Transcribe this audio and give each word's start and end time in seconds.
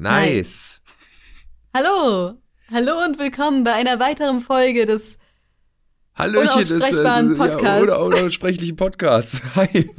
Nice. 0.00 0.80
Hallo. 1.74 2.38
Hallo 2.70 3.04
und 3.04 3.18
willkommen 3.18 3.64
bei 3.64 3.74
einer 3.74 4.00
weiteren 4.00 4.40
Folge 4.40 4.86
des 4.86 5.18
Hallöchen 6.14 6.66
des 6.66 6.92
äh, 6.92 7.34
Podcasts. 7.34 7.62
Ja, 7.62 7.82
oder 7.82 8.00
unaussprechlichen 8.00 8.76
Podcasts. 8.76 9.42
Hi. 9.56 9.68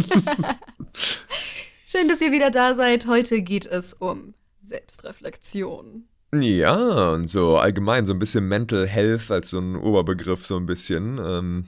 Schön, 1.86 2.08
dass 2.08 2.20
ihr 2.20 2.32
wieder 2.32 2.50
da 2.50 2.74
seid. 2.74 3.06
Heute 3.06 3.44
geht 3.44 3.68
es 3.68 3.94
um 3.94 4.34
Selbstreflexion. 4.64 6.08
ja, 6.34 7.12
und 7.12 7.30
so 7.30 7.60
allgemein 7.60 8.08
so 8.08 8.14
ein 8.14 8.18
bisschen 8.18 8.48
Mental 8.48 8.88
Health 8.88 9.30
als 9.30 9.52
so 9.52 9.60
ein 9.60 9.76
Oberbegriff 9.76 10.48
so 10.48 10.58
ein 10.58 10.66
bisschen. 10.66 11.20
Ähm, 11.20 11.66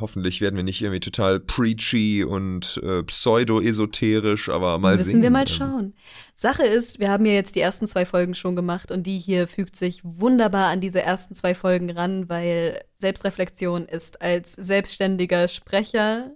hoffentlich 0.00 0.40
werden 0.40 0.56
wir 0.56 0.62
nicht 0.62 0.80
irgendwie 0.80 1.00
total 1.00 1.40
preachy 1.40 2.24
und 2.24 2.80
äh, 2.82 3.02
pseudo-esoterisch, 3.02 4.48
aber 4.48 4.78
mal 4.78 4.96
Müssen 4.96 5.10
sehen. 5.10 5.22
wir 5.22 5.30
mal 5.30 5.42
Ähm, 5.42 5.48
schauen. 5.48 5.94
Sache 6.34 6.62
ist, 6.62 6.98
wir 7.00 7.10
haben 7.10 7.26
ja 7.26 7.32
jetzt 7.32 7.54
die 7.54 7.60
ersten 7.60 7.86
zwei 7.86 8.06
Folgen 8.06 8.34
schon 8.34 8.56
gemacht 8.56 8.90
und 8.90 9.06
die 9.06 9.18
hier 9.18 9.46
fügt 9.48 9.76
sich 9.76 10.00
wunderbar 10.04 10.68
an 10.68 10.80
diese 10.80 11.02
ersten 11.02 11.34
zwei 11.34 11.54
Folgen 11.54 11.90
ran, 11.90 12.28
weil 12.28 12.82
Selbstreflexion 12.94 13.86
ist 13.86 14.22
als 14.22 14.52
selbstständiger 14.52 15.48
Sprecher, 15.48 16.34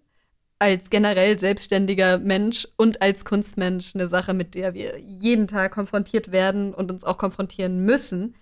als 0.58 0.90
generell 0.90 1.38
selbstständiger 1.38 2.18
Mensch 2.18 2.68
und 2.76 3.00
als 3.02 3.24
Kunstmensch 3.24 3.94
eine 3.94 4.08
Sache, 4.08 4.34
mit 4.34 4.54
der 4.54 4.74
wir 4.74 4.98
jeden 5.00 5.48
Tag 5.48 5.72
konfrontiert 5.72 6.32
werden 6.32 6.74
und 6.74 6.92
uns 6.92 7.04
auch 7.04 7.18
konfrontieren 7.18 7.84
müssen, 7.84 8.34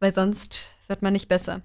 weil 0.00 0.12
sonst 0.12 0.68
wird 0.88 1.02
man 1.02 1.12
nicht 1.12 1.28
besser. 1.28 1.62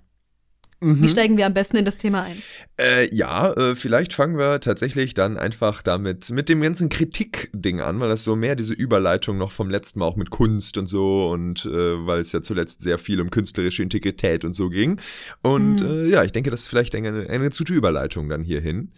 Mhm. 0.83 1.01
Wie 1.03 1.09
steigen 1.09 1.37
wir 1.37 1.45
am 1.45 1.53
besten 1.53 1.77
in 1.77 1.85
das 1.85 1.97
Thema 1.99 2.23
ein? 2.23 2.41
Äh, 2.79 3.13
ja, 3.15 3.53
äh, 3.53 3.75
vielleicht 3.75 4.13
fangen 4.13 4.37
wir 4.37 4.59
tatsächlich 4.59 5.13
dann 5.13 5.37
einfach 5.37 5.83
damit 5.83 6.31
mit 6.31 6.49
dem 6.49 6.59
ganzen 6.59 6.89
Kritik-Ding 6.89 7.81
an, 7.81 7.99
weil 7.99 8.09
das 8.09 8.23
so 8.23 8.35
mehr 8.35 8.55
diese 8.55 8.73
Überleitung 8.73 9.37
noch 9.37 9.51
vom 9.51 9.69
letzten 9.69 9.99
Mal 9.99 10.05
auch 10.05 10.15
mit 10.15 10.31
Kunst 10.31 10.77
und 10.79 10.87
so 10.87 11.29
und 11.29 11.65
äh, 11.65 12.05
weil 12.07 12.19
es 12.21 12.31
ja 12.31 12.41
zuletzt 12.41 12.81
sehr 12.81 12.97
viel 12.97 13.21
um 13.21 13.29
künstlerische 13.29 13.83
Integrität 13.83 14.43
und 14.43 14.55
so 14.55 14.69
ging. 14.69 14.99
Und 15.43 15.81
Mhm. 15.81 15.87
äh, 15.87 16.07
ja, 16.07 16.23
ich 16.23 16.31
denke, 16.31 16.49
das 16.49 16.61
ist 16.61 16.67
vielleicht 16.67 16.95
eine, 16.95 17.29
eine 17.29 17.49
gute 17.51 17.73
Überleitung 17.73 18.27
dann 18.27 18.43
hierhin. 18.43 18.91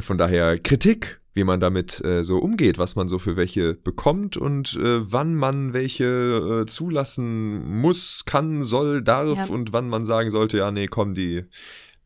Von 0.00 0.18
daher 0.18 0.58
Kritik, 0.58 1.20
wie 1.34 1.44
man 1.44 1.60
damit 1.60 2.04
äh, 2.04 2.24
so 2.24 2.38
umgeht, 2.38 2.78
was 2.78 2.96
man 2.96 3.08
so 3.08 3.18
für 3.18 3.36
welche 3.36 3.74
bekommt 3.74 4.36
und 4.36 4.74
äh, 4.74 5.12
wann 5.12 5.34
man 5.34 5.72
welche 5.74 6.62
äh, 6.62 6.66
zulassen 6.66 7.80
muss, 7.80 8.24
kann, 8.24 8.64
soll, 8.64 9.02
darf 9.02 9.48
Ja. 9.48 9.54
und 9.54 9.72
wann 9.72 9.88
man 9.88 10.04
sagen 10.04 10.30
sollte, 10.30 10.58
ja, 10.58 10.70
nee, 10.70 10.86
komm, 10.86 11.14
die 11.14 11.44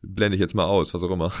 blende 0.01 0.35
ich 0.35 0.41
jetzt 0.41 0.55
mal 0.55 0.65
aus, 0.65 0.93
was 0.93 1.03
auch 1.03 1.11
immer. 1.11 1.31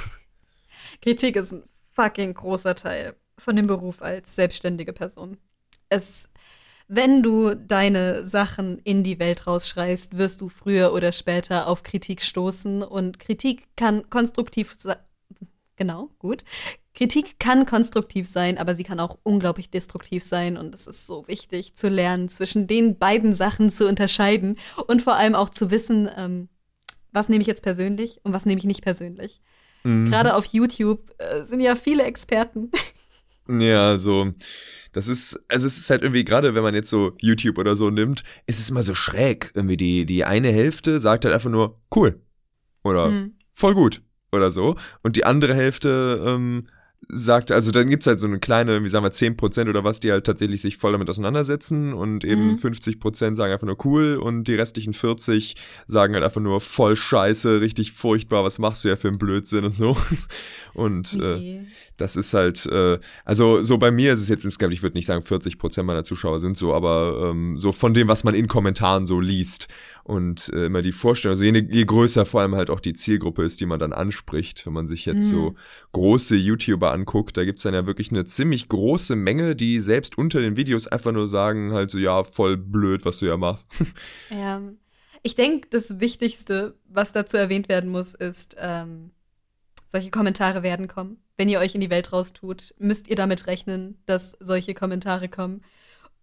Kritik 1.01 1.35
ist 1.35 1.53
ein 1.53 1.63
fucking 1.95 2.33
großer 2.33 2.75
Teil 2.75 3.15
von 3.37 3.55
dem 3.55 3.67
Beruf 3.67 4.01
als 4.01 4.35
selbstständige 4.35 4.93
Person. 4.93 5.37
Es, 5.89 6.29
wenn 6.87 7.23
du 7.23 7.55
deine 7.55 8.25
Sachen 8.25 8.79
in 8.79 9.03
die 9.03 9.19
Welt 9.19 9.47
rausschreist, 9.47 10.17
wirst 10.17 10.41
du 10.41 10.49
früher 10.49 10.93
oder 10.93 11.11
später 11.11 11.67
auf 11.67 11.83
Kritik 11.83 12.21
stoßen 12.21 12.83
und 12.83 13.19
Kritik 13.19 13.67
kann 13.75 14.09
konstruktiv 14.09 14.75
sein. 14.77 14.97
Genau, 15.79 16.09
gut. 16.19 16.43
Kritik 16.93 17.39
kann 17.39 17.65
konstruktiv 17.65 18.27
sein, 18.27 18.57
aber 18.57 18.75
sie 18.75 18.83
kann 18.83 18.99
auch 18.99 19.17
unglaublich 19.23 19.71
destruktiv 19.71 20.25
sein 20.25 20.57
und 20.57 20.75
es 20.75 20.87
ist 20.87 21.07
so 21.07 21.25
wichtig 21.29 21.75
zu 21.75 21.87
lernen, 21.87 22.27
zwischen 22.27 22.67
den 22.67 22.99
beiden 22.99 23.33
Sachen 23.33 23.69
zu 23.69 23.87
unterscheiden 23.87 24.57
und 24.87 25.01
vor 25.01 25.15
allem 25.15 25.35
auch 25.35 25.47
zu 25.47 25.71
wissen, 25.71 26.09
ähm, 26.17 26.49
was 27.13 27.29
nehme 27.29 27.39
ich 27.41 27.47
jetzt 27.47 27.63
persönlich 27.63 28.19
und 28.23 28.33
was 28.33 28.45
nehme 28.45 28.59
ich 28.59 28.65
nicht 28.65 28.81
persönlich. 28.81 29.39
Mhm. 29.85 30.09
Gerade 30.09 30.35
auf 30.35 30.43
YouTube 30.47 31.09
äh, 31.17 31.45
sind 31.45 31.61
ja 31.61 31.77
viele 31.77 32.03
Experten. 32.03 32.71
Ja, 33.47 33.87
also 33.87 34.33
das 34.91 35.07
ist, 35.07 35.39
also 35.47 35.65
es 35.65 35.77
ist 35.77 35.89
halt 35.89 36.01
irgendwie 36.01 36.25
gerade, 36.25 36.55
wenn 36.55 36.63
man 36.63 36.75
jetzt 36.75 36.89
so 36.89 37.13
YouTube 37.21 37.57
oder 37.57 37.77
so 37.77 37.89
nimmt, 37.89 38.25
ist 38.47 38.59
es 38.59 38.69
immer 38.69 38.83
so 38.83 38.93
schräg. 38.93 39.51
Irgendwie 39.53 39.77
die, 39.77 40.05
die 40.05 40.25
eine 40.25 40.51
Hälfte 40.51 40.99
sagt 40.99 41.23
halt 41.23 41.33
einfach 41.33 41.49
nur 41.49 41.79
cool 41.95 42.21
oder 42.83 43.07
Hm. 43.07 43.37
voll 43.49 43.75
gut 43.75 44.01
oder 44.31 44.51
so. 44.51 44.75
Und 45.03 45.15
die 45.15 45.25
andere 45.25 45.53
Hälfte 45.53 46.23
ähm, 46.25 46.67
sagt, 47.07 47.51
also 47.51 47.71
dann 47.71 47.89
gibt's 47.89 48.05
halt 48.05 48.19
so 48.19 48.27
eine 48.27 48.39
kleine, 48.39 48.83
wie 48.83 48.89
sagen 48.89 49.03
wir, 49.03 49.11
10% 49.11 49.67
oder 49.69 49.83
was, 49.83 49.99
die 49.99 50.11
halt 50.11 50.25
tatsächlich 50.25 50.61
sich 50.61 50.77
voll 50.77 50.91
damit 50.91 51.09
auseinandersetzen 51.09 51.93
und 51.93 52.23
eben 52.23 52.49
Mhm. 52.51 52.55
50% 52.55 53.35
sagen 53.35 53.51
einfach 53.53 53.65
nur 53.65 53.77
cool 53.85 54.17
und 54.17 54.43
die 54.47 54.55
restlichen 54.55 54.93
40 54.93 55.55
sagen 55.87 56.13
halt 56.13 56.23
einfach 56.23 56.41
nur 56.41 56.61
voll 56.61 56.95
scheiße, 56.95 57.61
richtig 57.61 57.93
furchtbar, 57.93 58.43
was 58.43 58.59
machst 58.59 58.83
du 58.83 58.89
ja 58.89 58.95
für 58.95 59.07
einen 59.07 59.17
Blödsinn 59.17 59.65
und 59.65 59.73
so. 59.75 59.97
Und 60.73 61.13
äh, 61.15 61.65
das 61.97 62.15
ist 62.15 62.33
halt, 62.33 62.65
äh, 62.67 62.99
also 63.25 63.61
so 63.61 63.77
bei 63.77 63.91
mir 63.91 64.13
ist 64.13 64.21
es 64.21 64.29
jetzt 64.29 64.45
insgesamt, 64.45 64.73
ich 64.73 64.83
würde 64.83 64.95
nicht 64.97 65.07
sagen 65.07 65.23
40% 65.25 65.83
meiner 65.83 66.03
Zuschauer 66.03 66.39
sind 66.39 66.57
so, 66.57 66.73
aber 66.73 67.29
ähm, 67.31 67.57
so 67.57 67.71
von 67.73 67.93
dem, 67.93 68.07
was 68.07 68.23
man 68.23 68.35
in 68.35 68.47
Kommentaren 68.47 69.05
so 69.05 69.19
liest 69.19 69.67
und 70.03 70.49
äh, 70.53 70.67
immer 70.67 70.81
die 70.81 70.91
Vorstellung, 70.93 71.33
also 71.33 71.43
je, 71.43 71.51
je 71.69 71.85
größer 71.85 72.25
vor 72.25 72.41
allem 72.41 72.55
halt 72.55 72.69
auch 72.69 72.79
die 72.79 72.93
Zielgruppe 72.93 73.43
ist, 73.43 73.59
die 73.59 73.65
man 73.65 73.79
dann 73.79 73.91
anspricht, 73.93 74.65
wenn 74.65 74.73
man 74.73 74.87
sich 74.87 75.05
jetzt 75.05 75.27
so 75.27 75.51
Mhm. 75.51 75.57
große 75.91 76.35
YouTuber 76.35 76.88
anguckt, 76.91 77.37
da 77.37 77.45
gibt's 77.45 77.63
dann 77.63 77.73
ja 77.73 77.85
wirklich 77.85 78.11
eine 78.11 78.25
ziemlich 78.25 78.67
große 78.67 79.15
Menge, 79.15 79.55
die 79.55 79.79
selbst 79.79 80.17
unter 80.17 80.41
den 80.41 80.57
Videos 80.57 80.87
einfach 80.87 81.11
nur 81.11 81.27
sagen 81.27 81.73
halt 81.73 81.91
so, 81.91 81.97
ja, 81.97 82.23
voll 82.23 82.57
blöd, 82.57 83.05
was 83.05 83.19
du 83.19 83.25
ja 83.27 83.37
machst. 83.37 83.67
Ja. 84.29 84.61
Ich 85.21 85.35
denke, 85.35 85.67
das 85.69 85.99
Wichtigste, 85.99 86.77
was 86.87 87.11
dazu 87.11 87.35
erwähnt 87.35 87.67
werden 87.67 87.89
muss, 87.89 88.13
ist, 88.13 88.55
ähm, 88.57 89.11
solche 89.85 90.11
Kommentare 90.11 90.63
werden 90.63 90.87
kommen. 90.87 91.17
Wenn 91.35 91.49
ihr 91.49 91.59
euch 91.59 91.75
in 91.75 91.81
die 91.81 91.89
Welt 91.89 92.13
raustut, 92.13 92.73
müsst 92.77 93.07
ihr 93.07 93.15
damit 93.15 93.47
rechnen, 93.47 93.97
dass 94.05 94.37
solche 94.39 94.73
Kommentare 94.73 95.27
kommen. 95.27 95.61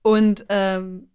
Und 0.03 0.47
ähm, 0.49 1.09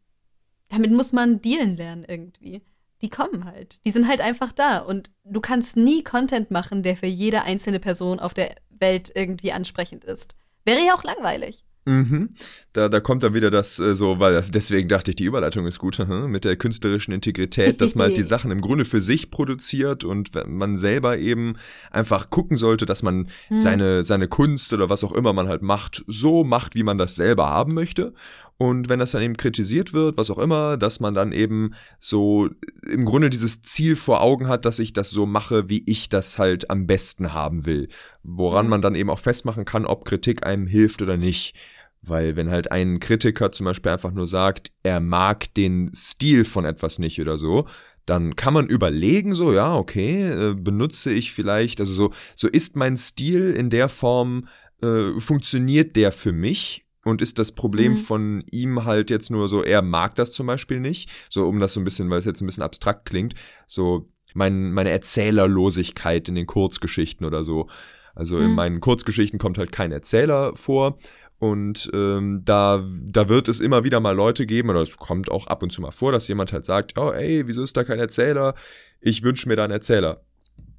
damit 0.70 0.92
muss 0.92 1.14
man 1.14 1.42
dealen 1.42 1.78
lernen 1.78 2.06
irgendwie. 2.08 2.62
Die 3.02 3.10
kommen 3.10 3.46
halt. 3.46 3.80
Die 3.86 3.92
sind 3.92 4.08
halt 4.08 4.22
einfach 4.22 4.52
da. 4.52 4.78
Und 4.80 5.12
du 5.24 5.42
kannst 5.42 5.76
nie 5.76 6.04
Content 6.04 6.52
machen, 6.52 6.84
der 6.84 6.96
für 6.96 7.08
jede 7.08 7.44
einzelne 7.44 7.80
Person 7.80 8.20
auf 8.20 8.34
der 8.34 8.56
Welt 8.70 9.12
irgendwie 9.16 9.52
ansprechend 9.52 10.04
ist. 10.04 10.36
Wäre 10.66 10.86
ja 10.86 10.94
auch 10.94 11.04
langweilig. 11.04 11.66
Mhm. 11.86 12.30
Da, 12.74 12.90
da 12.90 13.00
kommt 13.00 13.24
dann 13.24 13.34
wieder 13.34 13.50
das 13.50 13.80
äh, 13.80 13.96
so, 13.96 14.20
weil 14.20 14.34
das, 14.34 14.52
deswegen 14.52 14.88
dachte 14.88 15.10
ich, 15.12 15.16
die 15.16 15.26
Überleitung 15.26 15.66
ist 15.66 15.80
gut, 15.80 15.98
hm, 15.98 16.30
mit 16.30 16.46
der 16.46 16.56
künstlerischen 16.56 17.12
Integrität, 17.12 17.82
dass 17.82 17.96
man 17.96 18.10
halt 18.10 18.18
die 18.18 18.24
Sachen 18.24 18.52
im 18.52 18.62
Grunde 18.62 18.86
für 18.86 19.02
sich 19.02 19.32
produziert 19.32 20.04
und 20.04 20.30
man 20.46 20.78
selber 20.78 21.18
eben 21.18 21.56
einfach 21.90 22.30
gucken 22.30 22.58
sollte, 22.58 22.86
dass 22.86 23.02
man 23.02 23.30
Hm. 23.48 23.58
seine, 23.58 24.04
seine 24.04 24.28
Kunst 24.28 24.74
oder 24.74 24.92
was 24.92 25.04
auch 25.04 25.12
immer 25.12 25.34
man 25.34 25.48
halt 25.48 25.64
macht, 25.64 26.04
so 26.06 26.44
macht, 26.44 26.76
wie 26.76 26.84
man 26.84 27.00
das 27.00 27.16
selber 27.16 27.50
haben 27.50 27.74
möchte. 27.74 28.14
Und 28.62 28.90
wenn 28.90 29.00
das 29.00 29.10
dann 29.10 29.24
eben 29.24 29.38
kritisiert 29.38 29.92
wird, 29.92 30.18
was 30.18 30.30
auch 30.30 30.38
immer, 30.38 30.78
dass 30.78 31.00
man 31.00 31.16
dann 31.16 31.32
eben 31.32 31.74
so 32.00 32.48
im 32.88 33.06
Grunde 33.06 33.32
dieses 33.32 33.64
Ziel 33.64 33.96
vor 33.96 34.22
Augen 34.22 34.48
hat, 34.48 34.66
dass 34.66 34.78
ich 34.78 34.94
das 34.94 35.10
so 35.10 35.26
mache, 35.26 35.68
wie 35.68 35.82
ich 35.88 36.10
das 36.10 36.38
halt 36.38 36.70
am 36.70 36.86
besten 36.86 37.34
haben 37.34 37.66
will. 37.66 37.88
Woran 38.22 38.68
Ja. 38.68 38.70
man 38.70 38.84
dann 38.84 38.94
eben 38.94 39.10
auch 39.10 39.18
festmachen 39.18 39.66
kann, 39.66 39.88
ob 39.88 40.06
Kritik 40.06 40.46
einem 40.46 40.68
hilft 40.68 41.02
oder 41.02 41.18
nicht. 41.18 41.56
Weil 42.04 42.36
wenn 42.36 42.52
halt 42.52 42.72
ein 42.72 43.00
Kritiker 43.00 43.52
zum 43.52 43.66
Beispiel 43.66 43.94
einfach 43.94 44.12
nur 44.12 44.28
sagt, 44.28 44.72
er 44.84 45.00
mag 45.00 45.52
den 45.56 45.92
Stil 45.96 46.46
von 46.46 46.64
etwas 46.64 47.00
nicht 47.00 47.20
oder 47.20 47.40
so, 47.40 47.66
dann 48.06 48.36
kann 48.36 48.54
man 48.54 48.68
überlegen, 48.68 49.34
so, 49.34 49.52
ja, 49.54 49.76
okay, 49.76 50.30
äh, 50.30 50.54
benutze 50.54 51.12
ich 51.12 51.34
vielleicht, 51.34 51.80
also 51.80 51.96
so, 51.96 52.14
so 52.36 52.48
ist 52.48 52.76
mein 52.76 52.96
Stil 52.96 53.56
in 53.56 53.72
der 53.72 53.90
Form, 53.90 54.48
äh, 54.84 55.20
funktioniert 55.20 55.96
der 55.96 56.12
für 56.12 56.32
mich? 56.32 56.86
Und 57.04 57.22
ist 57.22 57.40
das 57.40 57.52
Problem 57.52 57.94
Mhm. 57.94 57.98
von 57.98 58.44
ihm 58.52 58.86
halt 58.86 59.10
jetzt 59.10 59.32
nur 59.32 59.50
so, 59.50 59.64
er 59.64 59.82
mag 59.82 60.16
das 60.16 60.32
zum 60.32 60.46
Beispiel 60.48 60.80
nicht? 60.80 61.10
So, 61.30 61.48
um 61.48 61.60
das 61.60 61.74
so 61.74 61.82
ein 61.82 61.84
bisschen, 61.84 62.10
weil 62.10 62.20
es 62.20 62.26
jetzt 62.26 62.42
ein 62.42 62.46
bisschen 62.46 62.64
abstrakt 62.64 63.06
klingt, 63.06 63.34
so 63.68 64.06
mein, 64.34 64.72
meine 64.72 64.92
Erzählerlosigkeit 64.92 66.30
in 66.30 66.36
den 66.36 66.46
Kurzgeschichten 66.46 67.26
oder 67.26 67.44
so. 67.44 67.68
Also 68.14 68.40
in 68.40 68.50
Mhm. 68.50 68.56
meinen 68.56 68.80
Kurzgeschichten 68.82 69.40
kommt 69.40 69.58
halt 69.58 69.72
kein 69.72 69.92
Erzähler 69.92 70.56
vor. 70.56 70.98
Und 71.40 71.90
ähm, 71.94 72.42
da, 72.46 72.86
da 73.04 73.28
wird 73.30 73.48
es 73.48 73.62
immer 73.62 73.84
wieder 73.84 74.00
mal 74.00 74.16
Leute 74.16 74.46
geben, 74.46 74.70
oder 74.70 74.82
es 74.82 74.96
kommt 74.98 75.32
auch 75.32 75.48
ab 75.48 75.64
und 75.64 75.72
zu 75.72 75.82
mal 75.82 75.90
vor, 75.92 76.12
dass 76.12 76.28
jemand 76.28 76.54
halt 76.54 76.66
sagt, 76.66 77.00
oh 77.00 77.12
ey, 77.12 77.48
wieso 77.48 77.64
ist 77.64 77.76
da 77.76 77.84
kein 77.84 77.98
Erzähler? 77.98 78.54
Ich 79.00 79.24
wünsche 79.24 79.50
mir 79.50 79.56
da 79.56 79.64
einen 79.64 79.74
Erzähler. 79.74 80.24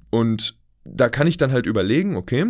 Und 0.09 0.57
da 0.85 1.09
kann 1.09 1.27
ich 1.27 1.35
dann 1.35 1.51
halt 1.51 1.65
überlegen, 1.65 2.15
okay, 2.15 2.45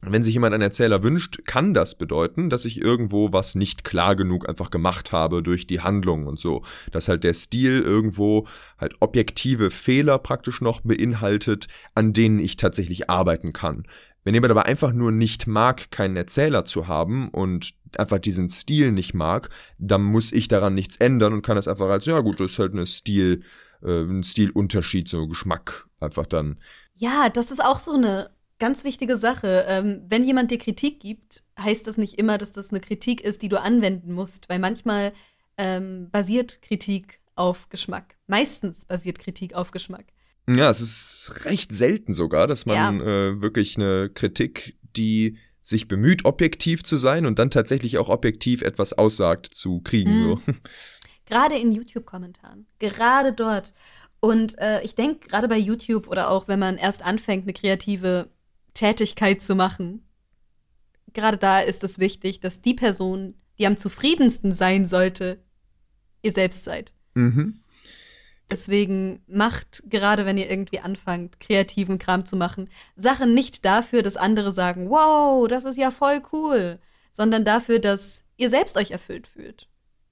wenn 0.00 0.22
sich 0.22 0.34
jemand 0.34 0.54
einen 0.54 0.62
Erzähler 0.62 1.02
wünscht, 1.02 1.42
kann 1.46 1.72
das 1.72 1.96
bedeuten, 1.96 2.50
dass 2.50 2.64
ich 2.64 2.80
irgendwo 2.80 3.32
was 3.32 3.54
nicht 3.54 3.84
klar 3.84 4.16
genug 4.16 4.48
einfach 4.48 4.70
gemacht 4.70 5.12
habe 5.12 5.42
durch 5.42 5.66
die 5.66 5.80
Handlung 5.80 6.26
und 6.26 6.38
so. 6.38 6.62
Dass 6.92 7.08
halt 7.08 7.24
der 7.24 7.34
Stil 7.34 7.80
irgendwo 7.80 8.46
halt 8.78 8.94
objektive 9.00 9.70
Fehler 9.70 10.18
praktisch 10.18 10.60
noch 10.60 10.80
beinhaltet, 10.82 11.68
an 11.94 12.12
denen 12.12 12.38
ich 12.38 12.56
tatsächlich 12.56 13.08
arbeiten 13.08 13.52
kann. 13.52 13.84
Wenn 14.24 14.34
jemand 14.34 14.50
aber 14.50 14.66
einfach 14.66 14.92
nur 14.92 15.12
nicht 15.12 15.46
mag, 15.46 15.90
keinen 15.90 16.16
Erzähler 16.16 16.64
zu 16.64 16.88
haben 16.88 17.28
und 17.28 17.74
einfach 17.98 18.18
diesen 18.18 18.48
Stil 18.48 18.90
nicht 18.90 19.14
mag, 19.14 19.50
dann 19.78 20.02
muss 20.02 20.32
ich 20.32 20.48
daran 20.48 20.74
nichts 20.74 20.96
ändern 20.96 21.34
und 21.34 21.42
kann 21.42 21.56
das 21.56 21.68
einfach 21.68 21.88
als, 21.88 22.06
ja 22.06 22.20
gut, 22.20 22.40
das 22.40 22.52
ist 22.52 22.58
halt 22.58 22.72
eine 22.72 22.86
Stil, 22.86 23.42
äh, 23.82 24.00
ein 24.00 24.22
Stilunterschied, 24.22 25.08
so 25.08 25.28
Geschmack 25.28 25.86
einfach 26.00 26.26
dann. 26.26 26.58
Ja, 26.94 27.28
das 27.28 27.50
ist 27.50 27.62
auch 27.62 27.78
so 27.78 27.92
eine 27.92 28.30
ganz 28.64 28.82
wichtige 28.82 29.18
Sache. 29.18 29.66
Ähm, 29.68 30.00
wenn 30.08 30.24
jemand 30.24 30.50
dir 30.50 30.56
Kritik 30.56 30.98
gibt, 30.98 31.42
heißt 31.60 31.86
das 31.86 31.98
nicht 31.98 32.18
immer, 32.18 32.38
dass 32.38 32.50
das 32.50 32.70
eine 32.70 32.80
Kritik 32.80 33.20
ist, 33.20 33.42
die 33.42 33.50
du 33.50 33.60
anwenden 33.60 34.14
musst, 34.14 34.48
weil 34.48 34.58
manchmal 34.58 35.12
ähm, 35.58 36.08
basiert 36.10 36.62
Kritik 36.62 37.20
auf 37.34 37.68
Geschmack. 37.68 38.16
Meistens 38.26 38.86
basiert 38.86 39.18
Kritik 39.18 39.52
auf 39.52 39.70
Geschmack. 39.70 40.06
Ja, 40.48 40.70
es 40.70 40.80
ist 40.80 41.44
recht 41.44 41.72
selten 41.72 42.14
sogar, 42.14 42.46
dass 42.46 42.64
man 42.64 43.00
ja. 43.00 43.04
äh, 43.04 43.42
wirklich 43.42 43.76
eine 43.76 44.08
Kritik, 44.08 44.78
die 44.96 45.36
sich 45.60 45.86
bemüht, 45.86 46.24
objektiv 46.24 46.84
zu 46.84 46.96
sein 46.96 47.26
und 47.26 47.38
dann 47.38 47.50
tatsächlich 47.50 47.98
auch 47.98 48.08
objektiv 48.08 48.62
etwas 48.62 48.94
aussagt, 48.94 49.52
zu 49.52 49.82
kriegen. 49.82 50.20
Mhm. 50.20 50.24
So. 50.24 50.40
Gerade 51.26 51.56
in 51.56 51.70
YouTube-Kommentaren. 51.70 52.66
Gerade 52.78 53.34
dort. 53.34 53.74
Und 54.20 54.58
äh, 54.58 54.82
ich 54.82 54.94
denke, 54.94 55.28
gerade 55.28 55.48
bei 55.48 55.58
YouTube 55.58 56.08
oder 56.08 56.30
auch 56.30 56.48
wenn 56.48 56.58
man 56.58 56.78
erst 56.78 57.04
anfängt, 57.04 57.42
eine 57.42 57.52
kreative 57.52 58.30
Tätigkeit 58.74 59.40
zu 59.40 59.54
machen, 59.54 60.06
gerade 61.12 61.38
da 61.38 61.60
ist 61.60 61.84
es 61.84 61.98
wichtig, 61.98 62.40
dass 62.40 62.60
die 62.60 62.74
Person, 62.74 63.34
die 63.58 63.66
am 63.66 63.76
zufriedensten 63.76 64.52
sein 64.52 64.86
sollte, 64.86 65.42
ihr 66.22 66.32
selbst 66.32 66.64
seid. 66.64 66.92
Mhm. 67.14 67.60
Deswegen 68.50 69.22
macht, 69.26 69.82
gerade 69.86 70.26
wenn 70.26 70.36
ihr 70.36 70.50
irgendwie 70.50 70.80
anfangt, 70.80 71.40
kreativen 71.40 71.98
Kram 71.98 72.26
zu 72.26 72.36
machen, 72.36 72.68
Sachen 72.94 73.32
nicht 73.32 73.64
dafür, 73.64 74.02
dass 74.02 74.16
andere 74.16 74.52
sagen, 74.52 74.90
wow, 74.90 75.48
das 75.48 75.64
ist 75.64 75.78
ja 75.78 75.90
voll 75.90 76.22
cool, 76.32 76.78
sondern 77.10 77.44
dafür, 77.44 77.78
dass 77.78 78.24
ihr 78.36 78.50
selbst 78.50 78.76
euch 78.76 78.90
erfüllt 78.90 79.26
fühlt. 79.26 79.68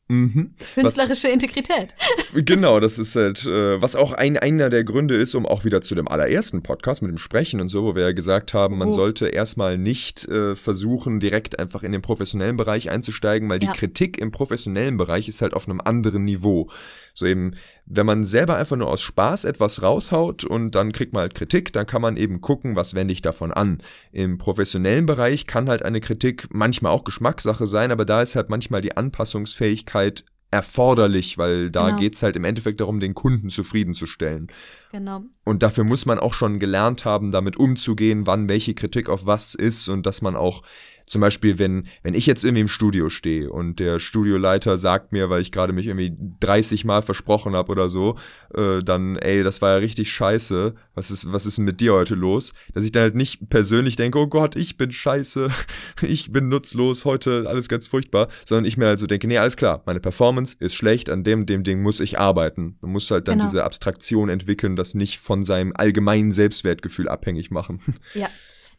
Mhm. 0.08 0.54
Künstlerische 0.74 1.28
was, 1.28 1.32
Integrität. 1.32 1.94
Genau, 2.34 2.80
das 2.80 2.98
ist 2.98 3.14
halt, 3.14 3.46
äh, 3.46 3.80
was 3.80 3.94
auch 3.94 4.12
ein, 4.12 4.36
einer 4.36 4.70
der 4.70 4.84
Gründe 4.84 5.16
ist, 5.16 5.34
um 5.34 5.46
auch 5.46 5.64
wieder 5.64 5.80
zu 5.80 5.94
dem 5.94 6.08
allerersten 6.08 6.62
Podcast 6.62 7.02
mit 7.02 7.10
dem 7.10 7.18
Sprechen 7.18 7.60
und 7.60 7.68
so, 7.68 7.84
wo 7.84 7.94
wir 7.94 8.02
ja 8.02 8.12
gesagt 8.12 8.54
haben, 8.54 8.78
man 8.78 8.88
oh. 8.88 8.92
sollte 8.92 9.28
erstmal 9.28 9.78
nicht 9.78 10.26
äh, 10.28 10.56
versuchen, 10.56 11.20
direkt 11.20 11.58
einfach 11.58 11.82
in 11.82 11.92
den 11.92 12.02
professionellen 12.02 12.56
Bereich 12.56 12.90
einzusteigen, 12.90 13.48
weil 13.48 13.62
ja. 13.62 13.70
die 13.70 13.78
Kritik 13.78 14.18
im 14.18 14.32
professionellen 14.32 14.96
Bereich 14.96 15.28
ist 15.28 15.42
halt 15.42 15.54
auf 15.54 15.68
einem 15.68 15.80
anderen 15.80 16.24
Niveau. 16.24 16.68
So 17.14 17.26
eben, 17.26 17.54
wenn 17.86 18.06
man 18.06 18.24
selber 18.24 18.56
einfach 18.56 18.76
nur 18.76 18.88
aus 18.88 19.02
Spaß 19.02 19.44
etwas 19.44 19.82
raushaut 19.82 20.44
und 20.44 20.74
dann 20.74 20.92
kriegt 20.92 21.12
man 21.12 21.22
halt 21.22 21.34
Kritik, 21.34 21.72
dann 21.72 21.86
kann 21.86 22.02
man 22.02 22.16
eben 22.16 22.40
gucken, 22.40 22.76
was 22.76 22.94
wende 22.94 23.12
ich 23.12 23.22
davon 23.22 23.52
an. 23.52 23.82
Im 24.12 24.38
professionellen 24.38 25.06
Bereich 25.06 25.46
kann 25.46 25.68
halt 25.68 25.84
eine 25.84 26.00
Kritik 26.00 26.48
manchmal 26.52 26.92
auch 26.92 27.04
Geschmackssache 27.04 27.66
sein, 27.66 27.90
aber 27.90 28.04
da 28.04 28.22
ist 28.22 28.36
halt 28.36 28.50
manchmal 28.50 28.82
die 28.82 28.96
Anpassungsfähigkeit 28.96 30.24
erforderlich, 30.52 31.38
weil 31.38 31.70
da 31.70 31.88
genau. 31.88 31.98
geht's 31.98 32.22
halt 32.22 32.36
im 32.36 32.44
Endeffekt 32.44 32.80
darum, 32.80 33.00
den 33.00 33.14
Kunden 33.14 33.48
zufriedenzustellen. 33.48 34.48
Genau. 34.92 35.22
Und 35.44 35.62
dafür 35.62 35.84
muss 35.84 36.06
man 36.06 36.18
auch 36.18 36.34
schon 36.34 36.60
gelernt 36.60 37.04
haben, 37.04 37.32
damit 37.32 37.56
umzugehen, 37.56 38.26
wann 38.26 38.48
welche 38.48 38.74
Kritik 38.74 39.08
auf 39.08 39.26
was 39.26 39.54
ist 39.54 39.88
und 39.88 40.06
dass 40.06 40.22
man 40.22 40.36
auch 40.36 40.62
zum 41.06 41.20
Beispiel, 41.20 41.58
wenn, 41.58 41.88
wenn 42.02 42.14
ich 42.14 42.26
jetzt 42.26 42.44
irgendwie 42.44 42.62
im 42.62 42.68
Studio 42.68 43.08
stehe 43.08 43.50
und 43.50 43.80
der 43.80 44.00
Studioleiter 44.00 44.78
sagt 44.78 45.12
mir, 45.12 45.30
weil 45.30 45.42
ich 45.42 45.52
gerade 45.52 45.72
mich 45.72 45.86
irgendwie 45.86 46.16
30 46.40 46.84
Mal 46.84 47.02
versprochen 47.02 47.54
habe 47.54 47.72
oder 47.72 47.88
so, 47.88 48.16
äh, 48.54 48.80
dann, 48.82 49.16
ey, 49.16 49.42
das 49.42 49.60
war 49.60 49.72
ja 49.72 49.76
richtig 49.76 50.12
scheiße, 50.12 50.74
was 50.94 51.10
ist, 51.10 51.32
was 51.32 51.46
ist 51.46 51.58
mit 51.58 51.80
dir 51.80 51.92
heute 51.92 52.14
los? 52.14 52.54
Dass 52.72 52.84
ich 52.84 52.92
dann 52.92 53.02
halt 53.02 53.14
nicht 53.14 53.48
persönlich 53.50 53.96
denke, 53.96 54.18
oh 54.18 54.26
Gott, 54.26 54.56
ich 54.56 54.76
bin 54.76 54.92
scheiße, 54.92 55.50
ich 56.02 56.32
bin 56.32 56.48
nutzlos, 56.48 57.04
heute 57.04 57.44
alles 57.48 57.68
ganz 57.68 57.86
furchtbar, 57.86 58.28
sondern 58.44 58.64
ich 58.64 58.76
mir 58.76 58.86
halt 58.86 58.98
so 58.98 59.06
denke, 59.06 59.26
nee, 59.26 59.38
alles 59.38 59.56
klar, 59.56 59.82
meine 59.86 60.00
Performance 60.00 60.56
ist 60.60 60.74
schlecht, 60.74 61.10
an 61.10 61.24
dem, 61.24 61.46
dem 61.46 61.64
Ding 61.64 61.82
muss 61.82 62.00
ich 62.00 62.18
arbeiten. 62.18 62.76
Man 62.80 62.92
muss 62.92 63.10
halt 63.10 63.28
dann 63.28 63.38
genau. 63.38 63.50
diese 63.50 63.64
Abstraktion 63.64 64.28
entwickeln, 64.28 64.76
das 64.82 64.94
nicht 64.94 65.18
von 65.18 65.44
seinem 65.44 65.72
allgemeinen 65.74 66.32
Selbstwertgefühl 66.32 67.08
abhängig 67.08 67.50
machen. 67.50 67.80
Ja, 68.14 68.28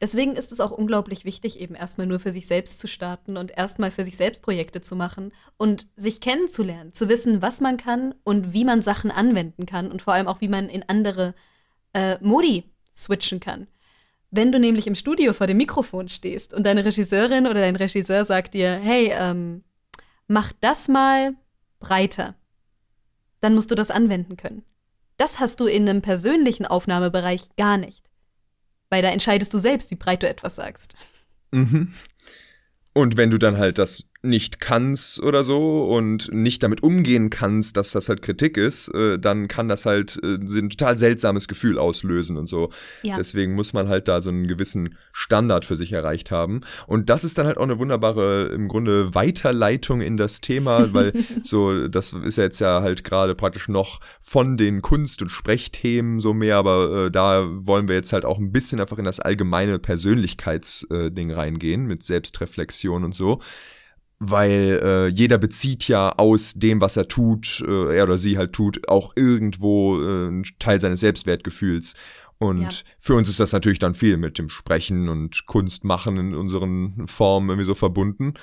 Deswegen 0.03 0.35
ist 0.35 0.51
es 0.51 0.59
auch 0.59 0.71
unglaublich 0.71 1.23
wichtig, 1.23 1.61
eben 1.61 1.75
erstmal 1.75 2.05
nur 2.05 2.19
für 2.19 2.33
sich 2.33 2.45
selbst 2.45 2.79
zu 2.79 2.87
starten 2.87 3.37
und 3.37 3.57
erstmal 3.57 3.89
für 3.89 4.03
sich 4.03 4.17
selbst 4.17 4.41
Projekte 4.43 4.81
zu 4.81 4.97
machen 4.97 5.31
und 5.55 5.87
sich 5.95 6.19
kennenzulernen, 6.19 6.91
zu 6.91 7.07
wissen, 7.07 7.41
was 7.41 7.61
man 7.61 7.77
kann 7.77 8.13
und 8.25 8.51
wie 8.51 8.65
man 8.65 8.81
Sachen 8.81 9.11
anwenden 9.11 9.65
kann 9.65 9.89
und 9.89 10.01
vor 10.01 10.13
allem 10.13 10.27
auch, 10.27 10.41
wie 10.41 10.49
man 10.49 10.67
in 10.67 10.83
andere 10.89 11.33
äh, 11.93 12.17
Modi 12.19 12.65
switchen 12.93 13.39
kann. 13.39 13.67
Wenn 14.29 14.51
du 14.51 14.59
nämlich 14.59 14.87
im 14.87 14.95
Studio 14.95 15.31
vor 15.31 15.47
dem 15.47 15.55
Mikrofon 15.55 16.09
stehst 16.09 16.53
und 16.53 16.65
deine 16.65 16.83
Regisseurin 16.83 17.45
oder 17.47 17.61
dein 17.61 17.77
Regisseur 17.77 18.25
sagt 18.25 18.55
dir, 18.55 18.73
hey, 18.73 19.13
ähm, 19.17 19.63
mach 20.27 20.51
das 20.59 20.89
mal 20.89 21.35
breiter, 21.79 22.35
dann 23.39 23.55
musst 23.55 23.71
du 23.71 23.75
das 23.75 23.89
anwenden 23.89 24.35
können. 24.35 24.63
Das 25.23 25.39
hast 25.39 25.61
du 25.61 25.67
in 25.67 25.87
einem 25.87 26.01
persönlichen 26.01 26.65
Aufnahmebereich 26.65 27.47
gar 27.55 27.77
nicht. 27.77 28.03
Weil 28.89 29.01
da 29.01 29.07
entscheidest 29.07 29.53
du 29.53 29.57
selbst, 29.57 29.89
wie 29.89 29.95
breit 29.95 30.21
du 30.21 30.27
etwas 30.27 30.55
sagst. 30.55 30.95
Mhm. 31.51 31.93
Und 32.93 33.15
wenn 33.15 33.31
du 33.31 33.37
dann 33.37 33.57
halt 33.57 33.79
das 33.79 34.03
nicht 34.25 34.61
kannst 34.61 35.21
oder 35.21 35.43
so 35.43 35.83
und 35.83 36.31
nicht 36.31 36.63
damit 36.63 36.81
umgehen 36.81 37.29
kannst, 37.29 37.75
dass 37.75 37.91
das 37.91 38.07
halt 38.07 38.21
Kritik 38.21 38.55
ist, 38.55 38.87
äh, 38.95 39.19
dann 39.19 39.49
kann 39.49 39.67
das 39.67 39.85
halt 39.85 40.17
äh, 40.23 40.35
ein 40.35 40.69
total 40.69 40.97
seltsames 40.97 41.49
Gefühl 41.49 41.77
auslösen 41.77 42.37
und 42.37 42.47
so. 42.47 42.69
Ja. 43.01 43.17
Deswegen 43.17 43.53
muss 43.53 43.73
man 43.73 43.89
halt 43.89 44.07
da 44.07 44.21
so 44.21 44.29
einen 44.29 44.47
gewissen 44.47 44.95
Standard 45.11 45.65
für 45.65 45.75
sich 45.75 45.91
erreicht 45.91 46.31
haben. 46.31 46.61
Und 46.87 47.09
das 47.09 47.25
ist 47.25 47.37
dann 47.37 47.47
halt 47.47 47.57
auch 47.57 47.63
eine 47.63 47.79
wunderbare, 47.79 48.45
im 48.45 48.69
Grunde, 48.69 49.13
Weiterleitung 49.13 49.99
in 49.99 50.15
das 50.15 50.39
Thema, 50.39 50.93
weil 50.93 51.11
so, 51.41 51.89
das 51.89 52.13
ist 52.13 52.37
ja 52.37 52.45
jetzt 52.45 52.59
ja 52.59 52.81
halt 52.81 53.03
gerade 53.03 53.35
praktisch 53.35 53.67
noch 53.67 53.99
von 54.21 54.55
den 54.55 54.81
Kunst- 54.81 55.21
und 55.21 55.29
Sprechthemen 55.29 56.21
so 56.21 56.33
mehr, 56.33 56.55
aber 56.55 57.07
äh, 57.07 57.11
da 57.11 57.45
wollen 57.49 57.89
wir 57.89 57.95
jetzt 57.95 58.13
halt 58.13 58.23
auch 58.23 58.39
ein 58.39 58.53
bisschen 58.53 58.79
einfach 58.79 58.97
in 58.99 59.05
das 59.05 59.19
allgemeine 59.19 59.79
Persönlichkeitsding 59.79 61.29
äh, 61.29 61.33
reingehen 61.33 61.87
mit 61.87 62.03
Selbstreflexion 62.03 63.03
und 63.03 63.13
so 63.13 63.41
weil 64.29 64.79
äh, 64.83 65.07
jeder 65.07 65.37
bezieht 65.37 65.87
ja 65.87 66.13
aus 66.17 66.53
dem, 66.53 66.81
was 66.81 66.97
er 66.97 67.07
tut, 67.07 67.63
äh, 67.67 67.97
er 67.97 68.03
oder 68.05 68.17
sie 68.17 68.37
halt 68.37 68.53
tut, 68.53 68.87
auch 68.87 69.13
irgendwo 69.15 69.99
äh, 70.01 70.27
einen 70.27 70.45
Teil 70.59 70.79
seines 70.79 71.01
Selbstwertgefühls. 71.01 71.93
Und 72.39 72.61
ja. 72.61 72.69
für 72.99 73.15
uns 73.15 73.29
ist 73.29 73.39
das 73.39 73.53
natürlich 73.53 73.79
dann 73.79 73.93
viel 73.93 74.17
mit 74.17 74.37
dem 74.37 74.49
Sprechen 74.49 75.09
und 75.09 75.45
Kunstmachen 75.45 76.17
in 76.17 76.35
unseren 76.35 77.07
Formen 77.07 77.49
irgendwie 77.49 77.65
so 77.65 77.75
verbunden. 77.75 78.33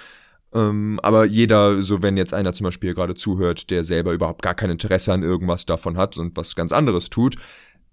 Ähm, 0.53 0.99
aber 1.03 1.25
jeder, 1.25 1.81
so 1.83 2.03
wenn 2.03 2.17
jetzt 2.17 2.35
einer 2.35 2.53
zum 2.53 2.65
Beispiel 2.65 2.95
gerade 2.95 3.15
zuhört, 3.15 3.71
der 3.71 3.85
selber 3.85 4.13
überhaupt 4.13 4.43
gar 4.43 4.55
kein 4.55 4.71
Interesse 4.71 5.13
an 5.13 5.23
irgendwas 5.23 5.67
davon 5.67 5.97
hat 5.97 6.19
und 6.19 6.37
was 6.37 6.57
ganz 6.57 6.73
anderes 6.73 7.09
tut, 7.11 7.37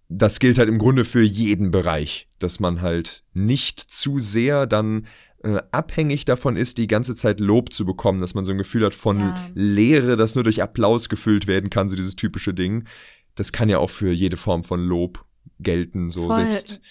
das 0.10 0.40
gilt 0.40 0.58
halt 0.58 0.70
im 0.70 0.78
Grunde 0.78 1.04
für 1.04 1.22
jeden 1.22 1.72
Bereich, 1.72 2.28
dass 2.40 2.60
man 2.60 2.82
halt 2.82 3.24
nicht 3.34 3.80
zu 3.80 4.20
sehr 4.20 4.66
dann 4.66 5.06
äh, 5.56 5.62
abhängig 5.72 6.26
davon 6.26 6.56
ist, 6.56 6.78
die 6.78 6.88
ganze 6.88 7.16
Zeit 7.16 7.40
Lob 7.40 7.74
zu 7.74 7.86
bekommen, 7.86 8.20
dass 8.20 8.34
man 8.34 8.46
so 8.46 8.52
ein 8.52 8.58
Gefühl 8.58 8.86
hat 8.86 8.96
von 8.96 9.20
ja. 9.20 9.50
Leere, 9.54 10.18
das 10.18 10.36
nur 10.36 10.44
durch 10.44 10.62
Applaus 10.62 11.10
gefüllt 11.10 11.48
werden 11.48 11.70
kann, 11.70 11.90
so 11.90 11.96
dieses 11.96 12.16
typische 12.16 12.54
Ding. 12.54 12.86
Das 13.36 13.52
kann 13.52 13.70
ja 13.70 13.80
auch 13.80 13.90
für 13.90 14.12
jede 14.12 14.38
Form 14.38 14.64
von 14.64 14.84
Lob 14.84 15.26
gelten, 15.60 16.10
so 16.10 16.28
Voll. 16.28 16.36
selbst. 16.36 16.82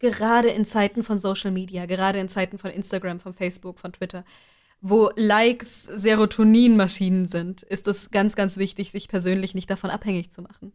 Gerade 0.00 0.48
in 0.48 0.66
Zeiten 0.66 1.02
von 1.02 1.18
Social 1.18 1.50
Media, 1.50 1.86
gerade 1.86 2.18
in 2.18 2.28
Zeiten 2.28 2.58
von 2.58 2.70
Instagram, 2.70 3.20
von 3.20 3.32
Facebook, 3.32 3.78
von 3.78 3.92
Twitter, 3.92 4.24
wo 4.82 5.10
Likes 5.16 5.84
Serotoninmaschinen 5.84 7.26
sind, 7.26 7.62
ist 7.62 7.88
es 7.88 8.10
ganz, 8.10 8.36
ganz 8.36 8.58
wichtig, 8.58 8.90
sich 8.90 9.08
persönlich 9.08 9.54
nicht 9.54 9.70
davon 9.70 9.88
abhängig 9.88 10.30
zu 10.30 10.42
machen. 10.42 10.72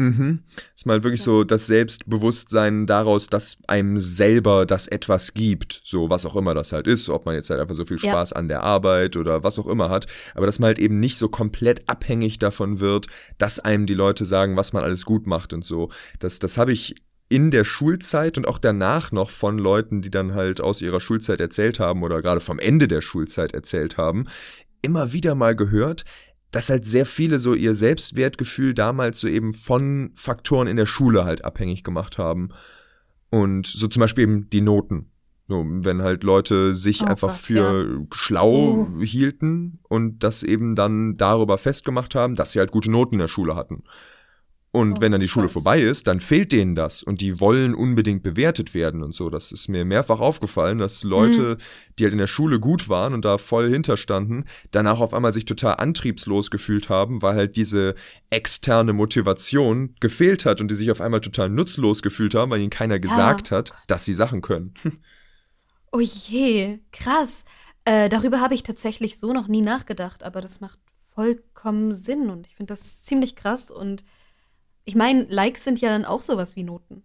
Mhm. 0.00 0.40
Ist 0.74 0.86
mal 0.86 1.04
wirklich 1.04 1.22
so 1.22 1.44
das 1.44 1.66
Selbstbewusstsein 1.66 2.86
daraus, 2.86 3.26
dass 3.26 3.58
einem 3.66 3.98
selber 3.98 4.64
das 4.64 4.88
etwas 4.88 5.34
gibt, 5.34 5.82
so 5.84 6.08
was 6.08 6.24
auch 6.24 6.36
immer 6.36 6.54
das 6.54 6.72
halt 6.72 6.86
ist, 6.86 7.10
ob 7.10 7.26
man 7.26 7.34
jetzt 7.34 7.50
halt 7.50 7.60
einfach 7.60 7.74
so 7.74 7.84
viel 7.84 7.98
Spaß 7.98 8.30
ja. 8.30 8.36
an 8.36 8.48
der 8.48 8.62
Arbeit 8.62 9.18
oder 9.18 9.42
was 9.42 9.58
auch 9.58 9.66
immer 9.66 9.90
hat, 9.90 10.06
aber 10.34 10.46
dass 10.46 10.58
man 10.58 10.68
halt 10.68 10.78
eben 10.78 11.00
nicht 11.00 11.18
so 11.18 11.28
komplett 11.28 11.86
abhängig 11.86 12.38
davon 12.38 12.80
wird, 12.80 13.08
dass 13.36 13.58
einem 13.58 13.84
die 13.84 13.92
Leute 13.92 14.24
sagen, 14.24 14.56
was 14.56 14.72
man 14.72 14.84
alles 14.84 15.04
gut 15.04 15.26
macht 15.26 15.52
und 15.52 15.66
so. 15.66 15.90
Das, 16.18 16.38
das 16.38 16.56
habe 16.56 16.72
ich 16.72 16.94
in 17.28 17.50
der 17.50 17.64
Schulzeit 17.64 18.38
und 18.38 18.48
auch 18.48 18.58
danach 18.58 19.12
noch 19.12 19.28
von 19.28 19.58
Leuten, 19.58 20.00
die 20.00 20.10
dann 20.10 20.34
halt 20.34 20.62
aus 20.62 20.80
ihrer 20.80 21.02
Schulzeit 21.02 21.40
erzählt 21.40 21.78
haben 21.78 22.02
oder 22.02 22.22
gerade 22.22 22.40
vom 22.40 22.58
Ende 22.58 22.88
der 22.88 23.02
Schulzeit 23.02 23.52
erzählt 23.52 23.98
haben, 23.98 24.26
immer 24.80 25.12
wieder 25.12 25.34
mal 25.34 25.54
gehört, 25.54 26.04
dass 26.50 26.70
halt 26.70 26.84
sehr 26.84 27.06
viele 27.06 27.38
so 27.38 27.54
ihr 27.54 27.74
Selbstwertgefühl 27.74 28.74
damals 28.74 29.20
so 29.20 29.28
eben 29.28 29.52
von 29.52 30.10
Faktoren 30.14 30.66
in 30.66 30.76
der 30.76 30.86
Schule 30.86 31.24
halt 31.24 31.44
abhängig 31.44 31.84
gemacht 31.84 32.18
haben. 32.18 32.50
Und 33.30 33.66
so 33.66 33.86
zum 33.86 34.00
Beispiel 34.00 34.24
eben 34.24 34.50
die 34.50 34.60
Noten. 34.60 35.10
So, 35.46 35.64
wenn 35.66 36.02
halt 36.02 36.22
Leute 36.22 36.74
sich 36.74 37.02
oh 37.02 37.06
einfach 37.06 37.30
Gott, 37.30 37.38
für 37.40 37.98
ja. 38.00 38.06
schlau 38.12 38.88
uh. 38.88 39.02
hielten 39.02 39.80
und 39.88 40.22
das 40.22 40.44
eben 40.44 40.76
dann 40.76 41.16
darüber 41.16 41.58
festgemacht 41.58 42.14
haben, 42.14 42.36
dass 42.36 42.52
sie 42.52 42.60
halt 42.60 42.70
gute 42.70 42.90
Noten 42.90 43.16
in 43.16 43.20
der 43.20 43.28
Schule 43.28 43.56
hatten. 43.56 43.82
Und 44.72 44.98
oh, 44.98 45.00
wenn 45.00 45.10
dann 45.10 45.20
die 45.20 45.26
Schule 45.26 45.46
Gott. 45.46 45.54
vorbei 45.54 45.80
ist, 45.80 46.06
dann 46.06 46.20
fehlt 46.20 46.52
denen 46.52 46.76
das 46.76 47.02
und 47.02 47.20
die 47.20 47.40
wollen 47.40 47.74
unbedingt 47.74 48.22
bewertet 48.22 48.72
werden 48.72 49.02
und 49.02 49.12
so. 49.12 49.28
Das 49.28 49.50
ist 49.50 49.66
mir 49.66 49.84
mehrfach 49.84 50.20
aufgefallen, 50.20 50.78
dass 50.78 51.02
Leute, 51.02 51.56
mhm. 51.56 51.94
die 51.98 52.04
halt 52.04 52.12
in 52.12 52.18
der 52.18 52.28
Schule 52.28 52.60
gut 52.60 52.88
waren 52.88 53.12
und 53.12 53.24
da 53.24 53.38
voll 53.38 53.68
hinterstanden, 53.68 54.44
danach 54.70 55.00
auf 55.00 55.12
einmal 55.12 55.32
sich 55.32 55.44
total 55.44 55.74
antriebslos 55.76 56.52
gefühlt 56.52 56.88
haben, 56.88 57.20
weil 57.20 57.34
halt 57.34 57.56
diese 57.56 57.96
externe 58.30 58.92
Motivation 58.92 59.96
gefehlt 59.98 60.44
hat 60.44 60.60
und 60.60 60.70
die 60.70 60.76
sich 60.76 60.92
auf 60.92 61.00
einmal 61.00 61.20
total 61.20 61.48
nutzlos 61.48 62.00
gefühlt 62.00 62.36
haben, 62.36 62.52
weil 62.52 62.60
ihnen 62.60 62.70
keiner 62.70 63.00
gesagt 63.00 63.50
ja. 63.50 63.56
hat, 63.56 63.72
dass 63.88 64.04
sie 64.04 64.14
Sachen 64.14 64.40
können. 64.40 64.74
oh 65.90 66.00
je, 66.00 66.78
krass. 66.92 67.44
Äh, 67.84 68.08
darüber 68.08 68.40
habe 68.40 68.54
ich 68.54 68.62
tatsächlich 68.62 69.18
so 69.18 69.32
noch 69.32 69.48
nie 69.48 69.62
nachgedacht, 69.62 70.22
aber 70.22 70.40
das 70.40 70.60
macht 70.60 70.78
vollkommen 71.12 71.92
Sinn 71.92 72.30
und 72.30 72.46
ich 72.46 72.54
finde 72.54 72.72
das 72.72 73.00
ziemlich 73.00 73.34
krass 73.34 73.72
und 73.72 74.04
ich 74.84 74.94
meine, 74.94 75.24
Likes 75.28 75.64
sind 75.64 75.80
ja 75.80 75.90
dann 75.90 76.04
auch 76.04 76.22
sowas 76.22 76.56
wie 76.56 76.64
Noten. 76.64 77.02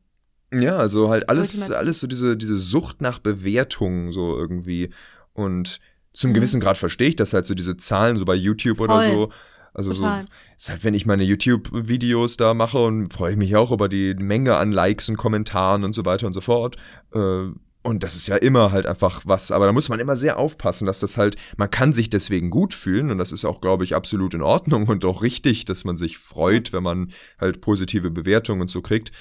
Ja, 0.53 0.77
also 0.77 1.09
halt 1.09 1.29
alles, 1.29 1.71
alles 1.71 1.99
so 1.99 2.07
diese, 2.07 2.37
diese 2.37 2.57
Sucht 2.57 3.01
nach 3.01 3.19
Bewertung 3.19 4.11
so 4.11 4.37
irgendwie. 4.37 4.89
Und 5.33 5.79
zum 6.13 6.31
mhm. 6.31 6.35
gewissen 6.35 6.59
Grad 6.59 6.77
verstehe 6.77 7.09
ich 7.09 7.15
das 7.15 7.33
halt 7.33 7.45
so 7.45 7.53
diese 7.53 7.77
Zahlen 7.77 8.17
so 8.17 8.25
bei 8.25 8.35
YouTube 8.35 8.77
Voll. 8.77 8.89
oder 8.89 9.11
so. 9.11 9.29
Also 9.73 9.93
Total. 9.93 10.21
so 10.21 10.27
ist 10.55 10.69
halt, 10.69 10.83
wenn 10.85 10.93
ich 10.93 11.05
meine 11.05 11.23
YouTube-Videos 11.23 12.37
da 12.37 12.53
mache 12.53 12.77
und 12.77 13.11
freue 13.11 13.31
ich 13.31 13.37
mich 13.37 13.57
auch 13.57 13.73
über 13.73 13.89
die 13.89 14.13
Menge 14.13 14.55
an 14.55 14.71
Likes 14.71 15.09
und 15.09 15.17
Kommentaren 15.17 15.83
und 15.83 15.93
so 15.93 16.05
weiter 16.05 16.27
und 16.27 16.33
so 16.33 16.39
fort. 16.39 16.77
Äh, 17.13 17.47
und 17.85 18.03
das 18.03 18.15
ist 18.15 18.27
ja 18.27 18.35
immer 18.35 18.71
halt 18.71 18.87
einfach 18.87 19.21
was, 19.25 19.51
aber 19.51 19.67
da 19.67 19.71
muss 19.71 19.89
man 19.89 19.99
immer 19.99 20.15
sehr 20.15 20.39
aufpassen, 20.39 20.87
dass 20.87 20.99
das 20.99 21.17
halt, 21.17 21.35
man 21.55 21.69
kann 21.69 21.93
sich 21.93 22.09
deswegen 22.09 22.49
gut 22.49 22.73
fühlen 22.73 23.11
und 23.11 23.19
das 23.19 23.31
ist 23.31 23.45
auch, 23.45 23.61
glaube 23.61 23.83
ich, 23.83 23.93
absolut 23.93 24.33
in 24.33 24.41
Ordnung 24.41 24.87
und 24.89 25.05
auch 25.05 25.21
richtig, 25.21 25.65
dass 25.65 25.85
man 25.85 25.95
sich 25.95 26.17
freut, 26.17 26.73
wenn 26.73 26.83
man 26.83 27.11
halt 27.39 27.61
positive 27.61 28.09
Bewertungen 28.09 28.61
und 28.61 28.71
so 28.71 28.81
kriegt. 28.81 29.11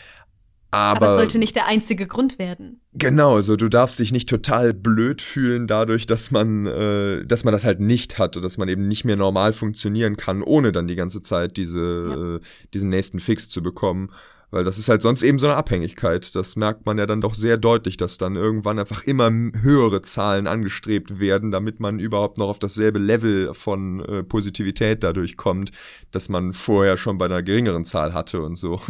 Aber, 0.71 0.97
aber 0.97 1.09
es 1.11 1.14
sollte 1.18 1.38
nicht 1.38 1.54
der 1.54 1.68
einzige 1.68 2.06
Grund 2.06 2.40
werden. 2.40 2.80
Genau, 2.94 3.37
also 3.37 3.54
du 3.54 3.68
darfst 3.68 4.00
dich 4.00 4.11
nicht 4.11 4.28
total 4.28 4.73
blöd 4.73 5.23
fühlen 5.23 5.68
dadurch, 5.68 6.06
dass 6.06 6.33
man, 6.33 6.66
äh, 6.66 7.25
dass 7.26 7.44
man 7.44 7.52
das 7.52 7.64
halt 7.64 7.78
nicht 7.78 8.18
hat 8.18 8.37
und 8.37 8.42
dass 8.42 8.59
man 8.59 8.68
eben 8.68 8.88
nicht 8.88 9.04
mehr 9.04 9.14
normal 9.14 9.52
funktionieren 9.52 10.16
kann, 10.16 10.42
ohne 10.42 10.73
dann 10.73 10.88
die 10.88 10.97
ganze 10.97 11.23
Zeit 11.23 11.59
diese, 11.59 12.09
ja. 12.09 12.37
äh, 12.37 12.40
diesen 12.73 12.88
nächsten 12.88 13.21
Fix 13.21 13.49
zu 13.49 13.62
bekommen. 13.62 14.11
Weil 14.55 14.63
das 14.63 14.79
ist 14.79 14.89
halt 14.89 15.03
sonst 15.03 15.25
eben 15.25 15.41
so 15.41 15.47
eine 15.47 15.57
Abhängigkeit. 15.57 16.33
Das 16.37 16.55
merkt 16.55 16.87
man 16.87 16.97
ja 16.97 17.07
dann 17.07 17.21
doch 17.21 17.35
sehr 17.35 17.59
deutlich, 17.59 17.97
dass 17.97 18.19
dann 18.19 18.37
irgendwann 18.37 18.79
einfach 18.79 19.03
immer 19.03 19.29
höhere 19.29 20.01
Zahlen 20.01 20.47
angestrebt 20.47 21.19
werden, 21.19 21.51
damit 21.51 21.81
man 21.81 21.99
überhaupt 21.99 22.39
noch 22.39 22.47
auf 22.47 22.61
dasselbe 22.61 23.01
Level 23.01 23.53
von 23.53 23.99
äh, 24.05 24.23
Positivität 24.23 25.03
dadurch 25.03 25.37
kommt, 25.37 25.73
dass 26.13 26.29
man 26.29 26.53
vorher 26.53 26.97
schon 26.97 27.19
bei 27.19 27.25
einer 27.25 27.43
geringeren 27.43 27.85
Zahl 27.85 28.15
hatte 28.15 28.43
und 28.43 28.55
so. 28.55 28.81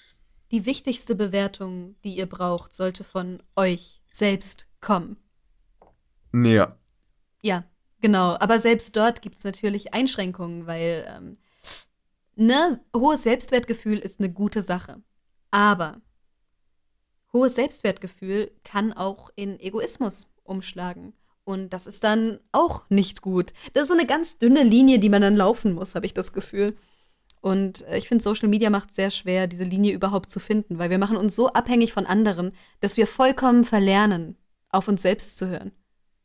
Die 0.50 0.66
wichtigste 0.66 1.14
Bewertung, 1.14 1.94
die 2.04 2.18
ihr 2.18 2.26
braucht, 2.26 2.74
sollte 2.74 3.02
von 3.02 3.42
euch 3.56 4.02
selbst 4.12 4.68
kommen. 4.82 5.16
Ja. 6.34 6.76
Ja, 7.40 7.64
genau. 8.02 8.36
Aber 8.40 8.60
selbst 8.60 8.94
dort 8.94 9.22
gibt 9.22 9.38
es 9.38 9.44
natürlich 9.44 9.94
Einschränkungen, 9.94 10.66
weil 10.66 11.06
ähm, 11.08 11.38
ne, 12.36 12.78
hohes 12.94 13.22
Selbstwertgefühl 13.22 13.98
ist 13.98 14.20
eine 14.20 14.30
gute 14.30 14.60
Sache. 14.60 15.02
Aber 15.54 16.00
hohes 17.32 17.54
Selbstwertgefühl 17.54 18.50
kann 18.64 18.92
auch 18.92 19.30
in 19.36 19.60
Egoismus 19.60 20.32
umschlagen. 20.42 21.12
Und 21.44 21.70
das 21.70 21.86
ist 21.86 22.02
dann 22.02 22.40
auch 22.50 22.90
nicht 22.90 23.22
gut. 23.22 23.52
Das 23.72 23.84
ist 23.84 23.88
so 23.88 23.94
eine 23.94 24.06
ganz 24.06 24.38
dünne 24.38 24.64
Linie, 24.64 24.98
die 24.98 25.08
man 25.08 25.22
dann 25.22 25.36
laufen 25.36 25.74
muss, 25.74 25.94
habe 25.94 26.06
ich 26.06 26.14
das 26.14 26.32
Gefühl. 26.32 26.76
Und 27.40 27.86
äh, 27.86 27.98
ich 27.98 28.08
finde, 28.08 28.24
Social 28.24 28.48
Media 28.48 28.68
macht 28.68 28.90
es 28.90 28.96
sehr 28.96 29.12
schwer, 29.12 29.46
diese 29.46 29.62
Linie 29.62 29.94
überhaupt 29.94 30.28
zu 30.28 30.40
finden, 30.40 30.80
weil 30.80 30.90
wir 30.90 30.98
machen 30.98 31.16
uns 31.16 31.36
so 31.36 31.52
abhängig 31.52 31.92
von 31.92 32.06
anderen, 32.06 32.50
dass 32.80 32.96
wir 32.96 33.06
vollkommen 33.06 33.64
verlernen, 33.64 34.36
auf 34.70 34.88
uns 34.88 35.02
selbst 35.02 35.38
zu 35.38 35.46
hören. 35.46 35.70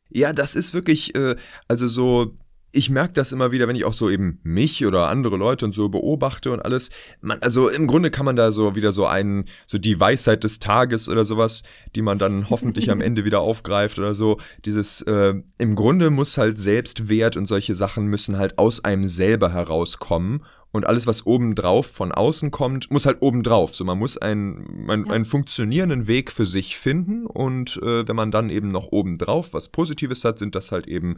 Ja, 0.08 0.32
das 0.32 0.56
ist 0.56 0.74
wirklich, 0.74 1.14
äh, 1.14 1.36
also 1.68 1.86
so 1.86 2.36
ich 2.72 2.90
merke 2.90 3.14
das 3.14 3.32
immer 3.32 3.52
wieder, 3.52 3.66
wenn 3.68 3.76
ich 3.76 3.84
auch 3.84 3.92
so 3.92 4.10
eben 4.10 4.38
mich 4.42 4.86
oder 4.86 5.08
andere 5.08 5.36
Leute 5.36 5.64
und 5.64 5.72
so 5.72 5.88
beobachte 5.88 6.52
und 6.52 6.60
alles. 6.64 6.90
Man, 7.20 7.40
also 7.40 7.68
im 7.68 7.86
Grunde 7.86 8.10
kann 8.10 8.24
man 8.24 8.36
da 8.36 8.52
so 8.52 8.76
wieder 8.76 8.92
so 8.92 9.06
einen, 9.06 9.44
so 9.66 9.78
die 9.78 9.98
Weisheit 9.98 10.44
des 10.44 10.60
Tages 10.60 11.08
oder 11.08 11.24
sowas, 11.24 11.62
die 11.94 12.02
man 12.02 12.18
dann 12.18 12.48
hoffentlich 12.48 12.90
am 12.90 13.00
Ende 13.00 13.24
wieder 13.24 13.40
aufgreift 13.40 13.98
oder 13.98 14.14
so. 14.14 14.38
Dieses, 14.64 15.02
äh, 15.02 15.34
im 15.58 15.74
Grunde 15.74 16.10
muss 16.10 16.38
halt 16.38 16.58
Selbstwert 16.58 17.36
und 17.36 17.46
solche 17.46 17.74
Sachen 17.74 18.06
müssen 18.06 18.38
halt 18.38 18.58
aus 18.58 18.84
einem 18.84 19.06
selber 19.06 19.52
herauskommen. 19.52 20.44
Und 20.72 20.86
alles, 20.86 21.08
was 21.08 21.26
obendrauf 21.26 21.86
von 21.86 22.12
außen 22.12 22.52
kommt, 22.52 22.92
muss 22.92 23.04
halt 23.04 23.18
obendrauf. 23.22 23.74
So, 23.74 23.84
man 23.84 23.98
muss 23.98 24.16
einen, 24.16 24.88
einen, 24.88 25.06
ja. 25.06 25.12
einen 25.12 25.24
funktionierenden 25.24 26.06
Weg 26.06 26.30
für 26.30 26.46
sich 26.46 26.78
finden. 26.78 27.26
Und 27.26 27.80
äh, 27.82 28.06
wenn 28.06 28.14
man 28.14 28.30
dann 28.30 28.50
eben 28.50 28.70
noch 28.70 28.92
obendrauf 28.92 29.52
was 29.52 29.68
Positives 29.70 30.24
hat, 30.24 30.38
sind 30.38 30.54
das 30.54 30.70
halt 30.70 30.86
eben 30.86 31.16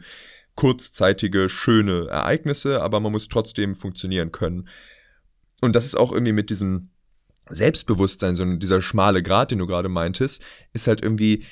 kurzzeitige, 0.55 1.49
schöne 1.49 2.07
Ereignisse, 2.07 2.81
aber 2.81 2.99
man 2.99 3.11
muss 3.11 3.27
trotzdem 3.27 3.73
funktionieren 3.73 4.31
können. 4.31 4.67
Und 5.61 5.75
das 5.75 5.85
ist 5.85 5.95
auch 5.95 6.11
irgendwie 6.11 6.33
mit 6.33 6.49
diesem 6.49 6.89
Selbstbewusstsein, 7.49 8.35
so 8.35 8.45
dieser 8.55 8.81
schmale 8.81 9.21
Grat, 9.21 9.51
den 9.51 9.59
du 9.59 9.67
gerade 9.67 9.89
meintest, 9.89 10.43
ist 10.73 10.87
halt 10.87 11.01
irgendwie, 11.01 11.45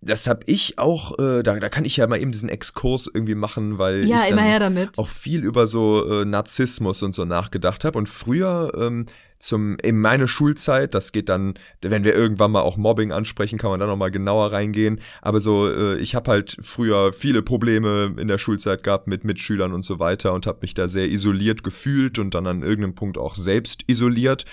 das 0.00 0.28
habe 0.28 0.42
ich 0.46 0.78
auch, 0.78 1.18
äh, 1.18 1.42
da, 1.42 1.58
da 1.58 1.68
kann 1.68 1.84
ich 1.84 1.96
ja 1.96 2.06
mal 2.06 2.20
eben 2.20 2.30
diesen 2.30 2.48
Exkurs 2.48 3.10
irgendwie 3.12 3.34
machen, 3.34 3.78
weil 3.78 4.04
ja, 4.04 4.24
ich 4.24 4.30
dann 4.30 4.38
auch 4.96 5.08
viel 5.08 5.42
über 5.42 5.66
so 5.66 6.20
äh, 6.20 6.24
Narzissmus 6.24 7.02
und 7.02 7.14
so 7.14 7.24
nachgedacht 7.24 7.84
habe. 7.84 7.98
Und 7.98 8.08
früher 8.08 8.72
ähm, 8.76 9.06
zum 9.40 9.76
in 9.82 9.98
meine 10.00 10.28
Schulzeit, 10.28 10.94
das 10.94 11.12
geht 11.12 11.28
dann, 11.28 11.54
wenn 11.80 12.04
wir 12.04 12.14
irgendwann 12.14 12.50
mal 12.50 12.60
auch 12.60 12.76
Mobbing 12.76 13.12
ansprechen, 13.12 13.58
kann 13.58 13.70
man 13.70 13.80
da 13.80 13.86
noch 13.86 13.96
mal 13.96 14.10
genauer 14.10 14.52
reingehen. 14.52 15.00
Aber 15.20 15.40
so, 15.40 15.68
äh, 15.68 15.96
ich 15.98 16.14
habe 16.14 16.30
halt 16.30 16.56
früher 16.60 17.12
viele 17.12 17.42
Probleme 17.42 18.14
in 18.18 18.28
der 18.28 18.38
Schulzeit 18.38 18.82
gehabt 18.82 19.08
mit 19.08 19.24
Mitschülern 19.24 19.72
und 19.72 19.84
so 19.84 19.98
weiter 19.98 20.32
und 20.32 20.46
habe 20.46 20.58
mich 20.62 20.74
da 20.74 20.86
sehr 20.86 21.08
isoliert 21.08 21.62
gefühlt 21.64 22.18
und 22.18 22.34
dann 22.34 22.46
an 22.46 22.62
irgendeinem 22.62 22.94
Punkt 22.94 23.18
auch 23.18 23.34
selbst 23.34 23.82
isoliert. 23.86 24.44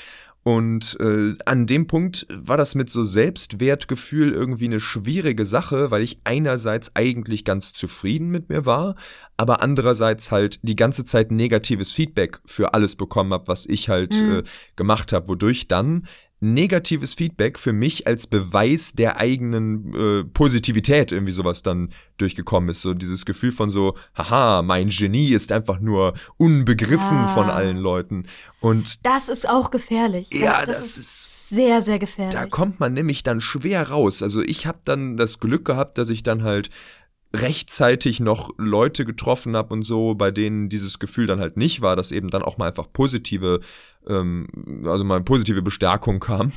Und 0.48 0.96
äh, 1.00 1.34
an 1.48 1.66
dem 1.66 1.88
Punkt 1.88 2.28
war 2.30 2.56
das 2.56 2.76
mit 2.76 2.92
so 2.92 3.04
Selbstwertgefühl 3.04 4.32
irgendwie 4.32 4.66
eine 4.66 4.80
schwierige 4.80 5.44
Sache, 5.44 5.90
weil 5.90 6.04
ich 6.04 6.20
einerseits 6.24 6.96
eigentlich 6.96 7.46
ganz 7.46 7.74
zufrieden 7.74 8.30
mit 8.30 8.48
mir 8.50 8.64
war, 8.64 8.94
aber 9.38 9.64
andererseits 9.64 10.32
halt 10.32 10.60
die 10.62 10.76
ganze 10.76 11.04
Zeit 11.04 11.32
negatives 11.32 11.92
Feedback 11.92 12.42
für 12.46 12.76
alles 12.76 12.96
bekommen 12.96 13.34
habe, 13.34 13.48
was 13.48 13.66
ich 13.66 13.90
halt 13.90 14.14
mhm. 14.14 14.32
äh, 14.32 14.44
gemacht 14.76 15.14
habe, 15.14 15.30
wodurch 15.30 15.68
dann 15.68 16.06
negatives 16.54 17.14
Feedback 17.14 17.58
für 17.58 17.74
mich 17.74 18.08
als 18.08 18.28
Beweis 18.28 18.94
der 18.94 19.18
eigenen 19.18 19.94
äh, 19.94 20.24
Positivität 20.24 21.12
irgendwie 21.12 21.32
sowas 21.32 21.64
dann 21.64 21.92
durchgekommen 22.18 22.70
ist. 22.70 22.82
So 22.82 22.94
dieses 22.94 23.26
Gefühl 23.26 23.52
von 23.52 23.72
so, 23.72 23.96
haha, 24.16 24.62
mein 24.62 24.90
Genie 24.90 25.34
ist 25.34 25.52
einfach 25.52 25.80
nur 25.80 26.14
unbegriffen 26.38 27.18
ja. 27.18 27.28
von 27.28 27.50
allen 27.50 27.78
Leuten. 27.78 28.28
Und 28.60 29.06
das 29.06 29.30
ist 29.30 29.48
auch 29.48 29.72
gefährlich. 29.72 30.30
Ja, 30.32 30.66
das, 30.66 30.78
das 30.78 30.86
ist, 30.86 30.98
ist 30.98 31.50
sehr, 31.50 31.82
sehr 31.82 32.00
gefährlich. 32.00 32.34
Da 32.34 32.46
kommt 32.46 32.80
man 32.80 32.94
nämlich 32.94 33.24
dann 33.24 33.42
schwer 33.42 33.90
raus. 33.90 34.24
Also 34.24 34.42
ich 34.42 34.66
habe 34.66 34.80
dann 34.86 35.18
das 35.18 35.40
Glück 35.40 35.66
gehabt, 35.66 35.98
dass 35.98 36.10
ich 36.10 36.24
dann 36.24 36.44
halt 36.44 36.70
rechtzeitig 37.34 38.20
noch 38.20 38.52
Leute 38.58 39.06
getroffen 39.06 39.56
habe 39.56 39.74
und 39.74 39.84
so, 39.84 40.16
bei 40.16 40.32
denen 40.32 40.70
dieses 40.70 41.00
Gefühl 41.00 41.28
dann 41.28 41.40
halt 41.40 41.58
nicht 41.58 41.82
war, 41.82 41.96
dass 41.96 42.12
eben 42.12 42.30
dann 42.30 42.44
auch 42.44 42.58
mal 42.58 42.68
einfach 42.68 42.92
positive 42.92 43.60
ähm, 44.08 44.48
also 44.86 45.04
mal 45.04 45.22
positive 45.22 45.62
Bestärkung 45.62 46.20
kam. 46.20 46.52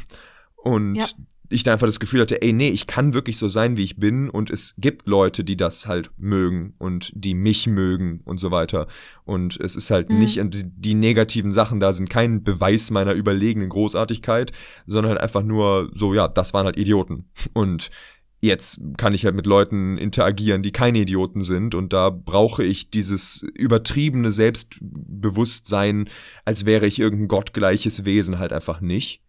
Und 0.57 0.97
ja. 0.97 1.07
ich 1.51 1.63
da 1.63 1.73
einfach 1.73 1.87
das 1.87 2.01
Gefühl 2.01 2.21
hatte, 2.21 2.43
ey, 2.43 2.53
nee, 2.53 2.69
ich 2.69 2.87
kann 2.87 3.15
wirklich 3.15 3.39
so 3.39 3.49
sein, 3.49 3.77
wie 3.77 3.85
ich 3.85 3.97
bin 3.97 4.29
und 4.29 4.51
es 4.51 4.75
gibt 4.77 5.07
Leute, 5.07 5.45
die 5.45 5.57
das 5.57 5.87
halt 5.87 6.11
mögen 6.17 6.75
und 6.79 7.11
die 7.15 7.35
mich 7.35 7.67
mögen 7.67 8.21
und 8.25 8.39
so 8.39 8.51
weiter. 8.51 8.87
Und 9.25 9.59
es 9.61 9.77
ist 9.77 9.91
halt 9.91 10.11
mhm. 10.11 10.19
nicht, 10.19 10.41
die 10.43 10.95
negativen 10.95 11.53
Sachen 11.53 11.81
da 11.81 11.93
sind 11.93 12.11
kein 12.11 12.43
Beweis 12.43 12.91
meiner 12.91 13.13
überlegenen 13.13 13.69
Großartigkeit, 13.69 14.53
sondern 14.87 15.13
halt 15.13 15.21
einfach 15.21 15.43
nur 15.43 15.91
so, 15.95 16.13
ja, 16.13 16.29
das 16.29 16.53
waren 16.55 16.67
halt 16.67 16.77
Idioten. 16.77 17.31
Und 17.55 17.91
jetzt 18.41 18.81
kann 18.97 19.15
ich 19.15 19.25
halt 19.25 19.35
mit 19.35 19.47
Leuten 19.47 19.99
interagieren, 19.99 20.63
die 20.63 20.73
keine 20.73 20.99
Idioten 20.99 21.43
sind 21.43 21.75
und 21.75 21.93
da 21.93 22.11
brauche 22.11 22.63
ich 22.63 22.91
dieses 22.91 23.43
übertriebene 23.55 24.31
Selbstbewusstsein, 24.33 26.09
als 26.45 26.65
wäre 26.65 26.87
ich 26.87 27.01
irgendein 27.01 27.29
gottgleiches 27.29 28.05
Wesen 28.05 28.39
halt 28.39 28.53
einfach 28.53 28.81
nicht. 28.81 29.23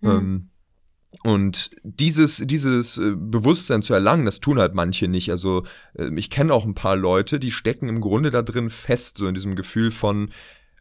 Mhm. 0.00 0.10
Ähm, 0.10 0.48
und 1.24 1.70
dieses, 1.82 2.42
dieses 2.46 2.98
äh, 2.98 3.14
Bewusstsein 3.16 3.82
zu 3.82 3.94
erlangen, 3.94 4.24
das 4.24 4.40
tun 4.40 4.58
halt 4.58 4.74
manche 4.74 5.08
nicht. 5.08 5.30
Also 5.30 5.64
äh, 5.94 6.10
ich 6.14 6.30
kenne 6.30 6.52
auch 6.52 6.64
ein 6.64 6.74
paar 6.74 6.96
Leute, 6.96 7.38
die 7.38 7.50
stecken 7.50 7.88
im 7.88 8.00
Grunde 8.00 8.30
da 8.30 8.42
drin 8.42 8.70
fest, 8.70 9.18
so 9.18 9.26
in 9.26 9.34
diesem 9.34 9.56
Gefühl 9.56 9.90
von, 9.90 10.30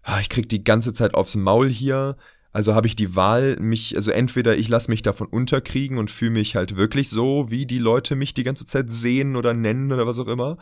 ah, 0.03 0.19
ich 0.19 0.29
krieg 0.29 0.47
die 0.47 0.63
ganze 0.63 0.93
Zeit 0.93 1.15
aufs 1.15 1.36
Maul 1.36 1.69
hier, 1.69 2.17
also 2.57 2.73
habe 2.73 2.87
ich 2.87 2.95
die 2.95 3.15
Wahl, 3.15 3.55
mich, 3.59 3.95
also 3.95 4.09
entweder 4.09 4.57
ich 4.57 4.67
lasse 4.67 4.89
mich 4.89 5.03
davon 5.03 5.27
unterkriegen 5.27 5.99
und 5.99 6.09
fühle 6.09 6.31
mich 6.31 6.55
halt 6.55 6.75
wirklich 6.75 7.07
so, 7.07 7.51
wie 7.51 7.67
die 7.67 7.77
Leute 7.77 8.15
mich 8.15 8.33
die 8.33 8.43
ganze 8.43 8.65
Zeit 8.65 8.89
sehen 8.89 9.35
oder 9.35 9.53
nennen 9.53 9.91
oder 9.91 10.07
was 10.07 10.17
auch 10.17 10.25
immer. 10.25 10.57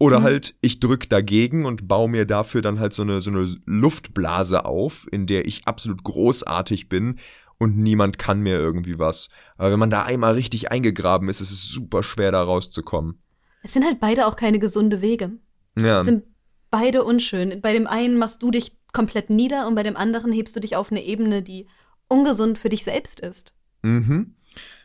Oder 0.00 0.18
mhm. 0.18 0.24
halt, 0.24 0.56
ich 0.62 0.80
drück 0.80 1.08
dagegen 1.08 1.64
und 1.64 1.86
baue 1.86 2.08
mir 2.08 2.26
dafür 2.26 2.60
dann 2.60 2.80
halt 2.80 2.92
so 2.92 3.02
eine, 3.02 3.20
so 3.20 3.30
eine 3.30 3.48
Luftblase 3.66 4.64
auf, 4.64 5.06
in 5.12 5.28
der 5.28 5.46
ich 5.46 5.64
absolut 5.64 6.02
großartig 6.02 6.88
bin 6.88 7.20
und 7.56 7.78
niemand 7.78 8.18
kann 8.18 8.40
mir 8.40 8.58
irgendwie 8.58 8.98
was. 8.98 9.28
Aber 9.56 9.70
wenn 9.70 9.78
man 9.78 9.90
da 9.90 10.02
einmal 10.02 10.34
richtig 10.34 10.72
eingegraben 10.72 11.28
ist, 11.28 11.40
ist 11.40 11.52
es 11.52 11.68
super 11.68 12.02
schwer, 12.02 12.32
da 12.32 12.42
rauszukommen. 12.42 13.22
Es 13.62 13.74
sind 13.74 13.84
halt 13.84 14.00
beide 14.00 14.26
auch 14.26 14.34
keine 14.34 14.58
gesunde 14.58 15.00
Wege. 15.02 15.30
Ja. 15.78 16.00
Es 16.00 16.06
sind 16.06 16.24
beide 16.72 17.04
unschön. 17.04 17.60
Bei 17.60 17.72
dem 17.72 17.86
einen 17.86 18.18
machst 18.18 18.42
du 18.42 18.50
dich 18.50 18.76
komplett 18.92 19.30
nieder 19.30 19.66
und 19.66 19.74
bei 19.74 19.82
dem 19.82 19.96
anderen 19.96 20.32
hebst 20.32 20.54
du 20.54 20.60
dich 20.60 20.76
auf 20.76 20.90
eine 20.90 21.02
Ebene, 21.02 21.42
die 21.42 21.66
ungesund 22.08 22.58
für 22.58 22.68
dich 22.68 22.84
selbst 22.84 23.20
ist. 23.20 23.54
Mhm. 23.82 24.34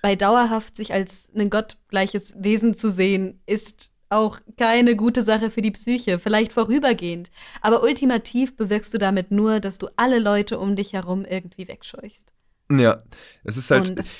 Bei 0.01 0.15
dauerhaft 0.15 0.75
sich 0.75 0.93
als 0.93 1.31
ein 1.35 1.49
gottgleiches 1.49 2.33
Wesen 2.37 2.73
zu 2.73 2.91
sehen, 2.91 3.41
ist 3.45 3.91
auch 4.09 4.39
keine 4.57 4.95
gute 4.95 5.21
Sache 5.21 5.51
für 5.51 5.61
die 5.61 5.71
Psyche, 5.71 6.17
vielleicht 6.19 6.53
vorübergehend. 6.53 7.29
Aber 7.61 7.83
ultimativ 7.83 8.55
bewirkst 8.55 8.93
du 8.93 8.97
damit 8.97 9.31
nur, 9.31 9.59
dass 9.59 9.77
du 9.77 9.89
alle 9.97 10.19
Leute 10.19 10.59
um 10.59 10.75
dich 10.75 10.93
herum 10.93 11.25
irgendwie 11.25 11.67
wegscheuchst. 11.67 12.31
Ja, 12.69 13.01
es 13.45 13.55
ist 13.55 13.71
halt, 13.71 13.97
es, 13.97 14.13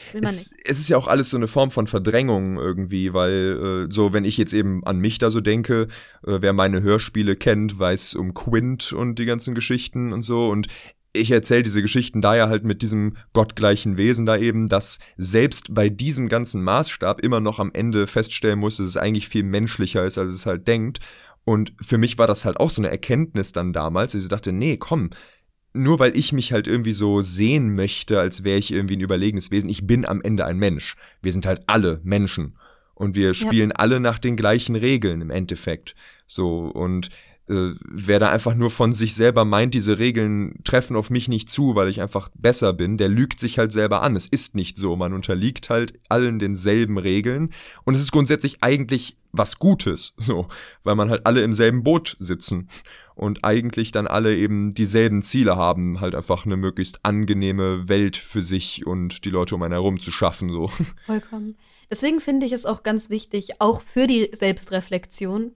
es, 0.64 0.80
ist 0.80 0.88
ja 0.88 0.96
auch 0.96 1.08
alles 1.08 1.32
so 1.32 1.38
eine 1.38 1.50
Form 1.50 1.70
von 1.70 1.86
Verdrängung 1.86 2.58
irgendwie, 2.58 3.14
weil 3.14 3.88
äh, 3.90 3.94
so, 3.94 4.14
wenn 4.14 4.24
ich 4.24 4.38
jetzt 4.38 4.54
eben 4.54 4.86
an 4.86 5.00
mich 5.00 5.18
da 5.18 5.32
so 5.32 5.42
denke, 5.42 5.88
äh, 6.26 6.38
wer 6.40 6.54
meine 6.54 6.82
Hörspiele 6.82 7.36
kennt, 7.36 7.78
weiß 7.78 8.16
um 8.16 8.34
Quint 8.34 8.94
und 8.94 9.20
die 9.20 9.26
ganzen 9.26 9.54
Geschichten 9.54 10.14
und 10.14 10.24
so 10.24 10.50
und 10.50 10.68
ich 11.12 11.32
erzähle 11.32 11.64
diese 11.64 11.82
Geschichten 11.82 12.22
da 12.22 12.36
ja 12.36 12.48
halt 12.48 12.64
mit 12.64 12.82
diesem 12.82 13.18
gottgleichen 13.34 13.98
Wesen 13.98 14.26
da 14.26 14.38
eben, 14.38 14.70
dass 14.70 15.00
selbst 15.18 15.74
bei 15.74 15.90
diesem 15.90 16.30
ganzen 16.30 16.64
Maßstab 16.64 17.22
immer 17.22 17.40
noch 17.40 17.60
am 17.60 17.72
Ende 17.74 18.08
feststellen 18.08 18.60
muss, 18.60 18.78
dass 18.78 18.88
es 18.88 18.98
eigentlich 18.98 19.28
viel 19.28 19.44
menschlicher 19.44 20.06
ist, 20.06 20.18
als 20.18 20.32
es 20.32 20.46
halt 20.46 20.68
denkt. 20.68 21.00
Und 21.44 21.74
für 21.80 21.98
mich 21.98 22.18
war 22.18 22.28
das 22.28 22.46
halt 22.46 22.60
auch 22.60 22.70
so 22.70 22.82
eine 22.82 22.92
Erkenntnis 22.92 23.54
dann 23.54 23.72
damals, 23.72 24.12
dass 24.12 24.24
ich 24.24 24.28
dachte, 24.28 24.52
nee, 24.52 24.78
komm, 24.78 25.10
nur 25.78 26.00
weil 26.00 26.18
ich 26.18 26.34
mich 26.34 26.52
halt 26.52 26.68
irgendwie 26.68 26.94
so 26.94 27.22
sehen 27.22 27.76
möchte, 27.76 28.20
als 28.20 28.44
wäre 28.44 28.58
ich 28.58 28.72
irgendwie 28.72 28.98
ein 28.98 29.02
überlegenes 29.02 29.52
Wesen, 29.52 29.70
ich 29.70 29.88
bin 29.88 30.06
am 30.06 30.22
Ende 30.22 30.46
ein 30.46 30.58
Mensch. 30.58 30.96
Wir 31.22 31.32
sind 31.32 31.46
halt 31.46 31.62
alle 31.68 32.02
Menschen. 32.04 32.58
Und 32.94 33.16
wir 33.16 33.36
spielen 33.36 33.70
ja. 33.70 33.76
alle 33.76 34.00
nach 34.00 34.18
den 34.18 34.36
gleichen 34.36 34.76
Regeln 34.76 35.22
im 35.22 35.30
Endeffekt. 35.30 35.94
So, 36.26 36.66
und 36.66 37.10
äh, 37.50 37.72
wer 37.86 38.20
da 38.20 38.30
einfach 38.30 38.56
nur 38.56 38.70
von 38.70 38.94
sich 38.94 39.16
selber 39.16 39.46
meint, 39.46 39.74
diese 39.74 40.00
Regeln 40.00 40.60
treffen 40.64 40.96
auf 40.96 41.10
mich 41.10 41.28
nicht 41.28 41.50
zu, 41.50 41.76
weil 41.76 41.88
ich 41.90 42.02
einfach 42.02 42.30
besser 42.36 42.74
bin, 42.74 42.98
der 42.98 43.10
lügt 43.10 43.40
sich 43.40 43.58
halt 43.58 43.72
selber 43.72 44.02
an. 44.02 44.16
Es 44.16 44.28
ist 44.28 44.56
nicht 44.56 44.78
so. 44.78 44.96
Man 44.96 45.14
unterliegt 45.14 45.70
halt 45.70 45.94
allen 46.10 46.40
denselben 46.40 46.98
Regeln 46.98 47.52
und 47.86 47.96
es 47.96 48.02
ist 48.02 48.12
grundsätzlich 48.12 48.58
eigentlich 48.62 49.18
was 49.32 49.60
Gutes, 49.60 50.14
so, 50.18 50.48
weil 50.84 50.96
man 50.96 51.10
halt 51.10 51.26
alle 51.26 51.42
im 51.42 51.54
selben 51.54 51.84
Boot 51.84 52.18
sitzen 52.20 52.68
und 53.16 53.44
eigentlich 53.44 53.92
dann 53.92 54.08
alle 54.08 54.36
eben 54.36 54.72
dieselben 54.72 55.22
Ziele 55.24 55.56
haben, 55.56 56.00
halt 56.00 56.16
einfach 56.16 56.46
eine 56.46 56.58
möglichst 56.58 57.00
angenehme 57.04 57.90
Welt 57.90 58.16
für 58.18 58.44
sich 58.44 58.86
und 58.86 59.26
die 59.26 59.30
Leute 59.30 59.56
um 59.56 59.64
einen 59.64 59.74
herum 59.74 60.00
zu 60.00 60.12
schaffen, 60.12 60.50
so. 60.50 60.70
Vollkommen. 61.06 61.58
Deswegen 61.90 62.20
finde 62.20 62.46
ich 62.46 62.52
es 62.52 62.66
auch 62.66 62.84
ganz 62.84 63.10
wichtig, 63.10 63.60
auch 63.60 63.82
für 63.82 64.08
die 64.08 64.30
Selbstreflexion, 64.34 65.52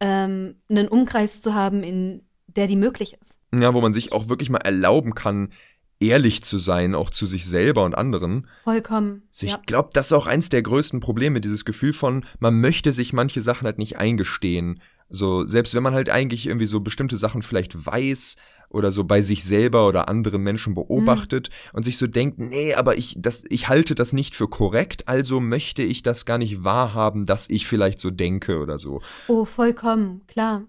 ähm, 0.00 0.56
einen 0.68 0.88
Umkreis 0.88 1.42
zu 1.42 1.54
haben, 1.54 1.82
in 1.82 2.22
der 2.46 2.66
die 2.66 2.76
möglich 2.76 3.16
ist. 3.20 3.38
Ja, 3.54 3.74
wo 3.74 3.80
man 3.80 3.92
sich 3.92 4.12
auch 4.12 4.28
wirklich 4.28 4.50
mal 4.50 4.58
erlauben 4.58 5.14
kann, 5.14 5.52
ehrlich 6.00 6.42
zu 6.42 6.58
sein, 6.58 6.94
auch 6.94 7.10
zu 7.10 7.26
sich 7.26 7.46
selber 7.46 7.84
und 7.84 7.94
anderen. 7.94 8.48
Vollkommen. 8.64 9.22
Also 9.28 9.46
ich 9.46 9.52
ja. 9.52 9.60
glaube, 9.66 9.90
das 9.92 10.06
ist 10.06 10.12
auch 10.12 10.26
eins 10.26 10.48
der 10.48 10.62
größten 10.62 11.00
Probleme, 11.00 11.40
dieses 11.40 11.64
Gefühl 11.64 11.92
von, 11.92 12.24
man 12.38 12.60
möchte 12.60 12.92
sich 12.92 13.12
manche 13.12 13.42
Sachen 13.42 13.66
halt 13.66 13.78
nicht 13.78 13.98
eingestehen. 13.98 14.80
So, 15.10 15.46
selbst 15.46 15.74
wenn 15.74 15.82
man 15.82 15.94
halt 15.94 16.08
eigentlich 16.08 16.46
irgendwie 16.46 16.66
so 16.66 16.80
bestimmte 16.80 17.16
Sachen 17.16 17.42
vielleicht 17.42 17.86
weiß 17.86 18.36
oder 18.70 18.92
so 18.92 19.04
bei 19.04 19.20
sich 19.20 19.44
selber 19.44 19.86
oder 19.86 20.08
anderen 20.08 20.42
Menschen 20.42 20.74
beobachtet 20.74 21.50
mhm. 21.50 21.78
und 21.78 21.82
sich 21.84 21.98
so 21.98 22.06
denkt, 22.06 22.38
nee, 22.38 22.74
aber 22.74 22.96
ich, 22.96 23.16
das, 23.18 23.44
ich 23.48 23.68
halte 23.68 23.94
das 23.94 24.12
nicht 24.12 24.34
für 24.34 24.48
korrekt, 24.48 25.08
also 25.08 25.40
möchte 25.40 25.82
ich 25.82 26.02
das 26.02 26.24
gar 26.24 26.38
nicht 26.38 26.64
wahrhaben, 26.64 27.26
dass 27.26 27.50
ich 27.50 27.66
vielleicht 27.66 28.00
so 28.00 28.10
denke 28.10 28.58
oder 28.58 28.78
so. 28.78 29.02
Oh, 29.28 29.44
vollkommen, 29.44 30.22
klar. 30.26 30.64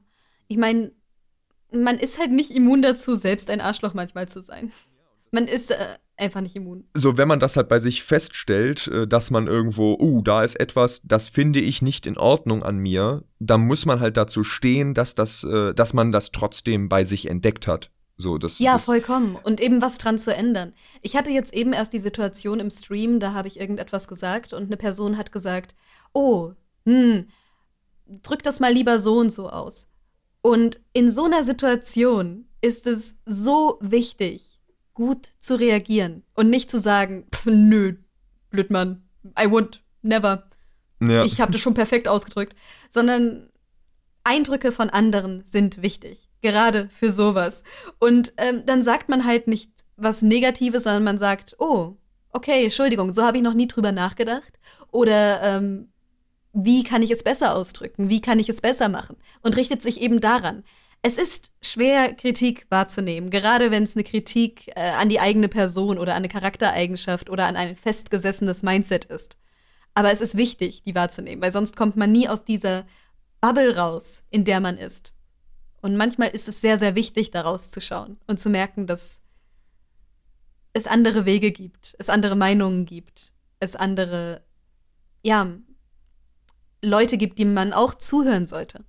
Ich 0.48 0.58
meine, 0.58 0.92
man 1.72 1.98
ist 1.98 2.20
halt 2.20 2.32
nicht 2.32 2.52
immun 2.52 2.82
dazu, 2.82 3.16
selbst 3.16 3.50
ein 3.50 3.62
Arschloch 3.62 3.94
manchmal 3.94 4.28
zu 4.28 4.42
sein. 4.42 4.72
Man 5.32 5.48
ist 5.48 5.72
äh, 5.72 5.98
einfach 6.18 6.42
nicht 6.42 6.56
immun. 6.56 6.88
So, 6.94 7.18
wenn 7.18 7.28
man 7.28 7.40
das 7.40 7.58
halt 7.58 7.68
bei 7.68 7.80
sich 7.80 8.04
feststellt, 8.04 8.88
äh, 8.88 9.08
dass 9.08 9.32
man 9.32 9.48
irgendwo, 9.48 9.98
uh, 10.00 10.22
da 10.22 10.44
ist 10.44 10.60
etwas, 10.60 11.02
das 11.04 11.28
finde 11.28 11.60
ich 11.60 11.82
nicht 11.82 12.06
in 12.06 12.18
Ordnung 12.18 12.64
an 12.64 12.78
mir, 12.78 13.24
dann 13.40 13.62
muss 13.62 13.86
man 13.86 14.00
halt 14.00 14.18
dazu 14.18 14.44
stehen, 14.44 14.94
dass 14.94 15.16
das, 15.16 15.44
äh, 15.44 15.74
dass 15.74 15.94
man 15.94 16.12
das 16.12 16.32
trotzdem 16.32 16.90
bei 16.90 17.04
sich 17.04 17.30
entdeckt 17.30 17.68
hat. 17.68 17.92
So, 18.18 18.38
das, 18.38 18.60
ja, 18.60 18.74
das 18.74 18.86
vollkommen. 18.86 19.36
Und 19.42 19.60
eben 19.60 19.82
was 19.82 19.98
dran 19.98 20.20
zu 20.20 20.34
ändern. 20.34 20.74
Ich 21.02 21.16
hatte 21.16 21.32
jetzt 21.32 21.54
eben 21.54 21.74
erst 21.74 21.92
die 21.92 22.00
Situation 22.00 22.60
im 22.60 22.70
Stream, 22.70 23.20
da 23.20 23.34
habe 23.34 23.48
ich 23.48 23.60
irgendetwas 23.60 24.08
gesagt 24.08 24.54
und 24.54 24.66
eine 24.66 24.78
Person 24.78 25.18
hat 25.18 25.32
gesagt, 25.32 25.76
oh, 26.14 26.52
hm, 26.86 27.28
drück 28.22 28.44
das 28.44 28.60
mal 28.60 28.72
lieber 28.72 29.00
so 29.00 29.18
und 29.18 29.32
so 29.32 29.50
aus. 29.50 29.88
Und 30.42 30.80
in 30.94 31.12
so 31.12 31.26
einer 31.26 31.44
Situation 31.44 32.46
ist 32.62 32.88
es 32.88 33.18
so 33.26 33.78
wichtig, 33.82 34.51
gut 34.94 35.30
zu 35.40 35.56
reagieren 35.56 36.24
und 36.36 36.50
nicht 36.50 36.70
zu 36.70 36.80
sagen, 36.80 37.28
pff, 37.34 37.46
nö, 37.46 37.96
Blödmann, 38.50 39.04
I 39.40 39.50
would 39.50 39.82
never. 40.02 40.50
Ja. 41.02 41.24
Ich 41.24 41.42
habe 41.42 41.52
das 41.52 41.62
schon 41.62 41.74
perfekt 41.74 42.08
ausgedrückt, 42.08 42.56
sondern 42.90 43.50
Eindrücke 44.24 44.72
von 44.72 44.90
anderen 44.90 45.44
sind 45.46 45.82
wichtig, 45.82 46.30
gerade 46.42 46.90
für 46.98 47.12
sowas. 47.12 47.64
Und 48.00 48.34
ähm, 48.38 48.64
dann 48.66 48.84
sagt 48.84 49.10
man 49.10 49.26
halt 49.26 49.48
nicht 49.48 49.72
was 49.98 50.22
Negatives, 50.22 50.84
sondern 50.84 51.04
man 51.04 51.18
sagt, 51.18 51.56
oh, 51.60 51.98
okay, 52.32 52.66
Entschuldigung, 52.66 53.12
so 53.12 53.24
habe 53.24 53.38
ich 53.38 53.44
noch 53.44 53.54
nie 53.54 53.68
drüber 53.68 53.92
nachgedacht. 53.92 54.54
Oder 54.92 55.42
ähm, 55.44 55.92
wie 56.54 56.84
kann 56.84 57.04
ich 57.04 57.12
es 57.12 57.24
besser 57.24 57.56
ausdrücken? 57.56 58.10
Wie 58.10 58.22
kann 58.22 58.40
ich 58.40 58.50
es 58.50 58.62
besser 58.62 58.90
machen? 58.90 59.18
Und 59.42 59.58
richtet 59.58 59.82
sich 59.82 60.02
eben 60.02 60.20
daran. 60.20 60.64
Es 61.04 61.18
ist 61.18 61.52
schwer, 61.64 62.14
Kritik 62.14 62.68
wahrzunehmen, 62.70 63.32
gerade 63.32 63.72
wenn 63.72 63.84
es 63.84 63.96
eine 63.96 64.04
Kritik 64.04 64.68
äh, 64.76 64.92
an 64.92 65.10
die 65.10 65.20
eigene 65.20 65.48
Person 65.48 65.98
oder 65.98 66.12
an 66.12 66.18
eine 66.18 66.30
Charaktereigenschaft 66.30 67.30
oder 67.30 67.48
an 67.48 67.56
ein 67.56 67.76
festgesessenes 67.76 68.62
Mindset 68.62 69.06
ist. 69.06 69.36
Aber 69.96 70.12
es 70.12 70.22
ist 70.22 70.38
wichtig, 70.38 70.84
die 70.84 70.94
wahrzunehmen, 70.94 71.42
weil 71.42 71.52
sonst 71.52 71.76
kommt 71.76 71.98
man 71.98 72.12
nie 72.12 72.30
aus 72.30 72.46
dieser 72.46 72.86
Bubble 73.42 73.76
raus, 73.76 74.24
in 74.30 74.46
der 74.46 74.60
man 74.60 74.78
ist. 74.78 75.16
Und 75.82 75.98
manchmal 75.98 76.30
ist 76.30 76.48
es 76.48 76.62
sehr, 76.62 76.78
sehr 76.78 76.94
wichtig, 76.96 77.32
da 77.32 77.42
rauszuschauen 77.42 78.20
und 78.28 78.40
zu 78.40 78.52
merken, 78.52 78.86
dass 78.86 79.22
es 80.74 80.86
andere 80.86 81.26
Wege 81.26 81.52
gibt, 81.52 81.96
es 81.98 82.10
andere 82.10 82.36
Meinungen 82.36 82.86
gibt, 82.86 83.34
es 83.60 83.76
andere, 83.76 84.44
ja, 85.24 85.52
Leute 86.84 87.18
gibt, 87.18 87.40
die 87.40 87.46
man 87.46 87.74
auch 87.74 87.96
zuhören 87.96 88.46
sollte 88.46 88.86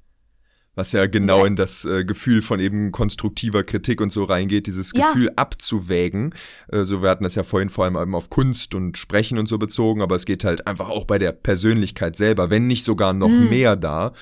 was 0.75 0.93
ja 0.93 1.07
genau 1.07 1.41
ja. 1.41 1.47
in 1.47 1.57
das 1.57 1.85
äh, 1.85 2.05
Gefühl 2.05 2.41
von 2.41 2.59
eben 2.59 2.93
konstruktiver 2.93 3.63
Kritik 3.63 4.01
und 4.01 4.11
so 4.11 4.25
reingeht, 4.25 4.67
dieses 4.67 4.93
Gefühl 4.93 5.27
ja. 5.27 5.33
abzuwägen. 5.37 6.35
Äh, 6.69 6.85
so 6.85 7.03
wir 7.03 7.11
hatten 7.11 7.25
das 7.25 7.35
ja 7.35 7.43
vorhin 7.43 7.69
vor 7.69 7.85
allem 7.85 7.97
eben 7.97 8.15
auf 8.15 8.31
Kunst 8.31 8.75
und 8.75 8.97
Sprechen 8.97 9.39
und 9.39 9.49
so 9.49 9.59
bezogen, 9.59 10.01
aber 10.01 10.17
es 10.17 10.25
geht 10.25 10.45
halt 10.45 10.67
einfach 10.67 10.89
auch 10.89 11.05
bei 11.05 11.19
der 11.19 11.33
Persönlichkeit 11.33 12.17
selber, 12.17 12.49
wenn 12.49 12.67
nicht 12.67 12.85
sogar 12.85 13.13
noch 13.13 13.29
mhm. 13.29 13.51
mehr 13.51 13.77
da, 13.77 14.13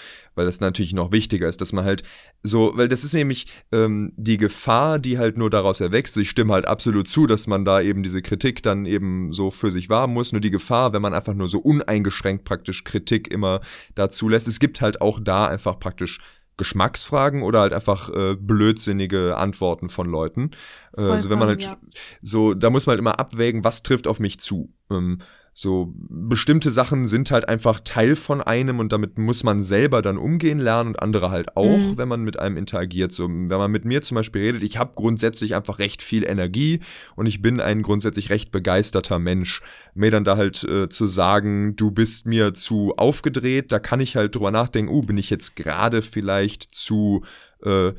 weil 0.41 0.47
das 0.47 0.61
natürlich 0.61 0.95
noch 0.95 1.13
wichtiger 1.13 1.47
ist, 1.47 1.61
dass 1.61 1.75
man 1.75 1.85
halt 1.85 2.03
so, 2.43 2.73
weil 2.75 2.89
das 2.89 3.05
ist 3.05 3.13
nämlich 3.13 3.47
ähm, 3.73 4.15
die 4.17 4.39
Gefahr, 4.39 4.99
die 4.99 5.19
halt 5.19 5.37
nur 5.37 5.51
daraus 5.51 5.81
erwächst. 5.81 6.17
Ich 6.17 6.31
stimme 6.31 6.55
halt 6.55 6.65
absolut 6.65 7.09
zu, 7.09 7.27
dass 7.27 7.47
man 7.47 7.67
da 7.67 7.83
eben 7.83 8.03
diese 8.03 8.23
Kritik 8.23 8.63
dann 8.63 8.87
eben 8.87 9.33
so 9.33 9.51
für 9.51 9.71
sich 9.71 9.91
wahren 9.91 10.15
muss. 10.15 10.33
Nur 10.33 10.41
die 10.41 10.51
Gefahr, 10.51 10.95
wenn 10.95 11.03
man 11.03 11.13
einfach 11.13 11.35
nur 11.35 11.47
so 11.47 11.59
uneingeschränkt 11.59 12.45
praktisch 12.45 12.85
Kritik 12.85 13.31
immer 13.31 13.61
dazu 13.95 14.31
lässt. 14.31 14.49
Es 14.49 14.61
gibt 14.61 14.81
halt 14.81 15.03
auch 15.03 15.21
da 15.23 15.47
einfach 15.47 15.79
praktisch 15.79 16.21
Geschmacksfragen 16.57 17.43
oder 17.43 17.61
halt 17.61 17.75
einfach 17.75 18.09
äh, 18.09 18.35
blödsinnige 18.35 19.37
Antworten 19.37 19.91
von 19.91 20.09
Leuten. 20.09 20.53
Äh, 20.97 21.03
also 21.03 21.29
wenn 21.29 21.39
man 21.39 21.49
halt 21.49 21.65
ja. 21.65 21.77
so, 22.23 22.55
da 22.55 22.71
muss 22.71 22.87
man 22.87 22.93
halt 22.93 23.01
immer 23.01 23.21
abwägen, 23.21 23.63
was 23.63 23.83
trifft 23.83 24.07
auf 24.07 24.21
mich 24.21 24.41
zu. 24.41 24.73
Ähm, 24.91 25.19
so 25.53 25.93
bestimmte 25.95 26.71
Sachen 26.71 27.07
sind 27.07 27.31
halt 27.31 27.49
einfach 27.49 27.81
Teil 27.81 28.17
von 28.17 28.41
einem 28.41 28.79
und 28.79 28.93
damit 28.93 29.19
muss 29.19 29.43
man 29.43 29.63
selber 29.63 30.01
dann 30.01 30.17
umgehen 30.17 30.59
lernen 30.59 30.91
und 30.91 31.03
andere 31.03 31.31
halt 31.31 31.57
auch, 31.57 31.79
mhm. 31.79 31.99
wenn 31.99 32.09
man 32.09 32.23
mit 32.23 32.39
einem 32.39 32.57
interagiert. 32.57 33.13
So, 33.13 33.29
wenn 33.29 33.49
man 33.49 33.71
mit 33.71 33.85
mir 33.85 34.01
zum 34.03 34.15
Beispiel 34.15 34.43
redet, 34.43 34.63
ich 34.63 34.79
habe 34.79 34.93
grundsätzlich 34.95 35.55
einfach 35.55 35.79
recht 35.79 36.03
viel 36.03 36.27
Energie 36.27 36.81
und 37.17 37.27
ich 37.27 37.43
bin 37.43 37.61
ein 37.61 37.83
grundsätzlich 37.83 38.31
recht 38.31 38.53
begeisterter 38.53 39.19
Mensch. 39.19 39.61
Mir 39.95 40.11
dann 40.11 40.25
da 40.25 40.37
halt 40.37 40.63
äh, 40.65 40.89
zu 40.89 41.07
sagen, 41.07 41.77
du 41.77 41.91
bist 41.91 42.27
mir 42.27 42.55
zu 42.55 42.95
aufgedreht, 42.97 43.73
da 43.73 43.81
kann 43.81 44.01
ich 44.01 44.17
halt 44.17 44.37
drüber 44.37 44.53
nachdenken, 44.53 44.93
uh, 44.93 45.03
bin 45.03 45.19
ich 45.19 45.31
jetzt 45.31 45.57
gerade 45.57 46.01
vielleicht 46.01 46.75
zu 46.75 47.25
äh, 47.63 47.93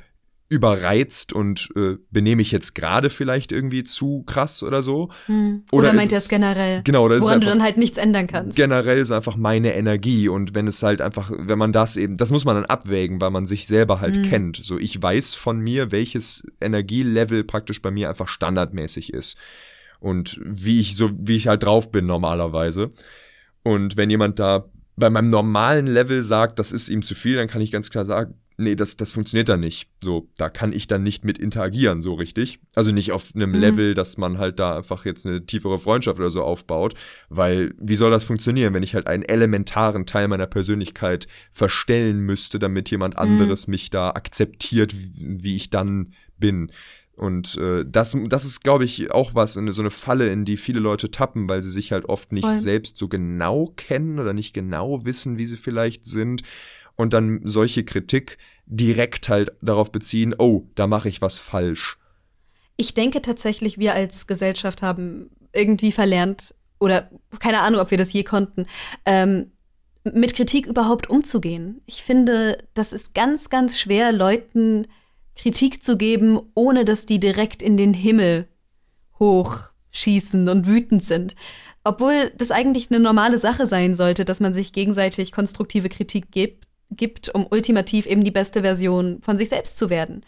überreizt 0.51 1.31
und 1.31 1.69
äh, 1.77 1.95
benehme 2.09 2.41
ich 2.41 2.51
jetzt 2.51 2.75
gerade 2.75 3.09
vielleicht 3.09 3.53
irgendwie 3.53 3.85
zu 3.85 4.23
krass 4.23 4.63
oder 4.63 4.83
so. 4.83 5.09
Hm. 5.27 5.63
Oder, 5.71 5.87
oder 5.87 5.93
meint 5.93 6.11
er 6.11 6.17
es 6.17 6.27
generell? 6.27 6.81
Genau, 6.83 7.07
das 7.07 7.21
woran 7.21 7.39
ist 7.39 7.45
du 7.45 7.49
dann 7.49 7.63
halt 7.63 7.77
nichts 7.77 7.97
ändern 7.97 8.27
kannst. 8.27 8.57
Generell 8.57 8.97
ist 8.97 9.11
einfach 9.11 9.37
meine 9.37 9.73
Energie 9.73 10.27
und 10.27 10.53
wenn 10.53 10.67
es 10.67 10.83
halt 10.83 10.99
einfach, 10.99 11.31
wenn 11.33 11.57
man 11.57 11.71
das 11.71 11.95
eben, 11.95 12.17
das 12.17 12.31
muss 12.31 12.43
man 12.43 12.55
dann 12.55 12.65
abwägen, 12.65 13.21
weil 13.21 13.31
man 13.31 13.45
sich 13.45 13.65
selber 13.65 14.01
halt 14.01 14.17
hm. 14.17 14.23
kennt. 14.23 14.57
So, 14.61 14.77
ich 14.77 15.01
weiß 15.01 15.35
von 15.35 15.61
mir, 15.61 15.93
welches 15.93 16.45
Energielevel 16.59 17.45
praktisch 17.45 17.81
bei 17.81 17.89
mir 17.89 18.09
einfach 18.09 18.27
standardmäßig 18.27 19.13
ist 19.13 19.37
und 20.01 20.37
wie 20.43 20.81
ich 20.81 20.97
so, 20.97 21.11
wie 21.17 21.37
ich 21.37 21.47
halt 21.47 21.63
drauf 21.63 21.93
bin 21.93 22.05
normalerweise. 22.07 22.91
Und 23.63 23.95
wenn 23.95 24.09
jemand 24.09 24.37
da 24.39 24.65
bei 24.97 25.09
meinem 25.09 25.29
normalen 25.29 25.87
Level 25.87 26.23
sagt, 26.23 26.59
das 26.59 26.73
ist 26.73 26.89
ihm 26.89 27.03
zu 27.03 27.15
viel, 27.15 27.37
dann 27.37 27.47
kann 27.47 27.61
ich 27.61 27.71
ganz 27.71 27.89
klar 27.89 28.03
sagen, 28.03 28.33
nee, 28.57 28.75
das, 28.75 28.97
das 28.97 29.11
funktioniert 29.11 29.49
dann 29.49 29.59
nicht. 29.59 29.89
So, 30.01 30.29
da 30.37 30.49
kann 30.49 30.73
ich 30.73 30.87
dann 30.87 31.03
nicht 31.03 31.23
mit 31.23 31.37
interagieren, 31.37 32.01
so 32.01 32.13
richtig. 32.13 32.59
Also 32.75 32.91
nicht 32.91 33.11
auf 33.11 33.35
einem 33.35 33.51
mhm. 33.51 33.59
Level, 33.59 33.93
dass 33.93 34.17
man 34.17 34.37
halt 34.37 34.59
da 34.59 34.77
einfach 34.77 35.05
jetzt 35.05 35.25
eine 35.25 35.45
tiefere 35.45 35.79
Freundschaft 35.79 36.19
oder 36.19 36.29
so 36.29 36.43
aufbaut, 36.43 36.93
weil 37.29 37.73
wie 37.79 37.95
soll 37.95 38.11
das 38.11 38.23
funktionieren, 38.23 38.73
wenn 38.73 38.83
ich 38.83 38.95
halt 38.95 39.07
einen 39.07 39.23
elementaren 39.23 40.05
Teil 40.05 40.27
meiner 40.27 40.47
Persönlichkeit 40.47 41.27
verstellen 41.51 42.19
müsste, 42.21 42.59
damit 42.59 42.89
jemand 42.89 43.15
mhm. 43.15 43.21
anderes 43.21 43.67
mhm. 43.67 43.71
mich 43.71 43.89
da 43.89 44.11
akzeptiert, 44.11 44.93
wie, 44.95 45.43
wie 45.43 45.55
ich 45.55 45.69
dann 45.69 46.13
bin. 46.37 46.71
Und 47.21 47.55
äh, 47.57 47.85
das, 47.87 48.17
das 48.29 48.45
ist, 48.45 48.63
glaube 48.63 48.83
ich, 48.83 49.11
auch 49.11 49.35
was, 49.35 49.55
eine, 49.55 49.73
so 49.73 49.83
eine 49.83 49.91
Falle, 49.91 50.29
in 50.29 50.43
die 50.43 50.57
viele 50.57 50.79
Leute 50.79 51.11
tappen, 51.11 51.47
weil 51.47 51.61
sie 51.61 51.69
sich 51.69 51.91
halt 51.91 52.05
oft 52.05 52.31
nicht 52.31 52.47
Voll. 52.47 52.57
selbst 52.57 52.97
so 52.97 53.07
genau 53.09 53.67
kennen 53.75 54.17
oder 54.17 54.33
nicht 54.33 54.53
genau 54.53 55.05
wissen, 55.05 55.37
wie 55.37 55.45
sie 55.45 55.57
vielleicht 55.57 56.03
sind. 56.03 56.41
Und 57.01 57.13
dann 57.13 57.41
solche 57.43 57.83
Kritik 57.83 58.37
direkt 58.67 59.27
halt 59.27 59.51
darauf 59.59 59.91
beziehen, 59.91 60.35
oh, 60.37 60.67
da 60.75 60.85
mache 60.85 61.09
ich 61.09 61.19
was 61.19 61.39
falsch. 61.39 61.97
Ich 62.77 62.93
denke 62.93 63.23
tatsächlich, 63.23 63.79
wir 63.79 63.95
als 63.95 64.27
Gesellschaft 64.27 64.83
haben 64.83 65.31
irgendwie 65.51 65.91
verlernt, 65.91 66.53
oder 66.79 67.09
keine 67.39 67.61
Ahnung, 67.61 67.81
ob 67.81 67.89
wir 67.89 67.97
das 67.97 68.13
je 68.13 68.23
konnten, 68.23 68.67
ähm, 69.07 69.51
mit 70.03 70.35
Kritik 70.35 70.67
überhaupt 70.67 71.09
umzugehen. 71.09 71.81
Ich 71.87 72.03
finde, 72.03 72.59
das 72.75 72.93
ist 72.93 73.15
ganz, 73.15 73.49
ganz 73.49 73.79
schwer, 73.79 74.11
Leuten 74.11 74.85
Kritik 75.35 75.81
zu 75.81 75.97
geben, 75.97 76.39
ohne 76.53 76.85
dass 76.85 77.07
die 77.07 77.19
direkt 77.19 77.63
in 77.63 77.77
den 77.77 77.95
Himmel 77.95 78.47
hochschießen 79.17 80.47
und 80.47 80.67
wütend 80.67 81.03
sind. 81.03 81.33
Obwohl 81.83 82.31
das 82.37 82.51
eigentlich 82.51 82.91
eine 82.91 82.99
normale 82.99 83.39
Sache 83.39 83.65
sein 83.65 83.95
sollte, 83.95 84.23
dass 84.23 84.39
man 84.39 84.53
sich 84.53 84.71
gegenseitig 84.71 85.31
konstruktive 85.31 85.89
Kritik 85.89 86.29
gibt, 86.29 86.67
gibt, 86.91 87.29
um 87.33 87.47
ultimativ 87.49 88.05
eben 88.05 88.23
die 88.23 88.31
beste 88.31 88.61
Version 88.61 89.21
von 89.21 89.37
sich 89.37 89.49
selbst 89.49 89.77
zu 89.77 89.89
werden. 89.89 90.23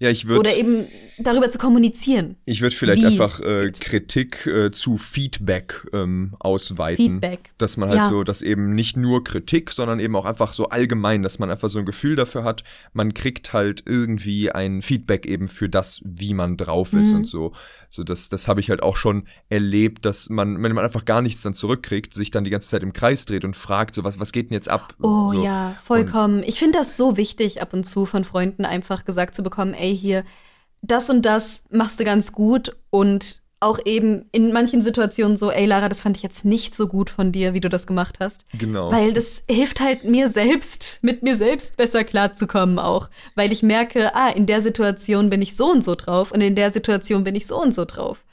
Ja, 0.00 0.10
ich 0.10 0.28
würde. 0.28 0.40
Oder 0.40 0.56
eben 0.56 0.86
darüber 1.18 1.50
zu 1.50 1.58
kommunizieren. 1.58 2.36
Ich 2.44 2.60
würde 2.60 2.76
vielleicht 2.76 3.04
einfach 3.04 3.40
äh, 3.40 3.72
Kritik 3.72 4.46
äh, 4.46 4.70
zu 4.70 4.96
Feedback 4.96 5.88
ähm, 5.92 6.34
ausweiten. 6.38 7.14
Feedback. 7.14 7.50
Dass 7.58 7.76
man 7.76 7.88
halt 7.88 8.02
ja. 8.02 8.08
so, 8.08 8.22
dass 8.22 8.42
eben 8.42 8.74
nicht 8.74 8.96
nur 8.96 9.24
Kritik, 9.24 9.72
sondern 9.72 9.98
eben 9.98 10.14
auch 10.14 10.24
einfach 10.24 10.52
so 10.52 10.68
allgemein, 10.68 11.24
dass 11.24 11.40
man 11.40 11.50
einfach 11.50 11.68
so 11.68 11.80
ein 11.80 11.84
Gefühl 11.84 12.14
dafür 12.14 12.44
hat, 12.44 12.62
man 12.92 13.12
kriegt 13.12 13.52
halt 13.52 13.82
irgendwie 13.86 14.52
ein 14.52 14.82
Feedback 14.82 15.26
eben 15.26 15.48
für 15.48 15.68
das, 15.68 16.00
wie 16.04 16.32
man 16.32 16.56
drauf 16.56 16.92
ist 16.92 17.10
mhm. 17.10 17.18
und 17.18 17.24
so. 17.26 17.52
So, 17.90 18.04
das, 18.04 18.28
das 18.28 18.48
habe 18.48 18.60
ich 18.60 18.70
halt 18.70 18.82
auch 18.82 18.96
schon 18.96 19.26
erlebt, 19.48 20.04
dass 20.04 20.28
man, 20.28 20.62
wenn 20.62 20.74
man 20.74 20.84
einfach 20.84 21.04
gar 21.04 21.22
nichts 21.22 21.42
dann 21.42 21.54
zurückkriegt, 21.54 22.12
sich 22.12 22.30
dann 22.30 22.44
die 22.44 22.50
ganze 22.50 22.68
Zeit 22.68 22.82
im 22.82 22.92
Kreis 22.92 23.24
dreht 23.24 23.44
und 23.44 23.56
fragt, 23.56 23.94
so, 23.94 24.04
was, 24.04 24.20
was 24.20 24.32
geht 24.32 24.50
denn 24.50 24.54
jetzt 24.54 24.68
ab? 24.68 24.94
Oh 25.00 25.32
so. 25.32 25.42
ja, 25.42 25.74
vollkommen. 25.84 26.38
Und 26.38 26.48
ich 26.48 26.58
finde 26.58 26.78
das 26.78 26.96
so 26.96 27.16
wichtig, 27.16 27.62
ab 27.62 27.72
und 27.72 27.84
zu 27.84 28.04
von 28.06 28.24
Freunden 28.24 28.64
einfach 28.64 29.04
gesagt 29.04 29.34
zu 29.34 29.42
bekommen, 29.42 29.74
ey, 29.74 29.96
hier, 29.96 30.24
das 30.82 31.10
und 31.10 31.22
das 31.22 31.64
machst 31.70 31.98
du 31.98 32.04
ganz 32.04 32.32
gut 32.32 32.76
und 32.90 33.42
auch 33.60 33.78
eben 33.84 34.26
in 34.32 34.52
manchen 34.52 34.82
Situationen 34.82 35.36
so, 35.36 35.50
ey 35.50 35.66
Lara, 35.66 35.88
das 35.88 36.00
fand 36.00 36.16
ich 36.16 36.22
jetzt 36.22 36.44
nicht 36.44 36.74
so 36.74 36.86
gut 36.86 37.10
von 37.10 37.32
dir, 37.32 37.54
wie 37.54 37.60
du 37.60 37.68
das 37.68 37.86
gemacht 37.86 38.18
hast. 38.20 38.44
Genau. 38.56 38.92
Weil 38.92 39.12
das 39.12 39.42
hilft 39.50 39.80
halt 39.80 40.04
mir 40.04 40.28
selbst, 40.28 40.98
mit 41.02 41.22
mir 41.22 41.36
selbst 41.36 41.76
besser 41.76 42.04
klarzukommen 42.04 42.78
auch. 42.78 43.08
Weil 43.34 43.50
ich 43.50 43.62
merke, 43.62 44.14
ah, 44.14 44.28
in 44.28 44.46
der 44.46 44.62
Situation 44.62 45.30
bin 45.30 45.42
ich 45.42 45.56
so 45.56 45.70
und 45.70 45.82
so 45.82 45.94
drauf 45.94 46.30
und 46.30 46.40
in 46.40 46.54
der 46.54 46.72
Situation 46.72 47.24
bin 47.24 47.34
ich 47.34 47.46
so 47.46 47.60
und 47.60 47.74
so 47.74 47.84
drauf. 47.84 48.24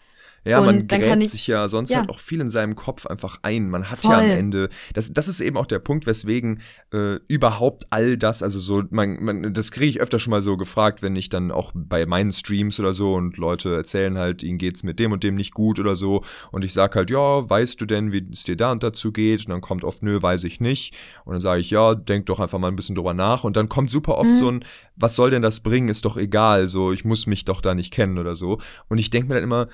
Ja, 0.45 0.59
und 0.59 0.65
man 0.65 0.87
gräbt 0.87 1.23
ich, 1.23 1.31
sich 1.31 1.47
ja 1.47 1.67
sonst 1.67 1.89
ja. 1.89 1.99
halt 1.99 2.09
auch 2.09 2.19
viel 2.19 2.39
in 2.39 2.49
seinem 2.49 2.75
Kopf 2.75 3.07
einfach 3.07 3.39
ein. 3.41 3.69
Man 3.69 3.89
hat 3.89 3.99
Voll. 3.99 4.11
ja 4.11 4.19
am 4.19 4.29
Ende, 4.29 4.69
das, 4.93 5.11
das 5.11 5.27
ist 5.27 5.41
eben 5.41 5.57
auch 5.57 5.67
der 5.67 5.79
Punkt, 5.79 6.05
weswegen 6.05 6.61
äh, 6.93 7.15
überhaupt 7.27 7.85
all 7.89 8.17
das, 8.17 8.43
also 8.43 8.59
so, 8.59 8.83
man, 8.91 9.23
man 9.23 9.53
das 9.53 9.71
kriege 9.71 9.89
ich 9.89 10.01
öfter 10.01 10.19
schon 10.19 10.31
mal 10.31 10.41
so 10.41 10.55
gefragt, 10.55 11.01
wenn 11.01 11.15
ich 11.15 11.29
dann 11.29 11.51
auch 11.51 11.71
bei 11.73 12.05
meinen 12.05 12.31
Streams 12.31 12.79
oder 12.79 12.93
so 12.93 13.15
und 13.15 13.37
Leute 13.37 13.75
erzählen 13.75 14.17
halt, 14.17 14.43
ihnen 14.43 14.57
geht's 14.57 14.83
mit 14.83 14.99
dem 14.99 15.11
und 15.11 15.23
dem 15.23 15.35
nicht 15.35 15.53
gut 15.53 15.79
oder 15.79 15.95
so 15.95 16.23
und 16.51 16.63
ich 16.63 16.73
sag 16.73 16.95
halt, 16.95 17.09
ja, 17.09 17.49
weißt 17.49 17.81
du 17.81 17.85
denn, 17.85 18.11
wie 18.11 18.25
es 18.31 18.43
dir 18.43 18.55
da 18.55 18.71
und 18.71 18.83
dazu 18.83 19.11
geht? 19.11 19.45
Und 19.45 19.49
dann 19.49 19.61
kommt 19.61 19.83
oft, 19.83 20.03
nö, 20.03 20.21
weiß 20.21 20.43
ich 20.43 20.59
nicht. 20.59 20.95
Und 21.23 21.33
dann 21.33 21.41
sage 21.41 21.61
ich, 21.61 21.71
ja, 21.71 21.95
denk 21.95 22.27
doch 22.27 22.39
einfach 22.39 22.59
mal 22.59 22.67
ein 22.67 22.75
bisschen 22.75 22.95
drüber 22.95 23.13
nach. 23.13 23.43
Und 23.43 23.57
dann 23.57 23.69
kommt 23.69 23.89
super 23.89 24.17
oft 24.17 24.31
mhm. 24.31 24.35
so 24.35 24.49
ein, 24.49 24.65
was 24.95 25.15
soll 25.15 25.31
denn 25.31 25.41
das 25.41 25.61
bringen? 25.61 25.89
Ist 25.89 26.05
doch 26.05 26.17
egal, 26.17 26.67
so, 26.67 26.91
ich 26.91 27.05
muss 27.05 27.27
mich 27.27 27.45
doch 27.45 27.61
da 27.61 27.73
nicht 27.73 27.91
kennen 27.91 28.17
oder 28.17 28.35
so. 28.35 28.59
Und 28.87 28.97
ich 28.97 29.09
denke 29.09 29.29
mir 29.29 29.35
dann 29.35 29.43
immer, 29.43 29.67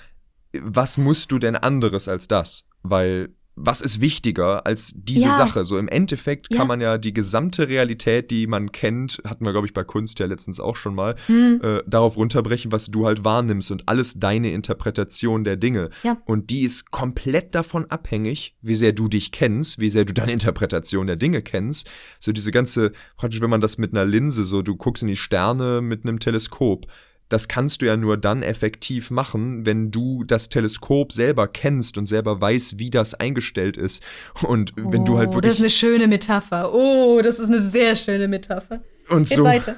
was 0.59 0.97
musst 0.97 1.31
du 1.31 1.39
denn 1.39 1.55
anderes 1.55 2.07
als 2.07 2.27
das? 2.27 2.65
Weil 2.83 3.33
was 3.55 3.81
ist 3.81 3.99
wichtiger 3.99 4.65
als 4.65 4.93
diese 4.95 5.25
ja. 5.25 5.35
Sache? 5.35 5.65
So 5.65 5.77
im 5.77 5.87
Endeffekt 5.87 6.49
kann 6.49 6.59
ja. 6.59 6.65
man 6.65 6.81
ja 6.81 6.97
die 6.97 7.13
gesamte 7.13 7.67
Realität, 7.67 8.31
die 8.31 8.47
man 8.47 8.71
kennt, 8.71 9.21
hatten 9.25 9.45
wir, 9.45 9.51
glaube 9.51 9.67
ich, 9.67 9.73
bei 9.73 9.83
Kunst 9.83 10.19
ja 10.19 10.25
letztens 10.25 10.59
auch 10.59 10.75
schon 10.75 10.95
mal, 10.95 11.15
hm. 11.27 11.59
äh, 11.61 11.83
darauf 11.85 12.17
runterbrechen, 12.17 12.71
was 12.71 12.85
du 12.85 13.05
halt 13.05 13.23
wahrnimmst 13.23 13.71
und 13.71 13.87
alles 13.87 14.19
deine 14.19 14.51
Interpretation 14.51 15.43
der 15.43 15.57
Dinge. 15.57 15.89
Ja. 16.03 16.17
Und 16.25 16.49
die 16.49 16.61
ist 16.61 16.91
komplett 16.91 17.53
davon 17.53 17.85
abhängig, 17.85 18.55
wie 18.61 18.75
sehr 18.75 18.93
du 18.93 19.07
dich 19.09 19.31
kennst, 19.31 19.79
wie 19.79 19.89
sehr 19.89 20.05
du 20.05 20.13
deine 20.13 20.31
Interpretation 20.31 21.07
der 21.07 21.17
Dinge 21.17 21.41
kennst. 21.41 21.89
So 22.19 22.31
diese 22.31 22.51
ganze, 22.51 22.93
praktisch, 23.17 23.41
wenn 23.41 23.49
man 23.49 23.61
das 23.61 23.77
mit 23.77 23.93
einer 23.93 24.05
Linse, 24.05 24.45
so 24.45 24.61
du 24.61 24.75
guckst 24.75 25.03
in 25.03 25.09
die 25.09 25.15
Sterne 25.15 25.81
mit 25.81 26.03
einem 26.03 26.19
Teleskop 26.19 26.87
das 27.31 27.47
kannst 27.47 27.81
du 27.81 27.85
ja 27.85 27.95
nur 27.95 28.17
dann 28.17 28.43
effektiv 28.43 29.09
machen, 29.09 29.65
wenn 29.65 29.89
du 29.89 30.23
das 30.25 30.49
Teleskop 30.49 31.13
selber 31.13 31.47
kennst 31.47 31.97
und 31.97 32.05
selber 32.05 32.41
weißt, 32.41 32.77
wie 32.77 32.89
das 32.89 33.13
eingestellt 33.13 33.77
ist. 33.77 34.03
Und 34.43 34.73
wenn 34.75 35.01
oh, 35.01 35.05
du 35.05 35.17
halt 35.17 35.29
oh, 35.29 35.33
wirklich. 35.35 35.51
Das 35.51 35.59
ist 35.59 35.61
eine 35.61 35.69
schöne 35.69 36.07
Metapher. 36.07 36.73
Oh, 36.73 37.21
das 37.23 37.39
ist 37.39 37.47
eine 37.47 37.61
sehr 37.61 37.95
schöne 37.95 38.27
Metapher. 38.27 38.81
Und 39.07 39.29
Geht 39.29 39.37
so. 39.37 39.43
Weiter. 39.43 39.77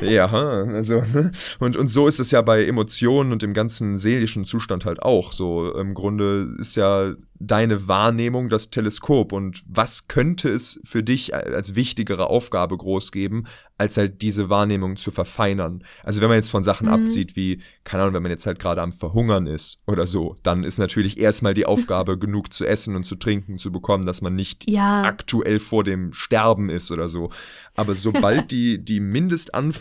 Ja, 0.00 0.26
also, 0.26 1.02
ne? 1.12 1.30
und, 1.58 1.76
und 1.76 1.88
so 1.88 2.06
ist 2.06 2.20
es 2.20 2.30
ja 2.30 2.42
bei 2.42 2.64
Emotionen 2.64 3.32
und 3.32 3.42
dem 3.42 3.54
ganzen 3.54 3.98
seelischen 3.98 4.44
Zustand 4.44 4.84
halt 4.84 5.02
auch. 5.02 5.32
So, 5.32 5.72
im 5.74 5.94
Grunde 5.94 6.54
ist 6.58 6.76
ja 6.76 7.14
deine 7.38 7.88
Wahrnehmung 7.88 8.48
das 8.48 8.70
Teleskop 8.70 9.32
und 9.32 9.62
was 9.68 10.08
könnte 10.08 10.48
es 10.48 10.80
für 10.84 11.02
dich 11.02 11.34
als 11.34 11.74
wichtigere 11.74 12.28
Aufgabe 12.28 12.76
groß 12.76 13.12
geben, 13.12 13.46
als 13.78 13.96
halt 13.96 14.22
diese 14.22 14.48
Wahrnehmung 14.48 14.96
zu 14.96 15.10
verfeinern. 15.10 15.84
Also 16.02 16.20
wenn 16.20 16.28
man 16.28 16.36
jetzt 16.36 16.50
von 16.50 16.64
Sachen 16.64 16.86
mhm. 16.86 16.94
absieht 16.94 17.36
wie, 17.36 17.60
keine 17.84 18.02
Ahnung, 18.02 18.14
wenn 18.14 18.22
man 18.22 18.30
jetzt 18.30 18.46
halt 18.46 18.58
gerade 18.58 18.80
am 18.80 18.92
Verhungern 18.92 19.46
ist 19.46 19.82
oder 19.86 20.06
so, 20.06 20.36
dann 20.42 20.64
ist 20.64 20.78
natürlich 20.78 21.18
erstmal 21.18 21.52
die 21.52 21.66
Aufgabe, 21.66 22.18
genug 22.26 22.52
zu 22.52 22.64
essen 22.64 22.96
und 22.96 23.04
zu 23.04 23.16
trinken 23.16 23.58
zu 23.58 23.70
bekommen, 23.70 24.06
dass 24.06 24.22
man 24.22 24.34
nicht 24.34 24.70
ja. 24.70 25.02
aktuell 25.02 25.60
vor 25.60 25.84
dem 25.84 26.12
Sterben 26.12 26.70
ist 26.70 26.90
oder 26.90 27.08
so. 27.08 27.30
Aber 27.74 27.94
sobald 27.94 28.50
die, 28.50 28.82
die 28.82 29.00
Mindestanforderungen 29.00 29.76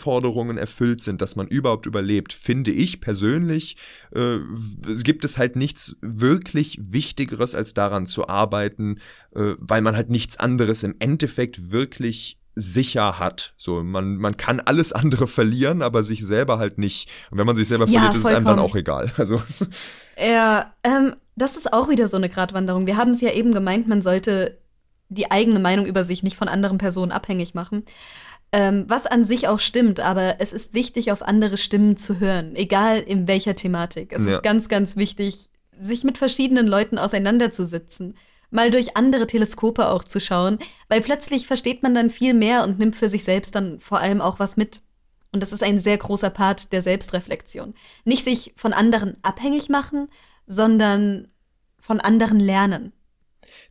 erfüllt 0.57 1.01
sind, 1.01 1.21
dass 1.21 1.35
man 1.35 1.47
überhaupt 1.47 1.85
überlebt, 1.85 2.33
finde 2.33 2.71
ich 2.71 3.01
persönlich, 3.01 3.77
äh, 4.13 4.37
gibt 5.03 5.25
es 5.25 5.37
halt 5.37 5.55
nichts 5.55 5.95
wirklich 6.01 6.79
Wichtigeres, 6.81 7.55
als 7.55 7.73
daran 7.73 8.05
zu 8.05 8.27
arbeiten, 8.27 8.99
äh, 9.35 9.53
weil 9.57 9.81
man 9.81 9.95
halt 9.95 10.09
nichts 10.09 10.37
anderes 10.37 10.83
im 10.83 10.95
Endeffekt 10.99 11.71
wirklich 11.71 12.37
sicher 12.55 13.19
hat. 13.19 13.53
So, 13.57 13.83
man, 13.83 14.15
man 14.15 14.37
kann 14.37 14.61
alles 14.61 14.93
andere 14.93 15.27
verlieren, 15.27 15.81
aber 15.81 16.03
sich 16.03 16.25
selber 16.25 16.57
halt 16.57 16.77
nicht. 16.77 17.09
Und 17.29 17.37
wenn 17.37 17.45
man 17.45 17.55
sich 17.55 17.67
selber 17.67 17.85
verliert, 17.87 18.13
ja, 18.13 18.17
ist 18.17 18.25
es 18.25 18.31
einem 18.31 18.45
dann 18.45 18.59
auch 18.59 18.75
egal. 18.75 19.11
Also. 19.17 19.41
Ja, 20.17 20.73
ähm, 20.83 21.15
das 21.35 21.57
ist 21.57 21.73
auch 21.73 21.89
wieder 21.89 22.07
so 22.07 22.17
eine 22.17 22.29
Gratwanderung. 22.29 22.87
Wir 22.87 22.97
haben 22.97 23.11
es 23.11 23.21
ja 23.21 23.31
eben 23.31 23.51
gemeint, 23.51 23.87
man 23.87 24.01
sollte 24.01 24.57
die 25.09 25.31
eigene 25.31 25.59
Meinung 25.59 25.85
über 25.85 26.03
sich 26.03 26.23
nicht 26.23 26.37
von 26.37 26.47
anderen 26.47 26.77
Personen 26.77 27.11
abhängig 27.11 27.53
machen. 27.53 27.83
Ähm, 28.51 28.85
was 28.87 29.05
an 29.05 29.23
sich 29.23 29.47
auch 29.47 29.59
stimmt, 29.59 29.99
aber 29.99 30.39
es 30.39 30.53
ist 30.53 30.73
wichtig, 30.73 31.11
auf 31.11 31.21
andere 31.21 31.57
Stimmen 31.57 31.97
zu 31.97 32.19
hören, 32.19 32.55
egal 32.55 32.99
in 32.99 33.27
welcher 33.27 33.55
Thematik. 33.55 34.13
Es 34.13 34.25
ja. 34.25 34.33
ist 34.33 34.43
ganz, 34.43 34.69
ganz 34.69 34.95
wichtig, 34.95 35.49
sich 35.77 36.03
mit 36.03 36.17
verschiedenen 36.17 36.67
Leuten 36.67 36.97
auseinanderzusetzen, 36.97 38.15
mal 38.51 38.71
durch 38.71 38.95
andere 38.95 39.27
Teleskope 39.27 39.89
auch 39.89 40.03
zu 40.03 40.19
schauen, 40.19 40.59
weil 40.87 41.01
plötzlich 41.01 41.47
versteht 41.47 41.83
man 41.83 41.93
dann 41.93 42.09
viel 42.09 42.33
mehr 42.33 42.63
und 42.63 42.79
nimmt 42.79 42.95
für 42.95 43.09
sich 43.09 43.23
selbst 43.23 43.55
dann 43.55 43.79
vor 43.79 43.99
allem 43.99 44.21
auch 44.21 44.39
was 44.39 44.55
mit. 44.55 44.81
Und 45.31 45.41
das 45.41 45.51
ist 45.51 45.63
ein 45.63 45.79
sehr 45.79 45.97
großer 45.97 46.29
Part 46.29 46.71
der 46.71 46.81
Selbstreflexion. 46.81 47.73
Nicht 48.05 48.23
sich 48.23 48.53
von 48.55 48.71
anderen 48.71 49.17
abhängig 49.21 49.67
machen, 49.67 50.07
sondern 50.47 51.27
von 51.79 51.99
anderen 51.99 52.39
lernen. 52.39 52.93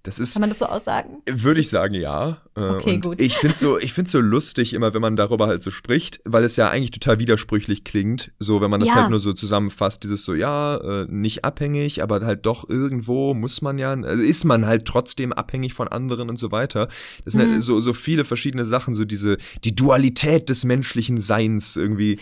Das 0.04 0.18
ist, 0.18 0.34
Kann 0.34 0.42
man 0.42 0.50
das 0.50 0.58
so 0.58 0.66
aussagen? 0.66 1.22
Würde 1.26 1.60
ich 1.60 1.70
sagen, 1.70 1.94
ja. 1.94 2.42
Äh, 2.54 2.60
okay, 2.60 2.94
und 2.96 3.04
gut. 3.04 3.20
Ich 3.22 3.38
finde 3.38 3.56
so, 3.56 3.78
ich 3.80 3.94
so 3.94 4.20
lustig 4.20 4.74
immer, 4.74 4.92
wenn 4.92 5.00
man 5.00 5.16
darüber 5.16 5.46
halt 5.46 5.62
so 5.62 5.70
spricht, 5.70 6.20
weil 6.26 6.44
es 6.44 6.56
ja 6.56 6.68
eigentlich 6.68 6.90
total 6.90 7.18
widersprüchlich 7.18 7.84
klingt. 7.84 8.30
So, 8.38 8.60
wenn 8.60 8.70
man 8.70 8.80
das 8.80 8.90
ja. 8.90 8.96
halt 8.96 9.10
nur 9.10 9.18
so 9.18 9.32
zusammenfasst, 9.32 10.02
dieses 10.02 10.26
so, 10.26 10.34
ja, 10.34 10.76
äh, 10.76 11.06
nicht 11.08 11.46
abhängig, 11.46 12.02
aber 12.02 12.20
halt 12.20 12.44
doch 12.44 12.68
irgendwo 12.68 13.32
muss 13.32 13.62
man 13.62 13.78
ja, 13.78 13.92
also 13.94 14.22
ist 14.22 14.44
man 14.44 14.66
halt 14.66 14.84
trotzdem 14.84 15.32
abhängig 15.32 15.72
von 15.72 15.88
anderen 15.88 16.28
und 16.28 16.38
so 16.38 16.52
weiter. 16.52 16.88
Das 17.24 17.32
sind 17.32 17.40
halt 17.40 17.48
mhm. 17.48 17.54
halt 17.54 17.62
so, 17.62 17.80
so 17.80 17.94
viele 17.94 18.26
verschiedene 18.26 18.66
Sachen, 18.66 18.94
so 18.94 19.06
diese, 19.06 19.38
die 19.64 19.74
Dualität 19.74 20.50
des 20.50 20.66
menschlichen 20.66 21.18
Seins 21.18 21.76
irgendwie. 21.76 22.18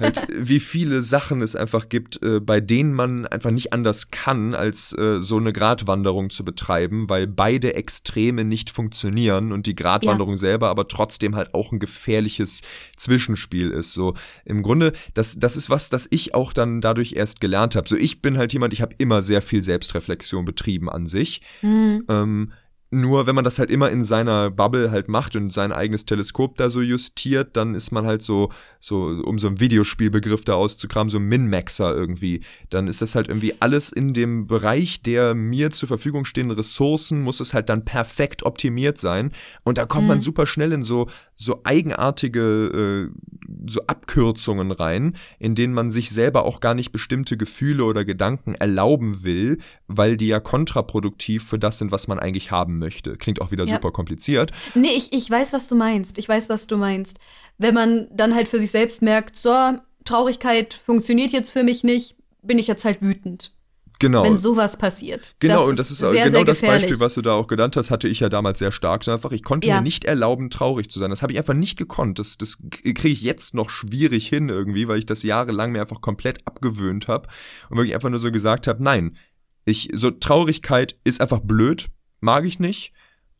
Halt, 0.00 0.26
wie 0.32 0.60
viele 0.60 1.02
Sachen 1.02 1.42
es 1.42 1.56
einfach 1.56 1.88
gibt, 1.88 2.22
äh, 2.22 2.40
bei 2.40 2.60
denen 2.60 2.94
man 2.94 3.26
einfach 3.26 3.50
nicht 3.50 3.72
anders 3.72 4.10
kann, 4.10 4.54
als 4.54 4.96
äh, 4.96 5.20
so 5.20 5.36
eine 5.36 5.52
Gratwanderung 5.52 6.30
zu 6.30 6.44
betreiben, 6.44 7.08
weil 7.08 7.26
beide 7.26 7.74
Extreme 7.74 8.44
nicht 8.44 8.70
funktionieren 8.70 9.52
und 9.52 9.66
die 9.66 9.74
Gratwanderung 9.74 10.34
ja. 10.34 10.38
selber 10.38 10.68
aber 10.68 10.88
trotzdem 10.88 11.36
halt 11.36 11.54
auch 11.54 11.72
ein 11.72 11.78
gefährliches 11.78 12.62
Zwischenspiel 12.96 13.70
ist. 13.70 13.92
So 13.92 14.14
im 14.44 14.62
Grunde, 14.62 14.92
das, 15.14 15.38
das 15.38 15.56
ist 15.56 15.70
was, 15.70 15.88
das 15.88 16.06
ich 16.10 16.34
auch 16.34 16.52
dann 16.52 16.80
dadurch 16.80 17.14
erst 17.14 17.40
gelernt 17.40 17.76
habe. 17.76 17.88
So 17.88 17.96
ich 17.96 18.22
bin 18.22 18.38
halt 18.38 18.52
jemand, 18.52 18.72
ich 18.72 18.82
habe 18.82 18.94
immer 18.98 19.22
sehr 19.22 19.42
viel 19.42 19.62
Selbstreflexion 19.62 20.44
betrieben 20.44 20.90
an 20.90 21.06
sich. 21.06 21.40
Mhm. 21.62 22.04
Ähm, 22.08 22.52
nur 22.94 23.26
wenn 23.26 23.34
man 23.34 23.44
das 23.44 23.58
halt 23.58 23.70
immer 23.70 23.90
in 23.90 24.04
seiner 24.04 24.50
Bubble 24.50 24.90
halt 24.90 25.08
macht 25.08 25.36
und 25.36 25.52
sein 25.52 25.72
eigenes 25.72 26.06
Teleskop 26.06 26.56
da 26.56 26.70
so 26.70 26.80
justiert, 26.80 27.56
dann 27.56 27.74
ist 27.74 27.90
man 27.90 28.06
halt 28.06 28.22
so, 28.22 28.50
so, 28.78 29.20
um 29.24 29.38
so 29.38 29.48
einen 29.48 29.60
Videospielbegriff 29.60 30.44
da 30.44 30.54
auszukramen, 30.54 31.10
so 31.10 31.18
ein 31.18 31.24
Min-Maxer 31.24 31.94
irgendwie. 31.94 32.40
Dann 32.70 32.86
ist 32.86 33.02
das 33.02 33.14
halt 33.14 33.28
irgendwie 33.28 33.54
alles 33.60 33.90
in 33.90 34.14
dem 34.14 34.46
Bereich 34.46 35.02
der 35.02 35.34
mir 35.34 35.70
zur 35.70 35.88
Verfügung 35.88 36.24
stehenden 36.24 36.56
Ressourcen, 36.56 37.22
muss 37.22 37.40
es 37.40 37.52
halt 37.52 37.68
dann 37.68 37.84
perfekt 37.84 38.44
optimiert 38.44 38.98
sein. 38.98 39.32
Und 39.64 39.78
da 39.78 39.86
kommt 39.86 40.04
mhm. 40.04 40.08
man 40.08 40.20
super 40.20 40.46
schnell 40.46 40.72
in 40.72 40.84
so, 40.84 41.08
so 41.34 41.60
eigenartige 41.64 43.10
äh, 43.10 43.34
so 43.66 43.80
Abkürzungen 43.86 44.70
rein, 44.70 45.16
in 45.38 45.54
denen 45.54 45.74
man 45.74 45.90
sich 45.90 46.10
selber 46.10 46.44
auch 46.44 46.60
gar 46.60 46.74
nicht 46.74 46.92
bestimmte 46.92 47.36
Gefühle 47.36 47.84
oder 47.84 48.04
Gedanken 48.04 48.54
erlauben 48.54 49.22
will, 49.22 49.58
weil 49.86 50.16
die 50.16 50.28
ja 50.28 50.40
kontraproduktiv 50.40 51.44
für 51.44 51.58
das 51.58 51.78
sind, 51.78 51.92
was 51.92 52.08
man 52.08 52.18
eigentlich 52.18 52.50
haben 52.50 52.78
möchte. 52.78 52.83
Klingt 52.90 53.40
auch 53.40 53.50
wieder 53.50 53.64
ja. 53.64 53.74
super 53.74 53.92
kompliziert. 53.92 54.50
Nee, 54.74 54.92
ich, 54.96 55.12
ich 55.12 55.30
weiß, 55.30 55.52
was 55.52 55.68
du 55.68 55.74
meinst. 55.74 56.18
Ich 56.18 56.28
weiß, 56.28 56.48
was 56.48 56.66
du 56.66 56.76
meinst. 56.76 57.18
Wenn 57.58 57.74
man 57.74 58.08
dann 58.12 58.34
halt 58.34 58.48
für 58.48 58.58
sich 58.58 58.70
selbst 58.70 59.02
merkt, 59.02 59.36
so, 59.36 59.78
Traurigkeit 60.04 60.74
funktioniert 60.74 61.32
jetzt 61.32 61.50
für 61.50 61.62
mich 61.62 61.84
nicht, 61.84 62.16
bin 62.42 62.58
ich 62.58 62.66
jetzt 62.66 62.84
halt 62.84 63.00
wütend. 63.02 63.54
Genau. 64.00 64.24
Wenn 64.24 64.36
sowas 64.36 64.76
passiert. 64.76 65.36
Genau, 65.38 65.60
das 65.60 65.66
und 65.68 65.78
das 65.78 65.90
ist, 65.90 65.98
sehr, 65.98 66.10
genau 66.10 66.38
sehr 66.38 66.44
das 66.44 66.60
Beispiel, 66.60 66.98
was 67.00 67.14
du 67.14 67.22
da 67.22 67.34
auch 67.34 67.46
genannt 67.46 67.76
hast, 67.76 67.90
hatte 67.90 68.08
ich 68.08 68.20
ja 68.20 68.28
damals 68.28 68.58
sehr 68.58 68.72
stark. 68.72 69.06
Einfach, 69.08 69.32
ich 69.32 69.42
konnte 69.42 69.68
ja. 69.68 69.76
mir 69.76 69.82
nicht 69.82 70.04
erlauben, 70.04 70.50
traurig 70.50 70.90
zu 70.90 70.98
sein. 70.98 71.10
Das 71.10 71.22
habe 71.22 71.32
ich 71.32 71.38
einfach 71.38 71.54
nicht 71.54 71.78
gekonnt. 71.78 72.18
Das, 72.18 72.36
das 72.36 72.58
kriege 72.70 73.08
ich 73.08 73.22
jetzt 73.22 73.54
noch 73.54 73.70
schwierig 73.70 74.28
hin 74.28 74.48
irgendwie, 74.48 74.88
weil 74.88 74.98
ich 74.98 75.06
das 75.06 75.22
jahrelang 75.22 75.72
mir 75.72 75.80
einfach 75.80 76.00
komplett 76.00 76.46
abgewöhnt 76.46 77.08
habe 77.08 77.28
und 77.70 77.76
wirklich 77.76 77.94
einfach 77.94 78.10
nur 78.10 78.18
so 78.18 78.32
gesagt 78.32 78.66
habe, 78.66 78.82
nein, 78.82 79.16
ich, 79.64 79.90
so 79.94 80.10
Traurigkeit 80.10 80.96
ist 81.04 81.20
einfach 81.20 81.40
blöd, 81.40 81.88
mag 82.24 82.44
ich 82.44 82.58
nicht. 82.58 82.92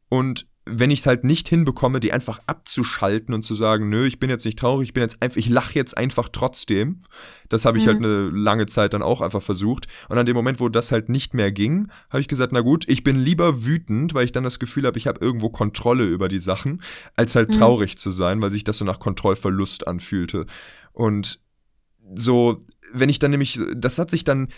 Und 0.08 0.46
wenn 0.66 0.90
ich 0.90 1.00
es 1.00 1.06
halt 1.06 1.24
nicht 1.24 1.48
hinbekomme, 1.48 2.00
die 2.00 2.12
einfach 2.12 2.38
abzuschalten 2.46 3.34
und 3.34 3.42
zu 3.42 3.54
sagen, 3.54 3.90
nö, 3.90 4.06
ich 4.06 4.18
bin 4.18 4.30
jetzt 4.30 4.46
nicht 4.46 4.58
traurig, 4.58 4.88
ich 4.88 4.94
bin 4.94 5.02
jetzt 5.02 5.20
einfach, 5.20 5.36
ich 5.36 5.50
lache 5.50 5.74
jetzt 5.74 5.96
einfach 5.96 6.30
trotzdem. 6.30 7.00
Das 7.50 7.66
habe 7.66 7.76
ich 7.76 7.86
halt 7.86 8.00
mhm. 8.00 8.04
halt 8.04 8.14
eine 8.14 8.38
lange 8.38 8.66
Zeit 8.66 8.94
dann 8.94 9.02
auch 9.02 9.20
einfach 9.20 9.42
versucht. 9.42 9.86
Und 10.08 10.16
an 10.16 10.24
dem 10.24 10.34
Moment, 10.34 10.60
wo 10.60 10.70
das 10.70 10.90
halt 10.90 11.10
nicht 11.10 11.34
mehr 11.34 11.52
ging, 11.52 11.90
habe 12.08 12.20
ich 12.20 12.28
gesagt, 12.28 12.52
na 12.52 12.62
gut, 12.62 12.88
ich 12.88 13.02
bin 13.02 13.18
lieber 13.18 13.66
wütend, 13.66 14.14
weil 14.14 14.24
ich 14.24 14.32
dann 14.32 14.44
das 14.44 14.58
Gefühl 14.58 14.86
habe, 14.86 14.96
ich 14.96 15.06
habe 15.06 15.22
irgendwo 15.22 15.50
Kontrolle 15.50 16.06
über 16.06 16.28
die 16.28 16.38
Sachen, 16.38 16.80
als 17.14 17.34
halt 17.34 17.50
mhm. 17.50 17.54
traurig 17.54 17.98
zu 17.98 18.10
sein, 18.10 18.40
weil 18.40 18.50
sich 18.50 18.64
das 18.64 18.78
so 18.78 18.86
nach 18.86 19.00
Kontrollverlust 19.00 19.86
anfühlte. 19.86 20.46
Und 20.92 21.40
so, 22.14 22.64
wenn 22.92 23.10
ich 23.10 23.18
dann 23.18 23.32
nämlich, 23.32 23.60
das 23.74 23.98
hat 23.98 24.10
sich 24.10 24.24
dann 24.24 24.48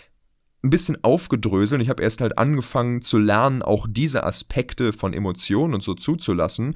ein 0.67 0.69
bisschen 0.69 1.03
aufgedröselt. 1.03 1.81
Ich 1.81 1.89
habe 1.89 2.03
erst 2.03 2.21
halt 2.21 2.37
angefangen 2.37 3.01
zu 3.01 3.17
lernen, 3.17 3.61
auch 3.61 3.87
diese 3.89 4.23
Aspekte 4.23 4.93
von 4.93 5.13
Emotionen 5.13 5.73
und 5.73 5.83
so 5.83 5.93
zuzulassen, 5.93 6.75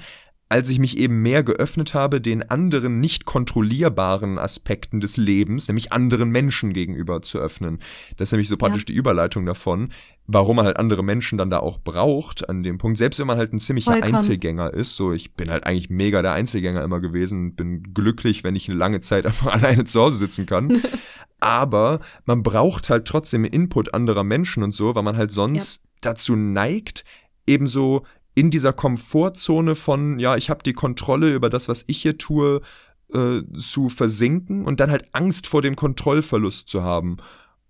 als 0.52 0.70
ich 0.70 0.80
mich 0.80 0.98
eben 0.98 1.22
mehr 1.22 1.44
geöffnet 1.44 1.94
habe 1.94 2.20
den 2.20 2.50
anderen 2.50 3.00
nicht 3.00 3.24
kontrollierbaren 3.24 4.38
Aspekten 4.38 5.00
des 5.00 5.16
Lebens, 5.16 5.70
nämlich 5.70 5.94
anderen 5.94 6.30
Menschen 6.30 6.74
gegenüber 6.74 7.22
zu 7.22 7.40
öffnen. 7.40 7.80
Das 8.18 8.28
ist 8.28 8.32
nämlich 8.34 8.50
so 8.50 8.58
praktisch 8.58 8.82
ja. 8.82 8.88
die 8.88 8.96
Überleitung 8.96 9.46
davon, 9.46 9.94
warum 10.28 10.56
man 10.56 10.66
halt 10.66 10.78
andere 10.78 11.04
Menschen 11.04 11.38
dann 11.38 11.50
da 11.50 11.60
auch 11.60 11.80
braucht 11.80 12.48
an 12.48 12.64
dem 12.64 12.78
Punkt. 12.78 12.98
Selbst 12.98 13.20
wenn 13.20 13.28
man 13.28 13.38
halt 13.38 13.54
ein 13.54 13.60
ziemlicher 13.60 13.92
Vollkommen. 13.92 14.16
Einzelgänger 14.16 14.74
ist, 14.74 14.96
so 14.96 15.12
ich 15.12 15.34
bin 15.34 15.50
halt 15.50 15.66
eigentlich 15.66 15.90
mega 15.90 16.22
der 16.22 16.34
Einzelgänger 16.34 16.84
immer 16.84 17.02
gewesen, 17.02 17.56
bin 17.56 17.94
glücklich, 17.94 18.44
wenn 18.44 18.56
ich 18.56 18.70
eine 18.70 18.78
lange 18.78 19.00
Zeit 19.00 19.26
einfach 19.28 19.54
alleine 19.54 19.86
zu 19.86 20.00
Hause 20.02 20.18
sitzen 20.18 20.46
kann. 20.46 20.82
Aber 21.40 22.00
man 22.26 22.44
braucht 22.44 22.90
halt 22.90 23.08
trotzdem 23.08 23.46
Input 23.46 23.94
anderer 23.94 24.24
Menschen 24.24 24.64
und 24.64 24.74
so, 24.74 24.94
weil 24.94 25.04
man 25.04 25.18
halt 25.18 25.32
sonst 25.32 25.82
ja. 25.84 25.90
dazu 26.02 26.36
neigt, 26.36 27.04
ebenso 27.48 28.06
in 28.36 28.52
dieser 28.52 28.74
Komfortzone 28.74 29.76
von, 29.76 30.20
ja, 30.20 30.38
ich 30.38 30.50
habe 30.50 30.64
die 30.64 30.74
Kontrolle 30.74 31.34
über 31.34 31.50
das, 31.50 31.68
was 31.68 31.84
ich 31.88 32.02
hier 32.02 32.18
tue, 32.18 32.62
äh, 33.14 33.42
zu 33.58 33.90
versinken 33.90 34.66
und 34.66 34.80
dann 34.80 34.92
halt 34.92 35.14
Angst 35.14 35.48
vor 35.48 35.62
dem 35.62 35.76
Kontrollverlust 35.76 36.70
zu 36.70 36.84
haben. 36.84 37.18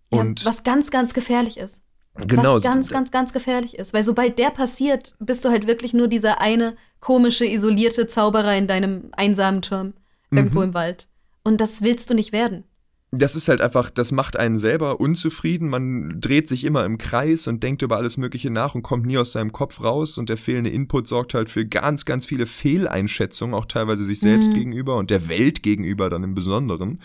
Und 0.09 0.41
ja, 0.41 0.45
was 0.45 0.63
ganz, 0.63 0.91
ganz 0.91 1.13
gefährlich 1.13 1.57
ist. 1.57 1.83
Genau. 2.15 2.55
Was 2.55 2.63
ganz, 2.63 2.89
ganz, 2.89 3.11
ganz 3.11 3.33
gefährlich 3.33 3.77
ist. 3.77 3.93
Weil 3.93 4.03
sobald 4.03 4.37
der 4.37 4.49
passiert, 4.49 5.15
bist 5.19 5.45
du 5.45 5.49
halt 5.49 5.67
wirklich 5.67 5.93
nur 5.93 6.07
dieser 6.07 6.41
eine 6.41 6.75
komische, 6.99 7.45
isolierte 7.45 8.07
Zauberer 8.07 8.55
in 8.55 8.67
deinem 8.67 9.11
einsamen 9.13 9.61
Turm 9.61 9.93
irgendwo 10.29 10.59
mhm. 10.59 10.65
im 10.65 10.73
Wald. 10.73 11.07
Und 11.43 11.61
das 11.61 11.81
willst 11.81 12.09
du 12.09 12.13
nicht 12.13 12.31
werden 12.31 12.65
das 13.11 13.35
ist 13.35 13.49
halt 13.49 13.59
einfach, 13.59 13.89
das 13.89 14.13
macht 14.13 14.37
einen 14.37 14.57
selber 14.57 15.01
unzufrieden. 15.01 15.67
Man 15.67 16.21
dreht 16.21 16.47
sich 16.47 16.63
immer 16.63 16.85
im 16.85 16.97
Kreis 16.97 17.45
und 17.47 17.61
denkt 17.61 17.81
über 17.81 17.97
alles 17.97 18.15
Mögliche 18.15 18.49
nach 18.49 18.73
und 18.73 18.83
kommt 18.83 19.05
nie 19.05 19.17
aus 19.17 19.33
seinem 19.33 19.51
Kopf 19.51 19.83
raus. 19.83 20.17
Und 20.17 20.29
der 20.29 20.37
fehlende 20.37 20.69
Input 20.69 21.09
sorgt 21.09 21.33
halt 21.33 21.49
für 21.49 21.65
ganz, 21.65 22.05
ganz 22.05 22.25
viele 22.25 22.45
Fehleinschätzungen, 22.45 23.53
auch 23.53 23.65
teilweise 23.65 24.05
sich 24.05 24.21
selbst 24.21 24.51
mhm. 24.51 24.55
gegenüber 24.55 24.95
und 24.95 25.09
der 25.09 25.27
Welt 25.27 25.61
gegenüber 25.61 26.09
dann 26.09 26.23
im 26.23 26.35
Besonderen. 26.35 27.01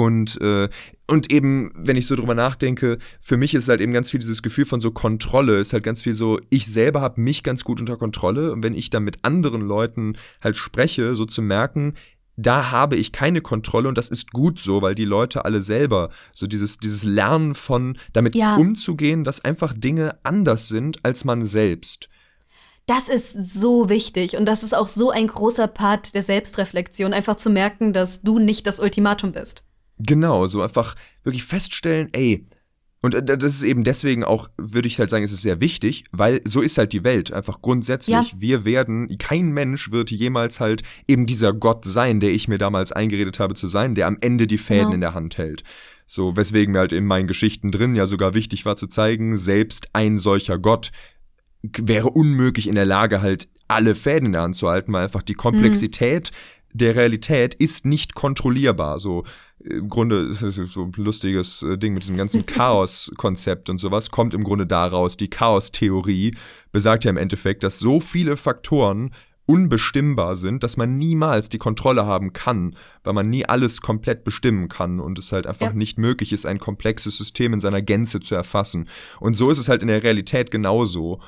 Und, 0.00 0.40
äh, 0.40 0.70
und 1.08 1.30
eben, 1.30 1.72
wenn 1.74 1.98
ich 1.98 2.06
so 2.06 2.16
drüber 2.16 2.34
nachdenke, 2.34 2.96
für 3.20 3.36
mich 3.36 3.52
ist 3.52 3.68
halt 3.68 3.82
eben 3.82 3.92
ganz 3.92 4.08
viel 4.08 4.18
dieses 4.18 4.40
Gefühl 4.40 4.64
von 4.64 4.80
so 4.80 4.92
Kontrolle, 4.92 5.58
ist 5.58 5.74
halt 5.74 5.84
ganz 5.84 6.00
viel 6.00 6.14
so, 6.14 6.40
ich 6.48 6.66
selber 6.68 7.02
habe 7.02 7.20
mich 7.20 7.42
ganz 7.42 7.64
gut 7.64 7.80
unter 7.80 7.98
Kontrolle 7.98 8.50
und 8.50 8.62
wenn 8.62 8.74
ich 8.74 8.88
dann 8.88 9.02
mit 9.02 9.18
anderen 9.26 9.60
Leuten 9.60 10.16
halt 10.40 10.56
spreche, 10.56 11.14
so 11.14 11.26
zu 11.26 11.42
merken, 11.42 11.96
da 12.38 12.70
habe 12.70 12.96
ich 12.96 13.12
keine 13.12 13.42
Kontrolle 13.42 13.88
und 13.88 13.98
das 13.98 14.08
ist 14.08 14.30
gut 14.30 14.58
so, 14.58 14.80
weil 14.80 14.94
die 14.94 15.04
Leute 15.04 15.44
alle 15.44 15.60
selber 15.60 16.08
so 16.34 16.46
dieses, 16.46 16.78
dieses 16.78 17.04
Lernen 17.04 17.54
von 17.54 17.98
damit 18.14 18.34
ja. 18.34 18.56
umzugehen, 18.56 19.22
dass 19.22 19.44
einfach 19.44 19.74
Dinge 19.76 20.18
anders 20.22 20.68
sind 20.68 21.04
als 21.04 21.26
man 21.26 21.44
selbst. 21.44 22.08
Das 22.86 23.10
ist 23.10 23.32
so 23.32 23.90
wichtig 23.90 24.38
und 24.38 24.46
das 24.46 24.62
ist 24.62 24.74
auch 24.74 24.88
so 24.88 25.10
ein 25.10 25.26
großer 25.26 25.68
Part 25.68 26.14
der 26.14 26.22
Selbstreflexion, 26.22 27.12
einfach 27.12 27.36
zu 27.36 27.50
merken, 27.50 27.92
dass 27.92 28.22
du 28.22 28.38
nicht 28.38 28.66
das 28.66 28.80
Ultimatum 28.80 29.32
bist. 29.32 29.64
Genau, 30.06 30.46
so 30.46 30.62
einfach 30.62 30.94
wirklich 31.22 31.44
feststellen, 31.44 32.08
ey, 32.12 32.44
und 33.02 33.14
äh, 33.14 33.22
das 33.22 33.54
ist 33.54 33.62
eben 33.62 33.84
deswegen 33.84 34.24
auch, 34.24 34.48
würde 34.56 34.88
ich 34.88 34.98
halt 34.98 35.10
sagen, 35.10 35.24
es 35.24 35.32
ist 35.32 35.42
sehr 35.42 35.60
wichtig, 35.60 36.04
weil 36.12 36.40
so 36.44 36.60
ist 36.60 36.78
halt 36.78 36.92
die 36.92 37.04
Welt. 37.04 37.32
Einfach 37.32 37.62
grundsätzlich, 37.62 38.14
ja. 38.14 38.26
wir 38.36 38.64
werden, 38.64 39.16
kein 39.18 39.52
Mensch 39.52 39.90
wird 39.90 40.10
jemals 40.10 40.60
halt 40.60 40.82
eben 41.08 41.26
dieser 41.26 41.52
Gott 41.52 41.84
sein, 41.84 42.20
der 42.20 42.30
ich 42.30 42.48
mir 42.48 42.58
damals 42.58 42.92
eingeredet 42.92 43.40
habe 43.40 43.54
zu 43.54 43.68
sein, 43.68 43.94
der 43.94 44.06
am 44.06 44.18
Ende 44.20 44.46
die 44.46 44.58
Fäden 44.58 44.84
genau. 44.84 44.94
in 44.94 45.00
der 45.00 45.14
Hand 45.14 45.38
hält. 45.38 45.64
So, 46.06 46.36
weswegen 46.36 46.72
mir 46.72 46.80
halt 46.80 46.92
in 46.92 47.06
meinen 47.06 47.28
Geschichten 47.28 47.70
drin 47.70 47.94
ja 47.94 48.06
sogar 48.06 48.34
wichtig 48.34 48.64
war 48.64 48.76
zu 48.76 48.88
zeigen, 48.88 49.36
selbst 49.36 49.88
ein 49.92 50.18
solcher 50.18 50.58
Gott 50.58 50.90
wäre 51.62 52.10
unmöglich 52.10 52.68
in 52.68 52.74
der 52.74 52.86
Lage, 52.86 53.22
halt 53.22 53.48
alle 53.68 53.94
Fäden 53.94 54.26
in 54.26 54.32
der 54.32 54.42
Hand 54.42 54.56
zu 54.56 54.68
halten, 54.68 54.92
weil 54.92 55.04
einfach 55.04 55.22
die 55.22 55.34
Komplexität 55.34 56.32
mhm. 56.32 56.78
der 56.78 56.96
Realität 56.96 57.54
ist 57.54 57.86
nicht 57.86 58.14
kontrollierbar. 58.14 58.98
So, 58.98 59.24
im 59.64 59.88
Grunde 59.88 60.20
ist 60.20 60.42
es 60.42 60.56
so 60.56 60.84
ein 60.84 60.92
lustiges 60.96 61.62
äh, 61.62 61.76
Ding 61.76 61.94
mit 61.94 62.02
diesem 62.02 62.16
ganzen 62.16 62.46
Chaos-Konzept 62.46 63.68
und 63.68 63.78
sowas, 63.78 64.10
kommt 64.10 64.34
im 64.34 64.44
Grunde 64.44 64.66
daraus. 64.66 65.16
Die 65.16 65.28
Chaos-Theorie 65.28 66.34
besagt 66.72 67.04
ja 67.04 67.10
im 67.10 67.16
Endeffekt, 67.16 67.62
dass 67.62 67.78
so 67.78 68.00
viele 68.00 68.36
Faktoren 68.36 69.12
unbestimmbar 69.46 70.36
sind, 70.36 70.62
dass 70.62 70.76
man 70.76 70.96
niemals 70.96 71.48
die 71.48 71.58
Kontrolle 71.58 72.06
haben 72.06 72.32
kann, 72.32 72.76
weil 73.02 73.14
man 73.14 73.28
nie 73.28 73.44
alles 73.44 73.80
komplett 73.80 74.22
bestimmen 74.22 74.68
kann 74.68 75.00
und 75.00 75.18
es 75.18 75.32
halt 75.32 75.46
einfach 75.46 75.68
ja. 75.68 75.72
nicht 75.72 75.98
möglich 75.98 76.32
ist, 76.32 76.46
ein 76.46 76.60
komplexes 76.60 77.18
System 77.18 77.52
in 77.52 77.60
seiner 77.60 77.82
Gänze 77.82 78.20
zu 78.20 78.36
erfassen. 78.36 78.88
Und 79.18 79.36
so 79.36 79.50
ist 79.50 79.58
es 79.58 79.68
halt 79.68 79.82
in 79.82 79.88
der 79.88 80.04
Realität 80.04 80.52
genauso. 80.52 81.20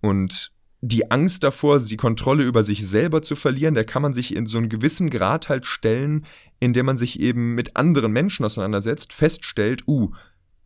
Und 0.00 0.52
die 0.80 1.10
Angst 1.10 1.44
davor, 1.44 1.78
die 1.78 1.96
Kontrolle 1.96 2.42
über 2.42 2.62
sich 2.62 2.86
selber 2.86 3.22
zu 3.22 3.36
verlieren, 3.36 3.74
der 3.74 3.84
kann 3.84 4.02
man 4.02 4.12
sich 4.12 4.34
in 4.36 4.46
so 4.46 4.58
einen 4.58 4.68
gewissen 4.68 5.08
Grad 5.08 5.48
halt 5.48 5.64
stellen, 5.64 6.26
indem 6.60 6.86
man 6.86 6.96
sich 6.96 7.20
eben 7.20 7.54
mit 7.54 7.76
anderen 7.76 8.12
Menschen 8.12 8.44
auseinandersetzt, 8.44 9.12
feststellt, 9.12 9.86
uh, 9.86 10.10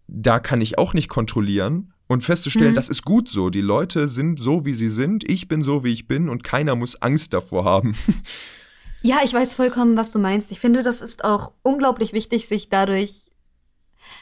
da 0.06 0.40
kann 0.40 0.60
ich 0.60 0.78
auch 0.78 0.94
nicht 0.94 1.08
kontrollieren 1.08 1.92
und 2.06 2.24
festzustellen, 2.24 2.70
mhm. 2.70 2.76
das 2.76 2.88
ist 2.88 3.04
gut 3.04 3.28
so. 3.28 3.50
Die 3.50 3.60
Leute 3.60 4.08
sind 4.08 4.40
so, 4.40 4.64
wie 4.64 4.74
sie 4.74 4.88
sind, 4.88 5.28
ich 5.28 5.48
bin 5.48 5.62
so, 5.62 5.84
wie 5.84 5.92
ich 5.92 6.08
bin 6.08 6.28
und 6.28 6.42
keiner 6.42 6.74
muss 6.74 7.00
Angst 7.02 7.34
davor 7.34 7.64
haben. 7.64 7.94
Ja, 9.02 9.18
ich 9.24 9.32
weiß 9.32 9.54
vollkommen, 9.54 9.96
was 9.96 10.10
du 10.10 10.18
meinst. 10.18 10.50
Ich 10.50 10.58
finde, 10.58 10.82
das 10.82 11.02
ist 11.02 11.24
auch 11.24 11.52
unglaublich 11.62 12.12
wichtig, 12.12 12.48
sich 12.48 12.68
dadurch, 12.68 13.30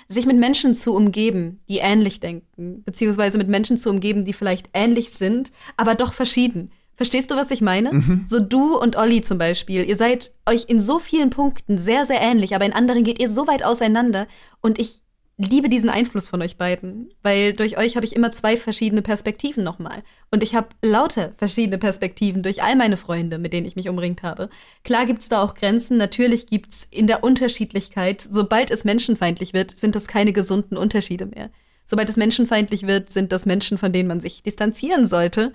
sich 0.09 0.27
mit 0.27 0.37
Menschen 0.37 0.75
zu 0.75 0.95
umgeben, 0.95 1.63
die 1.69 1.79
ähnlich 1.79 2.21
denken, 2.21 2.83
beziehungsweise 2.85 3.39
mit 3.39 3.49
Menschen 3.49 3.79
zu 3.79 3.89
umgeben, 3.89 4.25
die 4.25 4.35
vielleicht 4.35 4.69
ähnlich 4.75 5.13
sind, 5.13 5.53
aber 5.77 5.95
doch 5.95 6.13
verschieden. 6.13 6.73
Verstehst 6.97 7.31
du, 7.31 7.37
was 7.37 7.51
ich 7.51 7.61
meine? 7.61 7.93
Mhm. 7.93 8.25
So 8.27 8.41
du 8.41 8.77
und 8.77 8.97
Olli 8.97 9.21
zum 9.21 9.39
Beispiel, 9.39 9.85
ihr 9.85 9.97
seid 9.97 10.33
euch 10.47 10.65
in 10.69 10.81
so 10.81 10.99
vielen 10.99 11.31
Punkten 11.31 11.79
sehr, 11.79 12.07
sehr 12.07 12.21
ähnlich, 12.21 12.55
aber 12.55 12.65
in 12.65 12.73
anderen 12.73 13.05
geht 13.05 13.21
ihr 13.21 13.29
so 13.29 13.47
weit 13.47 13.65
auseinander. 13.65 14.27
Und 14.63 14.79
ich 14.79 15.03
liebe 15.39 15.69
diesen 15.69 15.91
Einfluss 15.91 16.27
von 16.27 16.41
euch 16.41 16.57
beiden, 16.57 17.11
weil 17.23 17.53
durch 17.53 17.77
euch 17.77 17.97
habe 17.97 18.07
ich 18.07 18.17
immer 18.17 18.33
zwei 18.33 18.57
verschiedene 18.57 19.03
Perspektiven 19.03 19.63
nochmal. 19.63 20.03
Und 20.31 20.43
ich 20.43 20.55
habe 20.55 20.69
lauter 20.83 21.33
verschiedene 21.37 21.77
Perspektiven 21.77 22.43
durch 22.43 22.63
all 22.63 22.75
meine 22.75 22.97
Freunde, 22.97 23.39
mit 23.39 23.53
denen 23.53 23.67
ich 23.67 23.77
mich 23.77 23.91
umringt 23.91 24.23
habe. 24.23 24.49
Klar 24.83 25.05
gibt's 25.05 25.29
da 25.29 25.43
auch 25.43 25.55
Grenzen, 25.55 25.99
natürlich 25.99 26.47
gibt's 26.47 26.89
in 26.91 27.07
der 27.07 27.23
Unterschiedlichkeit, 27.23 28.27
sobald 28.29 28.71
es 28.71 28.85
menschenfeindlich 28.85 29.53
wird, 29.53 29.77
sind 29.77 29.95
das 29.95 30.07
keine 30.07 30.33
gesunden 30.33 30.79
Unterschiede 30.79 31.27
mehr. 31.27 31.51
Sobald 31.85 32.09
es 32.09 32.17
menschenfeindlich 32.17 32.87
wird, 32.87 33.11
sind 33.11 33.31
das 33.31 33.45
Menschen, 33.45 33.77
von 33.77 33.93
denen 33.93 34.09
man 34.09 34.21
sich 34.21 34.43
distanzieren 34.43 35.07
sollte. 35.07 35.53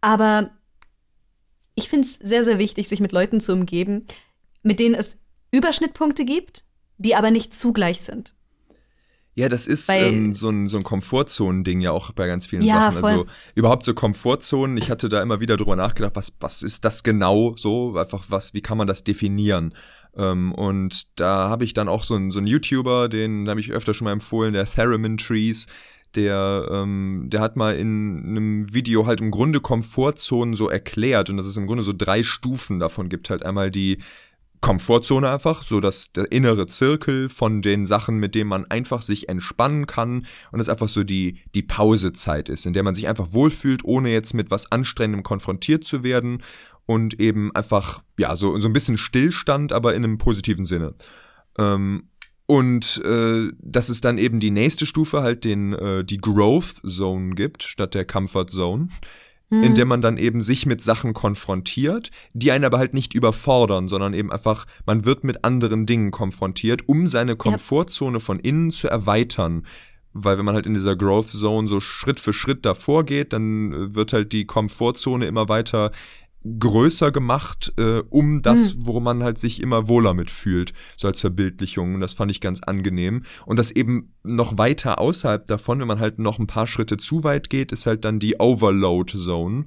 Aber 0.00 0.50
ich 1.78 1.88
finde 1.88 2.06
es 2.06 2.14
sehr, 2.14 2.42
sehr 2.42 2.58
wichtig, 2.58 2.88
sich 2.88 3.00
mit 3.00 3.12
Leuten 3.12 3.40
zu 3.40 3.52
umgeben, 3.52 4.04
mit 4.62 4.80
denen 4.80 4.94
es 4.94 5.20
Überschnittpunkte 5.52 6.24
gibt, 6.24 6.64
die 6.98 7.14
aber 7.14 7.30
nicht 7.30 7.54
zugleich 7.54 8.02
sind. 8.02 8.34
Ja, 9.36 9.48
das 9.48 9.68
ist 9.68 9.88
ähm, 9.94 10.32
so 10.32 10.48
ein, 10.48 10.66
so 10.66 10.76
ein 10.76 10.82
Komfortzonen-Ding 10.82 11.80
ja 11.80 11.92
auch 11.92 12.10
bei 12.10 12.26
ganz 12.26 12.46
vielen 12.46 12.62
ja, 12.62 12.90
Sachen. 12.90 13.04
Also 13.04 13.26
überhaupt 13.54 13.84
so 13.84 13.94
Komfortzonen, 13.94 14.76
ich 14.76 14.90
hatte 14.90 15.08
da 15.08 15.22
immer 15.22 15.38
wieder 15.38 15.56
drüber 15.56 15.76
nachgedacht, 15.76 16.16
was, 16.16 16.32
was 16.40 16.64
ist 16.64 16.84
das 16.84 17.04
genau 17.04 17.54
so? 17.56 17.96
Einfach 17.96 18.24
was, 18.30 18.52
wie 18.52 18.62
kann 18.62 18.76
man 18.76 18.88
das 18.88 19.04
definieren? 19.04 19.74
Ähm, 20.16 20.52
und 20.52 21.20
da 21.20 21.48
habe 21.48 21.62
ich 21.62 21.72
dann 21.72 21.88
auch 21.88 22.02
so 22.02 22.16
einen, 22.16 22.32
so 22.32 22.38
einen 22.38 22.48
YouTuber, 22.48 23.08
den 23.08 23.48
habe 23.48 23.60
ich 23.60 23.70
öfter 23.70 23.94
schon 23.94 24.06
mal 24.06 24.12
empfohlen, 24.12 24.54
der 24.54 24.66
Theremin 24.66 25.16
Trees, 25.16 25.68
der, 26.14 26.68
ähm, 26.70 27.26
der 27.28 27.40
hat 27.40 27.56
mal 27.56 27.74
in 27.76 28.24
einem 28.28 28.72
Video 28.72 29.06
halt 29.06 29.20
im 29.20 29.30
Grunde 29.30 29.60
Komfortzonen 29.60 30.54
so 30.54 30.68
erklärt 30.68 31.30
und 31.30 31.36
dass 31.36 31.46
es 31.46 31.56
im 31.56 31.66
Grunde 31.66 31.82
so 31.82 31.92
drei 31.96 32.22
Stufen 32.22 32.78
davon 32.78 33.08
gibt. 33.08 33.30
Halt 33.30 33.44
einmal 33.44 33.70
die 33.70 33.98
Komfortzone 34.60 35.30
einfach, 35.30 35.62
so 35.62 35.80
dass 35.80 36.12
der 36.12 36.32
innere 36.32 36.66
Zirkel 36.66 37.28
von 37.28 37.62
den 37.62 37.86
Sachen, 37.86 38.18
mit 38.18 38.34
denen 38.34 38.48
man 38.48 38.64
einfach 38.70 39.02
sich 39.02 39.28
entspannen 39.28 39.86
kann 39.86 40.26
und 40.50 40.60
es 40.60 40.68
einfach 40.68 40.88
so 40.88 41.04
die, 41.04 41.40
die 41.54 41.62
Pausezeit 41.62 42.48
ist, 42.48 42.66
in 42.66 42.72
der 42.72 42.82
man 42.82 42.94
sich 42.94 43.06
einfach 43.06 43.32
wohlfühlt, 43.32 43.84
ohne 43.84 44.10
jetzt 44.10 44.34
mit 44.34 44.50
was 44.50 44.72
Anstrengendem 44.72 45.22
konfrontiert 45.22 45.84
zu 45.84 46.02
werden 46.02 46.42
und 46.86 47.20
eben 47.20 47.54
einfach, 47.54 48.02
ja, 48.18 48.34
so, 48.34 48.58
so 48.58 48.68
ein 48.68 48.72
bisschen 48.72 48.98
Stillstand, 48.98 49.72
aber 49.72 49.94
in 49.94 50.04
einem 50.04 50.18
positiven 50.18 50.66
Sinne. 50.66 50.94
Ähm, 51.58 52.08
und 52.48 53.02
äh, 53.04 53.52
dass 53.60 53.90
es 53.90 54.00
dann 54.00 54.18
eben 54.18 54.40
die 54.40 54.50
nächste 54.50 54.86
Stufe 54.86 55.22
halt 55.22 55.44
den, 55.44 55.74
äh, 55.74 56.04
die 56.04 56.18
Growth 56.18 56.80
Zone 56.84 57.34
gibt, 57.34 57.62
statt 57.62 57.94
der 57.94 58.04
Comfort 58.04 58.46
Zone 58.48 58.88
mhm. 59.50 59.62
in 59.62 59.74
der 59.74 59.84
man 59.84 60.00
dann 60.00 60.16
eben 60.16 60.42
sich 60.42 60.66
mit 60.66 60.82
Sachen 60.82 61.12
konfrontiert, 61.14 62.10
die 62.32 62.50
einen 62.50 62.64
aber 62.64 62.78
halt 62.78 62.94
nicht 62.94 63.14
überfordern, 63.14 63.88
sondern 63.88 64.14
eben 64.14 64.32
einfach, 64.32 64.66
man 64.86 65.04
wird 65.04 65.24
mit 65.24 65.44
anderen 65.44 65.86
Dingen 65.86 66.10
konfrontiert, 66.10 66.88
um 66.88 67.06
seine 67.06 67.36
Komfortzone 67.36 68.18
ja. 68.18 68.20
von 68.20 68.38
innen 68.38 68.70
zu 68.70 68.88
erweitern. 68.88 69.66
Weil 70.14 70.38
wenn 70.38 70.44
man 70.44 70.54
halt 70.54 70.66
in 70.66 70.74
dieser 70.74 70.96
Growth 70.96 71.28
Zone 71.28 71.68
so 71.68 71.80
Schritt 71.80 72.18
für 72.18 72.32
Schritt 72.32 72.64
davor 72.64 73.04
geht, 73.04 73.32
dann 73.32 73.72
äh, 73.72 73.94
wird 73.94 74.12
halt 74.12 74.32
die 74.32 74.46
Komfortzone 74.46 75.26
immer 75.26 75.48
weiter 75.48 75.92
größer 76.44 77.10
gemacht, 77.10 77.72
äh, 77.78 78.02
um 78.10 78.42
das, 78.42 78.74
mhm. 78.74 78.86
worum 78.86 79.04
man 79.04 79.22
halt 79.22 79.38
sich 79.38 79.60
immer 79.60 79.88
wohler 79.88 80.14
mitfühlt, 80.14 80.72
so 80.96 81.08
als 81.08 81.20
Verbildlichung. 81.20 81.94
Und 81.94 82.00
das 82.00 82.14
fand 82.14 82.30
ich 82.30 82.40
ganz 82.40 82.60
angenehm. 82.62 83.24
Und 83.46 83.58
das 83.58 83.70
eben 83.70 84.14
noch 84.22 84.58
weiter 84.58 84.98
außerhalb 84.98 85.46
davon, 85.46 85.80
wenn 85.80 85.88
man 85.88 86.00
halt 86.00 86.18
noch 86.18 86.38
ein 86.38 86.46
paar 86.46 86.66
Schritte 86.66 86.96
zu 86.96 87.24
weit 87.24 87.50
geht, 87.50 87.72
ist 87.72 87.86
halt 87.86 88.04
dann 88.04 88.18
die 88.18 88.38
Overload 88.38 89.18
Zone, 89.18 89.66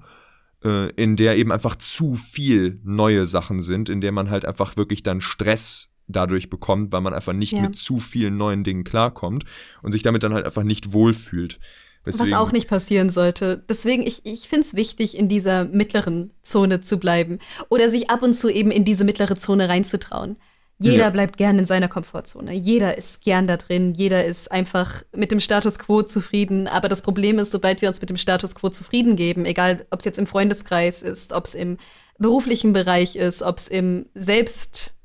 äh, 0.63 0.89
in 0.91 1.15
der 1.15 1.37
eben 1.37 1.51
einfach 1.51 1.75
zu 1.75 2.15
viel 2.15 2.79
neue 2.83 3.25
Sachen 3.25 3.61
sind, 3.61 3.89
in 3.89 4.01
der 4.01 4.11
man 4.11 4.29
halt 4.29 4.45
einfach 4.45 4.77
wirklich 4.77 5.03
dann 5.03 5.21
Stress 5.21 5.89
dadurch 6.07 6.49
bekommt, 6.49 6.91
weil 6.91 7.01
man 7.01 7.13
einfach 7.13 7.33
nicht 7.33 7.53
ja. 7.53 7.61
mit 7.61 7.75
zu 7.75 7.99
vielen 7.99 8.37
neuen 8.37 8.63
Dingen 8.63 8.83
klarkommt 8.83 9.43
und 9.81 9.91
sich 9.91 10.03
damit 10.03 10.23
dann 10.23 10.33
halt 10.33 10.45
einfach 10.45 10.63
nicht 10.63 10.93
wohlfühlt. 10.93 11.59
Deswegen. 12.05 12.31
Was 12.31 12.37
auch 12.39 12.51
nicht 12.51 12.67
passieren 12.67 13.09
sollte. 13.09 13.63
Deswegen, 13.69 14.05
ich, 14.05 14.25
ich 14.25 14.49
finde 14.49 14.67
es 14.67 14.75
wichtig, 14.75 15.15
in 15.17 15.29
dieser 15.29 15.65
mittleren 15.65 16.33
Zone 16.41 16.81
zu 16.81 16.97
bleiben. 16.97 17.39
Oder 17.69 17.89
sich 17.89 18.09
ab 18.09 18.23
und 18.23 18.33
zu 18.33 18.49
eben 18.49 18.71
in 18.71 18.85
diese 18.85 19.03
mittlere 19.03 19.35
Zone 19.35 19.69
reinzutrauen. 19.69 20.37
Jeder 20.79 21.03
ja. 21.03 21.09
bleibt 21.11 21.37
gern 21.37 21.59
in 21.59 21.65
seiner 21.65 21.87
Komfortzone. 21.87 22.53
Jeder 22.53 22.97
ist 22.97 23.21
gern 23.21 23.45
da 23.45 23.57
drin. 23.57 23.93
Jeder 23.93 24.25
ist 24.25 24.51
einfach 24.51 25.03
mit 25.15 25.29
dem 25.29 25.39
Status 25.39 25.77
quo 25.77 26.01
zufrieden. 26.01 26.67
Aber 26.67 26.89
das 26.89 27.03
Problem 27.03 27.37
ist, 27.37 27.51
sobald 27.51 27.81
wir 27.81 27.89
uns 27.89 28.01
mit 28.01 28.09
dem 28.09 28.17
Status 28.17 28.55
quo 28.55 28.69
zufrieden 28.69 29.15
geben, 29.15 29.45
egal 29.45 29.85
ob 29.91 29.99
es 29.99 30.05
jetzt 30.05 30.17
im 30.17 30.25
Freundeskreis 30.25 31.03
ist, 31.03 31.33
ob 31.33 31.45
es 31.45 31.53
im 31.53 31.77
beruflichen 32.17 32.73
Bereich 32.73 33.15
ist, 33.15 33.43
ob 33.43 33.59
es 33.59 33.67
im 33.67 34.07
Selbst 34.15 34.95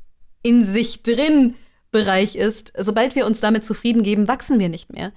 in 0.42 0.64
sich 0.64 1.02
drin 1.02 1.54
Bereich 1.90 2.36
ist, 2.36 2.72
sobald 2.78 3.14
wir 3.14 3.26
uns 3.26 3.40
damit 3.40 3.64
zufrieden 3.64 4.02
geben, 4.02 4.28
wachsen 4.28 4.58
wir 4.58 4.68
nicht 4.68 4.92
mehr. 4.92 5.12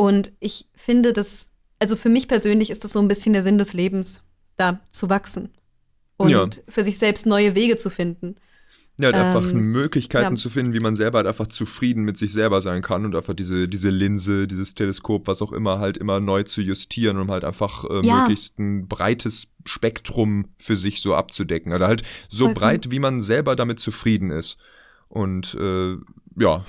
Und 0.00 0.30
ich 0.38 0.68
finde 0.76 1.12
das, 1.12 1.50
also 1.80 1.96
für 1.96 2.08
mich 2.08 2.28
persönlich 2.28 2.70
ist 2.70 2.84
das 2.84 2.92
so 2.92 3.00
ein 3.00 3.08
bisschen 3.08 3.32
der 3.32 3.42
Sinn 3.42 3.58
des 3.58 3.72
Lebens, 3.72 4.22
da 4.56 4.80
zu 4.92 5.10
wachsen 5.10 5.50
und 6.16 6.30
ja. 6.30 6.48
für 6.68 6.84
sich 6.84 6.98
selbst 6.98 7.26
neue 7.26 7.56
Wege 7.56 7.76
zu 7.76 7.90
finden. 7.90 8.36
Ja, 9.00 9.08
ähm, 9.08 9.16
einfach 9.16 9.52
Möglichkeiten 9.52 10.36
ja. 10.36 10.40
zu 10.40 10.50
finden, 10.50 10.72
wie 10.72 10.78
man 10.78 10.94
selber 10.94 11.18
halt 11.18 11.26
einfach 11.26 11.48
zufrieden 11.48 12.04
mit 12.04 12.16
sich 12.16 12.32
selber 12.32 12.62
sein 12.62 12.80
kann 12.80 13.04
und 13.04 13.16
einfach 13.16 13.34
diese, 13.34 13.66
diese 13.66 13.90
Linse, 13.90 14.46
dieses 14.46 14.76
Teleskop, 14.76 15.26
was 15.26 15.42
auch 15.42 15.50
immer, 15.50 15.80
halt 15.80 15.96
immer 15.96 16.20
neu 16.20 16.44
zu 16.44 16.60
justieren, 16.60 17.18
um 17.18 17.32
halt 17.32 17.42
einfach 17.42 17.84
äh, 17.84 18.06
ja. 18.06 18.20
möglichst 18.20 18.60
ein 18.60 18.86
breites 18.86 19.48
Spektrum 19.64 20.46
für 20.58 20.76
sich 20.76 21.00
so 21.00 21.16
abzudecken. 21.16 21.72
Oder 21.72 21.88
halt 21.88 22.02
so 22.28 22.44
Vollkommen. 22.44 22.54
breit, 22.54 22.90
wie 22.92 23.00
man 23.00 23.20
selber 23.20 23.56
damit 23.56 23.80
zufrieden 23.80 24.30
ist. 24.30 24.58
Und 25.08 25.56
äh, 25.60 25.96
ja, 26.36 26.64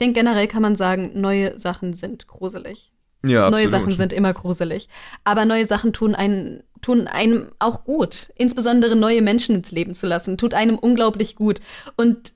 denke, 0.00 0.14
generell 0.20 0.48
kann 0.48 0.62
man 0.62 0.76
sagen, 0.76 1.12
neue 1.14 1.58
Sachen 1.58 1.92
sind 1.92 2.26
gruselig. 2.26 2.92
Ja, 3.24 3.50
neue 3.50 3.68
Sachen 3.68 3.94
sind 3.94 4.12
immer 4.12 4.32
gruselig. 4.32 4.88
Aber 5.24 5.44
neue 5.44 5.66
Sachen 5.66 5.92
tun 5.92 6.14
einen, 6.14 6.62
tun 6.80 7.06
einem 7.06 7.46
auch 7.58 7.84
gut. 7.84 8.32
Insbesondere 8.36 8.96
neue 8.96 9.20
Menschen 9.20 9.54
ins 9.54 9.70
Leben 9.70 9.94
zu 9.94 10.06
lassen, 10.06 10.38
tut 10.38 10.54
einem 10.54 10.78
unglaublich 10.78 11.36
gut. 11.36 11.60
Und 11.96 12.32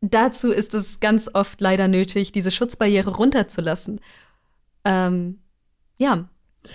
dazu 0.00 0.50
ist 0.50 0.74
es 0.74 1.00
ganz 1.00 1.30
oft 1.32 1.60
leider 1.60 1.88
nötig, 1.88 2.32
diese 2.32 2.50
Schutzbarriere 2.50 3.10
runterzulassen. 3.10 4.00
Ähm, 4.84 5.40
ja, 5.98 6.28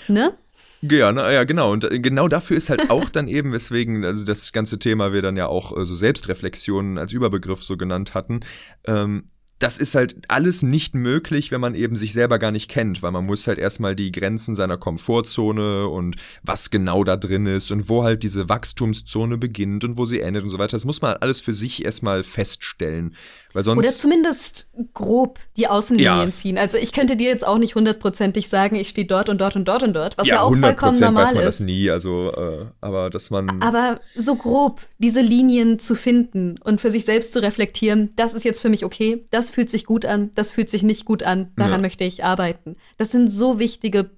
ne? 0.07 0.37
Ja, 0.81 1.11
na, 1.11 1.31
ja, 1.31 1.43
genau. 1.43 1.71
Und 1.71 1.83
äh, 1.83 1.99
genau 1.99 2.27
dafür 2.27 2.55
ist 2.55 2.69
halt 2.69 2.89
auch 2.89 3.09
dann 3.11 3.27
eben, 3.27 3.51
weswegen, 3.51 4.05
also 4.05 4.25
das 4.25 4.53
ganze 4.53 4.79
Thema 4.79 5.11
wir 5.11 5.21
dann 5.21 5.37
ja 5.37 5.47
auch 5.47 5.75
äh, 5.75 5.85
so 5.85 5.95
Selbstreflexionen 5.95 6.97
als 6.97 7.11
Überbegriff 7.11 7.63
so 7.63 7.77
genannt 7.77 8.13
hatten, 8.13 8.41
ähm, 8.85 9.25
das 9.59 9.77
ist 9.77 9.93
halt 9.93 10.15
alles 10.29 10.63
nicht 10.63 10.95
möglich, 10.95 11.51
wenn 11.51 11.59
man 11.59 11.75
eben 11.75 11.97
sich 11.97 12.13
selber 12.13 12.39
gar 12.39 12.51
nicht 12.51 12.69
kennt, 12.69 13.03
weil 13.03 13.11
man 13.11 13.25
muss 13.25 13.45
halt 13.45 13.59
erstmal 13.59 13.93
die 13.93 14.11
Grenzen 14.11 14.55
seiner 14.55 14.77
Komfortzone 14.77 15.87
und 15.87 16.15
was 16.43 16.69
genau 16.69 17.03
da 17.03 17.17
drin 17.17 17.45
ist 17.45 17.69
und 17.71 17.89
wo 17.89 18.03
halt 18.03 18.23
diese 18.23 18.47
Wachstumszone 18.47 19.37
beginnt 19.37 19.83
und 19.83 19.97
wo 19.97 20.05
sie 20.05 20.21
endet 20.21 20.43
und 20.43 20.49
so 20.49 20.57
weiter. 20.57 20.77
Das 20.77 20.85
muss 20.85 21.01
man 21.01 21.17
alles 21.17 21.41
für 21.41 21.53
sich 21.53 21.83
erstmal 21.83 22.23
feststellen. 22.23 23.15
Weil 23.53 23.63
sonst 23.63 23.79
Oder 23.79 23.89
zumindest 23.89 24.69
grob 24.93 25.39
die 25.57 25.67
Außenlinien 25.67 26.29
ja. 26.29 26.31
ziehen. 26.31 26.57
Also 26.57 26.77
ich 26.77 26.93
könnte 26.93 27.15
dir 27.15 27.29
jetzt 27.29 27.45
auch 27.45 27.57
nicht 27.57 27.73
hundertprozentig 27.73 28.47
sagen, 28.47 28.75
ich 28.75 28.89
stehe 28.89 29.07
dort 29.07 29.27
und 29.27 29.41
dort 29.41 29.55
und 29.55 29.67
dort 29.67 29.81
und 29.81 29.93
dort, 29.93 30.17
was 30.19 30.27
ja, 30.27 30.35
ja 30.35 30.41
auch 30.41 30.55
vollkommen 30.55 30.99
normal 30.99 31.23
weiß 31.23 31.33
man 31.33 31.43
ist. 31.43 31.59
das 31.59 31.65
nie, 31.65 31.89
also 31.89 32.31
äh, 32.31 32.65
aber 32.79 33.09
dass 33.09 33.31
man 33.31 33.61
Aber 33.61 33.99
so 34.15 34.35
grob 34.35 34.81
diese 34.99 35.21
Linien 35.21 35.79
zu 35.79 35.95
finden 35.95 36.59
und 36.63 36.79
für 36.79 36.91
sich 36.91 37.05
selbst 37.05 37.33
zu 37.33 37.41
reflektieren, 37.41 38.11
das 38.15 38.35
ist 38.35 38.43
jetzt 38.43 38.59
für 38.59 38.69
mich 38.69 38.85
okay, 38.85 39.25
das 39.31 39.48
fühlt 39.49 39.69
sich 39.69 39.85
gut 39.85 40.05
an, 40.05 40.31
das 40.35 40.51
fühlt 40.51 40.69
sich 40.69 40.83
nicht 40.83 41.05
gut 41.05 41.23
an, 41.23 41.51
daran 41.55 41.73
ja. 41.73 41.77
möchte 41.79 42.03
ich 42.03 42.23
arbeiten. 42.23 42.75
Das 42.97 43.11
sind 43.11 43.31
so 43.31 43.59
wichtige 43.59 44.11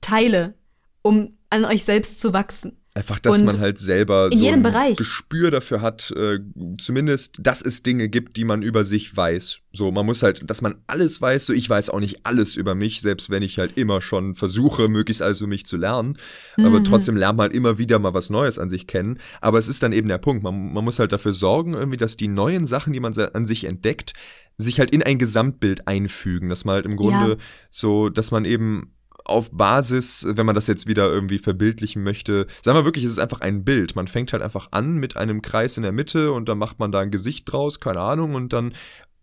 Teile, 0.00 0.54
um 1.02 1.38
an 1.50 1.64
euch 1.64 1.84
selbst 1.84 2.20
zu 2.20 2.32
wachsen. 2.32 2.77
Einfach, 2.98 3.20
dass 3.20 3.38
und 3.38 3.46
man 3.46 3.60
halt 3.60 3.78
selber 3.78 4.28
so 4.32 4.48
ein 4.48 4.60
Bereich. 4.60 4.96
Gespür 4.96 5.52
dafür 5.52 5.82
hat, 5.82 6.10
äh, 6.16 6.40
zumindest, 6.78 7.36
dass 7.38 7.62
es 7.62 7.84
Dinge 7.84 8.08
gibt, 8.08 8.36
die 8.36 8.42
man 8.42 8.60
über 8.60 8.82
sich 8.82 9.16
weiß. 9.16 9.60
So, 9.72 9.92
man 9.92 10.04
muss 10.04 10.24
halt, 10.24 10.50
dass 10.50 10.62
man 10.62 10.82
alles 10.88 11.20
weiß. 11.22 11.46
So, 11.46 11.52
ich 11.52 11.70
weiß 11.70 11.90
auch 11.90 12.00
nicht 12.00 12.26
alles 12.26 12.56
über 12.56 12.74
mich, 12.74 13.00
selbst 13.00 13.30
wenn 13.30 13.44
ich 13.44 13.60
halt 13.60 13.76
immer 13.76 14.02
schon 14.02 14.34
versuche, 14.34 14.88
möglichst 14.88 15.22
alles 15.22 15.40
über 15.40 15.46
mich 15.46 15.64
zu 15.64 15.76
lernen. 15.76 16.18
Mhm. 16.56 16.64
Aber 16.64 16.82
trotzdem 16.82 17.16
lernt 17.16 17.36
man 17.36 17.44
halt 17.44 17.52
immer 17.52 17.78
wieder 17.78 18.00
mal 18.00 18.14
was 18.14 18.30
Neues 18.30 18.58
an 18.58 18.68
sich 18.68 18.88
kennen. 18.88 19.20
Aber 19.40 19.60
es 19.60 19.68
ist 19.68 19.84
dann 19.84 19.92
eben 19.92 20.08
der 20.08 20.18
Punkt. 20.18 20.42
Man, 20.42 20.72
man 20.72 20.82
muss 20.82 20.98
halt 20.98 21.12
dafür 21.12 21.34
sorgen, 21.34 21.74
irgendwie, 21.74 21.98
dass 21.98 22.16
die 22.16 22.26
neuen 22.26 22.66
Sachen, 22.66 22.92
die 22.92 22.98
man 22.98 23.16
an 23.16 23.46
sich 23.46 23.62
entdeckt, 23.62 24.12
sich 24.56 24.80
halt 24.80 24.90
in 24.90 25.04
ein 25.04 25.20
Gesamtbild 25.20 25.86
einfügen. 25.86 26.48
Dass 26.48 26.64
man 26.64 26.74
halt 26.74 26.86
im 26.86 26.96
Grunde 26.96 27.30
ja. 27.30 27.36
so, 27.70 28.08
dass 28.08 28.32
man 28.32 28.44
eben 28.44 28.90
auf 29.28 29.50
Basis, 29.50 30.26
wenn 30.28 30.46
man 30.46 30.54
das 30.54 30.66
jetzt 30.66 30.86
wieder 30.86 31.06
irgendwie 31.10 31.38
verbildlichen 31.38 32.02
möchte, 32.02 32.46
sagen 32.62 32.78
wir 32.78 32.84
wirklich, 32.84 33.04
es 33.04 33.12
ist 33.12 33.18
einfach 33.18 33.40
ein 33.40 33.64
Bild. 33.64 33.96
Man 33.96 34.08
fängt 34.08 34.32
halt 34.32 34.42
einfach 34.42 34.68
an 34.70 34.96
mit 34.96 35.16
einem 35.16 35.42
Kreis 35.42 35.76
in 35.76 35.82
der 35.82 35.92
Mitte 35.92 36.32
und 36.32 36.48
dann 36.48 36.58
macht 36.58 36.78
man 36.78 36.92
da 36.92 37.00
ein 37.00 37.10
Gesicht 37.10 37.50
draus, 37.52 37.80
keine 37.80 38.00
Ahnung, 38.00 38.34
und 38.34 38.52
dann 38.52 38.72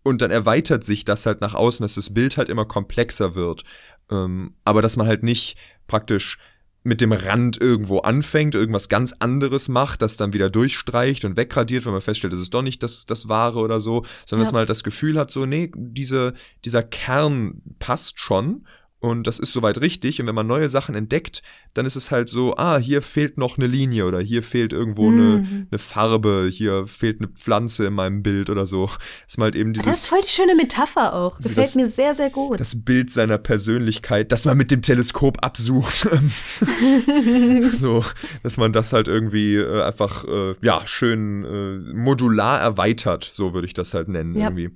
und 0.03 0.21
dann 0.21 0.29
erweitert 0.29 0.83
sich 0.83 1.03
das 1.03 1.25
halt 1.25 1.41
nach 1.41 1.55
außen, 1.55 1.83
dass 1.83 1.95
das 1.95 2.13
Bild 2.13 2.37
halt 2.37 2.47
immer 2.47 2.65
komplexer 2.65 3.33
wird. 3.33 3.63
Ähm, 4.11 4.53
aber 4.63 4.83
dass 4.83 4.97
man 4.97 5.07
halt 5.07 5.23
nicht 5.23 5.57
praktisch 5.87 6.37
mit 6.83 7.01
dem 7.01 7.11
Rand 7.11 7.59
irgendwo 7.59 7.99
anfängt, 7.99 8.53
irgendwas 8.53 8.89
ganz 8.89 9.13
anderes 9.17 9.67
macht, 9.67 10.03
das 10.03 10.17
dann 10.17 10.33
wieder 10.33 10.51
durchstreicht 10.51 11.25
und 11.25 11.35
wegradiert, 11.35 11.85
wenn 11.85 11.93
man 11.93 12.01
feststellt, 12.01 12.33
es 12.33 12.41
ist 12.41 12.53
doch 12.53 12.61
nicht 12.61 12.83
das, 12.83 13.07
das 13.07 13.27
Wahre 13.27 13.59
oder 13.59 13.79
so, 13.79 14.05
sondern 14.27 14.43
ja. 14.43 14.45
dass 14.45 14.51
man 14.51 14.59
halt 14.59 14.69
das 14.69 14.83
Gefühl 14.83 15.17
hat, 15.17 15.31
so, 15.31 15.47
nee, 15.47 15.71
diese, 15.75 16.35
dieser 16.63 16.83
Kern 16.83 17.63
passt 17.79 18.19
schon 18.19 18.67
und 19.05 19.27
das 19.27 19.39
ist 19.39 19.53
soweit 19.53 19.79
richtig. 19.79 20.19
Und 20.19 20.27
wenn 20.27 20.35
man 20.35 20.47
neue 20.47 20.67
Sachen 20.67 20.95
entdeckt, 20.95 21.43
dann 21.73 21.85
ist 21.85 21.95
es 21.95 22.11
halt 22.11 22.29
so, 22.29 22.57
ah, 22.57 22.77
hier 22.77 23.01
fehlt 23.01 23.37
noch 23.37 23.57
eine 23.57 23.67
Linie 23.67 24.05
oder 24.05 24.19
hier 24.19 24.41
fehlt 24.41 24.73
irgendwo 24.73 25.09
mhm. 25.09 25.19
eine, 25.19 25.67
eine 25.71 25.79
Farbe, 25.79 26.49
hier 26.51 26.87
fehlt 26.87 27.19
eine 27.19 27.27
Pflanze 27.27 27.85
in 27.85 27.93
meinem 27.93 28.23
Bild 28.23 28.49
oder 28.49 28.65
so. 28.65 28.89
Man 29.37 29.45
halt 29.45 29.55
eben 29.55 29.73
dieses, 29.73 29.85
das 29.85 30.03
ist 30.03 30.09
voll 30.09 30.21
die 30.23 30.29
schöne 30.29 30.55
Metapher 30.55 31.13
auch. 31.13 31.37
Das 31.37 31.49
gefällt 31.49 31.75
mir 31.75 31.87
sehr, 31.87 32.15
sehr 32.15 32.29
gut. 32.29 32.59
Das 32.59 32.85
Bild 32.85 33.11
seiner 33.11 33.37
Persönlichkeit, 33.37 34.31
das 34.31 34.45
man 34.45 34.55
mit 34.55 34.71
dem 34.71 34.81
Teleskop 34.81 35.43
absucht. 35.43 36.07
so, 37.73 38.05
dass 38.41 38.55
man 38.55 38.71
das 38.71 38.93
halt 38.93 39.09
irgendwie 39.09 39.55
äh, 39.55 39.81
einfach, 39.81 40.23
äh, 40.25 40.55
ja, 40.61 40.87
schön 40.87 41.43
äh, 41.43 41.93
modular 41.93 42.61
erweitert, 42.61 43.29
so 43.33 43.53
würde 43.53 43.67
ich 43.67 43.73
das 43.73 43.93
halt 43.93 44.07
nennen 44.07 44.35
ja. 44.35 44.45
irgendwie. 44.45 44.69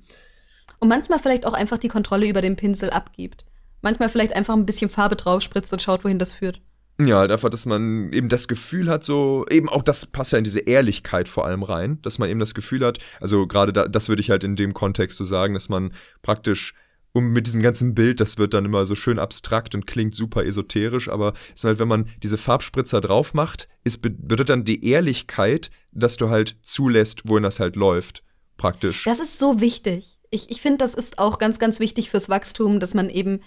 Und 0.78 0.88
manchmal 0.88 1.18
vielleicht 1.18 1.46
auch 1.46 1.54
einfach 1.54 1.78
die 1.78 1.88
Kontrolle 1.88 2.28
über 2.28 2.42
den 2.42 2.56
Pinsel 2.56 2.90
abgibt 2.90 3.46
manchmal 3.82 4.08
vielleicht 4.08 4.34
einfach 4.34 4.54
ein 4.54 4.66
bisschen 4.66 4.90
Farbe 4.90 5.16
drauf 5.16 5.42
spritzt 5.42 5.72
und 5.72 5.82
schaut, 5.82 6.04
wohin 6.04 6.18
das 6.18 6.32
führt. 6.32 6.60
Ja, 7.00 7.18
halt 7.20 7.30
einfach, 7.30 7.48
dass 7.48 7.64
man 7.64 8.12
eben 8.12 8.28
das 8.28 8.46
Gefühl 8.46 8.90
hat, 8.90 9.04
so, 9.04 9.46
eben 9.50 9.70
auch 9.70 9.82
das 9.82 10.04
passt 10.04 10.32
ja 10.32 10.38
in 10.38 10.44
diese 10.44 10.60
Ehrlichkeit 10.60 11.28
vor 11.28 11.46
allem 11.46 11.62
rein, 11.62 11.98
dass 12.02 12.18
man 12.18 12.28
eben 12.28 12.40
das 12.40 12.52
Gefühl 12.52 12.84
hat, 12.84 12.98
also 13.20 13.46
gerade 13.46 13.72
da, 13.72 13.88
das 13.88 14.10
würde 14.10 14.20
ich 14.20 14.30
halt 14.30 14.44
in 14.44 14.54
dem 14.54 14.74
Kontext 14.74 15.16
so 15.16 15.24
sagen, 15.24 15.54
dass 15.54 15.70
man 15.70 15.92
praktisch 16.20 16.74
um 17.12 17.32
mit 17.32 17.46
diesem 17.46 17.62
ganzen 17.62 17.94
Bild, 17.94 18.20
das 18.20 18.38
wird 18.38 18.54
dann 18.54 18.64
immer 18.64 18.86
so 18.86 18.94
schön 18.94 19.18
abstrakt 19.18 19.74
und 19.74 19.86
klingt 19.86 20.14
super 20.14 20.44
esoterisch, 20.44 21.08
aber 21.08 21.32
es 21.48 21.60
ist 21.60 21.64
halt, 21.64 21.78
wenn 21.78 21.88
man 21.88 22.08
diese 22.22 22.38
Farbspritzer 22.38 23.00
drauf 23.00 23.34
macht, 23.34 23.68
ist 23.82 24.02
bedeutet 24.02 24.50
dann 24.50 24.64
die 24.64 24.84
Ehrlichkeit, 24.84 25.70
dass 25.92 26.16
du 26.16 26.28
halt 26.28 26.56
zulässt, 26.62 27.22
wohin 27.24 27.42
das 27.42 27.60
halt 27.60 27.76
läuft, 27.76 28.22
praktisch. 28.58 29.04
Das 29.04 29.20
ist 29.20 29.38
so 29.38 29.60
wichtig. 29.60 30.20
Ich, 30.30 30.50
ich 30.50 30.60
finde, 30.60 30.78
das 30.78 30.94
ist 30.94 31.18
auch 31.18 31.38
ganz, 31.38 31.58
ganz 31.58 31.80
wichtig 31.80 32.10
fürs 32.10 32.28
Wachstum, 32.28 32.78
dass 32.78 32.94
man 32.94 33.10
eben 33.10 33.40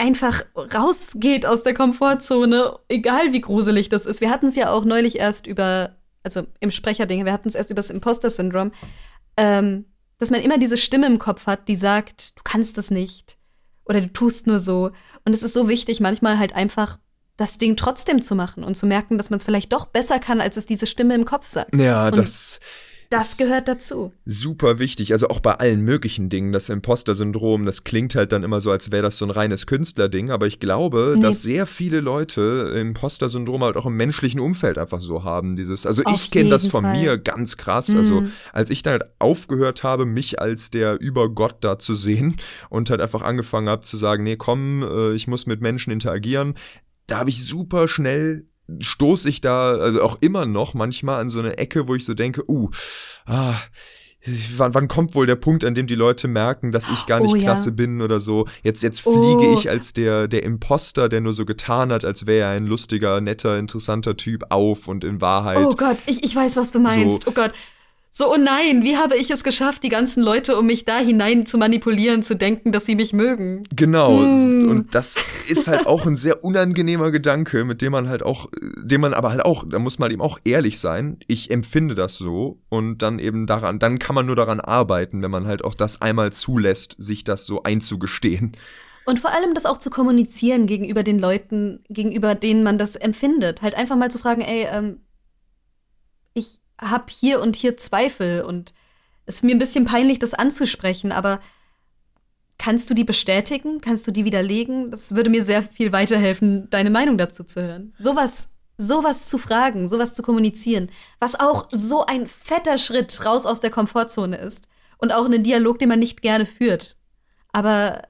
einfach 0.00 0.44
rausgeht 0.56 1.46
aus 1.46 1.62
der 1.62 1.74
Komfortzone, 1.74 2.78
egal 2.88 3.32
wie 3.32 3.40
gruselig 3.40 3.88
das 3.88 4.06
ist. 4.06 4.20
Wir 4.20 4.30
hatten 4.30 4.46
es 4.46 4.56
ja 4.56 4.70
auch 4.70 4.84
neulich 4.84 5.18
erst 5.18 5.46
über, 5.46 5.96
also 6.22 6.46
im 6.58 6.70
Sprecherding, 6.70 7.24
wir 7.24 7.32
hatten 7.32 7.48
es 7.48 7.54
erst 7.54 7.70
über 7.70 7.78
das 7.78 7.90
Imposter-Syndrom, 7.90 8.72
ähm, 9.36 9.84
dass 10.18 10.30
man 10.30 10.40
immer 10.40 10.58
diese 10.58 10.76
Stimme 10.76 11.06
im 11.06 11.18
Kopf 11.18 11.46
hat, 11.46 11.68
die 11.68 11.76
sagt, 11.76 12.36
du 12.36 12.42
kannst 12.42 12.78
das 12.78 12.90
nicht 12.90 13.38
oder 13.84 14.00
du 14.00 14.12
tust 14.12 14.46
nur 14.46 14.58
so. 14.58 14.90
Und 15.24 15.34
es 15.34 15.42
ist 15.42 15.52
so 15.52 15.68
wichtig, 15.68 16.00
manchmal 16.00 16.38
halt 16.38 16.54
einfach 16.54 16.98
das 17.36 17.58
Ding 17.58 17.76
trotzdem 17.76 18.22
zu 18.22 18.34
machen 18.34 18.64
und 18.64 18.76
zu 18.76 18.86
merken, 18.86 19.18
dass 19.18 19.30
man 19.30 19.38
es 19.38 19.44
vielleicht 19.44 19.72
doch 19.72 19.86
besser 19.86 20.18
kann, 20.18 20.40
als 20.40 20.56
es 20.56 20.66
diese 20.66 20.86
Stimme 20.86 21.14
im 21.14 21.24
Kopf 21.24 21.46
sagt. 21.46 21.74
Ja, 21.74 22.06
und 22.06 22.18
das 22.18 22.60
das 23.10 23.36
gehört 23.36 23.66
dazu. 23.66 24.12
Super 24.24 24.78
wichtig. 24.78 25.12
Also 25.12 25.28
auch 25.28 25.40
bei 25.40 25.54
allen 25.54 25.82
möglichen 25.82 26.28
Dingen. 26.28 26.52
Das 26.52 26.68
Imposter-Syndrom, 26.68 27.66
das 27.66 27.82
klingt 27.82 28.14
halt 28.14 28.30
dann 28.30 28.44
immer 28.44 28.60
so, 28.60 28.70
als 28.70 28.92
wäre 28.92 29.02
das 29.02 29.18
so 29.18 29.24
ein 29.24 29.32
reines 29.32 29.66
Künstlerding. 29.66 30.30
Aber 30.30 30.46
ich 30.46 30.60
glaube, 30.60 31.14
nee. 31.16 31.20
dass 31.20 31.42
sehr 31.42 31.66
viele 31.66 32.00
Leute 32.00 32.72
Imposter-Syndrom 32.76 33.64
halt 33.64 33.76
auch 33.76 33.86
im 33.86 33.96
menschlichen 33.96 34.38
Umfeld 34.38 34.78
einfach 34.78 35.00
so 35.00 35.24
haben. 35.24 35.56
Dieses, 35.56 35.86
also 35.86 36.04
Auf 36.04 36.14
ich 36.14 36.30
kenne 36.30 36.50
das 36.50 36.68
von 36.68 36.84
Fall. 36.84 36.96
mir 37.00 37.18
ganz 37.18 37.56
krass. 37.56 37.88
Mhm. 37.88 37.96
Also 37.96 38.22
als 38.52 38.70
ich 38.70 38.84
dann 38.84 38.92
halt 38.92 39.04
aufgehört 39.18 39.82
habe, 39.82 40.06
mich 40.06 40.40
als 40.40 40.70
der 40.70 41.00
Übergott 41.00 41.56
da 41.62 41.80
zu 41.80 41.94
sehen 41.94 42.36
und 42.70 42.90
halt 42.90 43.00
einfach 43.00 43.22
angefangen 43.22 43.68
habe 43.68 43.82
zu 43.82 43.96
sagen, 43.96 44.22
nee, 44.22 44.36
komm, 44.36 44.84
äh, 44.84 45.14
ich 45.14 45.26
muss 45.26 45.46
mit 45.46 45.60
Menschen 45.60 45.92
interagieren, 45.92 46.54
da 47.08 47.18
habe 47.18 47.30
ich 47.30 47.44
super 47.44 47.88
schnell 47.88 48.46
stoße 48.78 49.28
ich 49.28 49.40
da, 49.40 49.72
also 49.72 50.02
auch 50.02 50.18
immer 50.20 50.46
noch 50.46 50.74
manchmal 50.74 51.20
an 51.20 51.30
so 51.30 51.38
eine 51.38 51.58
Ecke, 51.58 51.88
wo 51.88 51.94
ich 51.94 52.04
so 52.04 52.14
denke, 52.14 52.48
uh, 52.48 52.70
ah, 53.26 53.54
wann, 54.56 54.74
wann 54.74 54.88
kommt 54.88 55.14
wohl 55.14 55.26
der 55.26 55.36
Punkt, 55.36 55.64
an 55.64 55.74
dem 55.74 55.86
die 55.86 55.94
Leute 55.94 56.28
merken, 56.28 56.72
dass 56.72 56.88
ich 56.88 57.06
gar 57.06 57.20
nicht 57.20 57.34
oh, 57.34 57.38
klasse 57.38 57.70
ja. 57.70 57.74
bin 57.74 58.02
oder 58.02 58.20
so? 58.20 58.46
Jetzt, 58.62 58.82
jetzt 58.82 59.00
fliege 59.00 59.50
oh. 59.50 59.54
ich 59.58 59.68
als 59.70 59.92
der, 59.92 60.28
der 60.28 60.42
Imposter, 60.42 61.08
der 61.08 61.20
nur 61.20 61.32
so 61.32 61.44
getan 61.44 61.92
hat, 61.92 62.04
als 62.04 62.26
wäre 62.26 62.48
er 62.48 62.50
ein 62.50 62.66
lustiger, 62.66 63.20
netter, 63.20 63.58
interessanter 63.58 64.16
Typ 64.16 64.44
auf 64.50 64.88
und 64.88 65.04
in 65.04 65.20
Wahrheit. 65.20 65.58
Oh 65.58 65.74
Gott, 65.74 65.98
ich, 66.06 66.24
ich 66.24 66.36
weiß, 66.36 66.56
was 66.56 66.72
du 66.72 66.80
meinst. 66.80 67.24
So, 67.24 67.30
oh 67.30 67.32
Gott. 67.32 67.52
So, 68.12 68.32
oh 68.32 68.36
nein, 68.36 68.82
wie 68.82 68.96
habe 68.96 69.16
ich 69.16 69.30
es 69.30 69.44
geschafft, 69.44 69.84
die 69.84 69.88
ganzen 69.88 70.22
Leute 70.22 70.58
um 70.58 70.66
mich 70.66 70.84
da 70.84 70.98
hinein 70.98 71.46
zu 71.46 71.56
manipulieren, 71.58 72.24
zu 72.24 72.34
denken, 72.34 72.72
dass 72.72 72.84
sie 72.84 72.96
mich 72.96 73.12
mögen? 73.12 73.62
Genau. 73.74 74.18
Hm. 74.18 74.68
Und 74.68 74.94
das 74.96 75.24
ist 75.48 75.68
halt 75.68 75.86
auch 75.86 76.06
ein 76.06 76.16
sehr 76.16 76.42
unangenehmer 76.42 77.12
Gedanke, 77.12 77.64
mit 77.64 77.82
dem 77.82 77.92
man 77.92 78.08
halt 78.08 78.24
auch, 78.24 78.50
dem 78.60 79.00
man 79.00 79.14
aber 79.14 79.30
halt 79.30 79.44
auch, 79.44 79.64
da 79.68 79.78
muss 79.78 80.00
man 80.00 80.10
eben 80.10 80.20
auch 80.20 80.40
ehrlich 80.44 80.80
sein. 80.80 81.18
Ich 81.28 81.52
empfinde 81.52 81.94
das 81.94 82.16
so 82.16 82.58
und 82.68 82.98
dann 82.98 83.20
eben 83.20 83.46
daran, 83.46 83.78
dann 83.78 84.00
kann 84.00 84.16
man 84.16 84.26
nur 84.26 84.36
daran 84.36 84.58
arbeiten, 84.58 85.22
wenn 85.22 85.30
man 85.30 85.46
halt 85.46 85.64
auch 85.64 85.74
das 85.74 86.02
einmal 86.02 86.32
zulässt, 86.32 86.96
sich 86.98 87.22
das 87.22 87.46
so 87.46 87.62
einzugestehen. 87.62 88.56
Und 89.06 89.20
vor 89.20 89.32
allem 89.32 89.54
das 89.54 89.66
auch 89.66 89.78
zu 89.78 89.88
kommunizieren 89.88 90.66
gegenüber 90.66 91.04
den 91.04 91.18
Leuten, 91.18 91.84
gegenüber 91.88 92.34
denen 92.34 92.64
man 92.64 92.76
das 92.76 92.96
empfindet. 92.96 93.62
Halt 93.62 93.74
einfach 93.74 93.96
mal 93.96 94.10
zu 94.10 94.18
fragen, 94.18 94.40
ey, 94.40 94.66
ähm, 94.70 95.00
ich, 96.34 96.60
habe 96.80 97.06
hier 97.10 97.40
und 97.40 97.56
hier 97.56 97.76
Zweifel 97.76 98.42
und 98.42 98.74
es 99.26 99.36
ist 99.36 99.44
mir 99.44 99.54
ein 99.54 99.58
bisschen 99.58 99.84
peinlich, 99.84 100.18
das 100.18 100.34
anzusprechen, 100.34 101.12
aber 101.12 101.40
kannst 102.58 102.90
du 102.90 102.94
die 102.94 103.04
bestätigen? 103.04 103.80
Kannst 103.80 104.06
du 104.06 104.10
die 104.10 104.24
widerlegen? 104.24 104.90
Das 104.90 105.14
würde 105.14 105.30
mir 105.30 105.44
sehr 105.44 105.62
viel 105.62 105.92
weiterhelfen, 105.92 106.68
deine 106.70 106.90
Meinung 106.90 107.16
dazu 107.16 107.44
zu 107.44 107.62
hören. 107.62 107.94
Sowas, 107.98 108.48
sowas 108.76 109.28
zu 109.28 109.38
fragen, 109.38 109.88
sowas 109.88 110.14
zu 110.14 110.22
kommunizieren, 110.22 110.90
was 111.20 111.38
auch 111.38 111.68
so 111.70 112.04
ein 112.06 112.26
fetter 112.26 112.76
Schritt 112.78 113.24
raus 113.24 113.46
aus 113.46 113.60
der 113.60 113.70
Komfortzone 113.70 114.36
ist 114.36 114.68
und 114.98 115.12
auch 115.12 115.24
einen 115.24 115.42
Dialog, 115.42 115.78
den 115.78 115.88
man 115.88 115.98
nicht 115.98 116.22
gerne 116.22 116.46
führt, 116.46 116.96
aber 117.52 118.02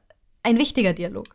ein 0.43 0.59
wichtiger 0.59 0.93
Dialog 0.93 1.27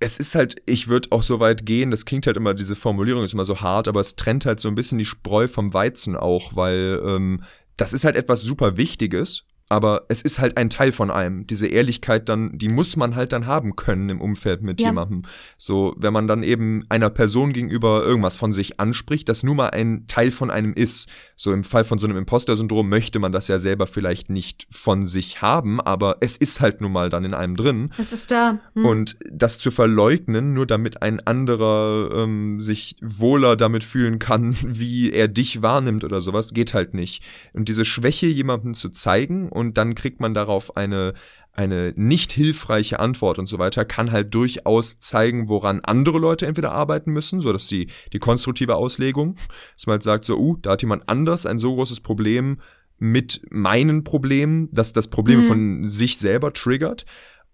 es 0.00 0.18
ist 0.18 0.34
halt, 0.34 0.56
ich 0.64 0.88
würde 0.88 1.12
auch 1.12 1.22
so 1.22 1.40
weit 1.40 1.66
gehen, 1.66 1.90
das 1.90 2.06
klingt 2.06 2.26
halt 2.26 2.38
immer, 2.38 2.54
diese 2.54 2.74
Formulierung 2.74 3.22
ist 3.22 3.34
immer 3.34 3.44
so 3.44 3.60
hart, 3.60 3.86
aber 3.86 4.00
es 4.00 4.16
trennt 4.16 4.46
halt 4.46 4.58
so 4.58 4.68
ein 4.68 4.74
bisschen 4.74 4.98
die 4.98 5.04
Spreu 5.04 5.46
vom 5.46 5.74
Weizen 5.74 6.16
auch, 6.16 6.56
weil 6.56 7.00
ähm, 7.06 7.44
das 7.76 7.92
ist 7.92 8.04
halt 8.04 8.16
etwas 8.16 8.40
super 8.42 8.78
Wichtiges 8.78 9.44
aber 9.70 10.06
es 10.08 10.20
ist 10.20 10.40
halt 10.40 10.56
ein 10.56 10.68
Teil 10.68 10.90
von 10.90 11.12
einem. 11.12 11.46
Diese 11.46 11.68
Ehrlichkeit 11.68 12.28
dann, 12.28 12.58
die 12.58 12.68
muss 12.68 12.96
man 12.96 13.14
halt 13.14 13.32
dann 13.32 13.46
haben 13.46 13.76
können 13.76 14.08
im 14.08 14.20
Umfeld 14.20 14.62
mit 14.62 14.80
ja. 14.80 14.88
jemandem. 14.88 15.22
So, 15.56 15.94
wenn 15.96 16.12
man 16.12 16.26
dann 16.26 16.42
eben 16.42 16.84
einer 16.88 17.08
Person 17.08 17.52
gegenüber 17.52 18.02
irgendwas 18.04 18.34
von 18.34 18.52
sich 18.52 18.80
anspricht, 18.80 19.28
das 19.28 19.44
nur 19.44 19.54
mal 19.54 19.70
ein 19.70 20.08
Teil 20.08 20.32
von 20.32 20.50
einem 20.50 20.74
ist. 20.74 21.08
So 21.36 21.52
im 21.52 21.62
Fall 21.62 21.84
von 21.84 22.00
so 22.00 22.06
einem 22.08 22.16
Imposter-Syndrom 22.16 22.88
möchte 22.88 23.20
man 23.20 23.30
das 23.30 23.46
ja 23.46 23.60
selber 23.60 23.86
vielleicht 23.86 24.28
nicht 24.28 24.66
von 24.70 25.06
sich 25.06 25.40
haben, 25.40 25.80
aber 25.80 26.16
es 26.20 26.36
ist 26.36 26.60
halt 26.60 26.80
nun 26.80 26.90
mal 26.90 27.08
dann 27.08 27.24
in 27.24 27.32
einem 27.32 27.54
drin. 27.54 27.92
Es 27.96 28.12
ist 28.12 28.32
da. 28.32 28.58
Hm. 28.74 28.84
Und 28.84 29.16
das 29.30 29.60
zu 29.60 29.70
verleugnen, 29.70 30.52
nur 30.52 30.66
damit 30.66 31.00
ein 31.00 31.20
anderer 31.20 32.10
ähm, 32.12 32.58
sich 32.58 32.96
wohler 33.00 33.54
damit 33.54 33.84
fühlen 33.84 34.18
kann, 34.18 34.56
wie 34.66 35.12
er 35.12 35.28
dich 35.28 35.62
wahrnimmt 35.62 36.02
oder 36.02 36.20
sowas, 36.20 36.54
geht 36.54 36.74
halt 36.74 36.92
nicht. 36.92 37.22
Und 37.52 37.68
diese 37.68 37.84
Schwäche 37.84 38.26
jemandem 38.26 38.74
zu 38.74 38.88
zeigen 38.88 39.48
und 39.48 39.59
dann 39.74 39.94
kriegt 39.94 40.20
man 40.20 40.34
darauf 40.34 40.76
eine, 40.76 41.14
eine 41.52 41.92
nicht 41.96 42.32
hilfreiche 42.32 43.00
Antwort 43.00 43.38
und 43.38 43.46
so 43.46 43.58
weiter, 43.58 43.84
kann 43.84 44.12
halt 44.12 44.34
durchaus 44.34 44.98
zeigen, 44.98 45.48
woran 45.48 45.80
andere 45.80 46.18
Leute 46.18 46.46
entweder 46.46 46.72
arbeiten 46.72 47.12
müssen, 47.12 47.40
so 47.40 47.52
dass 47.52 47.66
die, 47.66 47.88
die 48.12 48.18
konstruktive 48.18 48.76
Auslegung, 48.76 49.36
dass 49.76 49.86
man 49.86 49.94
halt 49.94 50.02
sagt 50.02 50.24
so, 50.24 50.38
uh, 50.38 50.56
da 50.56 50.72
hat 50.72 50.82
jemand 50.82 51.08
anders 51.08 51.46
ein 51.46 51.58
so 51.58 51.74
großes 51.74 52.00
Problem 52.00 52.60
mit 52.98 53.42
meinen 53.50 54.04
Problemen, 54.04 54.68
dass 54.72 54.92
das 54.92 55.08
Problem 55.08 55.40
mhm. 55.40 55.44
von 55.44 55.84
sich 55.84 56.18
selber 56.18 56.52
triggert. 56.52 57.06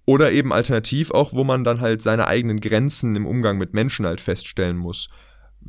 Oder 0.09 0.31
eben 0.31 0.53
alternativ 0.53 1.11
auch, 1.11 1.33
wo 1.33 1.43
man 1.43 1.65
dann 1.65 1.81
halt 1.81 2.01
seine 2.01 2.29
eigenen 2.29 2.61
Grenzen 2.61 3.17
im 3.17 3.27
Umgang 3.27 3.59
mit 3.59 3.75
Menschen 3.75 4.07
halt 4.07 4.21
feststellen 4.21 4.77
muss 4.77 5.09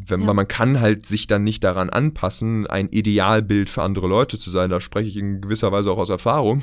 wenn 0.05 0.21
ja. 0.21 0.27
man, 0.27 0.35
man 0.35 0.47
kann 0.47 0.79
halt 0.79 1.05
sich 1.05 1.27
dann 1.27 1.43
nicht 1.43 1.63
daran 1.63 1.89
anpassen, 1.89 2.67
ein 2.67 2.89
Idealbild 2.89 3.69
für 3.69 3.81
andere 3.81 4.07
Leute 4.07 4.37
zu 4.37 4.49
sein. 4.49 4.69
Da 4.69 4.79
spreche 4.79 5.09
ich 5.09 5.17
in 5.17 5.41
gewisser 5.41 5.71
Weise 5.71 5.91
auch 5.91 5.97
aus 5.97 6.09
Erfahrung, 6.09 6.61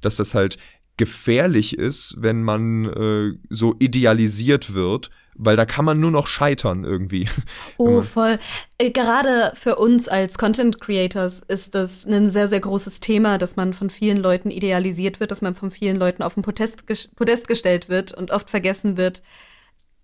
dass 0.00 0.16
das 0.16 0.34
halt 0.34 0.58
gefährlich 0.96 1.76
ist, 1.76 2.16
wenn 2.18 2.42
man 2.42 2.84
äh, 2.86 3.38
so 3.48 3.74
idealisiert 3.78 4.74
wird, 4.74 5.10
weil 5.34 5.56
da 5.56 5.66
kann 5.66 5.84
man 5.84 5.98
nur 5.98 6.12
noch 6.12 6.28
scheitern 6.28 6.84
irgendwie. 6.84 7.26
Oh, 7.76 8.02
voll. 8.02 8.38
Äh, 8.78 8.90
gerade 8.90 9.52
für 9.56 9.76
uns 9.76 10.06
als 10.06 10.38
Content 10.38 10.80
Creators 10.80 11.40
ist 11.40 11.74
das 11.74 12.06
ein 12.06 12.30
sehr, 12.30 12.46
sehr 12.46 12.60
großes 12.60 13.00
Thema, 13.00 13.38
dass 13.38 13.56
man 13.56 13.74
von 13.74 13.90
vielen 13.90 14.18
Leuten 14.18 14.50
idealisiert 14.50 15.18
wird, 15.18 15.32
dass 15.32 15.42
man 15.42 15.56
von 15.56 15.72
vielen 15.72 15.96
Leuten 15.96 16.22
auf 16.22 16.34
den 16.34 16.44
Podest, 16.44 16.84
Podest 17.16 17.48
gestellt 17.48 17.88
wird 17.88 18.12
und 18.12 18.30
oft 18.30 18.48
vergessen 18.48 18.96
wird, 18.96 19.22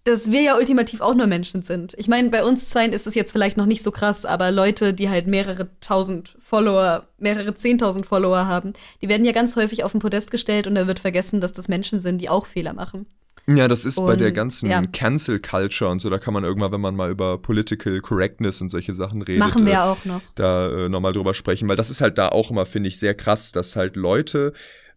dass 0.04 0.30
wir 0.30 0.40
ja 0.40 0.56
ultimativ 0.56 1.00
auch 1.00 1.14
nur 1.14 1.26
Menschen 1.26 1.62
sind. 1.62 1.94
Ich 1.98 2.08
meine, 2.08 2.30
bei 2.30 2.42
uns 2.42 2.70
zweien 2.70 2.92
ist 2.92 3.06
es 3.06 3.14
jetzt 3.14 3.32
vielleicht 3.32 3.56
noch 3.56 3.66
nicht 3.66 3.82
so 3.82 3.90
krass, 3.90 4.24
aber 4.24 4.50
Leute, 4.50 4.94
die 4.94 5.10
halt 5.10 5.26
mehrere 5.26 5.68
tausend 5.80 6.36
Follower, 6.40 7.06
mehrere 7.18 7.54
zehntausend 7.54 8.06
Follower 8.06 8.46
haben, 8.46 8.72
die 9.02 9.08
werden 9.08 9.26
ja 9.26 9.32
ganz 9.32 9.56
häufig 9.56 9.84
auf 9.84 9.92
den 9.92 10.00
Podest 10.00 10.30
gestellt 10.30 10.66
und 10.66 10.74
da 10.74 10.86
wird 10.86 11.00
vergessen, 11.00 11.40
dass 11.40 11.52
das 11.52 11.68
Menschen 11.68 12.00
sind, 12.00 12.18
die 12.18 12.30
auch 12.30 12.46
Fehler 12.46 12.72
machen. 12.72 13.06
Ja, 13.46 13.68
das 13.68 13.84
ist 13.84 13.96
bei 13.96 14.16
der 14.16 14.28
Und, 14.28 14.34
ganzen 14.34 14.70
ja. 14.70 14.82
Cancel 14.86 15.40
Culture 15.40 15.90
und 15.90 16.00
so, 16.00 16.08
da 16.08 16.18
kann 16.18 16.34
man 16.34 16.44
irgendwann, 16.44 16.72
wenn 16.72 16.80
man 16.80 16.94
mal 16.94 17.10
über 17.10 17.38
Political 17.38 18.00
Correctness 18.00 18.60
und 18.60 18.70
solche 18.70 18.92
Sachen 18.92 19.22
redet, 19.22 19.40
Machen 19.40 19.66
wir 19.66 19.72
äh, 19.74 19.78
auch 19.78 20.04
noch. 20.04 20.20
da 20.34 20.70
äh, 20.70 20.88
nochmal 20.88 21.12
drüber 21.12 21.34
sprechen, 21.34 21.68
weil 21.68 21.76
das 21.76 21.90
ist 21.90 22.00
halt 22.00 22.18
da 22.18 22.28
auch 22.28 22.50
immer, 22.50 22.64
finde 22.66 22.88
ich, 22.88 22.98
sehr 22.98 23.14
krass, 23.14 23.52
dass 23.52 23.76
halt 23.76 23.96
Leute, 23.96 24.52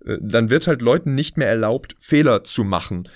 äh, 0.05 0.17
dann 0.21 0.49
wird 0.49 0.67
halt 0.67 0.81
Leuten 0.81 1.15
nicht 1.15 1.37
mehr 1.37 1.47
erlaubt, 1.47 1.95
Fehler 1.99 2.43
zu 2.43 2.63
machen. 2.63 3.09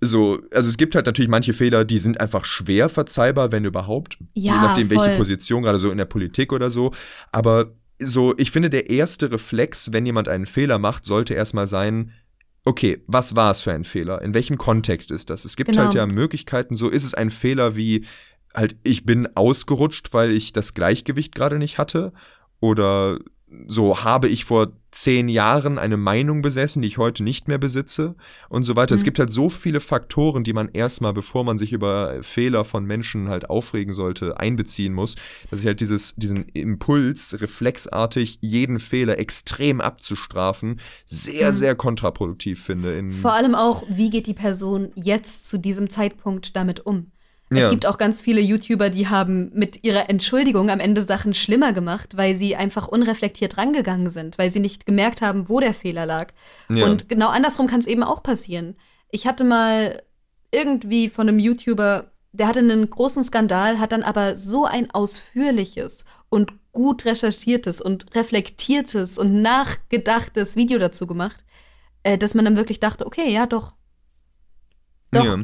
So, 0.00 0.40
also 0.50 0.68
es 0.68 0.76
gibt 0.78 0.94
halt 0.94 1.06
natürlich 1.06 1.28
manche 1.28 1.52
Fehler, 1.52 1.84
die 1.84 1.98
sind 1.98 2.20
einfach 2.20 2.44
schwer 2.46 2.88
verzeihbar, 2.88 3.52
wenn 3.52 3.64
überhaupt. 3.64 4.16
Ja, 4.34 4.54
je 4.54 4.60
nachdem, 4.60 4.90
welche 4.90 5.04
voll. 5.04 5.16
Position, 5.16 5.62
gerade 5.62 5.78
so 5.78 5.90
in 5.90 5.98
der 5.98 6.06
Politik 6.06 6.52
oder 6.52 6.70
so. 6.70 6.92
Aber 7.32 7.72
so, 7.98 8.34
ich 8.38 8.50
finde, 8.50 8.70
der 8.70 8.88
erste 8.88 9.30
Reflex, 9.30 9.92
wenn 9.92 10.06
jemand 10.06 10.28
einen 10.28 10.46
Fehler 10.46 10.78
macht, 10.78 11.04
sollte 11.04 11.34
erstmal 11.34 11.66
sein, 11.66 12.12
okay, 12.64 13.02
was 13.06 13.36
war 13.36 13.50
es 13.50 13.60
für 13.60 13.72
ein 13.72 13.84
Fehler? 13.84 14.22
In 14.22 14.32
welchem 14.32 14.56
Kontext 14.56 15.10
ist 15.10 15.28
das? 15.28 15.44
Es 15.44 15.54
gibt 15.56 15.70
Genau. 15.70 15.84
halt 15.84 15.94
ja 15.94 16.06
Möglichkeiten, 16.06 16.76
so 16.76 16.88
ist 16.88 17.04
es 17.04 17.12
ein 17.14 17.30
Fehler 17.30 17.76
wie 17.76 18.06
halt, 18.54 18.76
ich 18.82 19.04
bin 19.04 19.28
ausgerutscht, 19.36 20.12
weil 20.14 20.32
ich 20.32 20.52
das 20.52 20.72
Gleichgewicht 20.74 21.34
gerade 21.34 21.58
nicht 21.58 21.76
hatte? 21.76 22.12
Oder 22.60 23.18
so 23.66 24.04
habe 24.04 24.28
ich 24.28 24.44
vor 24.44 24.68
zehn 24.92 25.28
Jahren 25.28 25.78
eine 25.78 25.96
Meinung 25.96 26.42
besessen, 26.42 26.82
die 26.82 26.88
ich 26.88 26.98
heute 26.98 27.22
nicht 27.22 27.46
mehr 27.48 27.58
besitze 27.58 28.14
und 28.48 28.64
so 28.64 28.74
weiter. 28.76 28.94
Es 28.94 29.02
Mhm. 29.02 29.04
gibt 29.06 29.18
halt 29.20 29.30
so 29.30 29.48
viele 29.48 29.80
Faktoren, 29.80 30.42
die 30.44 30.52
man 30.52 30.68
erstmal, 30.72 31.12
bevor 31.12 31.44
man 31.44 31.58
sich 31.58 31.72
über 31.72 32.22
Fehler 32.22 32.64
von 32.64 32.84
Menschen 32.84 33.28
halt 33.28 33.48
aufregen 33.50 33.92
sollte, 33.92 34.38
einbeziehen 34.38 34.92
muss, 34.92 35.14
dass 35.50 35.60
ich 35.60 35.66
halt 35.66 35.80
dieses, 35.80 36.16
diesen 36.16 36.44
Impuls, 36.48 37.40
reflexartig 37.40 38.38
jeden 38.40 38.78
Fehler 38.80 39.18
extrem 39.18 39.80
abzustrafen, 39.80 40.80
sehr, 41.06 41.50
Mhm. 41.50 41.54
sehr 41.54 41.74
kontraproduktiv 41.76 42.62
finde. 42.62 42.96
In, 42.96 43.10
Vor 43.12 43.32
allem 43.32 43.54
auch, 43.54 43.84
wie 43.88 44.10
geht 44.10 44.26
die 44.26 44.34
Person 44.34 44.90
jetzt 44.96 45.48
zu 45.48 45.58
diesem 45.58 45.88
Zeitpunkt 45.90 46.56
damit 46.56 46.84
um? 46.86 47.12
Ja. 47.52 47.64
Es 47.64 47.70
gibt 47.70 47.84
auch 47.84 47.98
ganz 47.98 48.20
viele 48.20 48.40
YouTuber, 48.40 48.90
die 48.90 49.08
haben 49.08 49.50
mit 49.54 49.82
ihrer 49.82 50.08
Entschuldigung 50.08 50.70
am 50.70 50.78
Ende 50.78 51.02
Sachen 51.02 51.34
schlimmer 51.34 51.72
gemacht, 51.72 52.16
weil 52.16 52.36
sie 52.36 52.54
einfach 52.54 52.86
unreflektiert 52.86 53.58
rangegangen 53.58 54.08
sind, 54.10 54.38
weil 54.38 54.50
sie 54.50 54.60
nicht 54.60 54.86
gemerkt 54.86 55.20
haben, 55.20 55.48
wo 55.48 55.58
der 55.58 55.74
Fehler 55.74 56.06
lag. 56.06 56.32
Ja. 56.68 56.86
Und 56.86 57.08
genau 57.08 57.28
andersrum 57.28 57.66
kann 57.66 57.80
es 57.80 57.86
eben 57.86 58.04
auch 58.04 58.22
passieren. 58.22 58.76
Ich 59.10 59.26
hatte 59.26 59.42
mal 59.42 60.00
irgendwie 60.52 61.08
von 61.08 61.28
einem 61.28 61.40
YouTuber, 61.40 62.12
der 62.32 62.46
hatte 62.46 62.60
einen 62.60 62.88
großen 62.88 63.24
Skandal, 63.24 63.80
hat 63.80 63.90
dann 63.90 64.04
aber 64.04 64.36
so 64.36 64.64
ein 64.64 64.92
ausführliches 64.92 66.04
und 66.28 66.52
gut 66.70 67.04
recherchiertes 67.04 67.80
und 67.80 68.14
reflektiertes 68.14 69.18
und 69.18 69.42
nachgedachtes 69.42 70.54
Video 70.54 70.78
dazu 70.78 71.08
gemacht, 71.08 71.44
äh, 72.04 72.16
dass 72.16 72.34
man 72.34 72.44
dann 72.44 72.56
wirklich 72.56 72.78
dachte, 72.78 73.06
okay, 73.06 73.32
ja, 73.32 73.46
doch, 73.46 73.74
doch. 75.10 75.24
Ja. 75.24 75.38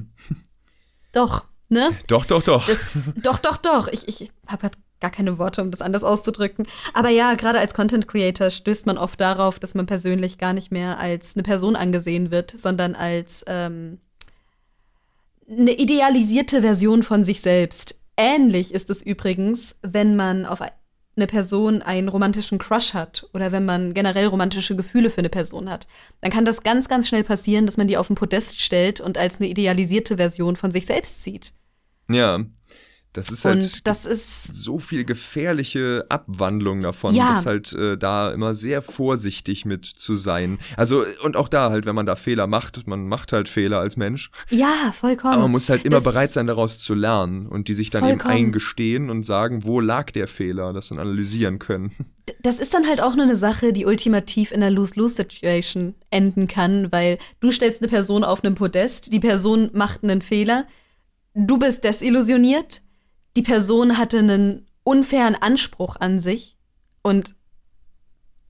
doch, 1.13 1.49
ne? 1.69 1.91
Doch, 2.07 2.27
doch, 2.27 2.43
doch. 2.43 2.67
Das, 2.67 3.13
doch, 3.23 3.39
doch, 3.39 3.57
doch. 3.57 3.89
Ich, 3.89 4.09
ich 4.09 4.31
habe 4.47 4.65
halt 4.65 4.75
gar 5.01 5.11
keine 5.11 5.39
Worte, 5.39 5.63
um 5.63 5.71
das 5.71 5.83
anders 5.83 6.05
auszudrücken. 6.05 6.67
Aber 6.95 7.11
ja, 7.11 7.35
gerade 7.35 7.59
als 7.59 7.75
Content 7.75 8.09
Creator 8.09 8.51
stößt 8.51 8.87
man 8.87 8.99
oft 8.99 9.21
darauf, 9.21 9.59
dass 9.59 9.75
man 9.75 9.87
persönlich 9.87 10.39
gar 10.39 10.53
nicht 10.53 10.73
mehr 10.73 10.99
als 10.99 11.35
eine 11.37 11.43
Person 11.43 11.77
angesehen 11.77 12.31
wird, 12.31 12.53
sondern 12.57 12.95
als 12.95 13.45
ähm, 13.47 13.99
eine 15.49 15.73
idealisierte 15.73 16.63
Version 16.63 17.03
von 17.03 17.25
sich 17.25 17.41
selbst. 17.41 18.01
Ähnlich 18.17 18.73
ist 18.73 18.89
es 18.89 19.03
übrigens, 19.03 19.77
wenn 19.83 20.17
man 20.17 20.47
auf 20.47 20.61
eine 21.17 21.27
Person 21.27 21.83
einen 21.83 22.09
romantischen 22.09 22.59
Crush 22.59 22.95
hat 22.95 23.27
oder 23.33 23.51
wenn 23.51 23.65
man 23.65 23.95
generell 23.95 24.27
romantische 24.27 24.77
Gefühle 24.77 25.11
für 25.11 25.19
eine 25.19 25.31
Person 25.31 25.71
hat. 25.71 25.87
Dann 26.21 26.31
kann 26.31 26.45
das 26.45 26.63
ganz, 26.63 26.89
ganz 26.89 27.09
schnell 27.09 27.25
passieren, 27.25 27.67
dass 27.67 27.79
man 27.79 27.89
die 27.89 27.97
auf 27.97 28.09
den 28.09 28.17
Podest 28.17 28.61
stellt 28.61 29.01
und 29.01 29.17
als 29.17 29.39
eine 29.39 29.49
idealisierte 29.49 30.17
Version 30.17 30.57
von 30.57 30.71
sich 30.71 30.87
selbst 30.87 31.23
sieht. 31.23 31.53
ja. 32.11 32.41
Das 33.17 33.31
ist 33.31 33.45
halt. 33.45 33.63
Und 33.63 33.87
das 33.87 34.05
ist 34.07 34.55
so 34.55 34.79
viel 34.79 35.05
gefährliche 35.05 36.05
Abwandlung 36.09 36.83
davon, 36.83 37.15
Ja. 37.15 37.33
ist 37.33 37.47
halt 37.47 37.73
äh, 37.73 37.97
da 37.97 38.31
immer 38.31 38.55
sehr 38.55 38.83
vorsichtig 38.83 39.65
mit 39.65 39.87
zu 39.87 40.17
sein. 40.17 40.59
Also 40.77 41.05
und 41.23 41.37
auch 41.37 41.49
da 41.49 41.71
halt, 41.71 41.87
wenn 41.87 41.95
man 41.95 42.07
da 42.07 42.17
Fehler 42.17 42.47
macht, 42.47 42.87
man 42.87 43.09
macht 43.09 43.33
halt 43.33 43.49
Fehler 43.49 43.79
als 43.81 43.97
Mensch, 43.97 44.31
ja 44.51 44.93
vollkommen. 44.99 45.33
aber 45.35 45.43
man 45.43 45.53
muss 45.53 45.69
halt 45.71 45.85
immer 45.85 45.97
Das- 45.97 46.05
bereit 46.05 46.33
sein, 46.33 46.47
daraus 46.47 46.79
zu 46.79 46.95
lernen 46.95 47.47
und 47.47 47.69
die 47.69 47.75
sich 47.75 47.91
dann 47.91 48.03
eben 48.05 48.21
Vollkommen. 48.21 48.35
eingestehen 48.47 49.11
und 49.11 49.25
sagen, 49.25 49.65
wo 49.65 49.81
lag 49.81 50.11
der 50.11 50.29
Fehler, 50.29 50.73
das 50.73 50.89
dann 50.89 50.99
analysieren 50.99 51.59
können. 51.59 51.91
Das 52.43 52.59
ist 52.59 52.75
dann 52.75 52.87
halt 52.89 53.01
auch 53.01 53.15
nur 53.15 53.25
eine 53.25 53.37
Sache, 53.37 53.73
die 53.73 53.87
ultimativ 53.87 54.51
in 54.51 54.63
einer 54.63 54.71
Lose-Lose-Situation 54.73 55.95
enden 56.11 56.49
kann, 56.49 56.91
weil 56.93 57.19
du 57.41 57.51
stellst 57.51 57.81
eine 57.83 57.89
Person 57.89 58.25
auf 58.25 58.43
einem 58.45 58.55
Podest, 58.57 59.13
die 59.13 59.21
Person 59.21 59.71
macht 59.75 60.03
einen 60.03 60.23
Fehler, 60.23 60.67
du 61.35 61.59
bist 61.59 61.85
desillusioniert, 61.85 62.83
die 63.37 63.43
Person 63.43 63.99
hatte 63.99 64.19
einen 64.19 64.67
unfairen 64.83 65.35
Anspruch 65.35 65.97
an 66.01 66.19
sich 66.19 66.57
und 67.03 67.35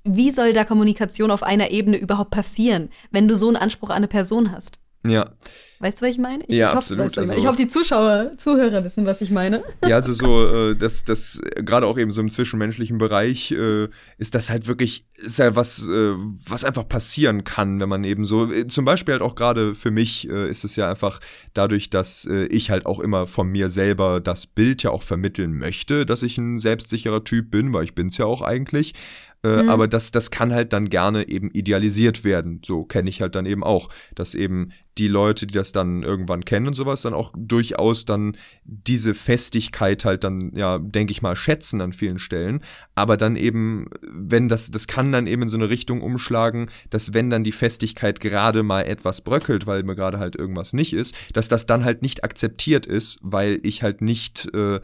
wie 0.04 0.30
soll 0.30 0.52
da 0.52 0.64
Kommunikation 0.64 1.30
auf 1.32 1.42
einer 1.42 1.70
Ebene 1.72 1.96
überhaupt 1.96 2.30
passieren, 2.30 2.90
wenn 3.10 3.26
du 3.26 3.36
so 3.36 3.48
einen 3.48 3.56
Anspruch 3.56 3.90
an 3.90 3.96
eine 3.96 4.08
Person 4.08 4.52
hast? 4.52 4.78
Ja, 5.04 5.30
Weißt 5.78 6.00
du, 6.00 6.06
was 6.06 6.12
ich 6.12 6.18
meine? 6.18 6.42
Ich, 6.46 6.56
Ja, 6.56 6.66
ich 6.70 6.76
hoffe, 6.76 6.78
absolut, 6.78 7.10
ich, 7.12 7.18
also- 7.18 7.32
ich 7.34 7.46
hoffe, 7.46 7.56
die 7.58 7.68
Zuschauer, 7.68 8.32
Zuhörer 8.38 8.82
wissen, 8.84 9.04
was 9.06 9.20
ich 9.20 9.30
meine. 9.30 9.62
Ja, 9.86 9.96
also 9.96 10.12
so, 10.12 10.46
äh, 10.46 10.74
das, 10.76 11.04
das, 11.04 11.40
gerade 11.56 11.86
auch 11.86 11.98
eben 11.98 12.10
so 12.10 12.20
im 12.20 12.30
zwischenmenschlichen 12.30 12.98
Bereich, 12.98 13.52
äh, 13.52 13.88
ist 14.18 14.34
das 14.34 14.50
halt 14.50 14.66
wirklich, 14.68 15.06
ist 15.16 15.38
ja 15.38 15.54
was, 15.54 15.88
äh, 15.88 16.12
was 16.46 16.64
einfach 16.64 16.88
passieren 16.88 17.44
kann, 17.44 17.78
wenn 17.80 17.88
man 17.88 18.04
eben 18.04 18.26
so, 18.26 18.50
äh, 18.52 18.66
zum 18.68 18.84
Beispiel 18.84 19.12
halt 19.12 19.22
auch 19.22 19.34
gerade 19.34 19.74
für 19.74 19.90
mich 19.90 20.28
äh, 20.30 20.48
ist 20.48 20.64
es 20.64 20.76
ja 20.76 20.88
einfach 20.90 21.20
dadurch, 21.54 21.90
dass 21.90 22.24
äh, 22.26 22.46
ich 22.46 22.70
halt 22.70 22.86
auch 22.86 23.00
immer 23.00 23.26
von 23.26 23.48
mir 23.48 23.68
selber 23.68 24.20
das 24.20 24.46
Bild 24.46 24.82
ja 24.82 24.90
auch 24.90 25.02
vermitteln 25.02 25.52
möchte, 25.58 26.06
dass 26.06 26.22
ich 26.22 26.38
ein 26.38 26.58
selbstsicherer 26.58 27.24
Typ 27.24 27.50
bin, 27.50 27.72
weil 27.72 27.84
ich 27.84 27.94
bin's 27.94 28.16
ja 28.16 28.24
auch 28.24 28.42
eigentlich. 28.42 28.94
Mhm. 29.42 29.68
Aber 29.68 29.86
das, 29.86 30.10
das 30.10 30.30
kann 30.32 30.52
halt 30.52 30.72
dann 30.72 30.88
gerne 30.90 31.28
eben 31.28 31.50
idealisiert 31.52 32.24
werden. 32.24 32.62
So 32.64 32.84
kenne 32.84 33.08
ich 33.08 33.20
halt 33.20 33.36
dann 33.36 33.46
eben 33.46 33.62
auch, 33.62 33.90
dass 34.16 34.34
eben 34.34 34.72
die 34.98 35.06
Leute, 35.08 35.46
die 35.46 35.54
das 35.54 35.65
dann 35.72 36.02
irgendwann 36.02 36.44
kennen 36.44 36.68
und 36.68 36.74
sowas, 36.74 37.02
dann 37.02 37.14
auch 37.14 37.32
durchaus 37.36 38.04
dann 38.04 38.36
diese 38.64 39.14
Festigkeit 39.14 40.04
halt 40.04 40.24
dann, 40.24 40.52
ja, 40.54 40.78
denke 40.78 41.10
ich 41.10 41.22
mal, 41.22 41.36
schätzen 41.36 41.80
an 41.80 41.92
vielen 41.92 42.18
Stellen. 42.18 42.62
Aber 42.94 43.16
dann 43.16 43.36
eben, 43.36 43.86
wenn 44.02 44.48
das, 44.48 44.70
das 44.70 44.86
kann 44.86 45.12
dann 45.12 45.26
eben 45.26 45.42
in 45.42 45.48
so 45.48 45.56
eine 45.56 45.68
Richtung 45.68 46.00
umschlagen, 46.00 46.70
dass 46.90 47.14
wenn 47.14 47.30
dann 47.30 47.44
die 47.44 47.52
Festigkeit 47.52 48.20
gerade 48.20 48.62
mal 48.62 48.82
etwas 48.82 49.20
bröckelt, 49.20 49.66
weil 49.66 49.82
mir 49.82 49.94
gerade 49.94 50.18
halt 50.18 50.36
irgendwas 50.36 50.72
nicht 50.72 50.92
ist, 50.92 51.14
dass 51.32 51.48
das 51.48 51.66
dann 51.66 51.84
halt 51.84 52.02
nicht 52.02 52.24
akzeptiert 52.24 52.86
ist, 52.86 53.18
weil 53.22 53.60
ich 53.62 53.82
halt 53.82 54.00
nicht 54.00 54.52
äh, 54.54 54.80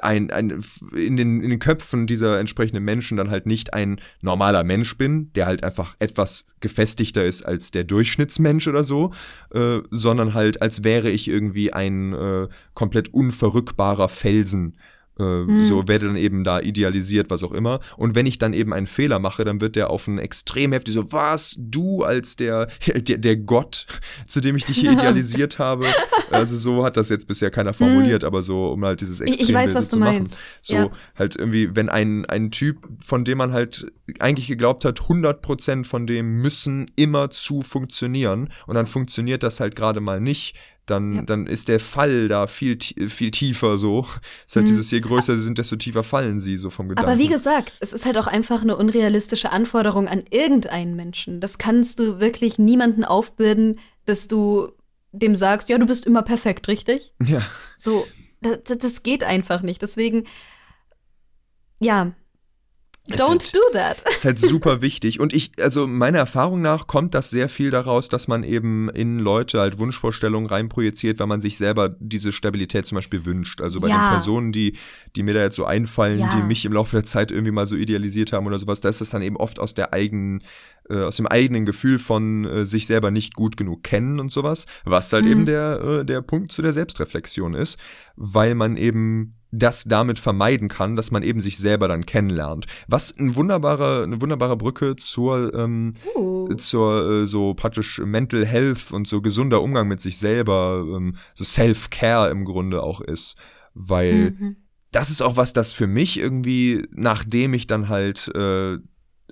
ein, 0.00 0.30
ein 0.30 0.62
in, 0.94 1.16
den, 1.16 1.42
in 1.42 1.50
den 1.50 1.58
Köpfen 1.58 2.06
dieser 2.06 2.38
entsprechenden 2.38 2.84
Menschen 2.84 3.16
dann 3.16 3.30
halt 3.30 3.46
nicht 3.46 3.74
ein 3.74 4.00
normaler 4.20 4.64
Mensch 4.64 4.96
bin, 4.96 5.32
der 5.34 5.46
halt 5.46 5.64
einfach 5.64 5.94
etwas 5.98 6.46
gefestigter 6.60 7.24
ist 7.24 7.42
als 7.42 7.70
der 7.70 7.84
Durchschnittsmensch 7.84 8.68
oder 8.68 8.84
so, 8.84 9.12
äh, 9.52 9.78
sondern 9.90 10.34
halt 10.34 10.62
als 10.62 10.84
wäre 10.84 11.10
ich 11.10 11.28
irgendwie 11.28 11.72
ein 11.72 12.12
äh, 12.12 12.48
komplett 12.74 13.12
unverrückbarer 13.12 14.08
Felsen. 14.08 14.76
Äh, 15.18 15.62
So 15.64 15.88
werde 15.88 16.06
dann 16.06 16.16
eben 16.16 16.44
da 16.44 16.60
idealisiert, 16.60 17.30
was 17.30 17.42
auch 17.42 17.52
immer. 17.52 17.80
Und 17.96 18.14
wenn 18.14 18.26
ich 18.26 18.38
dann 18.38 18.52
eben 18.52 18.72
einen 18.72 18.86
Fehler 18.86 19.18
mache, 19.18 19.44
dann 19.44 19.60
wird 19.60 19.76
der 19.76 19.90
auf 19.90 20.06
ein 20.06 20.18
extrem 20.18 20.72
heftig 20.72 20.94
so, 20.94 21.12
was, 21.12 21.56
du 21.58 22.04
als 22.04 22.36
der, 22.36 22.68
der, 22.86 23.18
der 23.18 23.36
Gott, 23.36 23.86
zu 24.26 24.40
dem 24.40 24.56
ich 24.56 24.64
dich 24.64 24.78
hier 24.78 24.92
idealisiert 24.98 25.58
habe. 25.58 25.86
Also 26.30 26.56
so 26.56 26.84
hat 26.84 26.96
das 26.96 27.08
jetzt 27.08 27.26
bisher 27.26 27.50
keiner 27.50 27.72
formuliert, 27.74 28.22
aber 28.24 28.42
so, 28.42 28.68
um 28.72 28.84
halt 28.84 29.00
dieses 29.00 29.20
Ich- 29.20 29.28
ich 29.32 29.40
Extrembild 29.40 29.68
weiß, 29.68 29.74
was 29.74 29.88
zu 29.88 29.96
du 29.96 30.00
machen. 30.00 30.14
meinst. 30.18 30.38
So 30.62 30.74
Ja. 30.74 30.90
halt 31.16 31.36
irgendwie, 31.36 31.74
wenn 31.74 31.88
ein, 31.88 32.24
ein 32.26 32.50
Typ, 32.50 32.86
von 33.00 33.24
dem 33.24 33.38
man 33.38 33.52
halt 33.52 33.86
eigentlich 34.20 34.46
geglaubt 34.48 34.84
hat, 34.84 35.00
100% 35.00 35.84
von 35.84 36.06
dem 36.06 36.40
müssen 36.40 36.90
immer 36.96 37.30
zu 37.30 37.62
funktionieren 37.62 38.50
und 38.66 38.74
dann 38.74 38.86
funktioniert 38.86 39.42
das 39.42 39.60
halt 39.60 39.74
gerade 39.76 40.00
mal 40.00 40.20
nicht, 40.20 40.54
dann, 40.90 41.12
Ja. 41.14 41.22
dann 41.22 41.46
ist 41.46 41.68
der 41.68 41.80
Fall 41.80 42.28
da 42.28 42.46
viel, 42.46 42.78
viel 43.08 43.30
tiefer 43.30 43.78
so. 43.78 44.06
Ist 44.46 44.56
halt 44.56 44.64
Mhm. 44.64 44.68
dieses, 44.68 44.90
je 44.90 45.00
größer 45.00 45.36
sie 45.36 45.42
sind, 45.44 45.58
desto 45.58 45.76
tiefer 45.76 46.02
fallen 46.04 46.40
sie 46.40 46.56
so 46.56 46.70
vom 46.70 46.88
Gedanken. 46.88 47.10
Aber 47.10 47.18
wie 47.20 47.28
gesagt, 47.28 47.74
es 47.80 47.92
ist 47.92 48.04
halt 48.04 48.18
auch 48.18 48.26
einfach 48.26 48.62
eine 48.62 48.76
unrealistische 48.76 49.52
Anforderung 49.52 50.08
an 50.08 50.24
irgendeinen 50.30 50.96
Menschen. 50.96 51.40
Das 51.40 51.58
kannst 51.58 51.98
du 51.98 52.20
wirklich 52.20 52.58
niemanden 52.58 53.04
aufbürden, 53.04 53.78
dass 54.06 54.28
du 54.28 54.68
dem 55.12 55.34
sagst, 55.34 55.68
ja, 55.68 55.78
du 55.78 55.86
bist 55.86 56.04
immer 56.06 56.22
perfekt, 56.22 56.68
richtig? 56.68 57.12
Ja, 57.24 57.42
So, 57.76 58.06
das, 58.42 58.78
das 58.78 59.02
geht 59.02 59.24
einfach 59.24 59.62
nicht. 59.62 59.80
Deswegen, 59.82 60.24
ja, 61.80 62.08
Es 62.08 62.12
don't 63.16 63.42
sind- 63.42 63.54
do 63.54 63.60
that. 63.72 64.02
ist 64.08 64.24
halt 64.24 64.38
super 64.38 64.82
wichtig. 64.82 65.20
Und 65.20 65.32
ich, 65.32 65.52
also 65.60 65.86
meiner 65.86 66.18
Erfahrung 66.18 66.60
nach 66.60 66.86
kommt 66.86 67.14
das 67.14 67.30
sehr 67.30 67.48
viel 67.48 67.70
daraus, 67.70 68.08
dass 68.08 68.28
man 68.28 68.42
eben 68.44 68.88
in 68.90 69.18
Leute 69.18 69.60
halt 69.60 69.78
Wunschvorstellungen 69.78 70.48
reinprojiziert, 70.48 71.18
weil 71.18 71.26
man 71.26 71.40
sich 71.40 71.56
selber 71.58 71.88
diese 72.00 72.32
Stabilität 72.32 72.86
zum 72.86 72.96
Beispiel 72.96 73.24
wünscht. 73.24 73.60
Also 73.60 73.80
bei 73.80 73.88
Ja. 73.88 74.08
den 74.08 74.10
Personen, 74.14 74.52
die, 74.52 74.76
die 75.16 75.22
mir 75.22 75.34
da 75.34 75.40
jetzt 75.40 75.56
so 75.56 75.64
einfallen, 75.64 76.18
Ja. 76.20 76.34
die 76.36 76.42
mich 76.42 76.64
im 76.64 76.72
Laufe 76.72 76.96
der 76.96 77.04
Zeit 77.04 77.30
irgendwie 77.30 77.52
mal 77.52 77.66
so 77.66 77.76
idealisiert 77.76 78.32
haben 78.32 78.46
oder 78.46 78.58
sowas, 78.58 78.80
da 78.80 78.88
ist 78.88 79.00
es 79.00 79.10
dann 79.10 79.22
eben 79.22 79.36
oft 79.36 79.58
aus 79.58 79.74
der 79.74 79.92
eigenen 79.92 80.42
äh, 80.90 81.02
aus 81.02 81.16
dem 81.16 81.26
eigenen 81.26 81.66
Gefühl 81.66 81.98
von 81.98 82.46
äh, 82.46 82.64
sich 82.64 82.86
selber 82.86 83.10
nicht 83.10 83.34
gut 83.34 83.58
genug 83.58 83.82
kennen 83.82 84.20
und 84.20 84.32
sowas, 84.32 84.64
was 84.84 85.12
halt 85.12 85.26
mhm. 85.26 85.30
eben 85.30 85.44
der, 85.44 85.80
äh, 85.82 86.04
der 86.04 86.22
Punkt 86.22 86.50
zu 86.50 86.62
der 86.62 86.72
Selbstreflexion 86.72 87.52
ist, 87.52 87.78
weil 88.16 88.54
man 88.54 88.78
eben 88.78 89.34
das 89.50 89.84
damit 89.84 90.18
vermeiden 90.18 90.68
kann, 90.68 90.96
dass 90.96 91.10
man 91.10 91.22
eben 91.22 91.40
sich 91.40 91.58
selber 91.58 91.88
dann 91.88 92.06
kennenlernt. 92.06 92.66
Was 92.86 93.16
ein 93.16 93.34
wunderbarer, 93.34 94.02
eine 94.02 94.20
wunderbare 94.20 94.56
Brücke 94.56 94.96
zur, 94.96 95.54
ähm, 95.54 95.94
uh. 96.16 96.52
zur 96.54 97.10
äh, 97.10 97.26
so 97.26 97.54
praktisch 97.54 97.98
Mental 97.98 98.44
Health 98.44 98.92
und 98.92 99.08
so 99.08 99.22
gesunder 99.22 99.62
Umgang 99.62 99.88
mit 99.88 100.00
sich 100.00 100.18
selber, 100.18 100.84
ähm, 100.86 101.16
so 101.34 101.44
Self-Care 101.44 102.30
im 102.30 102.44
Grunde 102.44 102.82
auch 102.82 103.00
ist. 103.00 103.36
Weil 103.74 104.36
mhm. 104.38 104.56
das 104.90 105.10
ist 105.10 105.22
auch 105.22 105.36
was, 105.36 105.52
das 105.52 105.72
für 105.72 105.86
mich 105.86 106.18
irgendwie, 106.18 106.86
nachdem 106.90 107.54
ich 107.54 107.66
dann 107.66 107.88
halt 107.88 108.28
äh, 108.34 108.78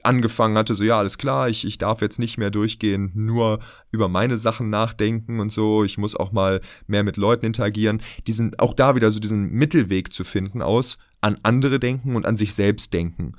angefangen 0.06 0.56
hatte, 0.56 0.74
so 0.74 0.84
ja, 0.84 0.98
alles 0.98 1.18
klar, 1.18 1.48
ich, 1.48 1.66
ich 1.66 1.78
darf 1.78 2.00
jetzt 2.00 2.18
nicht 2.18 2.38
mehr 2.38 2.50
durchgehend 2.50 3.14
nur 3.14 3.60
über 3.90 4.08
meine 4.08 4.38
Sachen 4.38 4.70
nachdenken 4.70 5.40
und 5.40 5.52
so, 5.52 5.84
ich 5.84 5.98
muss 5.98 6.16
auch 6.16 6.32
mal 6.32 6.60
mehr 6.86 7.04
mit 7.04 7.16
Leuten 7.16 7.46
interagieren, 7.46 8.02
diesen, 8.26 8.58
auch 8.58 8.74
da 8.74 8.94
wieder 8.94 9.10
so 9.10 9.20
diesen 9.20 9.50
Mittelweg 9.50 10.12
zu 10.12 10.24
finden 10.24 10.62
aus 10.62 10.98
an 11.20 11.38
andere 11.42 11.78
denken 11.78 12.16
und 12.16 12.26
an 12.26 12.36
sich 12.36 12.54
selbst 12.54 12.92
denken. 12.92 13.34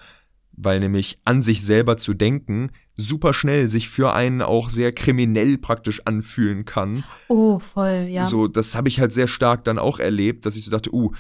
Weil 0.51 0.79
nämlich 0.79 1.19
an 1.23 1.41
sich 1.41 1.63
selber 1.63 1.97
zu 1.97 2.13
denken 2.13 2.71
super 2.97 3.33
schnell 3.33 3.69
sich 3.69 3.89
für 3.89 4.13
einen 4.13 4.41
auch 4.41 4.69
sehr 4.69 4.91
kriminell 4.91 5.59
praktisch 5.59 6.01
anfühlen 6.05 6.65
kann. 6.65 7.03
Oh, 7.27 7.59
voll, 7.59 8.07
ja. 8.09 8.23
So, 8.23 8.47
das 8.47 8.75
habe 8.75 8.87
ich 8.87 8.99
halt 8.99 9.13
sehr 9.13 9.27
stark 9.27 9.63
dann 9.63 9.77
auch 9.77 9.99
erlebt, 9.99 10.45
dass 10.45 10.57
ich 10.57 10.65
so 10.65 10.71
dachte, 10.71 10.93
uh, 10.93 11.11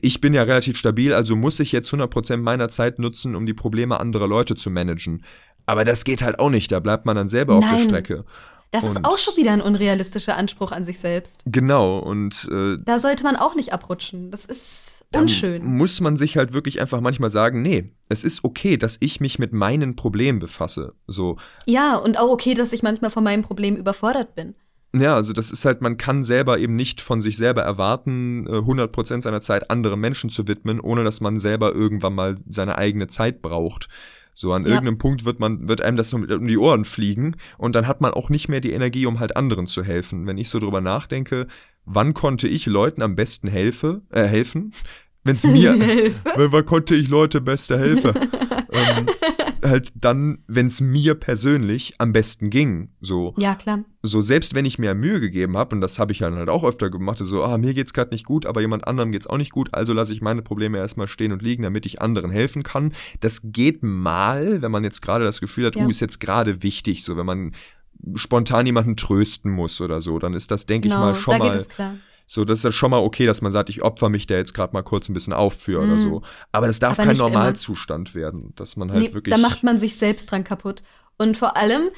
ich 0.00 0.20
bin 0.20 0.34
ja 0.34 0.42
relativ 0.42 0.76
stabil, 0.76 1.14
also 1.14 1.36
muss 1.36 1.60
ich 1.60 1.72
jetzt 1.72 1.92
100% 1.92 2.38
meiner 2.38 2.68
Zeit 2.68 2.98
nutzen, 2.98 3.34
um 3.34 3.46
die 3.46 3.54
Probleme 3.54 3.98
anderer 3.98 4.28
Leute 4.28 4.54
zu 4.54 4.70
managen. 4.70 5.24
Aber 5.66 5.84
das 5.84 6.04
geht 6.04 6.22
halt 6.22 6.38
auch 6.38 6.50
nicht, 6.50 6.72
da 6.72 6.80
bleibt 6.80 7.06
man 7.06 7.16
dann 7.16 7.28
selber 7.28 7.54
Nein. 7.54 7.64
auf 7.64 7.76
der 7.76 7.84
Strecke. 7.84 8.24
Das 8.72 8.84
und 8.84 8.90
ist 8.90 9.04
auch 9.04 9.18
schon 9.18 9.36
wieder 9.36 9.52
ein 9.52 9.60
unrealistischer 9.60 10.38
Anspruch 10.38 10.72
an 10.72 10.82
sich 10.82 10.98
selbst. 10.98 11.42
Genau, 11.44 11.98
und 11.98 12.48
äh, 12.50 12.78
da 12.82 12.98
sollte 12.98 13.22
man 13.22 13.36
auch 13.36 13.54
nicht 13.54 13.74
abrutschen. 13.74 14.30
Das 14.30 14.46
ist 14.46 15.04
unschön. 15.14 15.62
Muss 15.62 16.00
man 16.00 16.16
sich 16.16 16.38
halt 16.38 16.54
wirklich 16.54 16.80
einfach 16.80 17.02
manchmal 17.02 17.28
sagen, 17.28 17.60
nee, 17.60 17.92
es 18.08 18.24
ist 18.24 18.44
okay, 18.44 18.78
dass 18.78 18.96
ich 19.00 19.20
mich 19.20 19.38
mit 19.38 19.52
meinen 19.52 19.94
Problemen 19.94 20.38
befasse. 20.38 20.94
So. 21.06 21.36
Ja, 21.66 21.96
und 21.96 22.18
auch 22.18 22.30
okay, 22.30 22.54
dass 22.54 22.72
ich 22.72 22.82
manchmal 22.82 23.10
von 23.10 23.22
meinem 23.22 23.42
Problem 23.42 23.76
überfordert 23.76 24.34
bin. 24.34 24.54
Ja, 24.94 25.14
also 25.14 25.32
das 25.32 25.50
ist 25.50 25.64
halt, 25.64 25.80
man 25.80 25.96
kann 25.96 26.22
selber 26.22 26.58
eben 26.58 26.76
nicht 26.76 27.00
von 27.00 27.22
sich 27.22 27.38
selber 27.38 27.62
erwarten, 27.62 28.46
100% 28.46 29.16
äh, 29.16 29.20
seiner 29.22 29.40
Zeit 29.40 29.70
anderen 29.70 30.00
Menschen 30.00 30.28
zu 30.28 30.46
widmen, 30.46 30.80
ohne 30.80 31.02
dass 31.02 31.22
man 31.22 31.38
selber 31.38 31.74
irgendwann 31.74 32.14
mal 32.14 32.34
seine 32.46 32.76
eigene 32.76 33.06
Zeit 33.06 33.40
braucht. 33.40 33.88
So 34.34 34.52
an 34.52 34.64
ja. 34.64 34.70
irgendeinem 34.70 34.98
Punkt 34.98 35.24
wird 35.24 35.40
man, 35.40 35.68
wird 35.68 35.82
einem 35.82 35.96
das 35.96 36.12
um 36.12 36.46
die 36.46 36.58
Ohren 36.58 36.84
fliegen 36.84 37.36
und 37.58 37.74
dann 37.74 37.86
hat 37.86 38.00
man 38.00 38.12
auch 38.12 38.28
nicht 38.28 38.48
mehr 38.48 38.60
die 38.60 38.72
Energie, 38.72 39.06
um 39.06 39.20
halt 39.20 39.36
anderen 39.36 39.66
zu 39.66 39.82
helfen. 39.82 40.26
Wenn 40.26 40.38
ich 40.38 40.48
so 40.48 40.58
drüber 40.58 40.80
nachdenke, 40.80 41.46
wann 41.84 42.14
konnte 42.14 42.48
ich 42.48 42.66
Leuten 42.66 43.02
am 43.02 43.16
besten 43.16 43.48
helfe, 43.48 44.02
äh, 44.10 44.24
helfen? 44.24 44.72
Wenn 45.24 45.36
es 45.36 45.46
mir, 45.46 45.78
wann 46.34 46.66
konnte 46.66 46.96
ich 46.96 47.08
Leute 47.08 47.40
beste 47.40 47.78
helfen? 47.78 48.12
ähm, 48.72 49.06
halt 49.72 49.90
dann, 49.96 50.38
wenn 50.46 50.66
es 50.66 50.80
mir 50.80 51.16
persönlich 51.16 51.94
am 51.98 52.12
besten 52.12 52.50
ging. 52.50 52.90
So. 53.00 53.34
Ja, 53.36 53.56
klar. 53.56 53.84
So, 54.02 54.20
selbst 54.20 54.54
wenn 54.54 54.64
ich 54.64 54.78
mir 54.78 54.94
Mühe 54.94 55.20
gegeben 55.20 55.56
habe, 55.56 55.74
und 55.74 55.80
das 55.80 55.98
habe 55.98 56.12
ich 56.12 56.18
dann 56.18 56.36
halt 56.36 56.48
auch 56.48 56.62
öfter 56.62 56.90
gemacht, 56.90 57.18
so, 57.18 57.42
ah, 57.42 57.58
mir 57.58 57.74
geht's 57.74 57.92
gerade 57.92 58.10
nicht 58.10 58.24
gut, 58.24 58.46
aber 58.46 58.60
jemand 58.60 58.86
anderem 58.86 59.10
geht's 59.10 59.26
auch 59.26 59.38
nicht 59.38 59.50
gut, 59.50 59.74
also 59.74 59.92
lasse 59.92 60.12
ich 60.12 60.20
meine 60.20 60.42
Probleme 60.42 60.78
erstmal 60.78 61.08
stehen 61.08 61.32
und 61.32 61.42
liegen, 61.42 61.64
damit 61.64 61.86
ich 61.86 62.00
anderen 62.00 62.30
helfen 62.30 62.62
kann. 62.62 62.92
Das 63.20 63.40
geht 63.44 63.82
mal, 63.82 64.62
wenn 64.62 64.70
man 64.70 64.84
jetzt 64.84 65.02
gerade 65.02 65.24
das 65.24 65.40
Gefühl 65.40 65.66
hat, 65.66 65.76
ja. 65.76 65.84
uh, 65.84 65.90
ist 65.90 66.00
jetzt 66.00 66.20
gerade 66.20 66.62
wichtig, 66.62 67.02
so, 67.02 67.16
wenn 67.16 67.26
man 67.26 67.52
spontan 68.14 68.66
jemanden 68.66 68.96
trösten 68.96 69.50
muss 69.50 69.80
oder 69.80 70.00
so, 70.00 70.18
dann 70.18 70.34
ist 70.34 70.50
das, 70.50 70.66
denke 70.66 70.88
genau, 70.88 71.10
ich 71.10 71.14
mal, 71.14 71.20
schon 71.20 71.38
da 71.38 71.44
mal 71.44 71.66
so, 72.32 72.46
das 72.46 72.60
ist 72.60 72.64
ja 72.64 72.72
schon 72.72 72.90
mal 72.90 73.00
okay, 73.00 73.26
dass 73.26 73.42
man 73.42 73.52
sagt, 73.52 73.68
ich 73.68 73.82
opfer 73.82 74.08
mich 74.08 74.26
da 74.26 74.36
jetzt 74.36 74.54
gerade 74.54 74.72
mal 74.72 74.80
kurz 74.80 75.06
ein 75.10 75.12
bisschen 75.12 75.34
auf 75.34 75.52
für 75.52 75.78
mm. 75.78 75.84
oder 75.84 75.94
mhm. 75.96 75.98
so. 75.98 76.22
Aber 76.50 76.66
das 76.66 76.78
darf 76.78 76.98
Aber 76.98 77.08
kein 77.08 77.18
Normalzustand 77.18 78.14
immer. 78.14 78.22
werden, 78.22 78.54
dass 78.56 78.74
man 78.76 78.90
halt 78.90 79.02
nee, 79.02 79.12
wirklich. 79.12 79.34
Da 79.34 79.38
macht 79.38 79.62
man 79.62 79.76
sich 79.76 79.98
selbst 79.98 80.30
dran 80.30 80.42
kaputt. 80.42 80.82
Und 81.18 81.36
vor 81.36 81.58
allem 81.58 81.90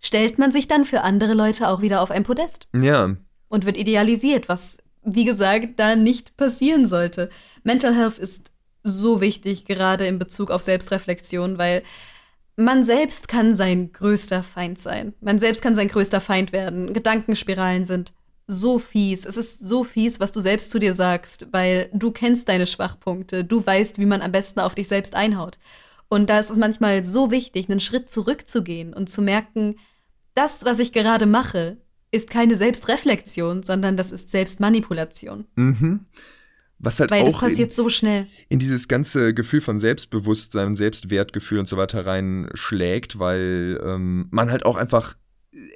stellt 0.00 0.40
man 0.40 0.50
sich 0.50 0.66
dann 0.66 0.86
für 0.86 1.02
andere 1.02 1.34
Leute 1.34 1.68
auch 1.68 1.82
wieder 1.82 2.02
auf 2.02 2.10
ein 2.10 2.24
Podest. 2.24 2.66
Ja. 2.74 3.14
Und 3.46 3.64
wird 3.64 3.76
idealisiert, 3.76 4.48
was, 4.48 4.78
wie 5.04 5.24
gesagt, 5.24 5.78
da 5.78 5.94
nicht 5.94 6.36
passieren 6.36 6.88
sollte. 6.88 7.30
Mental 7.62 7.94
Health 7.94 8.18
ist 8.18 8.50
so 8.82 9.20
wichtig, 9.20 9.66
gerade 9.66 10.04
in 10.08 10.18
Bezug 10.18 10.50
auf 10.50 10.64
Selbstreflexion, 10.64 11.58
weil 11.58 11.84
man 12.56 12.82
selbst 12.82 13.28
kann 13.28 13.54
sein 13.54 13.92
größter 13.92 14.42
Feind 14.42 14.80
sein. 14.80 15.14
Man 15.20 15.38
selbst 15.38 15.62
kann 15.62 15.76
sein 15.76 15.86
größter 15.86 16.20
Feind 16.20 16.50
werden. 16.50 16.92
Gedankenspiralen 16.92 17.84
sind 17.84 18.15
so 18.46 18.78
fies. 18.78 19.24
Es 19.24 19.36
ist 19.36 19.60
so 19.60 19.84
fies, 19.84 20.20
was 20.20 20.32
du 20.32 20.40
selbst 20.40 20.70
zu 20.70 20.78
dir 20.78 20.94
sagst, 20.94 21.48
weil 21.52 21.90
du 21.92 22.10
kennst 22.12 22.48
deine 22.48 22.66
Schwachpunkte. 22.66 23.44
Du 23.44 23.64
weißt, 23.64 23.98
wie 23.98 24.06
man 24.06 24.22
am 24.22 24.32
besten 24.32 24.60
auf 24.60 24.74
dich 24.74 24.88
selbst 24.88 25.14
einhaut. 25.14 25.58
Und 26.08 26.30
da 26.30 26.38
ist 26.38 26.50
es 26.50 26.56
manchmal 26.56 27.02
so 27.02 27.30
wichtig, 27.30 27.68
einen 27.68 27.80
Schritt 27.80 28.10
zurückzugehen 28.10 28.94
und 28.94 29.10
zu 29.10 29.22
merken, 29.22 29.76
das, 30.34 30.64
was 30.64 30.78
ich 30.78 30.92
gerade 30.92 31.26
mache, 31.26 31.78
ist 32.12 32.30
keine 32.30 32.56
Selbstreflexion, 32.56 33.64
sondern 33.64 33.96
das 33.96 34.12
ist 34.12 34.30
Selbstmanipulation. 34.30 35.46
Mhm. 35.56 36.06
Was 36.78 37.00
halt 37.00 37.10
Weil 37.10 37.22
auch 37.22 37.26
das 37.26 37.38
passiert 37.38 37.70
in, 37.70 37.74
so 37.74 37.88
schnell. 37.88 38.28
In 38.48 38.58
dieses 38.58 38.86
ganze 38.86 39.32
Gefühl 39.34 39.62
von 39.62 39.80
Selbstbewusstsein, 39.80 40.74
Selbstwertgefühl 40.74 41.58
und 41.58 41.68
so 41.68 41.76
weiter 41.76 42.06
reinschlägt, 42.06 43.18
weil 43.18 43.80
ähm, 43.82 44.28
man 44.30 44.50
halt 44.50 44.66
auch 44.66 44.76
einfach 44.76 45.16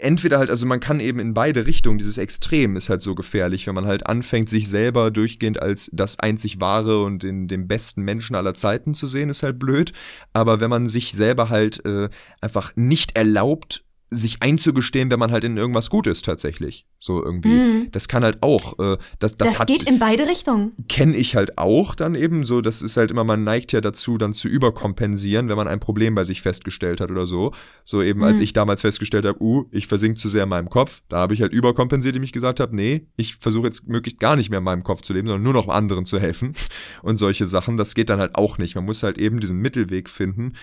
entweder 0.00 0.38
halt, 0.38 0.50
also 0.50 0.66
man 0.66 0.80
kann 0.80 1.00
eben 1.00 1.18
in 1.18 1.34
beide 1.34 1.66
Richtungen, 1.66 1.98
dieses 1.98 2.18
Extrem 2.18 2.76
ist 2.76 2.90
halt 2.90 3.02
so 3.02 3.14
gefährlich, 3.14 3.66
wenn 3.66 3.74
man 3.74 3.86
halt 3.86 4.06
anfängt, 4.06 4.48
sich 4.48 4.68
selber 4.68 5.10
durchgehend 5.10 5.60
als 5.60 5.90
das 5.92 6.18
einzig 6.18 6.60
wahre 6.60 7.02
und 7.02 7.24
in 7.24 7.48
dem 7.48 7.66
besten 7.66 8.02
Menschen 8.02 8.36
aller 8.36 8.54
Zeiten 8.54 8.94
zu 8.94 9.06
sehen, 9.06 9.30
ist 9.30 9.42
halt 9.42 9.58
blöd. 9.58 9.92
Aber 10.32 10.60
wenn 10.60 10.70
man 10.70 10.88
sich 10.88 11.12
selber 11.12 11.48
halt 11.48 11.84
äh, 11.84 12.08
einfach 12.40 12.72
nicht 12.76 13.16
erlaubt, 13.16 13.84
sich 14.10 14.42
einzugestehen, 14.42 15.10
wenn 15.10 15.20
man 15.20 15.30
halt 15.30 15.44
in 15.44 15.56
irgendwas 15.56 15.88
gut 15.88 16.08
ist 16.08 16.24
tatsächlich. 16.24 16.84
So 16.98 17.24
irgendwie. 17.24 17.48
Mhm. 17.48 17.88
Das 17.92 18.08
kann 18.08 18.24
halt 18.24 18.42
auch. 18.42 18.78
Äh, 18.78 18.98
das, 19.20 19.36
das, 19.36 19.50
das 19.50 19.58
hat, 19.60 19.68
geht 19.68 19.84
in 19.84 20.00
beide 20.00 20.26
Richtungen. 20.26 20.72
Kenne 20.88 21.16
ich 21.16 21.36
halt 21.36 21.58
auch 21.58 21.94
dann 21.94 22.16
eben 22.16 22.44
so. 22.44 22.60
Das 22.60 22.82
ist 22.82 22.96
halt 22.96 23.12
immer, 23.12 23.22
man 23.22 23.44
neigt 23.44 23.72
ja 23.72 23.80
dazu, 23.80 24.18
dann 24.18 24.32
zu 24.32 24.48
überkompensieren, 24.48 25.48
wenn 25.48 25.56
man 25.56 25.68
ein 25.68 25.78
Problem 25.78 26.16
bei 26.16 26.24
sich 26.24 26.42
festgestellt 26.42 27.00
hat 27.00 27.10
oder 27.10 27.24
so. 27.24 27.52
So 27.84 28.02
eben, 28.02 28.20
mhm. 28.20 28.26
als 28.26 28.40
ich 28.40 28.52
damals 28.52 28.80
festgestellt 28.80 29.24
habe, 29.24 29.40
uh, 29.40 29.64
ich 29.70 29.86
versink 29.86 30.18
zu 30.18 30.28
sehr 30.28 30.42
in 30.42 30.48
meinem 30.48 30.70
Kopf, 30.70 31.02
da 31.08 31.18
habe 31.18 31.34
ich 31.34 31.40
halt 31.40 31.52
überkompensiert, 31.52 32.16
indem 32.16 32.24
ich 32.24 32.32
gesagt 32.32 32.58
habe, 32.58 32.74
nee, 32.74 33.06
ich 33.16 33.36
versuche 33.36 33.66
jetzt 33.66 33.88
möglichst 33.88 34.18
gar 34.18 34.34
nicht 34.34 34.50
mehr 34.50 34.58
in 34.58 34.64
meinem 34.64 34.82
Kopf 34.82 35.02
zu 35.02 35.12
leben, 35.12 35.28
sondern 35.28 35.44
nur 35.44 35.54
noch 35.54 35.68
anderen 35.68 36.04
zu 36.04 36.18
helfen 36.18 36.54
und 37.02 37.16
solche 37.16 37.46
Sachen. 37.46 37.76
Das 37.76 37.94
geht 37.94 38.10
dann 38.10 38.18
halt 38.18 38.34
auch 38.34 38.58
nicht. 38.58 38.74
Man 38.74 38.84
muss 38.84 39.04
halt 39.04 39.18
eben 39.18 39.38
diesen 39.38 39.58
Mittelweg 39.58 40.08
finden 40.08 40.54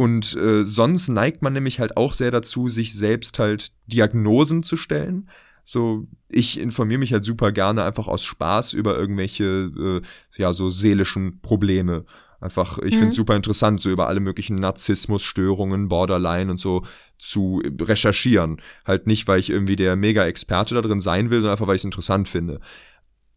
und 0.00 0.34
äh, 0.34 0.64
sonst 0.64 1.08
neigt 1.08 1.42
man 1.42 1.52
nämlich 1.52 1.78
halt 1.78 1.98
auch 1.98 2.14
sehr 2.14 2.30
dazu, 2.30 2.70
sich 2.70 2.94
selbst 2.94 3.38
halt 3.38 3.70
Diagnosen 3.86 4.62
zu 4.62 4.78
stellen. 4.78 5.28
So, 5.62 6.06
ich 6.30 6.58
informiere 6.58 7.00
mich 7.00 7.12
halt 7.12 7.26
super 7.26 7.52
gerne 7.52 7.84
einfach 7.84 8.08
aus 8.08 8.24
Spaß 8.24 8.72
über 8.72 8.96
irgendwelche, 8.96 9.44
äh, 9.44 10.40
ja, 10.40 10.54
so 10.54 10.70
seelischen 10.70 11.42
Probleme. 11.42 12.06
Einfach, 12.40 12.78
ich 12.78 12.94
mhm. 12.94 12.98
finde 12.98 13.08
es 13.08 13.16
super 13.16 13.36
interessant, 13.36 13.82
so 13.82 13.90
über 13.90 14.08
alle 14.08 14.20
möglichen 14.20 14.56
Narzissmusstörungen, 14.56 15.88
Borderline 15.88 16.50
und 16.50 16.58
so 16.58 16.82
zu 17.18 17.60
recherchieren. 17.78 18.62
Halt 18.86 19.06
nicht, 19.06 19.28
weil 19.28 19.38
ich 19.38 19.50
irgendwie 19.50 19.76
der 19.76 19.96
Mega-Experte 19.96 20.74
da 20.74 20.80
drin 20.80 21.02
sein 21.02 21.28
will, 21.28 21.40
sondern 21.40 21.56
einfach, 21.56 21.66
weil 21.66 21.76
ich 21.76 21.82
es 21.82 21.84
interessant 21.84 22.26
finde. 22.26 22.58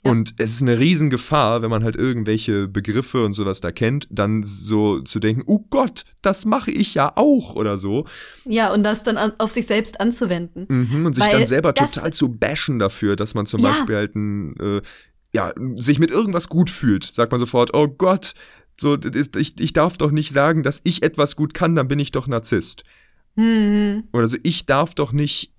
Und 0.05 0.35
es 0.37 0.55
ist 0.55 0.61
eine 0.61 0.79
Riesengefahr, 0.79 1.61
wenn 1.61 1.69
man 1.69 1.83
halt 1.83 1.95
irgendwelche 1.95 2.67
Begriffe 2.67 3.23
und 3.23 3.33
sowas 3.33 3.61
da 3.61 3.71
kennt, 3.71 4.07
dann 4.09 4.43
so 4.43 4.99
zu 4.99 5.19
denken, 5.19 5.43
oh 5.45 5.65
Gott, 5.69 6.03
das 6.21 6.43
mache 6.43 6.71
ich 6.71 6.93
ja 6.93 7.13
auch 7.15 7.55
oder 7.55 7.77
so. 7.77 8.05
Ja, 8.43 8.73
und 8.73 8.83
das 8.83 9.03
dann 9.03 9.15
an, 9.17 9.31
auf 9.37 9.51
sich 9.51 9.65
selbst 9.65 10.01
anzuwenden. 10.01 10.65
Mhm, 10.69 11.05
und 11.05 11.15
sich 11.15 11.27
dann 11.27 11.45
selber 11.45 11.73
total 11.73 12.11
zu 12.11 12.27
bashen 12.27 12.79
dafür, 12.79 13.15
dass 13.15 13.33
man 13.33 13.45
zum 13.45 13.61
ja. 13.61 13.69
Beispiel 13.69 13.95
halt 13.95 14.15
ein, 14.15 14.57
äh, 14.59 14.81
ja, 15.33 15.53
sich 15.77 15.99
mit 15.99 16.11
irgendwas 16.11 16.49
gut 16.49 16.69
fühlt. 16.69 17.05
Sagt 17.05 17.31
man 17.31 17.39
sofort, 17.39 17.73
oh 17.73 17.87
Gott, 17.87 18.35
so, 18.79 18.95
ist, 18.95 19.37
ich, 19.37 19.59
ich 19.61 19.71
darf 19.71 19.95
doch 19.95 20.11
nicht 20.11 20.33
sagen, 20.33 20.63
dass 20.63 20.81
ich 20.83 21.03
etwas 21.03 21.37
gut 21.37 21.53
kann, 21.53 21.75
dann 21.75 21.87
bin 21.87 21.99
ich 21.99 22.11
doch 22.11 22.27
Narzisst. 22.27 22.83
Mhm. 23.35 24.03
Oder 24.11 24.27
so, 24.27 24.37
ich 24.43 24.65
darf 24.65 24.95
doch 24.95 25.13
nicht 25.13 25.52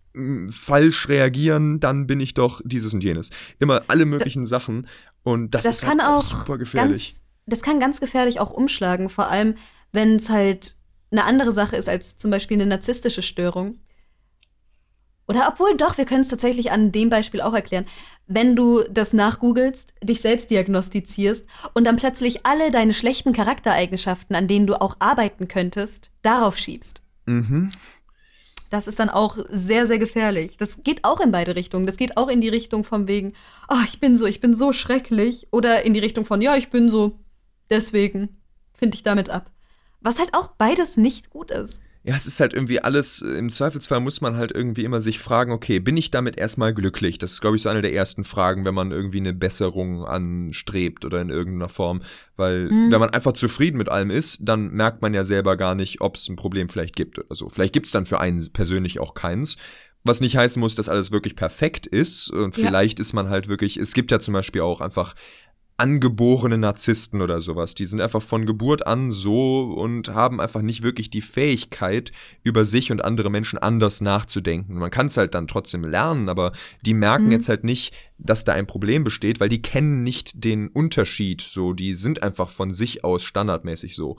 falsch 0.50 1.08
reagieren, 1.08 1.80
dann 1.80 2.06
bin 2.06 2.20
ich 2.20 2.34
doch 2.34 2.60
dieses 2.64 2.94
und 2.94 3.02
jenes. 3.02 3.30
Immer 3.58 3.82
alle 3.88 4.04
möglichen 4.04 4.46
Sachen. 4.46 4.86
Und 5.22 5.54
das, 5.54 5.64
das 5.64 5.78
ist 5.78 5.88
kann 5.88 6.00
halt 6.00 6.10
auch 6.10 6.22
super 6.22 6.58
gefährlich. 6.58 7.12
Ganz, 7.12 7.22
das 7.46 7.62
kann 7.62 7.80
ganz 7.80 8.00
gefährlich 8.00 8.40
auch 8.40 8.50
umschlagen, 8.50 9.08
vor 9.10 9.28
allem 9.28 9.56
wenn 9.92 10.16
es 10.16 10.28
halt 10.28 10.76
eine 11.10 11.24
andere 11.24 11.52
Sache 11.52 11.76
ist 11.76 11.88
als 11.88 12.16
zum 12.16 12.30
Beispiel 12.30 12.56
eine 12.56 12.66
narzisstische 12.66 13.22
Störung. 13.22 13.78
Oder 15.26 15.48
obwohl 15.48 15.74
doch, 15.76 15.96
wir 15.96 16.04
können 16.04 16.20
es 16.20 16.28
tatsächlich 16.28 16.70
an 16.70 16.92
dem 16.92 17.08
Beispiel 17.08 17.40
auch 17.40 17.54
erklären. 17.54 17.86
Wenn 18.26 18.56
du 18.56 18.82
das 18.90 19.14
nachgoogelst, 19.14 19.94
dich 20.02 20.20
selbst 20.20 20.50
diagnostizierst 20.50 21.46
und 21.72 21.84
dann 21.84 21.96
plötzlich 21.96 22.44
alle 22.44 22.70
deine 22.70 22.92
schlechten 22.92 23.32
Charaktereigenschaften, 23.32 24.36
an 24.36 24.48
denen 24.48 24.66
du 24.66 24.74
auch 24.80 24.96
arbeiten 24.98 25.48
könntest, 25.48 26.10
darauf 26.22 26.58
schiebst. 26.58 27.00
Mhm. 27.26 27.72
Das 28.74 28.88
ist 28.88 28.98
dann 28.98 29.08
auch 29.08 29.38
sehr, 29.50 29.86
sehr 29.86 30.00
gefährlich. 30.00 30.56
Das 30.56 30.82
geht 30.82 31.04
auch 31.04 31.20
in 31.20 31.30
beide 31.30 31.54
Richtungen. 31.54 31.86
Das 31.86 31.96
geht 31.96 32.16
auch 32.16 32.26
in 32.26 32.40
die 32.40 32.48
Richtung 32.48 32.82
von 32.82 33.06
wegen, 33.06 33.32
oh, 33.68 33.78
ich 33.84 34.00
bin 34.00 34.16
so, 34.16 34.26
ich 34.26 34.40
bin 34.40 34.52
so 34.52 34.72
schrecklich. 34.72 35.46
Oder 35.52 35.84
in 35.84 35.94
die 35.94 36.00
Richtung 36.00 36.24
von, 36.26 36.42
ja, 36.42 36.56
ich 36.56 36.70
bin 36.70 36.90
so, 36.90 37.20
deswegen 37.70 38.42
finde 38.72 38.96
ich 38.96 39.04
damit 39.04 39.30
ab. 39.30 39.52
Was 40.00 40.18
halt 40.18 40.30
auch 40.34 40.48
beides 40.48 40.96
nicht 40.96 41.30
gut 41.30 41.52
ist 41.52 41.80
ja, 42.06 42.14
es 42.14 42.26
ist 42.26 42.38
halt 42.38 42.52
irgendwie 42.52 42.80
alles, 42.80 43.22
im 43.22 43.48
Zweifelsfall 43.48 43.98
muss 43.98 44.20
man 44.20 44.36
halt 44.36 44.52
irgendwie 44.52 44.84
immer 44.84 45.00
sich 45.00 45.18
fragen, 45.18 45.52
okay, 45.52 45.80
bin 45.80 45.96
ich 45.96 46.10
damit 46.10 46.36
erstmal 46.36 46.74
glücklich? 46.74 47.16
Das 47.16 47.32
ist, 47.32 47.40
glaube 47.40 47.56
ich, 47.56 47.62
so 47.62 47.70
eine 47.70 47.80
der 47.80 47.94
ersten 47.94 48.24
Fragen, 48.24 48.66
wenn 48.66 48.74
man 48.74 48.92
irgendwie 48.92 49.20
eine 49.20 49.32
Besserung 49.32 50.04
anstrebt 50.04 51.06
oder 51.06 51.22
in 51.22 51.30
irgendeiner 51.30 51.70
Form. 51.70 52.02
Weil, 52.36 52.70
mhm. 52.70 52.92
wenn 52.92 53.00
man 53.00 53.08
einfach 53.08 53.32
zufrieden 53.32 53.78
mit 53.78 53.88
allem 53.88 54.10
ist, 54.10 54.40
dann 54.42 54.68
merkt 54.68 55.00
man 55.00 55.14
ja 55.14 55.24
selber 55.24 55.56
gar 55.56 55.74
nicht, 55.74 56.02
ob 56.02 56.16
es 56.16 56.28
ein 56.28 56.36
Problem 56.36 56.68
vielleicht 56.68 56.94
gibt 56.94 57.18
oder 57.18 57.34
so. 57.34 57.48
Vielleicht 57.48 57.72
gibt 57.72 57.86
es 57.86 57.92
dann 57.92 58.04
für 58.04 58.20
einen 58.20 58.52
persönlich 58.52 59.00
auch 59.00 59.14
keins. 59.14 59.56
Was 60.02 60.20
nicht 60.20 60.36
heißen 60.36 60.60
muss, 60.60 60.74
dass 60.74 60.90
alles 60.90 61.10
wirklich 61.10 61.36
perfekt 61.36 61.86
ist. 61.86 62.28
Und 62.28 62.54
vielleicht 62.54 62.98
ja. 62.98 63.00
ist 63.02 63.14
man 63.14 63.30
halt 63.30 63.48
wirklich, 63.48 63.78
es 63.78 63.94
gibt 63.94 64.10
ja 64.10 64.20
zum 64.20 64.34
Beispiel 64.34 64.60
auch 64.60 64.82
einfach 64.82 65.14
angeborene 65.76 66.56
Narzissten 66.56 67.20
oder 67.20 67.40
sowas. 67.40 67.74
Die 67.74 67.84
sind 67.84 68.00
einfach 68.00 68.22
von 68.22 68.46
Geburt 68.46 68.86
an 68.86 69.10
so 69.10 69.64
und 69.64 70.08
haben 70.08 70.40
einfach 70.40 70.62
nicht 70.62 70.82
wirklich 70.82 71.10
die 71.10 71.20
Fähigkeit, 71.20 72.12
über 72.44 72.64
sich 72.64 72.92
und 72.92 73.04
andere 73.04 73.30
Menschen 73.30 73.58
anders 73.58 74.00
nachzudenken. 74.00 74.78
Man 74.78 74.90
kann 74.90 75.06
es 75.06 75.16
halt 75.16 75.34
dann 75.34 75.48
trotzdem 75.48 75.84
lernen, 75.84 76.28
aber 76.28 76.52
die 76.86 76.94
merken 76.94 77.26
mhm. 77.26 77.32
jetzt 77.32 77.48
halt 77.48 77.64
nicht, 77.64 77.92
dass 78.18 78.44
da 78.44 78.52
ein 78.52 78.68
Problem 78.68 79.02
besteht, 79.02 79.40
weil 79.40 79.48
die 79.48 79.62
kennen 79.62 80.04
nicht 80.04 80.44
den 80.44 80.68
Unterschied. 80.68 81.40
So, 81.40 81.72
die 81.72 81.94
sind 81.94 82.22
einfach 82.22 82.50
von 82.50 82.72
sich 82.72 83.02
aus 83.02 83.24
standardmäßig 83.24 83.96
so. 83.96 84.16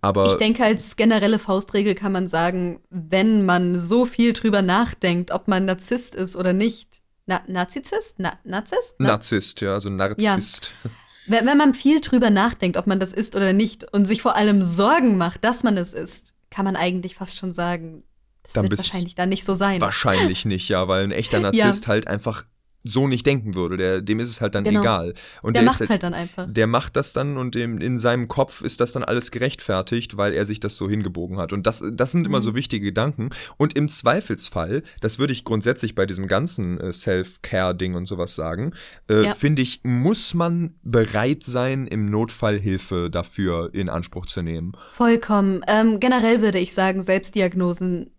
Aber 0.00 0.26
ich 0.26 0.38
denke, 0.38 0.64
als 0.64 0.96
generelle 0.96 1.38
Faustregel 1.38 1.94
kann 1.94 2.10
man 2.10 2.26
sagen, 2.26 2.80
wenn 2.90 3.44
man 3.44 3.76
so 3.76 4.04
viel 4.04 4.32
drüber 4.32 4.60
nachdenkt, 4.60 5.30
ob 5.30 5.46
man 5.46 5.64
Narzisst 5.64 6.16
ist 6.16 6.36
oder 6.36 6.52
nicht, 6.52 7.01
na, 7.46 7.64
Narzisst? 7.64 8.18
Na, 8.18 8.38
Narzisst? 8.44 8.96
Na? 8.98 9.08
Narzisst, 9.08 9.60
ja, 9.60 9.74
also 9.74 9.90
Narzisst. 9.90 10.74
Ja. 10.84 10.90
Wenn, 11.26 11.46
wenn 11.46 11.58
man 11.58 11.74
viel 11.74 12.00
drüber 12.00 12.30
nachdenkt, 12.30 12.76
ob 12.76 12.86
man 12.86 12.98
das 12.98 13.12
ist 13.12 13.36
oder 13.36 13.52
nicht 13.52 13.92
und 13.92 14.06
sich 14.06 14.22
vor 14.22 14.36
allem 14.36 14.62
Sorgen 14.62 15.16
macht, 15.16 15.44
dass 15.44 15.62
man 15.62 15.76
es 15.76 15.94
ist, 15.94 16.34
kann 16.50 16.64
man 16.64 16.76
eigentlich 16.76 17.14
fast 17.14 17.38
schon 17.38 17.52
sagen, 17.52 18.02
das 18.42 18.54
dann 18.54 18.64
wird 18.70 18.78
wahrscheinlich 18.78 19.14
dann 19.14 19.28
nicht 19.28 19.44
so 19.44 19.54
sein. 19.54 19.80
Wahrscheinlich 19.80 20.44
nicht, 20.44 20.68
ja, 20.68 20.88
weil 20.88 21.04
ein 21.04 21.12
echter 21.12 21.40
Narzisst 21.40 21.84
ja. 21.84 21.88
halt 21.88 22.08
einfach 22.08 22.44
so 22.84 23.08
nicht 23.08 23.26
denken 23.26 23.54
würde. 23.54 23.76
Der, 23.76 24.00
dem 24.00 24.20
ist 24.20 24.28
es 24.28 24.40
halt 24.40 24.54
dann 24.54 24.64
genau. 24.64 24.80
egal. 24.80 25.14
Und 25.42 25.56
der, 25.56 25.62
der 25.62 25.70
macht 25.70 25.80
halt, 25.80 25.90
halt, 25.90 26.02
dann 26.02 26.14
einfach. 26.14 26.46
Der 26.50 26.66
macht 26.66 26.96
das 26.96 27.12
dann 27.12 27.36
und 27.36 27.54
dem, 27.54 27.78
in 27.78 27.98
seinem 27.98 28.28
Kopf 28.28 28.62
ist 28.62 28.80
das 28.80 28.92
dann 28.92 29.04
alles 29.04 29.30
gerechtfertigt, 29.30 30.16
weil 30.16 30.32
er 30.32 30.44
sich 30.44 30.60
das 30.60 30.76
so 30.76 30.88
hingebogen 30.88 31.38
hat. 31.38 31.52
Und 31.52 31.66
das, 31.66 31.84
das 31.92 32.12
sind 32.12 32.22
mhm. 32.22 32.26
immer 32.26 32.40
so 32.40 32.54
wichtige 32.54 32.86
Gedanken. 32.86 33.30
Und 33.56 33.76
im 33.76 33.88
Zweifelsfall, 33.88 34.82
das 35.00 35.18
würde 35.18 35.32
ich 35.32 35.44
grundsätzlich 35.44 35.94
bei 35.94 36.06
diesem 36.06 36.26
ganzen 36.26 36.80
äh, 36.80 36.92
Self-Care-Ding 36.92 37.94
und 37.94 38.06
sowas 38.06 38.34
sagen, 38.34 38.74
äh, 39.08 39.24
ja. 39.24 39.34
finde 39.34 39.62
ich, 39.62 39.80
muss 39.84 40.34
man 40.34 40.74
bereit 40.82 41.44
sein, 41.44 41.86
im 41.86 42.10
Notfall 42.10 42.58
Hilfe 42.58 43.10
dafür 43.10 43.70
in 43.72 43.88
Anspruch 43.88 44.26
zu 44.26 44.42
nehmen. 44.42 44.72
Vollkommen. 44.92 45.62
Ähm, 45.68 46.00
generell 46.00 46.42
würde 46.42 46.58
ich 46.58 46.74
sagen, 46.74 47.02
Selbstdiagnosen 47.02 48.10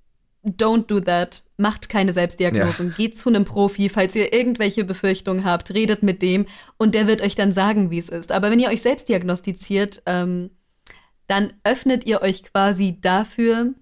don't 0.44 0.88
do 0.88 1.00
that. 1.00 1.44
Macht 1.58 1.90
keine 1.90 2.14
Selbstdiagnosen. 2.14 2.90
Ja. 2.90 2.96
Geht 2.96 3.18
zu 3.18 3.30
einem 3.30 3.46
Profi, 3.46 3.90
falls 3.90 4.16
ihr 4.16 4.34
irgendwelche 4.34 4.84
Befürchtungen 4.84 5.46
habt, 5.46 5.74
redet 5.74 6.04
mit 6.04 6.22
dem 6.22 6.46
und 6.78 6.96
der 6.96 7.08
wird 7.08 7.22
euch 7.22 7.36
dann 7.36 7.54
sagen, 7.54 7.90
wie 7.92 8.00
es 8.00 8.10
ist. 8.10 8.32
Aber 8.32 8.52
wenn 8.52 8.60
ihr 8.60 8.70
euch 8.70 8.82
selbst 8.82 9.10
diagnostiziert, 9.10 10.04
ähm, 10.06 10.52
dann 11.28 11.54
öffnet 11.64 12.06
ihr 12.06 12.22
euch 12.22 12.44
quasi 12.44 13.00
dafür, 13.00 13.74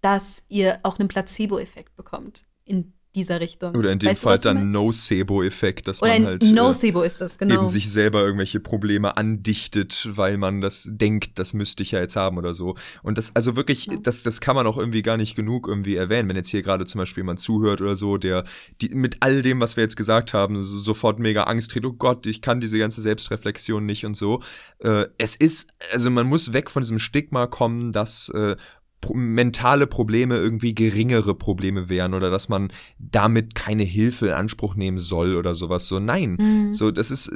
dass 0.00 0.44
ihr 0.48 0.80
auch 0.82 0.98
einen 0.98 1.08
Placebo-Effekt 1.08 1.96
bekommt 1.96 2.44
in 2.64 2.92
dieser 3.14 3.40
Richtung. 3.40 3.74
Oder 3.74 3.92
in 3.92 3.98
dem 3.98 4.10
weißt 4.10 4.22
Fall 4.22 4.38
dann 4.38 4.70
Nocebo-Effekt, 4.70 5.88
dass 5.88 6.02
Oder 6.02 6.12
man 6.18 6.26
halt 6.26 6.44
Nocebo 6.44 7.02
ist 7.02 7.20
das, 7.20 7.38
genau. 7.38 7.54
eben 7.54 7.68
sich 7.68 7.90
selber 7.90 8.20
irgendwelche 8.20 8.60
Probleme 8.60 9.16
andichtet, 9.16 10.08
weil 10.12 10.36
man 10.36 10.60
das 10.60 10.88
denkt, 10.90 11.38
das 11.38 11.54
müsste 11.54 11.82
ich 11.82 11.92
ja 11.92 12.00
jetzt 12.00 12.16
haben 12.16 12.38
oder 12.38 12.54
so. 12.54 12.76
Und 13.02 13.18
das, 13.18 13.34
also 13.34 13.56
wirklich, 13.56 13.86
ja. 13.86 13.96
das, 14.02 14.22
das 14.22 14.40
kann 14.40 14.54
man 14.54 14.66
auch 14.66 14.76
irgendwie 14.76 15.02
gar 15.02 15.16
nicht 15.16 15.34
genug 15.34 15.68
irgendwie 15.68 15.96
erwähnen. 15.96 16.28
Wenn 16.28 16.36
jetzt 16.36 16.50
hier 16.50 16.62
gerade 16.62 16.86
zum 16.86 16.98
Beispiel 16.98 17.22
jemand 17.22 17.40
zuhört 17.40 17.80
oder 17.80 17.96
so, 17.96 18.18
der 18.18 18.44
die, 18.80 18.90
mit 18.90 19.16
all 19.20 19.42
dem, 19.42 19.60
was 19.60 19.76
wir 19.76 19.82
jetzt 19.82 19.96
gesagt 19.96 20.32
haben, 20.34 20.62
sofort 20.62 21.18
mega 21.18 21.44
Angst 21.44 21.72
kriegt, 21.72 21.86
oh 21.86 21.92
Gott, 21.92 22.26
ich 22.26 22.42
kann 22.42 22.60
diese 22.60 22.78
ganze 22.78 23.00
Selbstreflexion 23.00 23.84
nicht 23.84 24.04
und 24.04 24.16
so. 24.16 24.42
Äh, 24.78 25.06
es 25.18 25.34
ist, 25.34 25.70
also 25.92 26.10
man 26.10 26.26
muss 26.26 26.52
weg 26.52 26.70
von 26.70 26.82
diesem 26.82 26.98
Stigma 26.98 27.46
kommen, 27.46 27.92
dass 27.92 28.28
äh, 28.30 28.56
mentale 29.12 29.86
Probleme 29.86 30.36
irgendwie 30.36 30.74
geringere 30.74 31.34
Probleme 31.34 31.88
wären 31.88 32.14
oder 32.14 32.30
dass 32.30 32.48
man 32.48 32.72
damit 32.98 33.54
keine 33.54 33.84
Hilfe 33.84 34.26
in 34.28 34.32
Anspruch 34.32 34.74
nehmen 34.74 34.98
soll 34.98 35.36
oder 35.36 35.54
sowas. 35.54 35.86
So, 35.86 35.98
nein. 35.98 36.36
Mhm. 36.38 36.74
So, 36.74 36.90
das 36.90 37.10
ist, 37.10 37.30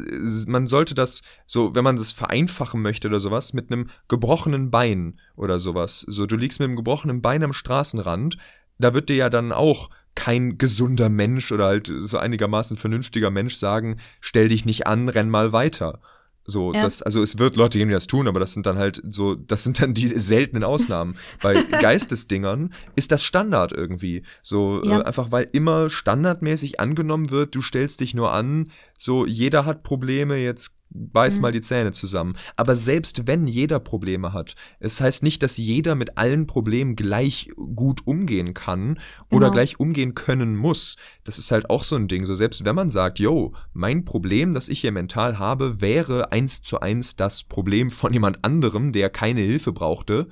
man 0.49 0.67
sollte 0.67 0.95
das, 0.95 1.23
so, 1.47 1.75
wenn 1.75 1.85
man 1.85 1.97
das 1.97 2.13
vereinfachen 2.13 2.83
möchte 2.83 3.09
oder 3.09 3.21
sowas, 3.21 3.53
mit 3.53 3.71
einem 3.71 3.89
gebrochenen 4.09 4.71
Bein 4.71 5.21
oder 5.37 5.59
sowas. 5.59 6.01
So, 6.01 6.27
du 6.27 6.37
liegst 6.37 6.61
mit 6.61 6.67
einem 6.67 6.77
gebrochenen 6.77 7.23
Bein 7.23 7.43
am 7.43 7.53
Straßenrand, 7.53 8.37
da 8.79 8.95
wird 8.95 9.09
dir 9.09 9.17
ja 9.17 9.31
dann 9.31 9.53
auch 9.53 9.91
kein 10.15 10.59
gesunder 10.59 11.09
Mensch 11.09 11.53
oder 11.53 11.67
halt 11.67 11.91
so 12.01 12.19
einigermaßen 12.19 12.77
vernünftiger 12.77 13.31
Mensch 13.31 13.57
sagen, 13.57 13.99
stell 14.21 14.49
dich 14.49 14.65
nicht 14.65 14.87
an, 14.87 15.09
renn 15.09 15.31
mal 15.31 15.53
weiter. 15.53 16.01
So, 16.45 16.73
ja. 16.73 16.83
das, 16.83 17.03
also 17.03 17.23
es 17.23 17.39
wird 17.39 17.57
Leute 17.57 17.79
geben, 17.79 17.89
die 17.89 17.95
das 17.95 18.09
tun, 18.09 18.27
aber 18.27 18.41
das 18.41 18.53
sind 18.53 18.67
dann 18.67 18.77
halt 18.77 19.01
so, 19.09 19.35
das 19.35 19.63
sind 19.63 19.81
dann 19.81 19.95
die 19.95 20.09
seltenen 20.19 20.65
Ausnahmen. 20.65 21.17
Bei 21.41 21.55
Geistesdingern 21.71 22.73
ist 22.97 23.13
das 23.13 23.23
Standard 23.23 23.73
irgendwie. 23.73 24.25
So, 24.43 24.83
ja. 24.85 25.01
äh, 25.01 25.05
einfach 25.05 25.31
weil 25.31 25.49
immer 25.53 25.89
standardmäßig 25.89 26.81
angenommen 26.81 27.31
wird, 27.31 27.55
du 27.55 27.63
stellst 27.63 28.01
dich 28.01 28.15
nur 28.15 28.33
an, 28.33 28.71
so, 29.03 29.27
jeder 29.27 29.65
hat 29.65 29.83
Probleme, 29.83 30.37
jetzt 30.37 30.77
beiß 30.91 31.37
mhm. 31.37 31.43
mal 31.43 31.53
die 31.53 31.61
Zähne 31.61 31.93
zusammen. 31.93 32.37
Aber 32.57 32.77
selbst 32.77 33.27
wenn 33.27 33.47
jeder 33.47 33.81
Probleme 33.81 34.33
hat, 34.33 34.55
es 34.79 35.01
heißt 35.01 35.23
nicht, 35.23 35.43
dass 35.43 35.57
jeder 35.57 35.95
mit 35.95 36.19
allen 36.19 36.47
Problemen 36.47 36.97
gleich 36.97 37.51
gut 37.57 38.07
umgehen 38.07 38.55
kann 38.55 39.01
oder 39.31 39.47
genau. 39.47 39.53
gleich 39.53 39.81
umgehen 39.81 40.15
können 40.15 40.57
muss. 40.57 40.97
Das 41.25 41.39
ist 41.39 41.51
halt 41.51 41.71
auch 41.71 41.83
so 41.83 41.97
ein 41.97 42.09
Ding. 42.09 42.27
So 42.27 42.35
selbst 42.35 42.65
wenn 42.65 42.77
man 42.77 42.91
sagt, 42.91 43.19
yo, 43.19 43.55
mein 43.73 44.05
Problem, 44.05 44.55
das 44.55 44.69
ich 44.69 44.81
hier 44.81 44.93
mental 44.93 45.39
habe, 45.39 45.81
wäre 45.81 46.31
eins 46.31 46.63
zu 46.63 46.81
eins 46.81 47.17
das 47.17 47.43
Problem 47.43 47.91
von 47.91 48.13
jemand 48.13 48.45
anderem, 48.45 48.93
der 48.93 49.11
keine 49.11 49.41
Hilfe 49.41 49.73
brauchte. 49.73 50.29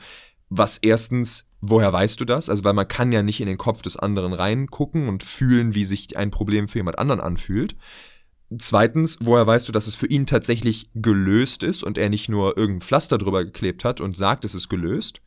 Was 0.49 0.79
erstens 0.79 1.47
Woher 1.63 1.93
weißt 1.93 2.19
du 2.19 2.25
das? 2.25 2.49
Also, 2.49 2.65
weil 2.65 2.73
man 2.73 2.89
kann 2.89 3.13
ja 3.13 3.23
nicht 3.23 3.41
in 3.41 3.47
den 3.47 3.59
Kopf 3.59 3.83
des 3.83 3.99
anderen 3.99 4.33
reingucken 4.33 5.09
und 5.09 5.23
fühlen, 5.23 5.75
wie 5.75 5.85
sich 5.85 6.17
ein 6.17 6.31
Problem 6.31 6.69
für 6.69 6.79
jemand 6.79 6.99
anderen 6.99 7.21
anfühlt. 7.21 7.77
Zweitens, 8.59 9.19
woher 9.21 9.47
weißt 9.47 9.69
du, 9.69 9.73
dass 9.73 9.87
es 9.87 9.95
für 9.95 10.07
ihn 10.07 10.27
tatsächlich 10.27 10.91
gelöst 10.95 11.63
ist 11.63 11.85
und 11.85 11.99
er 11.99 12.09
nicht 12.09 12.29
nur 12.29 12.57
irgendein 12.57 12.81
Pflaster 12.81 13.17
drüber 13.17 13.45
geklebt 13.45 13.85
hat 13.85 14.01
und 14.01 14.17
sagt, 14.17 14.45
es 14.45 14.55
ist 14.55 14.69
gelöst? 14.69 15.21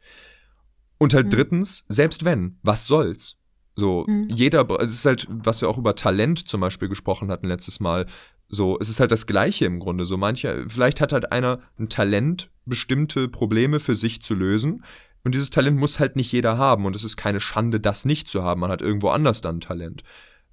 Und 0.97 1.13
halt 1.13 1.27
mhm. 1.27 1.31
drittens, 1.31 1.85
selbst 1.87 2.25
wenn, 2.25 2.57
was 2.63 2.85
soll's? 2.85 3.37
So, 3.75 4.05
mhm. 4.07 4.27
jeder, 4.29 4.69
es 4.81 4.93
ist 4.93 5.05
halt, 5.05 5.27
was 5.29 5.61
wir 5.61 5.69
auch 5.69 5.77
über 5.77 5.95
Talent 5.95 6.47
zum 6.47 6.61
Beispiel 6.61 6.89
gesprochen 6.89 7.31
hatten 7.31 7.47
letztes 7.47 7.79
Mal, 7.79 8.07
so, 8.49 8.77
es 8.79 8.89
ist 8.89 8.99
halt 8.99 9.11
das 9.11 9.25
Gleiche 9.25 9.65
im 9.65 9.79
Grunde. 9.79 10.05
So, 10.05 10.17
mancher, 10.17 10.69
vielleicht 10.69 11.01
hat 11.01 11.13
halt 11.13 11.31
einer 11.31 11.59
ein 11.79 11.89
Talent, 11.89 12.51
bestimmte 12.65 13.27
Probleme 13.27 13.79
für 13.79 13.95
sich 13.95 14.21
zu 14.21 14.35
lösen. 14.35 14.83
Und 15.23 15.33
dieses 15.33 15.49
Talent 15.49 15.77
muss 15.77 15.99
halt 15.99 16.15
nicht 16.15 16.31
jeder 16.31 16.57
haben. 16.57 16.85
Und 16.85 16.95
es 16.95 17.03
ist 17.03 17.17
keine 17.17 17.39
Schande, 17.39 17.79
das 17.79 18.05
nicht 18.05 18.27
zu 18.27 18.43
haben. 18.43 18.61
Man 18.61 18.69
hat 18.69 18.81
irgendwo 18.81 19.09
anders 19.09 19.41
dann 19.41 19.57
ein 19.57 19.61
Talent. 19.61 20.03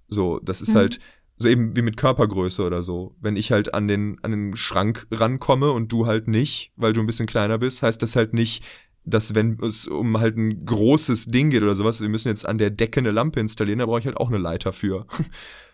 So, 0.09 0.39
das 0.39 0.61
ist 0.61 0.75
mhm. 0.75 0.79
halt, 0.79 1.01
so 1.41 1.49
eben 1.49 1.75
wie 1.75 1.83
mit 1.83 1.97
Körpergröße 1.97 2.63
oder 2.63 2.83
so. 2.83 3.17
Wenn 3.19 3.37
ich 3.37 3.51
halt 3.51 3.73
an 3.73 3.89
den, 3.89 4.19
an 4.23 4.31
den 4.31 4.57
Schrank 4.57 5.07
rankomme 5.11 5.73
und 5.73 5.91
du 5.91 6.07
halt 6.07 6.29
nicht, 6.29 6.71
weil 6.77 6.93
du 6.93 7.01
ein 7.01 7.07
bisschen 7.07 7.27
kleiner 7.27 7.57
bist, 7.57 7.83
heißt 7.83 8.03
das 8.03 8.15
halt 8.15 8.35
nicht, 8.35 8.63
dass 9.05 9.35
wenn 9.35 9.59
es 9.63 9.89
um 9.89 10.21
halt 10.21 10.37
ein 10.37 10.65
großes 10.67 11.27
Ding 11.27 11.49
geht 11.49 11.63
oder 11.63 11.75
sowas, 11.75 12.03
wir 12.03 12.11
müssen 12.11 12.29
jetzt 12.29 12.47
an 12.47 12.59
der 12.59 12.69
Decke 12.69 13.01
eine 13.01 13.11
Lampe 13.11 13.41
installieren, 13.41 13.79
da 13.79 13.87
brauche 13.87 14.01
ich 14.01 14.05
halt 14.05 14.19
auch 14.19 14.29
eine 14.29 14.37
Leiter 14.37 14.75
für. 14.75 15.07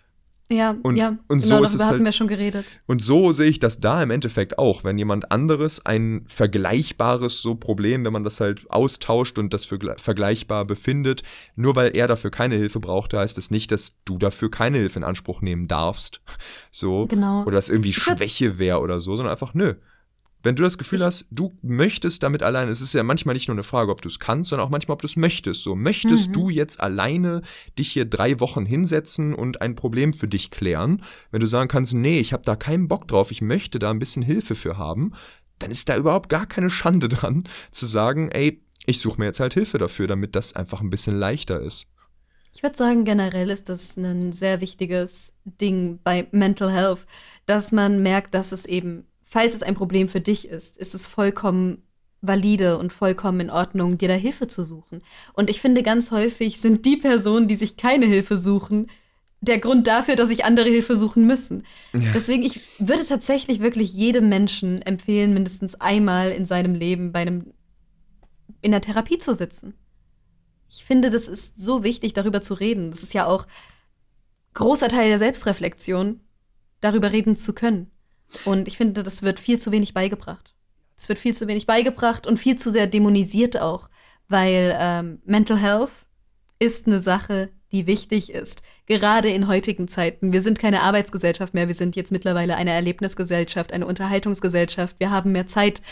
Ja, 0.49 0.77
und, 0.83 0.97
ja, 0.97 1.19
und 1.27 1.43
genau, 1.43 1.59
so 1.59 1.65
ist 1.65 1.75
es 1.75 1.83
hatten 1.83 1.95
halt, 1.95 2.05
wir 2.05 2.13
schon 2.13 2.29
geredet. 2.29 2.65
Und 2.87 3.03
so 3.03 3.33
sehe 3.33 3.49
ich 3.49 3.59
das 3.59 3.81
da 3.81 4.01
im 4.03 4.11
Endeffekt 4.11 4.59
auch. 4.59 4.85
Wenn 4.85 4.97
jemand 4.97 5.33
anderes 5.33 5.85
ein 5.85 6.25
vergleichbares 6.29 7.43
so 7.43 7.57
Problem, 7.57 8.05
wenn 8.05 8.13
man 8.13 8.23
das 8.23 8.39
halt 8.39 8.71
austauscht 8.71 9.39
und 9.39 9.53
das 9.53 9.65
für 9.65 9.79
vergleichbar 9.97 10.65
befindet, 10.65 11.25
nur 11.57 11.75
weil 11.75 11.97
er 11.97 12.07
dafür 12.07 12.31
keine 12.31 12.55
Hilfe 12.55 12.79
brauchte, 12.79 13.19
heißt 13.19 13.37
das 13.37 13.51
nicht, 13.51 13.73
dass 13.73 13.97
du 14.05 14.19
dafür 14.19 14.51
keine 14.51 14.79
Hilfe 14.79 15.01
in 15.01 15.05
Anspruch 15.05 15.43
nehmen 15.43 15.67
darfst. 15.67 16.21
So. 16.71 17.07
Genau. 17.07 17.43
Oder 17.43 17.57
dass 17.57 17.69
irgendwie 17.69 17.93
Schwäche 17.93 18.59
wäre 18.59 18.81
oder 18.81 19.01
so, 19.01 19.17
sondern 19.17 19.33
einfach, 19.33 19.53
nö, 19.53 19.75
wenn 20.47 20.55
du 20.55 20.63
das 20.63 20.79
Gefühl 20.79 21.05
hast, 21.05 21.27
du 21.31 21.59
möchtest 21.61 22.23
damit 22.23 22.43
alleine, 22.45 22.71
es 22.71 22.81
ist 22.81 22.95
ja 22.95 23.03
manchmal 23.03 23.35
nicht 23.35 23.49
nur 23.49 23.57
eine 23.57 23.65
Frage, 23.65 23.91
ob 23.91 24.01
du 24.01 24.09
es 24.09 24.21
kannst, 24.21 24.51
sondern 24.51 24.67
auch 24.67 24.71
manchmal, 24.71 24.95
ob 24.95 25.03
du 25.03 25.09
es 25.09 25.17
möchtest. 25.17 25.63
So, 25.63 25.75
möchtest 25.75 26.29
mhm. 26.29 26.33
du 26.33 26.49
jetzt 26.51 26.81
alleine 26.81 27.43
dich 27.79 27.91
hier 27.91 28.05
drei 28.05 28.39
Wochen 28.39 28.65
hinsetzen 28.65 29.35
und 29.35 29.61
ein 29.61 29.75
Problem 29.75 30.15
für 30.15 30.29
dich 30.29 30.53
klären? 30.53 31.03
Wenn 31.33 31.41
du 31.41 31.49
sagen 31.49 31.69
kannst, 31.69 31.95
nee, 31.95 32.21
ich 32.21 32.33
habe 32.33 32.45
da 32.45 32.55
keinen 32.55 32.87
Bock 32.87 33.09
drauf, 33.09 33.33
ich 33.33 33.43
möchte 33.43 33.81
da 33.81 33.91
ein 33.91 33.99
bisschen 33.99 34.23
Hilfe 34.23 34.55
für 34.55 34.79
haben, 34.79 35.13
dann 35.59 35.73
ist 35.73 35.89
da 35.89 35.97
überhaupt 35.97 36.29
gar 36.29 36.47
keine 36.47 36.71
Schande 36.71 37.09
dran, 37.11 37.43
zu 37.73 37.85
sagen, 37.85 38.31
ey, 38.31 38.63
ich 38.87 39.01
suche 39.01 39.19
mir 39.19 39.27
jetzt 39.27 39.41
halt 39.41 39.55
Hilfe 39.55 39.79
dafür, 39.79 40.07
damit 40.07 40.37
das 40.37 40.55
einfach 40.55 40.81
ein 40.81 40.91
bisschen 40.91 41.19
leichter 41.19 41.61
ist. 41.61 41.89
Ich 42.55 42.63
würde 42.63 42.77
sagen, 42.77 43.05
generell 43.05 43.51
ist 43.51 43.69
das 43.69 43.99
ein 43.99 44.33
sehr 44.33 44.63
wichtiges 44.63 45.35
Ding 45.45 45.99
bei 46.03 46.27
Mental 46.31 46.73
Health, 46.73 47.05
dass 47.45 47.71
man 47.71 48.03
merkt, 48.03 48.33
dass 48.33 48.53
es 48.53 48.65
eben, 48.65 49.07
falls 49.37 49.55
es 49.55 49.62
ein 49.62 49.74
Problem 49.74 50.09
für 50.09 50.22
dich 50.22 50.49
ist, 50.49 50.78
ist 50.78 50.95
es 50.95 51.07
vollkommen 51.07 51.82
valide 52.22 52.78
und 52.78 52.91
vollkommen 52.91 53.41
in 53.41 53.51
Ordnung, 53.51 53.99
dir 53.99 54.09
da 54.09 54.14
Hilfe 54.14 54.49
zu 54.49 54.64
suchen. 54.64 55.03
Und 55.34 55.51
ich 55.51 55.61
finde, 55.61 55.82
ganz 55.82 56.11
häufig 56.11 56.59
sind 56.59 56.87
die 56.87 56.97
Personen, 56.97 57.47
die 57.47 57.55
sich 57.55 57.76
keine 57.76 58.07
Hilfe 58.07 58.39
suchen, 58.39 58.87
der 59.43 59.59
Grund 59.59 59.89
dafür, 59.89 60.16
dass 60.16 60.28
sich 60.28 60.47
andere 60.47 60.70
Hilfe 60.70 60.97
suchen 60.97 61.26
müssen. 61.26 61.64
Ja. 61.93 62.12
Deswegen, 62.14 62.45
ich 62.45 62.62
würde 62.78 63.05
tatsächlich 63.05 63.61
wirklich 63.61 63.93
jedem 63.93 64.30
Menschen 64.30 64.80
empfehlen, 64.80 65.34
mindestens 65.34 65.74
einmal 65.82 66.30
in 66.30 66.47
seinem 66.47 66.74
Leben 66.74 67.12
bei 67.12 67.20
einem, 67.20 67.53
in 68.62 68.70
der 68.70 68.80
Therapie 68.80 69.18
zu 69.18 69.34
sitzen. 69.34 69.74
Ich 70.70 70.87
finde, 70.87 71.11
das 71.11 71.28
ist 71.28 71.61
so 71.61 71.82
wichtig, 71.82 72.14
darüber 72.14 72.41
zu 72.41 72.55
reden. 72.55 72.91
Das 72.91 73.03
ist 73.03 73.12
ja 73.12 73.26
auch 73.26 73.47
großer 74.55 74.89
Teil 74.89 75.11
der 75.11 75.18
Selbstreflexion, 75.18 76.20
darüber 76.80 77.12
reden 77.12 77.37
zu 77.37 77.53
können. 77.53 77.91
Und 78.45 78.68
ich 78.68 78.77
finde, 78.77 79.03
das 79.03 79.22
wird 79.22 79.41
viel 79.41 79.59
zu 79.59 79.72
wenig 79.72 79.95
beigebracht. 79.95 80.55
Es 80.97 81.09
wird 81.09 81.18
viel 81.18 81.35
zu 81.35 81.47
wenig 81.47 81.66
beigebracht 81.66 82.27
und 82.27 82.39
viel 82.39 82.57
zu 82.57 82.70
sehr 82.70 82.87
dämonisiert 82.87 83.61
auch, 83.61 83.89
weil 84.29 84.77
ähm, 84.79 85.20
Mental 85.24 85.59
Health 85.59 85.91
ist 86.59 86.87
eine 86.87 86.99
Sache, 87.01 87.51
die 87.72 87.87
wichtig 87.87 88.33
ist, 88.33 88.62
gerade 88.87 89.29
in 89.29 89.49
heutigen 89.49 89.89
Zeiten. 89.89 90.33
Wir 90.33 90.41
sind 90.41 90.59
keine 90.59 90.83
Arbeitsgesellschaft 90.83 91.53
mehr, 91.53 91.68
wir 91.68 91.74
sind 91.74 91.97
jetzt 91.97 92.12
mittlerweile 92.12 92.57
eine 92.57 92.70
Erlebnisgesellschaft, 92.70 93.72
eine 93.72 93.87
Unterhaltungsgesellschaft. 93.87 94.97
Wir 94.99 95.11
haben 95.11 95.33
mehr 95.33 95.47
Zeit, 95.47 95.83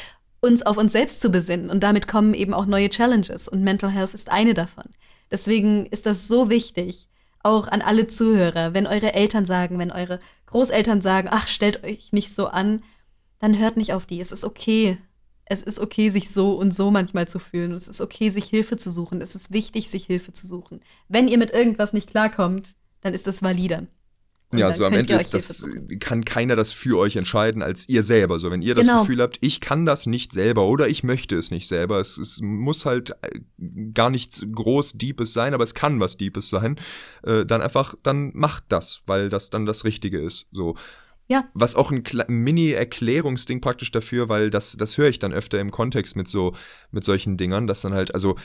uns 0.40 0.62
auf 0.62 0.76
uns 0.76 0.92
selbst 0.92 1.20
zu 1.20 1.30
besinnen 1.30 1.70
und 1.70 1.82
damit 1.82 2.06
kommen 2.06 2.34
eben 2.34 2.54
auch 2.54 2.66
neue 2.66 2.90
Challenges 2.90 3.48
und 3.48 3.62
Mental 3.62 3.90
Health 3.90 4.14
ist 4.14 4.30
eine 4.30 4.54
davon. 4.54 4.84
Deswegen 5.30 5.86
ist 5.86 6.06
das 6.06 6.28
so 6.28 6.50
wichtig, 6.50 7.08
auch 7.44 7.68
an 7.68 7.82
alle 7.82 8.06
Zuhörer, 8.06 8.74
wenn 8.74 8.86
eure 8.86 9.14
Eltern 9.14 9.46
sagen, 9.46 9.78
wenn 9.78 9.90
eure 9.90 10.18
Großeltern 10.46 11.00
sagen, 11.00 11.28
ach, 11.30 11.46
stellt 11.48 11.84
euch 11.84 12.12
nicht 12.12 12.34
so 12.34 12.48
an, 12.48 12.82
dann 13.38 13.58
hört 13.58 13.76
nicht 13.76 13.92
auf 13.92 14.06
die. 14.06 14.20
Es 14.20 14.32
ist 14.32 14.44
okay. 14.44 14.98
Es 15.46 15.62
ist 15.62 15.78
okay, 15.78 16.08
sich 16.08 16.30
so 16.30 16.52
und 16.52 16.72
so 16.72 16.90
manchmal 16.90 17.28
zu 17.28 17.38
fühlen. 17.38 17.72
Es 17.72 17.86
ist 17.86 18.00
okay, 18.00 18.30
sich 18.30 18.46
Hilfe 18.46 18.76
zu 18.76 18.90
suchen. 18.90 19.20
Es 19.20 19.34
ist 19.34 19.52
wichtig, 19.52 19.90
sich 19.90 20.06
Hilfe 20.06 20.32
zu 20.32 20.46
suchen. 20.46 20.80
Wenn 21.08 21.28
ihr 21.28 21.36
mit 21.36 21.50
irgendwas 21.50 21.92
nicht 21.92 22.08
klarkommt, 22.08 22.74
dann 23.02 23.12
ist 23.12 23.26
das 23.26 23.42
valide. 23.42 23.86
Und 24.54 24.60
ja, 24.60 24.72
so 24.72 24.84
am 24.86 24.92
Ende 24.92 25.14
ist 25.14 25.34
das, 25.34 25.66
kann 26.00 26.24
keiner 26.24 26.56
das 26.56 26.72
für 26.72 26.98
euch 26.98 27.16
entscheiden 27.16 27.62
als 27.62 27.88
ihr 27.88 28.02
selber. 28.02 28.38
So, 28.38 28.50
wenn 28.50 28.62
ihr 28.62 28.74
das 28.74 28.86
genau. 28.86 29.00
Gefühl 29.00 29.20
habt, 29.20 29.38
ich 29.40 29.60
kann 29.60 29.84
das 29.84 30.06
nicht 30.06 30.32
selber 30.32 30.66
oder 30.66 30.88
ich 30.88 31.02
möchte 31.02 31.36
es 31.36 31.50
nicht 31.50 31.66
selber, 31.66 31.98
es, 31.98 32.18
es 32.18 32.40
muss 32.40 32.86
halt 32.86 33.16
äh, 33.22 33.40
gar 33.92 34.10
nichts 34.10 34.46
groß 34.50 34.94
Deepes 34.94 35.32
sein, 35.32 35.54
aber 35.54 35.64
es 35.64 35.74
kann 35.74 36.00
was 36.00 36.16
Deepes 36.16 36.48
sein, 36.48 36.76
äh, 37.24 37.44
dann 37.44 37.60
einfach, 37.60 37.94
dann 38.02 38.30
macht 38.34 38.64
das, 38.68 39.02
weil 39.06 39.28
das 39.28 39.50
dann 39.50 39.66
das 39.66 39.84
Richtige 39.84 40.20
ist. 40.20 40.46
So. 40.52 40.76
Ja. 41.26 41.48
Was 41.54 41.74
auch 41.74 41.90
ein 41.90 42.04
Mini-Erklärungsding 42.28 43.60
praktisch 43.60 43.90
dafür, 43.90 44.28
weil 44.28 44.50
das, 44.50 44.76
das 44.76 44.98
höre 44.98 45.08
ich 45.08 45.18
dann 45.18 45.32
öfter 45.32 45.58
im 45.58 45.70
Kontext 45.70 46.16
mit 46.16 46.28
so, 46.28 46.54
mit 46.90 47.04
solchen 47.04 47.36
Dingern, 47.36 47.66
dass 47.66 47.80
dann 47.80 47.94
halt, 47.94 48.14
also 48.14 48.36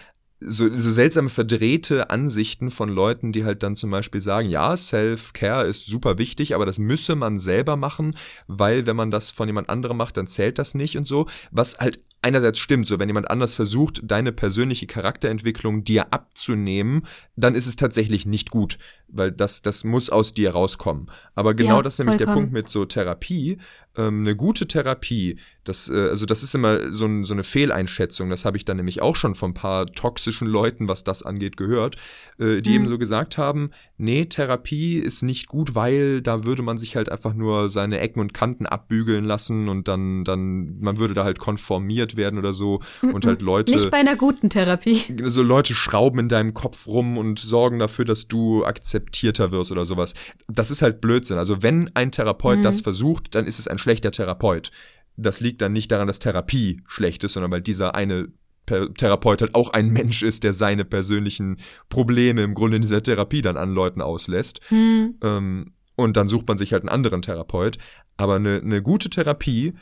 so, 0.42 0.70
so 0.76 0.92
seltsame 0.92 1.30
verdrehte 1.30 2.10
Ansichten 2.10 2.72
von 2.72 2.90
Leuten, 2.90 3.32
die 3.32 3.44
halt 3.44 3.62
dann 3.64 3.76
zum 3.76 3.92
Beispiel 3.92 4.22
sagen, 4.22 4.50
ja, 4.50 4.76
Self-Care 4.76 5.68
ist 5.68 5.86
super 5.88 6.18
wichtig, 6.18 6.56
aber 6.56 6.66
das 6.66 6.80
müsse 6.80 7.16
man 7.16 7.40
selber 7.40 7.76
machen, 7.76 8.16
weil 8.48 8.86
wenn 8.86 8.96
man 8.96 9.12
das 9.12 9.32
von 9.32 9.48
jemand 9.48 9.70
anderem 9.70 9.98
macht, 9.98 10.16
dann 10.18 10.28
zählt 10.28 10.58
das 10.58 10.76
nicht 10.76 10.98
und 10.98 11.06
so. 11.06 11.28
Was 11.52 11.80
halt 11.80 12.04
einerseits 12.22 12.60
stimmt, 12.60 12.88
so 12.88 13.00
wenn 13.00 13.10
jemand 13.10 13.30
anders 13.30 13.54
versucht, 13.54 14.02
deine 14.04 14.32
persönliche 14.32 14.88
Charakterentwicklung 14.88 15.84
dir 15.84 16.14
abzunehmen, 16.14 17.06
dann 17.36 17.56
ist 17.56 17.68
es 17.68 17.76
tatsächlich 17.76 18.26
nicht 18.26 18.50
gut, 18.50 18.78
weil 19.12 19.32
das, 19.32 19.62
das 19.62 19.84
muss 19.84 20.10
aus 20.10 20.34
dir 20.34 20.52
rauskommen. 20.52 21.10
Aber 21.36 21.54
genau 21.54 21.78
ja, 21.78 21.82
das 21.82 21.94
ist 21.94 22.00
nämlich 22.00 22.18
vollkommen. 22.18 22.36
der 22.36 22.42
Punkt 22.42 22.54
mit 22.54 22.70
so 22.70 22.86
Therapie. 22.86 23.58
Ähm, 23.98 24.22
eine 24.22 24.36
gute 24.36 24.68
Therapie, 24.68 25.40
das, 25.64 25.90
äh, 25.90 26.10
also 26.10 26.26
das 26.26 26.44
ist 26.44 26.54
immer 26.54 26.92
so, 26.92 27.06
ein, 27.06 27.24
so 27.24 27.34
eine 27.34 27.44
Fehleinschätzung, 27.44 28.30
das 28.30 28.46
habe 28.46 28.56
ich 28.56 28.64
dann 28.64 28.78
nämlich 28.78 29.02
auch 29.02 29.16
schon 29.16 29.34
von 29.34 29.52
ein 29.52 29.56
paar 29.56 29.88
toxischen 29.88 30.48
Leuten, 30.48 30.88
was 30.88 31.04
das 31.04 31.24
angeht, 31.24 31.58
gehört, 31.58 31.96
äh, 32.38 32.62
die 32.62 32.70
mhm. 32.70 32.76
eben 32.76 32.88
so 32.88 33.00
gesagt 33.00 33.38
haben, 33.38 33.72
nee, 33.98 34.26
Therapie 34.26 35.00
ist 35.00 35.24
nicht 35.24 35.48
gut, 35.48 35.74
weil 35.74 36.22
da 36.22 36.46
würde 36.46 36.62
man 36.62 36.78
sich 36.78 36.96
halt 36.96 37.10
einfach 37.10 37.34
nur 37.34 37.70
seine 37.70 38.00
Ecken 38.00 38.20
und 38.20 38.34
Kanten 38.34 38.68
abbügeln 38.68 39.26
lassen 39.26 39.68
und 39.70 39.88
dann, 39.88 40.24
dann, 40.24 40.80
man 40.80 40.98
würde 40.98 41.16
da 41.16 41.24
halt 41.24 41.40
konformiert 41.40 42.16
werden 42.16 42.38
oder 42.38 42.54
so 42.54 42.82
mhm. 43.02 43.14
und 43.16 43.26
halt 43.26 43.42
Leute. 43.42 43.74
Nicht 43.74 43.90
bei 43.90 43.98
einer 43.98 44.16
guten 44.16 44.52
Therapie. 44.52 45.02
So 45.26 45.42
Leute 45.42 45.74
schrauben 45.74 46.20
in 46.20 46.30
deinem 46.30 46.54
Kopf 46.54 46.86
rum 46.88 47.18
und 47.18 47.40
sorgen 47.40 47.80
dafür, 47.80 48.06
dass 48.06 48.28
du 48.28 48.64
akzeptierter 49.00 49.52
wirst 49.52 49.72
oder 49.72 49.86
sowas. 49.86 50.14
Das 50.48 50.72
ist 50.72 50.82
halt 50.82 51.02
Blödsinn. 51.02 51.38
Also 51.38 51.64
wenn 51.64 51.90
ein 51.96 52.12
Therapeut 52.12 52.60
mhm. 52.60 52.64
das 52.64 52.82
versucht, 52.82 53.36
dann 53.36 53.48
ist 53.48 53.60
es 53.60 53.68
ein 53.68 53.78
schlechter 53.78 54.12
Therapeut. 54.12 54.72
Das 55.18 55.40
liegt 55.40 55.62
dann 55.62 55.74
nicht 55.74 55.92
daran, 55.92 56.08
dass 56.08 56.20
Therapie 56.20 56.82
schlecht 56.88 57.24
ist, 57.24 57.34
sondern 57.34 57.52
weil 57.52 57.62
dieser 57.62 57.96
eine 57.96 58.30
Therapeut 58.66 59.42
halt 59.42 59.56
auch 59.56 59.72
ein 59.72 59.90
Mensch 59.90 60.22
ist, 60.22 60.44
der 60.44 60.54
seine 60.54 60.86
persönlichen 60.86 61.58
Probleme 61.90 62.44
im 62.44 62.54
Grunde 62.54 62.76
in 62.76 62.84
dieser 62.84 63.02
Therapie 63.02 63.42
dann 63.42 63.58
an 63.58 63.74
Leuten 63.74 64.02
auslässt. 64.02 64.60
Hm. 64.68 65.16
Ähm, 65.24 65.74
und 65.96 66.16
dann 66.16 66.28
sucht 66.28 66.48
man 66.48 66.58
sich 66.58 66.72
halt 66.72 66.84
einen 66.84 66.90
anderen 66.90 67.24
Therapeut. 67.24 67.78
Aber 68.16 68.36
eine, 68.36 68.62
eine 68.64 68.82
gute 68.82 69.10
Therapie 69.10 69.74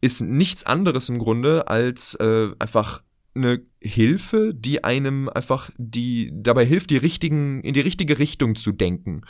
ist 0.00 0.22
nichts 0.22 0.64
anderes 0.64 1.10
im 1.10 1.18
Grunde 1.18 1.68
als 1.68 2.14
äh, 2.14 2.48
einfach 2.58 3.02
eine 3.42 3.62
Hilfe, 3.80 4.52
die 4.54 4.84
einem 4.84 5.28
einfach 5.28 5.70
die 5.76 6.30
dabei 6.34 6.64
hilft, 6.64 6.90
die 6.90 6.96
richtigen 6.96 7.62
in 7.62 7.74
die 7.74 7.80
richtige 7.80 8.18
Richtung 8.18 8.54
zu 8.54 8.72
denken. 8.72 9.22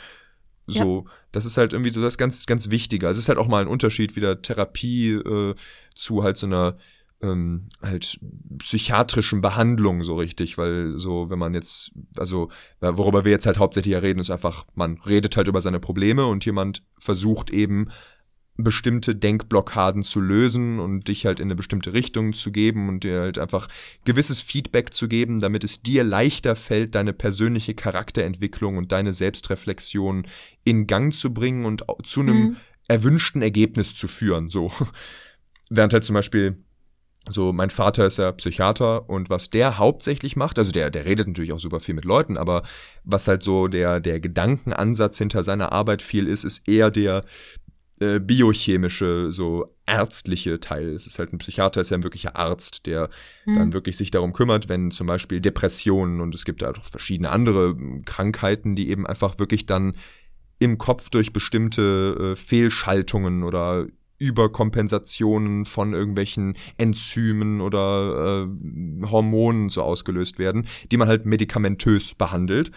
So, 0.67 1.05
ja. 1.05 1.11
das 1.31 1.45
ist 1.45 1.57
halt 1.57 1.73
irgendwie 1.73 1.91
so 1.91 2.01
das 2.01 2.17
ganz 2.17 2.45
ganz 2.45 2.69
Wichtige. 2.69 3.07
Also 3.07 3.17
es 3.17 3.25
ist 3.25 3.29
halt 3.29 3.39
auch 3.39 3.47
mal 3.47 3.61
ein 3.61 3.67
Unterschied 3.67 4.15
wieder 4.15 4.41
Therapie 4.41 5.11
äh, 5.11 5.55
zu 5.95 6.23
halt 6.23 6.37
so 6.37 6.45
einer 6.47 6.77
ähm, 7.21 7.69
halt 7.81 8.19
psychiatrischen 8.57 9.41
Behandlung 9.41 10.03
so 10.03 10.15
richtig, 10.15 10.57
weil 10.57 10.97
so, 10.97 11.29
wenn 11.29 11.39
man 11.39 11.53
jetzt, 11.53 11.91
also 12.17 12.49
worüber 12.79 13.25
wir 13.25 13.31
jetzt 13.31 13.45
halt 13.45 13.59
hauptsächlich 13.59 13.93
ja 13.93 13.99
reden, 13.99 14.19
ist 14.19 14.31
einfach, 14.31 14.65
man 14.73 14.97
redet 14.99 15.37
halt 15.37 15.47
über 15.47 15.61
seine 15.61 15.79
Probleme 15.79 16.25
und 16.25 16.45
jemand 16.45 16.83
versucht 16.97 17.51
eben 17.51 17.89
bestimmte 18.57 19.15
Denkblockaden 19.15 20.03
zu 20.03 20.19
lösen 20.19 20.79
und 20.79 21.07
dich 21.07 21.25
halt 21.25 21.39
in 21.39 21.47
eine 21.47 21.55
bestimmte 21.55 21.93
Richtung 21.93 22.33
zu 22.33 22.51
geben 22.51 22.89
und 22.89 23.03
dir 23.03 23.21
halt 23.21 23.37
einfach 23.37 23.67
gewisses 24.05 24.41
Feedback 24.41 24.93
zu 24.93 25.07
geben, 25.07 25.39
damit 25.39 25.63
es 25.63 25.81
dir 25.81 26.03
leichter 26.03 26.55
fällt, 26.55 26.95
deine 26.95 27.13
persönliche 27.13 27.73
Charakterentwicklung 27.73 28.77
und 28.77 28.91
deine 28.91 29.13
Selbstreflexion 29.13 30.27
in 30.63 30.87
Gang 30.87 31.13
zu 31.13 31.33
bringen 31.33 31.65
und 31.65 31.83
zu 32.03 32.21
einem 32.21 32.35
mhm. 32.35 32.57
erwünschten 32.87 33.41
Ergebnis 33.41 33.95
zu 33.95 34.07
führen, 34.07 34.49
so. 34.49 34.71
Während 35.69 35.93
halt 35.93 36.03
zum 36.03 36.15
Beispiel 36.15 36.57
so, 37.29 37.53
mein 37.53 37.69
Vater 37.69 38.07
ist 38.07 38.17
ja 38.17 38.31
Psychiater 38.31 39.07
und 39.07 39.29
was 39.29 39.51
der 39.51 39.77
hauptsächlich 39.77 40.35
macht, 40.35 40.57
also 40.57 40.71
der, 40.71 40.89
der 40.89 41.05
redet 41.05 41.27
natürlich 41.27 41.53
auch 41.53 41.59
super 41.59 41.79
viel 41.79 41.93
mit 41.93 42.03
Leuten, 42.03 42.35
aber 42.35 42.63
was 43.03 43.27
halt 43.27 43.43
so 43.43 43.67
der, 43.67 43.99
der 43.99 44.19
Gedankenansatz 44.19 45.19
hinter 45.19 45.43
seiner 45.43 45.71
Arbeit 45.71 46.01
viel 46.01 46.27
ist, 46.27 46.43
ist 46.43 46.67
eher 46.67 46.89
der 46.89 47.23
äh, 48.01 48.19
biochemische, 48.19 49.31
so 49.31 49.75
ärztliche 49.85 50.59
Teil. 50.59 50.89
Es 50.89 51.05
ist 51.05 51.19
halt 51.19 51.33
ein 51.33 51.37
Psychiater, 51.37 51.81
ist 51.81 51.91
ja 51.91 51.97
ein 51.97 52.03
wirklicher 52.03 52.35
Arzt, 52.35 52.87
der 52.87 53.09
hm. 53.43 53.55
dann 53.55 53.73
wirklich 53.73 53.95
sich 53.95 54.09
darum 54.09 54.33
kümmert, 54.33 54.69
wenn 54.69 54.89
zum 54.89 55.05
Beispiel 55.05 55.39
Depressionen 55.39 56.19
und 56.19 56.33
es 56.33 56.43
gibt 56.43 56.63
da 56.63 56.71
auch 56.71 56.83
verschiedene 56.83 57.29
andere 57.29 57.77
Krankheiten, 58.05 58.75
die 58.75 58.89
eben 58.89 59.05
einfach 59.05 59.37
wirklich 59.37 59.67
dann 59.67 59.93
im 60.57 60.79
Kopf 60.79 61.11
durch 61.11 61.31
bestimmte 61.31 62.31
äh, 62.31 62.35
Fehlschaltungen 62.35 63.43
oder 63.43 63.85
Überkompensationen 64.17 65.65
von 65.65 65.93
irgendwelchen 65.93 66.55
Enzymen 66.77 67.61
oder 67.61 68.47
äh, 68.47 69.05
Hormonen 69.09 69.69
so 69.69 69.81
ausgelöst 69.83 70.39
werden, 70.39 70.67
die 70.91 70.97
man 70.97 71.07
halt 71.07 71.25
medikamentös 71.25 72.15
behandelt. 72.15 72.71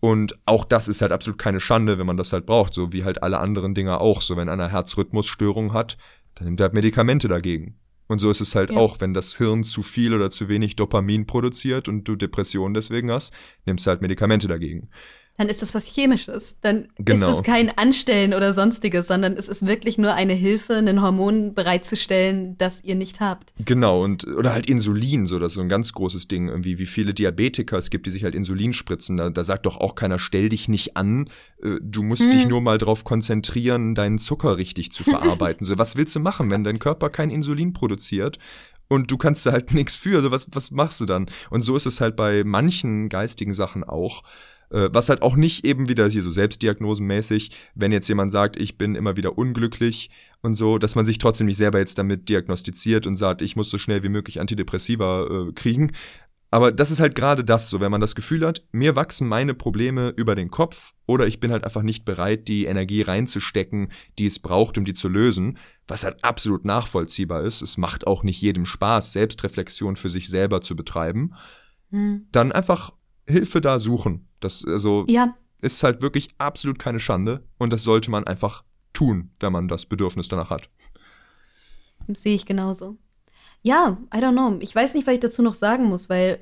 Und 0.00 0.38
auch 0.46 0.64
das 0.64 0.88
ist 0.88 1.02
halt 1.02 1.12
absolut 1.12 1.38
keine 1.38 1.60
Schande, 1.60 1.98
wenn 1.98 2.06
man 2.06 2.16
das 2.16 2.32
halt 2.32 2.46
braucht, 2.46 2.72
so 2.72 2.92
wie 2.92 3.04
halt 3.04 3.22
alle 3.22 3.38
anderen 3.38 3.74
Dinge 3.74 4.00
auch. 4.00 4.22
So, 4.22 4.36
wenn 4.36 4.48
einer 4.48 4.68
Herzrhythmusstörung 4.68 5.74
hat, 5.74 5.98
dann 6.34 6.46
nimmt 6.46 6.60
er 6.60 6.64
halt 6.64 6.74
Medikamente 6.74 7.28
dagegen. 7.28 7.76
Und 8.08 8.18
so 8.18 8.30
ist 8.30 8.40
es 8.40 8.54
halt 8.54 8.70
ja. 8.70 8.76
auch, 8.76 9.00
wenn 9.00 9.14
das 9.14 9.36
Hirn 9.36 9.62
zu 9.62 9.82
viel 9.82 10.14
oder 10.14 10.30
zu 10.30 10.48
wenig 10.48 10.74
Dopamin 10.74 11.26
produziert 11.26 11.86
und 11.86 12.08
du 12.08 12.16
Depressionen 12.16 12.74
deswegen 12.74 13.10
hast, 13.10 13.34
nimmst 13.66 13.86
du 13.86 13.90
halt 13.90 14.00
Medikamente 14.00 14.48
dagegen 14.48 14.88
dann 15.36 15.48
ist 15.48 15.62
das 15.62 15.74
was 15.74 15.86
Chemisches. 15.86 16.56
Dann 16.60 16.88
genau. 16.98 17.30
ist 17.30 17.36
es 17.36 17.42
kein 17.42 17.70
Anstellen 17.78 18.34
oder 18.34 18.52
sonstiges, 18.52 19.06
sondern 19.06 19.34
es 19.34 19.48
ist 19.48 19.66
wirklich 19.66 19.96
nur 19.96 20.14
eine 20.14 20.34
Hilfe, 20.34 20.74
ein 20.74 21.00
Hormon 21.00 21.54
bereitzustellen, 21.54 22.58
das 22.58 22.84
ihr 22.84 22.94
nicht 22.94 23.20
habt. 23.20 23.54
Genau, 23.64 24.02
und 24.04 24.26
oder 24.26 24.52
halt 24.52 24.66
Insulin, 24.66 25.26
so 25.26 25.38
das 25.38 25.52
ist 25.52 25.56
so 25.56 25.62
ein 25.62 25.68
ganz 25.68 25.92
großes 25.92 26.28
Ding, 26.28 26.48
irgendwie, 26.48 26.78
wie 26.78 26.86
viele 26.86 27.14
Diabetiker 27.14 27.78
es 27.78 27.90
gibt, 27.90 28.06
die 28.06 28.10
sich 28.10 28.24
halt 28.24 28.34
Insulin 28.34 28.72
spritzen. 28.72 29.16
Da, 29.16 29.30
da 29.30 29.44
sagt 29.44 29.66
doch 29.66 29.78
auch 29.78 29.94
keiner, 29.94 30.18
stell 30.18 30.50
dich 30.50 30.68
nicht 30.68 30.96
an, 30.96 31.28
äh, 31.62 31.76
du 31.80 32.02
musst 32.02 32.24
hm. 32.24 32.32
dich 32.32 32.46
nur 32.46 32.60
mal 32.60 32.78
darauf 32.78 33.04
konzentrieren, 33.04 33.94
deinen 33.94 34.18
Zucker 34.18 34.58
richtig 34.58 34.92
zu 34.92 35.04
verarbeiten. 35.04 35.66
so, 35.66 35.78
was 35.78 35.96
willst 35.96 36.14
du 36.14 36.20
machen, 36.20 36.50
wenn 36.50 36.64
dein 36.64 36.78
Körper 36.78 37.08
kein 37.10 37.30
Insulin 37.30 37.72
produziert? 37.72 38.38
und 38.90 39.10
du 39.10 39.16
kannst 39.16 39.46
da 39.46 39.52
halt 39.52 39.72
nichts 39.74 39.96
für. 39.96 40.16
Also 40.16 40.30
was, 40.30 40.48
was 40.52 40.70
machst 40.70 41.00
du 41.00 41.06
dann? 41.06 41.26
Und 41.48 41.62
so 41.62 41.76
ist 41.76 41.86
es 41.86 42.00
halt 42.00 42.16
bei 42.16 42.42
manchen 42.44 43.08
geistigen 43.08 43.54
Sachen 43.54 43.84
auch. 43.84 44.22
Äh, 44.70 44.88
was 44.92 45.08
halt 45.08 45.22
auch 45.22 45.36
nicht 45.36 45.64
eben 45.64 45.88
wieder 45.88 46.08
hier 46.08 46.22
so 46.22 46.30
selbstdiagnosenmäßig, 46.30 47.50
wenn 47.74 47.92
jetzt 47.92 48.08
jemand 48.08 48.30
sagt, 48.30 48.56
ich 48.56 48.78
bin 48.78 48.94
immer 48.94 49.16
wieder 49.16 49.36
unglücklich 49.36 50.10
und 50.42 50.54
so, 50.54 50.78
dass 50.78 50.94
man 50.94 51.04
sich 51.04 51.18
trotzdem 51.18 51.46
nicht 51.46 51.56
selber 51.56 51.78
jetzt 51.78 51.98
damit 51.98 52.28
diagnostiziert 52.28 53.06
und 53.06 53.16
sagt, 53.16 53.42
ich 53.42 53.56
muss 53.56 53.70
so 53.70 53.78
schnell 53.78 54.02
wie 54.02 54.08
möglich 54.08 54.40
Antidepressiva 54.40 55.48
äh, 55.48 55.52
kriegen. 55.52 55.92
Aber 56.52 56.72
das 56.72 56.90
ist 56.90 56.98
halt 56.98 57.14
gerade 57.14 57.44
das 57.44 57.70
so, 57.70 57.80
wenn 57.80 57.92
man 57.92 58.00
das 58.00 58.16
Gefühl 58.16 58.44
hat, 58.44 58.64
mir 58.72 58.96
wachsen 58.96 59.28
meine 59.28 59.54
Probleme 59.54 60.12
über 60.16 60.34
den 60.34 60.50
Kopf 60.50 60.94
oder 61.06 61.26
ich 61.28 61.38
bin 61.38 61.52
halt 61.52 61.62
einfach 61.64 61.82
nicht 61.82 62.04
bereit, 62.04 62.48
die 62.48 62.64
Energie 62.64 63.02
reinzustecken, 63.02 63.92
die 64.18 64.26
es 64.26 64.40
braucht, 64.40 64.76
um 64.76 64.84
die 64.84 64.92
zu 64.92 65.08
lösen, 65.08 65.58
was 65.86 66.04
halt 66.04 66.24
absolut 66.24 66.64
nachvollziehbar 66.64 67.44
ist. 67.44 67.62
Es 67.62 67.76
macht 67.76 68.06
auch 68.06 68.24
nicht 68.24 68.40
jedem 68.40 68.66
Spaß, 68.66 69.12
Selbstreflexion 69.12 69.94
für 69.94 70.08
sich 70.08 70.28
selber 70.28 70.60
zu 70.60 70.74
betreiben. 70.74 71.34
Hm. 71.90 72.26
Dann 72.32 72.50
einfach 72.50 72.92
Hilfe 73.30 73.60
da 73.60 73.78
suchen. 73.78 74.28
Das 74.40 74.64
also 74.64 75.04
ja. 75.08 75.36
ist 75.62 75.82
halt 75.82 76.02
wirklich 76.02 76.28
absolut 76.38 76.78
keine 76.78 77.00
Schande 77.00 77.44
und 77.58 77.72
das 77.72 77.84
sollte 77.84 78.10
man 78.10 78.24
einfach 78.24 78.64
tun, 78.92 79.30
wenn 79.40 79.52
man 79.52 79.68
das 79.68 79.86
Bedürfnis 79.86 80.28
danach 80.28 80.50
hat. 80.50 80.68
Sehe 82.12 82.34
ich 82.34 82.46
genauso. 82.46 82.96
Ja, 83.62 83.98
I 84.14 84.18
don't 84.18 84.32
know. 84.32 84.56
Ich 84.60 84.74
weiß 84.74 84.94
nicht, 84.94 85.06
was 85.06 85.14
ich 85.14 85.20
dazu 85.20 85.42
noch 85.42 85.54
sagen 85.54 85.84
muss, 85.84 86.08
weil 86.08 86.40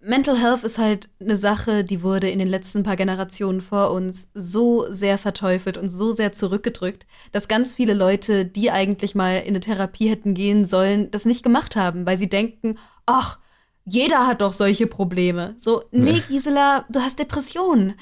Mental 0.00 0.38
Health 0.38 0.62
ist 0.62 0.78
halt 0.78 1.08
eine 1.20 1.36
Sache, 1.36 1.82
die 1.82 2.02
wurde 2.02 2.30
in 2.30 2.38
den 2.38 2.46
letzten 2.46 2.84
paar 2.84 2.94
Generationen 2.94 3.60
vor 3.60 3.90
uns 3.90 4.30
so 4.32 4.86
sehr 4.90 5.18
verteufelt 5.18 5.76
und 5.76 5.90
so 5.90 6.12
sehr 6.12 6.32
zurückgedrückt, 6.32 7.08
dass 7.32 7.48
ganz 7.48 7.74
viele 7.74 7.94
Leute, 7.94 8.44
die 8.44 8.70
eigentlich 8.70 9.16
mal 9.16 9.38
in 9.38 9.48
eine 9.48 9.60
Therapie 9.60 10.08
hätten 10.08 10.34
gehen 10.34 10.64
sollen, 10.64 11.10
das 11.10 11.24
nicht 11.24 11.42
gemacht 11.42 11.74
haben, 11.74 12.06
weil 12.06 12.16
sie 12.16 12.28
denken, 12.28 12.78
ach, 13.06 13.40
jeder 13.88 14.26
hat 14.26 14.40
doch 14.40 14.52
solche 14.52 14.86
Probleme. 14.86 15.54
So, 15.58 15.84
nee, 15.90 16.22
Gisela, 16.28 16.84
du 16.88 17.00
hast 17.00 17.18
Depressionen. 17.18 17.94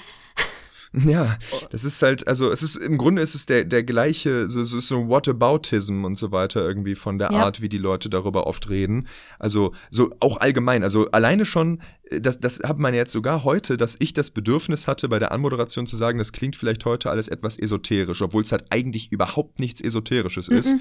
Ja, 1.05 1.37
das 1.71 1.85
ist 1.85 2.01
halt, 2.01 2.27
also 2.27 2.51
es 2.51 2.63
ist 2.63 2.77
im 2.77 2.97
Grunde 2.97 3.21
ist 3.21 3.35
es 3.35 3.45
der, 3.45 3.65
der 3.65 3.83
gleiche, 3.83 4.49
so, 4.49 4.65
so, 4.65 4.81
so 4.81 5.09
Whataboutism 5.09 6.05
und 6.05 6.17
so 6.17 6.33
weiter 6.33 6.67
irgendwie 6.67 6.95
von 6.95 7.19
der 7.19 7.33
ja. 7.33 7.45
Art, 7.45 7.61
wie 7.61 7.69
die 7.69 7.79
Leute 7.79 8.09
darüber 8.09 8.47
oft 8.47 8.71
reden. 8.71 9.07
Also 9.39 9.75
so 9.91 10.11
auch 10.21 10.39
allgemein, 10.39 10.83
also 10.83 11.11
alleine 11.11 11.45
schon, 11.45 11.83
äh, 12.05 12.21
das, 12.21 12.41
das 12.41 12.61
hat 12.65 12.79
man 12.79 12.95
jetzt 12.95 13.13
sogar 13.13 13.45
heute, 13.45 13.77
dass 13.77 13.97
ich 13.99 14.15
das 14.15 14.31
Bedürfnis 14.31 14.89
hatte, 14.89 15.09
bei 15.09 15.19
der 15.19 15.33
Anmoderation 15.33 15.87
zu 15.87 15.97
sagen, 15.97 16.19
das 16.19 16.33
klingt 16.33 16.57
vielleicht 16.57 16.85
heute 16.87 17.11
alles 17.11 17.29
etwas 17.29 17.59
esoterisch, 17.59 18.23
obwohl 18.23 18.43
es 18.43 18.53
halt 18.53 18.65
eigentlich 18.71 19.13
überhaupt 19.13 19.61
nichts 19.61 19.83
Esoterisches 19.83 20.49
mhm. 20.49 20.57
ist. 20.57 20.75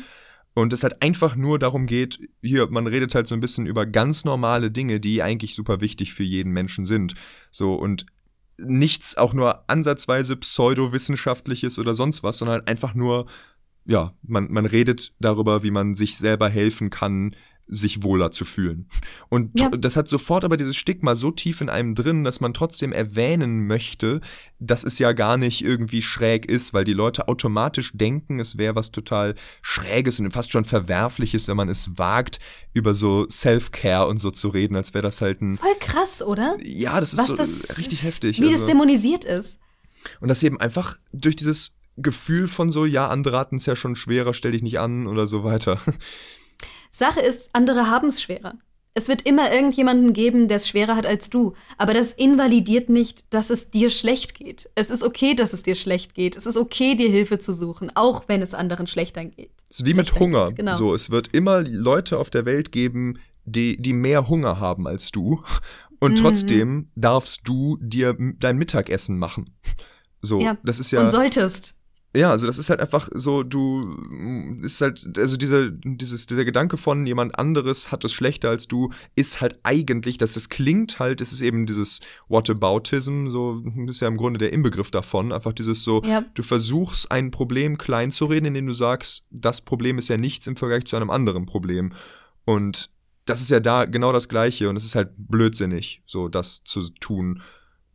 Und 0.55 0.71
es 0.71 0.83
halt 0.83 1.01
einfach 1.01 1.35
nur 1.35 1.59
darum 1.59 1.85
geht, 1.85 2.17
hier, 2.41 2.67
man 2.71 2.87
redet 2.87 3.13
halt 3.13 3.27
so 3.27 3.35
ein 3.35 3.41
bisschen 3.41 3.65
über 3.65 3.85
ganz 3.85 4.23
normale 4.23 4.71
Dinge, 4.71 5.01
die 5.01 5.21
eigentlich 5.21 5.53
super 5.53 5.81
wichtig 5.81 6.13
für 6.13 6.23
jeden 6.23 6.53
Menschen 6.53 6.85
sind. 6.85 7.13
So, 7.51 7.75
und 7.75 8.05
nichts 8.57 9.17
auch 9.17 9.33
nur 9.33 9.69
ansatzweise 9.69 10.37
pseudowissenschaftliches 10.37 11.77
oder 11.77 11.93
sonst 11.93 12.23
was, 12.23 12.37
sondern 12.37 12.59
halt 12.59 12.69
einfach 12.69 12.95
nur, 12.95 13.25
ja, 13.85 14.13
man, 14.23 14.49
man 14.49 14.65
redet 14.65 15.13
darüber, 15.19 15.61
wie 15.61 15.71
man 15.71 15.93
sich 15.93 16.17
selber 16.17 16.47
helfen 16.47 16.89
kann, 16.89 17.35
sich 17.67 18.03
wohler 18.03 18.31
zu 18.31 18.45
fühlen. 18.45 18.87
Und 19.29 19.59
ja. 19.59 19.69
das 19.69 19.97
hat 19.97 20.07
sofort 20.07 20.43
aber 20.43 20.55
dieses 20.55 20.75
Stigma 20.75 21.15
so 21.15 21.31
tief 21.31 21.61
in 21.61 21.69
einem 21.69 21.95
drin, 21.95 22.23
dass 22.23 22.39
man 22.39 22.53
trotzdem 22.53 22.91
erwähnen 22.91 23.65
möchte, 23.65 24.21
dass 24.59 24.83
es 24.83 24.99
ja 24.99 25.13
gar 25.13 25.37
nicht 25.37 25.63
irgendwie 25.63 26.01
schräg 26.01 26.45
ist, 26.45 26.73
weil 26.73 26.85
die 26.85 26.93
Leute 26.93 27.27
automatisch 27.27 27.91
denken, 27.93 28.39
es 28.39 28.57
wäre 28.57 28.75
was 28.75 28.91
total 28.91 29.35
Schräges 29.61 30.19
und 30.19 30.31
fast 30.31 30.51
schon 30.51 30.65
Verwerfliches, 30.65 31.47
wenn 31.47 31.57
man 31.57 31.69
es 31.69 31.97
wagt, 31.97 32.39
über 32.73 32.93
so 32.93 33.27
Self-Care 33.29 34.07
und 34.07 34.19
so 34.19 34.29
zu 34.31 34.49
reden, 34.49 34.75
als 34.75 34.93
wäre 34.93 35.03
das 35.03 35.21
halt 35.21 35.41
ein. 35.41 35.57
Voll 35.57 35.75
krass, 35.79 36.21
oder? 36.21 36.57
Ja, 36.63 36.99
das 36.99 37.13
ist 37.13 37.19
was 37.19 37.27
so 37.27 37.35
das, 37.35 37.77
richtig 37.77 38.03
heftig. 38.03 38.39
Wie 38.39 38.45
also. 38.45 38.57
das 38.57 38.67
dämonisiert 38.67 39.25
ist. 39.25 39.59
Und 40.19 40.27
das 40.27 40.43
eben 40.43 40.59
einfach 40.59 40.97
durch 41.11 41.35
dieses 41.35 41.75
Gefühl 41.97 42.47
von 42.47 42.71
so, 42.71 42.85
ja, 42.85 43.07
andere 43.07 43.39
hatten 43.39 43.55
es 43.55 43.65
ja 43.65 43.75
schon 43.75 43.95
schwerer, 43.95 44.33
stell 44.33 44.51
dich 44.51 44.61
nicht 44.61 44.79
an 44.79 45.07
oder 45.07 45.25
so 45.25 45.43
weiter. 45.43 45.79
Sache 46.95 47.19
ist, 47.19 47.49
andere 47.53 47.89
haben 47.89 48.07
es 48.07 48.21
schwerer. 48.21 48.55
Es 48.93 49.09
wird 49.09 49.23
immer 49.23 49.51
irgendjemanden 49.51 50.13
geben, 50.13 50.47
der 50.47 50.57
es 50.57 50.69
schwerer 50.69 50.95
hat 50.95 51.05
als 51.05 51.29
du. 51.29 51.53
Aber 51.77 51.93
das 51.93 52.13
invalidiert 52.13 52.87
nicht, 52.87 53.25
dass 53.33 53.49
es 53.49 53.69
dir 53.69 53.89
schlecht 53.89 54.35
geht. 54.35 54.69
Es 54.75 54.89
ist 54.89 55.03
okay, 55.03 55.35
dass 55.35 55.51
es 55.51 55.63
dir 55.63 55.75
schlecht 55.75 56.15
geht. 56.15 56.37
Es 56.37 56.45
ist 56.45 56.55
okay, 56.55 56.95
dir 56.95 57.09
Hilfe 57.09 57.37
zu 57.37 57.53
suchen, 57.53 57.91
auch 57.95 58.23
wenn 58.27 58.41
es 58.41 58.53
anderen 58.53 58.87
schlechter 58.87 59.25
geht. 59.25 59.51
Es 59.69 59.81
ist 59.81 59.85
wie 59.85 59.93
mit 59.93 60.17
Hunger. 60.17 60.53
Genau. 60.53 60.75
So, 60.75 60.95
es 60.95 61.09
wird 61.09 61.27
immer 61.33 61.61
Leute 61.63 62.17
auf 62.17 62.29
der 62.29 62.45
Welt 62.45 62.71
geben, 62.71 63.19
die, 63.43 63.75
die 63.75 63.91
mehr 63.91 64.29
Hunger 64.29 64.61
haben 64.61 64.87
als 64.87 65.11
du. 65.11 65.43
Und 65.99 66.13
mhm. 66.13 66.15
trotzdem 66.15 66.91
darfst 66.95 67.41
du 67.43 67.77
dir 67.81 68.15
dein 68.39 68.57
Mittagessen 68.57 69.17
machen. 69.17 69.53
So, 70.21 70.39
ja. 70.39 70.57
das 70.63 70.79
ist 70.79 70.91
ja. 70.91 71.01
Und 71.01 71.09
solltest. 71.09 71.74
Ja, 72.15 72.31
also 72.31 72.47
das 72.47 72.57
ist 72.57 72.69
halt 72.69 72.79
einfach 72.79 73.09
so, 73.13 73.43
du 73.43 73.91
ist 74.63 74.79
halt, 74.79 75.17
also 75.17 75.35
dieser, 75.35 75.69
dieses, 75.69 76.27
dieser 76.27 76.45
Gedanke 76.45 76.77
von 76.77 77.05
jemand 77.05 77.37
anderes 77.37 77.91
hat 77.91 78.05
es 78.05 78.13
schlechter 78.13 78.49
als 78.49 78.67
du, 78.67 78.91
ist 79.15 79.41
halt 79.41 79.59
eigentlich, 79.63 80.17
dass 80.17 80.37
es 80.37 80.47
klingt 80.47 80.97
halt, 80.99 81.19
es 81.19 81.33
ist 81.33 81.41
eben 81.41 81.65
dieses 81.65 81.99
Whataboutism, 82.29 83.27
so 83.27 83.61
ist 83.87 83.99
ja 83.99 84.07
im 84.07 84.15
Grunde 84.15 84.37
der 84.37 84.53
Inbegriff 84.53 84.91
davon, 84.91 85.33
einfach 85.33 85.51
dieses 85.51 85.83
so, 85.83 86.01
ja. 86.03 86.23
du 86.33 86.41
versuchst 86.41 87.11
ein 87.11 87.31
Problem 87.31 87.77
klein 87.77 88.11
zu 88.11 88.25
reden, 88.25 88.45
indem 88.45 88.67
du 88.67 88.73
sagst, 88.73 89.25
das 89.29 89.59
Problem 89.61 89.97
ist 89.97 90.07
ja 90.07 90.15
nichts 90.17 90.47
im 90.47 90.55
Vergleich 90.55 90.85
zu 90.85 90.95
einem 90.95 91.09
anderen 91.09 91.45
Problem. 91.45 91.91
Und 92.45 92.91
das 93.25 93.41
ist 93.41 93.49
ja 93.49 93.59
da 93.59 93.85
genau 93.85 94.13
das 94.13 94.29
Gleiche 94.29 94.69
und 94.69 94.77
es 94.77 94.85
ist 94.85 94.95
halt 94.95 95.09
blödsinnig, 95.17 96.01
so 96.05 96.29
das 96.29 96.63
zu 96.63 96.89
tun. 96.89 97.41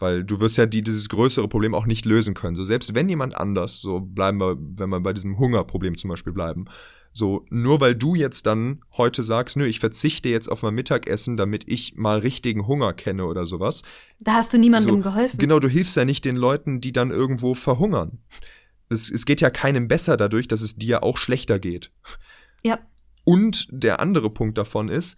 Weil 0.01 0.25
du 0.25 0.41
wirst 0.41 0.57
ja 0.57 0.67
die, 0.67 0.83
dieses 0.83 1.09
größere 1.09 1.47
Problem 1.47 1.75
auch 1.75 1.87
nicht 1.87 2.05
lösen 2.07 2.35
können. 2.35 2.57
So 2.57 2.65
selbst 2.65 2.95
wenn 2.95 3.09
jemand 3.09 3.37
anders, 3.37 3.81
so 3.81 4.01
bleiben 4.01 4.41
wir, 4.41 4.57
wenn 4.59 4.91
wir 4.91 5.01
bei 5.01 5.13
diesem 5.13 5.39
Hungerproblem 5.39 5.97
zum 5.97 6.11
Beispiel 6.11 6.33
bleiben, 6.33 6.65
so 7.13 7.45
nur 7.51 7.81
weil 7.81 7.95
du 7.95 8.15
jetzt 8.15 8.47
dann 8.47 8.81
heute 8.97 9.23
sagst, 9.23 9.57
nö, 9.57 9.67
ich 9.67 9.81
verzichte 9.81 10.29
jetzt 10.29 10.49
auf 10.49 10.63
mein 10.63 10.75
Mittagessen, 10.75 11.37
damit 11.37 11.65
ich 11.67 11.97
mal 11.97 12.19
richtigen 12.19 12.67
Hunger 12.67 12.93
kenne 12.93 13.27
oder 13.27 13.47
sowas. 13.47 13.83
Da 14.21 14.35
hast 14.35 14.53
du 14.53 14.59
niemandem 14.59 14.97
so, 14.97 15.03
geholfen. 15.03 15.39
Genau, 15.39 15.59
du 15.59 15.69
hilfst 15.69 15.97
ja 15.97 16.05
nicht 16.05 16.25
den 16.25 16.37
Leuten, 16.37 16.81
die 16.81 16.93
dann 16.93 17.11
irgendwo 17.11 17.55
verhungern. 17.55 18.19
Es, 18.89 19.11
es 19.11 19.27
geht 19.27 19.41
ja 19.41 19.51
keinem 19.51 19.89
besser 19.89 20.17
dadurch, 20.17 20.49
dass 20.49 20.61
es 20.61 20.77
dir 20.77 21.03
auch 21.03 21.17
schlechter 21.17 21.59
geht. 21.59 21.93
Ja. 22.65 22.79
Und 23.25 23.69
der 23.71 24.01
andere 24.01 24.31
Punkt 24.31 24.57
davon 24.57 24.89
ist, 24.89 25.17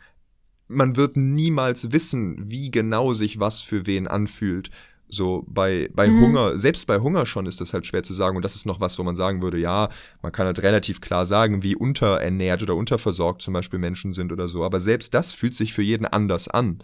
man 0.68 0.96
wird 0.96 1.16
niemals 1.16 1.92
wissen, 1.92 2.36
wie 2.38 2.70
genau 2.70 3.12
sich 3.12 3.38
was 3.40 3.60
für 3.60 3.86
wen 3.86 4.06
anfühlt. 4.06 4.70
So 5.08 5.44
bei, 5.46 5.90
bei 5.92 6.08
mhm. 6.08 6.20
Hunger, 6.20 6.58
selbst 6.58 6.86
bei 6.86 6.98
Hunger 6.98 7.26
schon 7.26 7.44
ist 7.44 7.60
das 7.60 7.74
halt 7.74 7.84
schwer 7.84 8.02
zu 8.02 8.14
sagen. 8.14 8.36
Und 8.36 8.44
das 8.44 8.56
ist 8.56 8.64
noch 8.64 8.80
was, 8.80 8.98
wo 8.98 9.02
man 9.02 9.14
sagen 9.14 9.42
würde, 9.42 9.58
ja, 9.58 9.90
man 10.22 10.32
kann 10.32 10.46
halt 10.46 10.62
relativ 10.62 11.02
klar 11.02 11.26
sagen, 11.26 11.62
wie 11.62 11.76
unterernährt 11.76 12.62
oder 12.62 12.74
unterversorgt 12.74 13.42
zum 13.42 13.52
Beispiel 13.52 13.78
Menschen 13.78 14.14
sind 14.14 14.32
oder 14.32 14.48
so. 14.48 14.64
Aber 14.64 14.80
selbst 14.80 15.12
das 15.12 15.32
fühlt 15.32 15.54
sich 15.54 15.74
für 15.74 15.82
jeden 15.82 16.06
anders 16.06 16.48
an. 16.48 16.78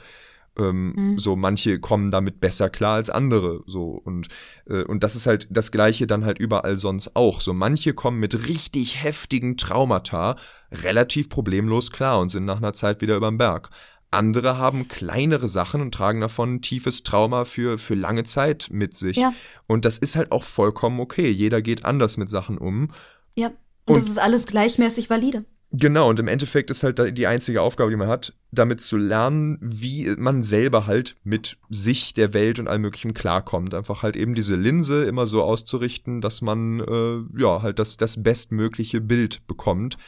Ähm, 0.59 0.92
mhm. 0.96 1.18
So 1.18 1.36
manche 1.36 1.78
kommen 1.80 2.11
damit 2.11 2.40
besser 2.40 2.68
klar 2.68 2.96
als 2.96 3.11
andere. 3.11 3.62
So 3.66 4.00
und 4.04 4.28
äh, 4.66 4.82
und 4.84 5.02
das 5.02 5.16
ist 5.16 5.26
halt 5.26 5.46
das 5.50 5.70
Gleiche 5.70 6.06
dann 6.06 6.24
halt 6.24 6.38
überall 6.38 6.76
sonst 6.76 7.16
auch. 7.16 7.40
So 7.40 7.52
manche 7.52 7.94
kommen 7.94 8.20
mit 8.20 8.48
richtig 8.48 9.02
heftigen 9.02 9.56
Traumata 9.56 10.36
relativ 10.70 11.28
problemlos 11.28 11.90
klar 11.90 12.20
und 12.20 12.30
sind 12.30 12.44
nach 12.44 12.59
einer 12.59 12.72
Zeit 12.72 13.00
wieder 13.00 13.16
überm 13.16 13.38
Berg. 13.38 13.70
Andere 14.11 14.56
haben 14.56 14.88
kleinere 14.88 15.48
Sachen 15.48 15.82
und 15.82 15.92
tragen 15.92 16.20
davon 16.20 16.54
ein 16.54 16.62
tiefes 16.62 17.02
Trauma 17.02 17.44
für, 17.44 17.76
für 17.76 17.94
lange 17.94 18.24
Zeit 18.24 18.68
mit 18.70 18.94
sich. 18.94 19.18
Ja. 19.18 19.34
Und 19.66 19.84
das 19.84 19.98
ist 19.98 20.16
halt 20.16 20.32
auch 20.32 20.44
vollkommen 20.44 20.98
okay. 20.98 21.28
Jeder 21.28 21.61
geht 21.61 21.84
anders 21.84 22.16
mit 22.16 22.30
Sachen 22.30 22.56
um. 22.56 22.90
Ja. 23.36 23.48
Und, 23.48 23.56
und 23.86 23.96
das 23.96 24.09
ist 24.09 24.18
alles 24.18 24.46
gleichmäßig 24.46 25.11
valide. 25.11 25.44
Genau, 25.70 26.08
und 26.08 26.18
im 26.18 26.28
Endeffekt 26.28 26.70
ist 26.70 26.82
halt 26.82 27.18
die 27.18 27.26
einzige 27.26 27.60
Aufgabe, 27.60 27.90
die 27.90 27.96
man 27.96 28.08
hat, 28.08 28.32
damit 28.50 28.80
zu 28.80 28.96
lernen, 28.96 29.58
wie 29.60 30.06
man 30.16 30.42
selber 30.42 30.86
halt 30.86 31.14
mit 31.24 31.58
sich, 31.68 32.14
der 32.14 32.32
Welt 32.32 32.58
und 32.58 32.68
allem 32.68 32.80
Möglichen 32.80 33.12
klarkommt. 33.12 33.74
Einfach 33.74 34.02
halt 34.02 34.16
eben 34.16 34.34
diese 34.34 34.56
Linse 34.56 35.04
immer 35.04 35.26
so 35.26 35.42
auszurichten, 35.42 36.22
dass 36.22 36.40
man 36.40 36.80
äh, 36.80 37.38
ja 37.38 37.60
halt 37.60 37.78
das, 37.78 37.98
das 37.98 38.22
bestmögliche 38.22 39.02
Bild 39.02 39.46
bekommt. 39.46 39.98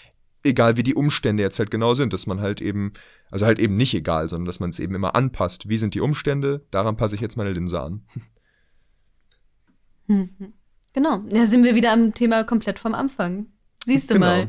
Egal 0.42 0.78
wie 0.78 0.82
die 0.82 0.94
Umstände 0.94 1.42
jetzt 1.42 1.58
halt 1.58 1.70
genau 1.70 1.92
sind, 1.92 2.14
dass 2.14 2.26
man 2.26 2.40
halt 2.40 2.62
eben, 2.62 2.94
also 3.30 3.44
halt 3.44 3.58
eben 3.58 3.76
nicht 3.76 3.92
egal, 3.92 4.30
sondern 4.30 4.46
dass 4.46 4.60
man 4.60 4.70
es 4.70 4.78
eben 4.78 4.94
immer 4.94 5.14
anpasst. 5.14 5.68
Wie 5.68 5.76
sind 5.76 5.94
die 5.94 6.00
Umstände? 6.00 6.64
Daran 6.70 6.96
passe 6.96 7.16
ich 7.16 7.20
jetzt 7.20 7.36
meine 7.36 7.52
Linse 7.52 7.80
an. 7.80 8.02
Mhm. 10.06 10.54
Genau, 10.92 11.18
da 11.18 11.46
sind 11.46 11.62
wir 11.62 11.76
wieder 11.76 11.92
am 11.92 12.14
Thema 12.14 12.42
komplett 12.42 12.80
vom 12.80 12.94
Anfang. 12.94 13.46
Siehst 13.86 14.10
du 14.10 14.14
genau. 14.14 14.26
mal. 14.26 14.48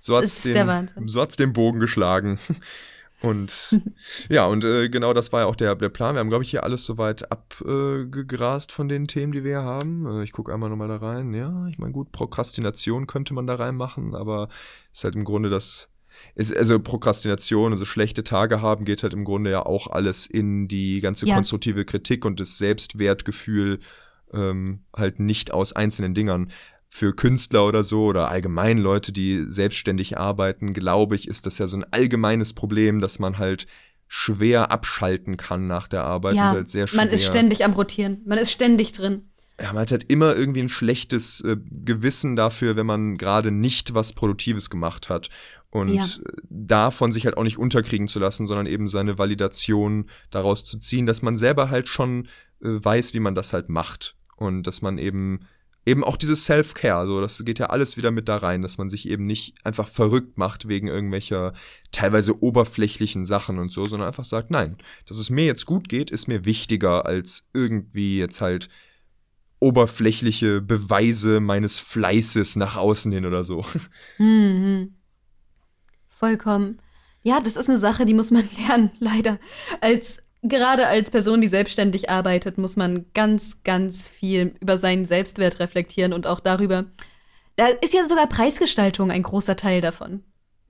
So 0.00 0.16
hat 0.16 0.24
es 0.24 0.42
den, 0.42 0.88
so 1.06 1.20
hat's 1.20 1.36
den 1.36 1.52
Bogen 1.52 1.78
geschlagen. 1.78 2.38
Und 3.22 3.78
ja, 4.30 4.46
und 4.46 4.64
äh, 4.64 4.88
genau 4.88 5.12
das 5.12 5.32
war 5.32 5.40
ja 5.40 5.46
auch 5.46 5.56
der, 5.56 5.74
der 5.76 5.90
Plan. 5.90 6.14
Wir 6.14 6.20
haben, 6.20 6.30
glaube 6.30 6.44
ich, 6.44 6.50
hier 6.50 6.64
alles 6.64 6.84
soweit 6.86 7.30
abgegrast 7.30 8.70
äh, 8.70 8.74
von 8.74 8.88
den 8.88 9.08
Themen, 9.08 9.32
die 9.32 9.44
wir 9.44 9.60
hier 9.60 9.62
haben. 9.62 10.06
Äh, 10.06 10.24
ich 10.24 10.32
gucke 10.32 10.52
einmal 10.52 10.70
nochmal 10.70 10.88
da 10.88 10.96
rein. 10.96 11.34
Ja, 11.34 11.66
ich 11.68 11.78
meine, 11.78 11.92
gut, 11.92 12.12
Prokrastination 12.12 13.06
könnte 13.06 13.34
man 13.34 13.46
da 13.46 13.56
reinmachen, 13.56 14.14
aber 14.14 14.48
ist 14.92 15.04
halt 15.04 15.16
im 15.16 15.24
Grunde 15.24 15.50
das, 15.50 15.90
ist, 16.34 16.56
also 16.56 16.78
Prokrastination, 16.80 17.72
also 17.72 17.84
schlechte 17.84 18.24
Tage 18.24 18.62
haben, 18.62 18.84
geht 18.84 19.02
halt 19.02 19.12
im 19.12 19.24
Grunde 19.24 19.50
ja 19.50 19.66
auch 19.66 19.88
alles 19.88 20.26
in 20.26 20.68
die 20.68 21.00
ganze 21.00 21.26
Ja. 21.26 21.34
konstruktive 21.34 21.84
Kritik 21.84 22.24
und 22.24 22.40
das 22.40 22.56
Selbstwertgefühl 22.58 23.80
ähm, 24.32 24.84
halt 24.96 25.20
nicht 25.20 25.52
aus 25.52 25.72
einzelnen 25.74 26.14
Dingern. 26.14 26.50
Für 26.92 27.14
Künstler 27.14 27.66
oder 27.66 27.84
so 27.84 28.06
oder 28.06 28.28
allgemein 28.28 28.76
Leute, 28.76 29.12
die 29.12 29.44
selbstständig 29.46 30.18
arbeiten, 30.18 30.74
glaube 30.74 31.14
ich, 31.14 31.28
ist 31.28 31.46
das 31.46 31.58
ja 31.58 31.68
so 31.68 31.76
ein 31.76 31.84
allgemeines 31.92 32.52
Problem, 32.52 33.00
dass 33.00 33.20
man 33.20 33.38
halt 33.38 33.68
schwer 34.08 34.72
abschalten 34.72 35.36
kann 35.36 35.66
nach 35.66 35.86
der 35.86 36.02
Arbeit 36.02 36.34
ja, 36.34 36.50
halt 36.50 36.74
man 36.94 37.08
ist 37.08 37.24
ständig 37.24 37.64
am 37.64 37.74
Rotieren. 37.74 38.22
Man 38.26 38.38
ist 38.38 38.50
ständig 38.50 38.90
drin. 38.90 39.30
Ja, 39.60 39.68
man 39.72 39.82
hat 39.82 39.92
halt 39.92 40.10
immer 40.10 40.34
irgendwie 40.34 40.62
ein 40.62 40.68
schlechtes 40.68 41.42
äh, 41.42 41.56
Gewissen 41.70 42.34
dafür, 42.34 42.74
wenn 42.74 42.86
man 42.86 43.18
gerade 43.18 43.52
nicht 43.52 43.94
was 43.94 44.12
Produktives 44.12 44.68
gemacht 44.68 45.08
hat. 45.08 45.28
Und 45.70 45.94
Ja. 45.94 46.04
davon 46.48 47.12
sich 47.12 47.24
halt 47.24 47.36
auch 47.36 47.44
nicht 47.44 47.58
unterkriegen 47.58 48.08
zu 48.08 48.18
lassen, 48.18 48.48
sondern 48.48 48.66
eben 48.66 48.88
seine 48.88 49.16
Validation 49.18 50.10
daraus 50.30 50.64
zu 50.64 50.78
ziehen, 50.80 51.06
dass 51.06 51.22
man 51.22 51.36
selber 51.36 51.70
halt 51.70 51.86
schon 51.86 52.26
äh, 52.62 52.68
weiß, 52.68 53.14
wie 53.14 53.20
man 53.20 53.36
das 53.36 53.52
halt 53.52 53.68
macht. 53.68 54.16
Und 54.34 54.64
dass 54.66 54.82
man 54.82 54.98
eben, 54.98 55.46
eben 55.86 56.04
auch 56.04 56.16
dieses 56.16 56.44
Self-Care, 56.44 57.06
so, 57.06 57.20
das 57.20 57.42
geht 57.44 57.58
ja 57.58 57.66
alles 57.66 57.96
wieder 57.96 58.10
mit 58.10 58.28
da 58.28 58.36
rein, 58.36 58.62
dass 58.62 58.78
man 58.78 58.88
sich 58.88 59.08
eben 59.08 59.26
nicht 59.26 59.54
einfach 59.64 59.88
verrückt 59.88 60.36
macht 60.36 60.68
wegen 60.68 60.88
irgendwelcher 60.88 61.52
teilweise 61.90 62.42
oberflächlichen 62.42 63.24
Sachen 63.24 63.58
und 63.58 63.72
so, 63.72 63.86
sondern 63.86 64.08
einfach 64.08 64.24
sagt, 64.24 64.50
nein, 64.50 64.76
dass 65.06 65.18
es 65.18 65.30
mir 65.30 65.44
jetzt 65.44 65.66
gut 65.66 65.88
geht, 65.88 66.10
ist 66.10 66.28
mir 66.28 66.44
wichtiger 66.44 67.06
als 67.06 67.48
irgendwie 67.54 68.18
jetzt 68.18 68.40
halt 68.40 68.68
oberflächliche 69.58 70.60
Beweise 70.60 71.40
meines 71.40 71.78
Fleißes 71.78 72.56
nach 72.56 72.76
außen 72.76 73.12
hin 73.12 73.26
oder 73.26 73.44
so. 73.44 73.64
Mhm. 74.18 74.94
Vollkommen. 76.06 76.82
Ja, 77.22 77.40
das 77.40 77.56
ist 77.56 77.70
eine 77.70 77.78
Sache, 77.78 78.04
die 78.04 78.12
muss 78.14 78.30
man 78.30 78.48
lernen, 78.68 78.92
leider. 78.98 79.38
Als 79.80 80.22
gerade 80.42 80.86
als 80.86 81.10
Person, 81.10 81.40
die 81.40 81.48
selbstständig 81.48 82.10
arbeitet, 82.10 82.58
muss 82.58 82.76
man 82.76 83.06
ganz, 83.14 83.62
ganz 83.62 84.08
viel 84.08 84.54
über 84.60 84.78
seinen 84.78 85.06
Selbstwert 85.06 85.60
reflektieren 85.60 86.12
und 86.12 86.26
auch 86.26 86.40
darüber. 86.40 86.86
Da 87.56 87.66
ist 87.66 87.94
ja 87.94 88.04
sogar 88.04 88.26
Preisgestaltung 88.28 89.10
ein 89.10 89.22
großer 89.22 89.56
Teil 89.56 89.80
davon. 89.80 90.22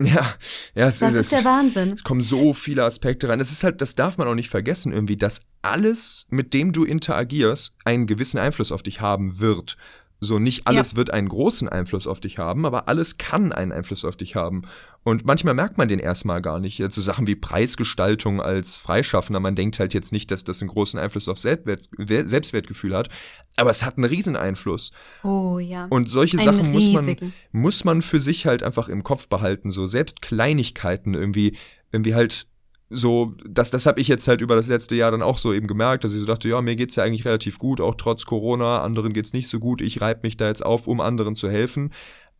Ja, 0.03 0.35
ja, 0.77 0.89
es, 0.89 1.01
Das 1.01 1.11
es, 1.11 1.27
ist 1.27 1.33
der 1.33 1.45
Wahnsinn. 1.45 1.91
es 1.91 2.05
kommen 2.05 2.23
so 2.23 2.55
viele 2.55 2.85
Aspekte 2.85 3.29
rein. 3.29 3.39
Es 3.39 3.53
ist 3.53 3.65
halt, 3.65 3.83
das 3.83 3.95
darf 3.97 4.17
man 4.17 4.29
auch 4.29 4.35
nicht 4.35 4.49
vergessen 4.49 4.93
irgendwie, 4.93 5.19
dass 5.19 5.43
alles, 5.61 6.27
mit 6.31 6.55
dem 6.55 6.73
du 6.73 6.85
interagierst, 6.85 7.77
einen 7.85 8.07
gewissen 8.07 8.39
Einfluss 8.39 8.73
auf 8.73 8.83
dich 8.83 9.03
haben 9.03 9.41
wird. 9.41 9.77
So 10.23 10.39
nicht 10.39 10.67
alles 10.67 10.97
wird 10.97 11.11
einen 11.11 11.31
großen 11.31 11.67
Einfluss 11.69 12.07
auf 12.07 12.21
dich 12.21 12.37
haben, 12.39 12.67
aber 12.67 12.89
alles 12.89 13.17
kann 13.17 13.53
einen 13.53 13.73
Einfluss 13.73 14.05
auf 14.05 14.17
dich 14.17 14.37
haben. 14.37 14.63
Und 15.03 15.25
manchmal 15.25 15.55
merkt 15.55 15.79
man 15.79 15.89
den 15.89 15.99
erstmal 15.99 16.43
gar 16.43 16.61
nicht. 16.61 16.85
So 16.93 17.01
Sachen 17.01 17.27
wie 17.27 17.37
Preisgestaltung 17.37 18.43
als 18.43 18.77
Freischaffender, 18.77 19.41
man 19.41 19.55
denkt 19.55 19.79
halt 19.79 19.95
jetzt 19.95 20.13
nicht, 20.13 20.31
dass 20.31 20.45
das 20.45 20.61
einen 20.61 20.69
großen 20.69 21.01
Einfluss 21.01 21.27
auf 21.27 21.39
Selbstwert, 21.39 21.89
Selbstwertgefühl 21.99 22.95
hat, 22.95 23.09
aber 23.57 23.71
es 23.71 23.83
hat 23.83 23.97
einen 23.97 24.05
riesen 24.05 24.37
Einfluss. 24.37 24.93
Oh 25.25 25.59
ja. 25.59 25.87
Und 25.89 26.11
solche 26.11 26.39
Einen 26.39 26.45
Sachen 26.45 26.71
muss 26.71 26.91
man, 26.91 27.17
muss 27.53 27.85
man 27.85 28.03
für 28.03 28.21
sich 28.21 28.45
halt 28.47 28.63
einfach 28.63 28.89
im 28.89 29.03
Kopf 29.03 29.29
behalten. 29.29 29.71
So 29.71 29.87
selbst 29.87 30.21
Kleinigkeiten 30.21 31.15
irgendwie, 31.15 31.57
irgendwie 31.93 32.15
halt 32.15 32.47
so, 32.91 33.31
das, 33.49 33.71
das 33.71 33.87
habe 33.87 34.01
ich 34.01 34.09
jetzt 34.09 34.27
halt 34.27 34.41
über 34.41 34.57
das 34.57 34.67
letzte 34.67 34.97
Jahr 34.97 35.13
dann 35.13 35.23
auch 35.23 35.39
so 35.39 35.53
eben 35.53 35.69
gemerkt, 35.69 36.03
dass 36.05 36.13
ich 36.13 36.21
so 36.21 36.27
dachte, 36.27 36.49
ja, 36.49 36.61
mir 36.61 36.75
geht's 36.77 36.97
ja 36.97 37.05
eigentlich 37.05 37.25
relativ 37.25 37.59
gut, 37.59 37.81
auch 37.81 37.95
trotz 37.95 38.25
Corona, 38.27 38.83
anderen 38.83 39.13
geht's 39.13 39.33
nicht 39.33 39.49
so 39.49 39.61
gut, 39.61 39.81
ich 39.81 40.01
reibe 40.01 40.21
mich 40.25 40.37
da 40.37 40.49
jetzt 40.49 40.65
auf, 40.67 40.89
um 40.89 41.01
anderen 41.01 41.37
zu 41.37 41.49
helfen. 41.49 41.93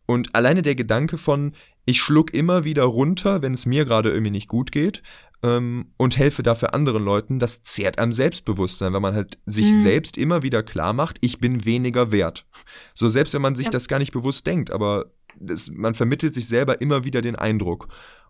Und 0.05 0.35
alleine 0.35 0.61
der 0.61 0.75
Gedanke 0.75 1.17
von, 1.17 1.53
ich 1.85 2.01
schluck 2.01 2.33
immer 2.33 2.65
wieder 2.65 2.83
runter, 2.83 3.41
wenn 3.41 3.53
es 3.53 3.65
mir 3.65 3.85
gerade 3.85 4.09
irgendwie 4.09 4.31
nicht 4.31 4.49
gut 4.49 4.71
geht, 4.73 5.01
ähm, 5.43 5.93
und 5.97 6.17
helfe 6.17 6.43
dafür 6.43 6.73
anderen 6.73 7.03
Leuten, 7.03 7.39
das 7.39 7.63
zehrt 7.63 7.97
am 7.97 8.11
Selbstbewusstsein, 8.11 8.93
weil 8.93 8.99
man 8.99 9.15
halt 9.15 9.39
sich 9.45 9.65
Mhm. 9.65 9.79
selbst 9.79 10.17
immer 10.17 10.43
wieder 10.43 10.63
klar 10.63 10.93
macht, 10.93 11.17
ich 11.21 11.39
bin 11.39 11.65
weniger 11.65 12.11
wert. 12.11 12.45
So 12.93 13.09
selbst 13.09 13.33
wenn 13.33 13.41
man 13.41 13.55
sich 13.55 13.67
Ja. 13.67 13.71
das 13.71 13.87
gar 13.87 13.99
nicht 13.99 14.11
bewusst 14.11 14.45
denkt, 14.45 14.69
aber 14.71 15.05
das, 15.39 15.71
man 15.71 15.95
vermittelt 15.95 16.33
sich 16.33 16.47
selber 16.47 16.81
immer 16.81 17.05
wieder 17.05 17.21
den 17.21 17.35
Eindruck. 17.37 17.87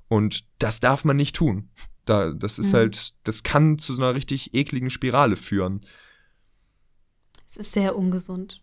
Und 0.07 0.45
das 0.59 0.79
darf 0.81 1.03
man 1.03 1.17
nicht 1.17 1.35
tun. 1.35 1.69
Da, 2.05 2.31
das 2.31 2.59
ist 2.59 2.73
Mhm. 2.73 2.77
halt, 2.77 3.13
das 3.23 3.43
kann 3.43 3.77
zu 3.77 3.93
so 3.93 4.01
einer 4.01 4.15
richtig 4.15 4.53
ekligen 4.53 4.89
Spirale 4.89 5.35
führen. 5.35 5.85
Es 7.49 7.57
ist 7.57 7.71
sehr 7.73 7.95
ungesund. 7.95 8.61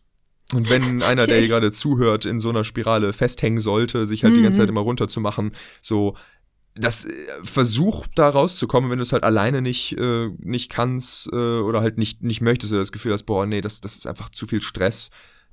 Und 0.55 0.69
wenn 0.71 1.03
einer, 1.03 1.27
der 1.27 1.39
hier 1.39 1.49
gerade 1.49 1.73
zuhört, 1.73 2.25
in 2.25 2.41
so 2.41 2.49
einer 2.49 2.65
Spirale 2.65 3.13
festhängen 3.13 3.61
sollte, 3.61 4.07
sich 4.07 4.25
halt 4.25 4.37
die 4.37 4.43
ganze 4.43 4.61
Mhm. 4.61 4.63
Zeit 4.63 4.69
immer 4.71 4.81
runterzumachen, 4.81 5.53
so, 5.83 6.17
das 6.75 7.05
äh, 7.07 7.11
Versuch 7.43 8.07
da 8.15 8.29
rauszukommen, 8.29 8.91
wenn 8.91 8.99
du 8.99 9.03
es 9.03 9.13
halt 9.13 9.25
alleine 9.25 9.63
nicht, 9.63 9.93
äh, 9.99 10.29
nicht 10.39 10.71
kannst 10.71 11.29
äh, 11.33 11.37
oder 11.37 11.81
halt 11.81 11.99
nicht, 11.99 12.23
nicht 12.23 12.41
möchtest 12.41 12.73
oder 12.73 12.81
das 12.81 12.93
Gefühl 12.93 13.13
hast, 13.13 13.25
boah, 13.25 13.47
nee, 13.47 13.61
das, 13.61 13.81
das 13.81 13.97
ist 13.97 14.07
einfach 14.07 14.31
zu 14.31 14.47
viel 14.47 14.63
Stress, 14.63 15.11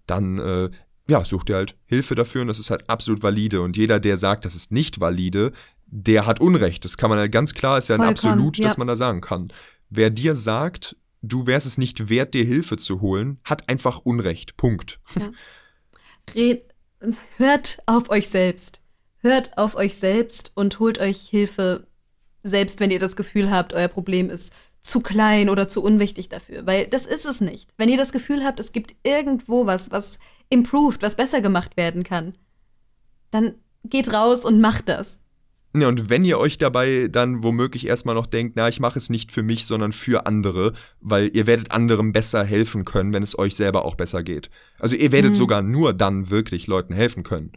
dann, 0.08 0.40
äh, 0.40 0.70
ja, 1.10 1.24
such 1.26 1.44
dir 1.44 1.56
halt 1.56 1.78
Hilfe 1.86 2.16
dafür 2.16 2.42
und 2.42 2.48
das 2.48 2.60
ist 2.60 2.70
halt 2.72 2.90
absolut 2.90 3.22
valide. 3.22 3.62
Und 3.62 3.78
jeder, 3.78 4.00
der 4.00 4.18
sagt, 4.18 4.46
das 4.46 4.56
ist 4.56 4.72
nicht 4.72 5.00
valide, 5.00 5.52
der 5.88 6.26
hat 6.26 6.40
Unrecht. 6.40 6.86
Das 6.86 6.98
kann 6.98 7.10
man 7.10 7.20
halt 7.20 7.32
ganz 7.32 7.54
klar, 7.54 7.78
ist 7.78 7.88
ja 7.88 7.96
ein 7.96 8.02
Vollkommen, 8.02 8.34
Absolut, 8.34 8.58
ja. 8.58 8.68
dass 8.68 8.78
man 8.78 8.88
da 8.88 8.96
sagen 8.96 9.22
kann. 9.22 9.52
Wer 9.90 10.10
dir 10.10 10.36
sagt, 10.36 10.96
du 11.22 11.46
wärst 11.46 11.68
es 11.68 11.78
nicht 11.78 12.10
wert, 12.10 12.34
dir 12.34 12.46
Hilfe 12.46 12.78
zu 12.78 13.02
holen, 13.02 13.40
hat 13.44 13.70
einfach 13.70 14.00
Unrecht. 14.00 14.58
Punkt. 14.58 15.00
Red, 16.36 16.64
hört 17.38 17.80
auf 17.86 18.10
euch 18.10 18.30
selbst. 18.30 18.82
Hört 19.20 19.58
auf 19.58 19.76
euch 19.76 19.98
selbst 19.98 20.52
und 20.56 20.80
holt 20.80 21.00
euch 21.00 21.22
Hilfe, 21.22 21.88
selbst 22.44 22.80
wenn 22.80 22.92
ihr 22.92 23.00
das 23.00 23.16
Gefühl 23.16 23.50
habt, 23.52 23.74
euer 23.74 23.88
Problem 23.88 24.30
ist 24.30 24.54
zu 24.82 25.00
klein 25.00 25.50
oder 25.50 25.68
zu 25.68 25.82
unwichtig 25.82 26.30
dafür. 26.30 26.66
Weil 26.68 26.86
das 26.88 27.08
ist 27.08 27.26
es 27.26 27.42
nicht. 27.42 27.70
Wenn 27.76 27.90
ihr 27.90 27.98
das 27.98 28.12
Gefühl 28.12 28.44
habt, 28.44 28.60
es 28.60 28.72
gibt 28.72 28.96
irgendwo 29.04 29.66
was, 29.66 29.90
was 29.90 30.20
improved, 30.50 31.02
was 31.02 31.16
besser 31.16 31.42
gemacht 31.42 31.76
werden 31.76 32.04
kann, 32.04 32.34
dann 33.32 33.56
geht 33.84 34.14
raus 34.14 34.46
und 34.46 34.62
macht 34.62 34.88
das. 34.90 35.20
Ja, 35.78 35.88
und 35.90 36.10
wenn 36.10 36.24
ihr 36.24 36.40
euch 36.40 36.58
dabei 36.58 37.08
dann 37.10 37.44
womöglich 37.44 37.86
erstmal 37.88 38.16
noch 38.16 38.28
denkt, 38.28 38.56
na, 38.56 38.70
ich 38.70 38.80
mache 38.80 38.98
es 38.98 39.10
nicht 39.10 39.32
für 39.32 39.44
mich, 39.44 39.66
sondern 39.66 39.92
für 39.92 40.26
andere, 40.26 40.74
weil 41.02 41.30
ihr 41.34 41.48
werdet 41.48 41.72
anderem 41.72 42.14
besser 42.14 42.44
helfen 42.46 42.86
können, 42.86 43.12
wenn 43.14 43.24
es 43.24 43.38
euch 43.38 43.56
selber 43.56 43.84
auch 43.84 43.96
besser 43.96 44.24
geht. 44.24 44.50
Also 44.80 44.96
ihr 44.96 45.12
werdet 45.12 45.32
Mhm. 45.32 45.36
sogar 45.38 45.62
nur 45.62 45.94
dann 45.94 46.30
wirklich 46.30 46.68
Leuten 46.68 46.94
helfen 46.94 47.24
können. 47.24 47.52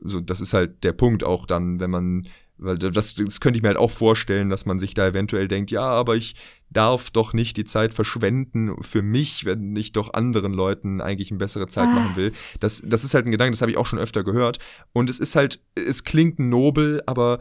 So, 0.00 0.20
das 0.20 0.40
ist 0.40 0.54
halt 0.54 0.84
der 0.84 0.92
Punkt 0.92 1.24
auch 1.24 1.46
dann, 1.46 1.80
wenn 1.80 1.90
man, 1.90 2.26
weil 2.58 2.78
das, 2.78 3.14
das 3.14 3.40
könnte 3.40 3.56
ich 3.58 3.62
mir 3.62 3.68
halt 3.68 3.78
auch 3.78 3.90
vorstellen, 3.90 4.50
dass 4.50 4.66
man 4.66 4.78
sich 4.78 4.94
da 4.94 5.06
eventuell 5.06 5.48
denkt, 5.48 5.70
ja, 5.70 5.82
aber 5.82 6.16
ich 6.16 6.34
darf 6.70 7.10
doch 7.10 7.32
nicht 7.32 7.56
die 7.56 7.64
Zeit 7.64 7.94
verschwenden 7.94 8.82
für 8.82 9.00
mich, 9.02 9.44
wenn 9.44 9.74
ich 9.76 9.92
doch 9.92 10.12
anderen 10.12 10.52
Leuten 10.52 11.00
eigentlich 11.00 11.30
eine 11.30 11.38
bessere 11.38 11.66
Zeit 11.66 11.88
Ah. 11.88 11.94
machen 11.94 12.16
will. 12.16 12.32
Das, 12.60 12.82
das 12.84 13.04
ist 13.04 13.14
halt 13.14 13.26
ein 13.26 13.30
Gedanke, 13.30 13.52
das 13.52 13.62
habe 13.62 13.70
ich 13.70 13.78
auch 13.78 13.86
schon 13.86 13.98
öfter 13.98 14.24
gehört. 14.24 14.58
Und 14.92 15.08
es 15.08 15.18
ist 15.18 15.36
halt, 15.36 15.60
es 15.74 16.04
klingt 16.04 16.38
nobel, 16.38 17.02
aber 17.06 17.38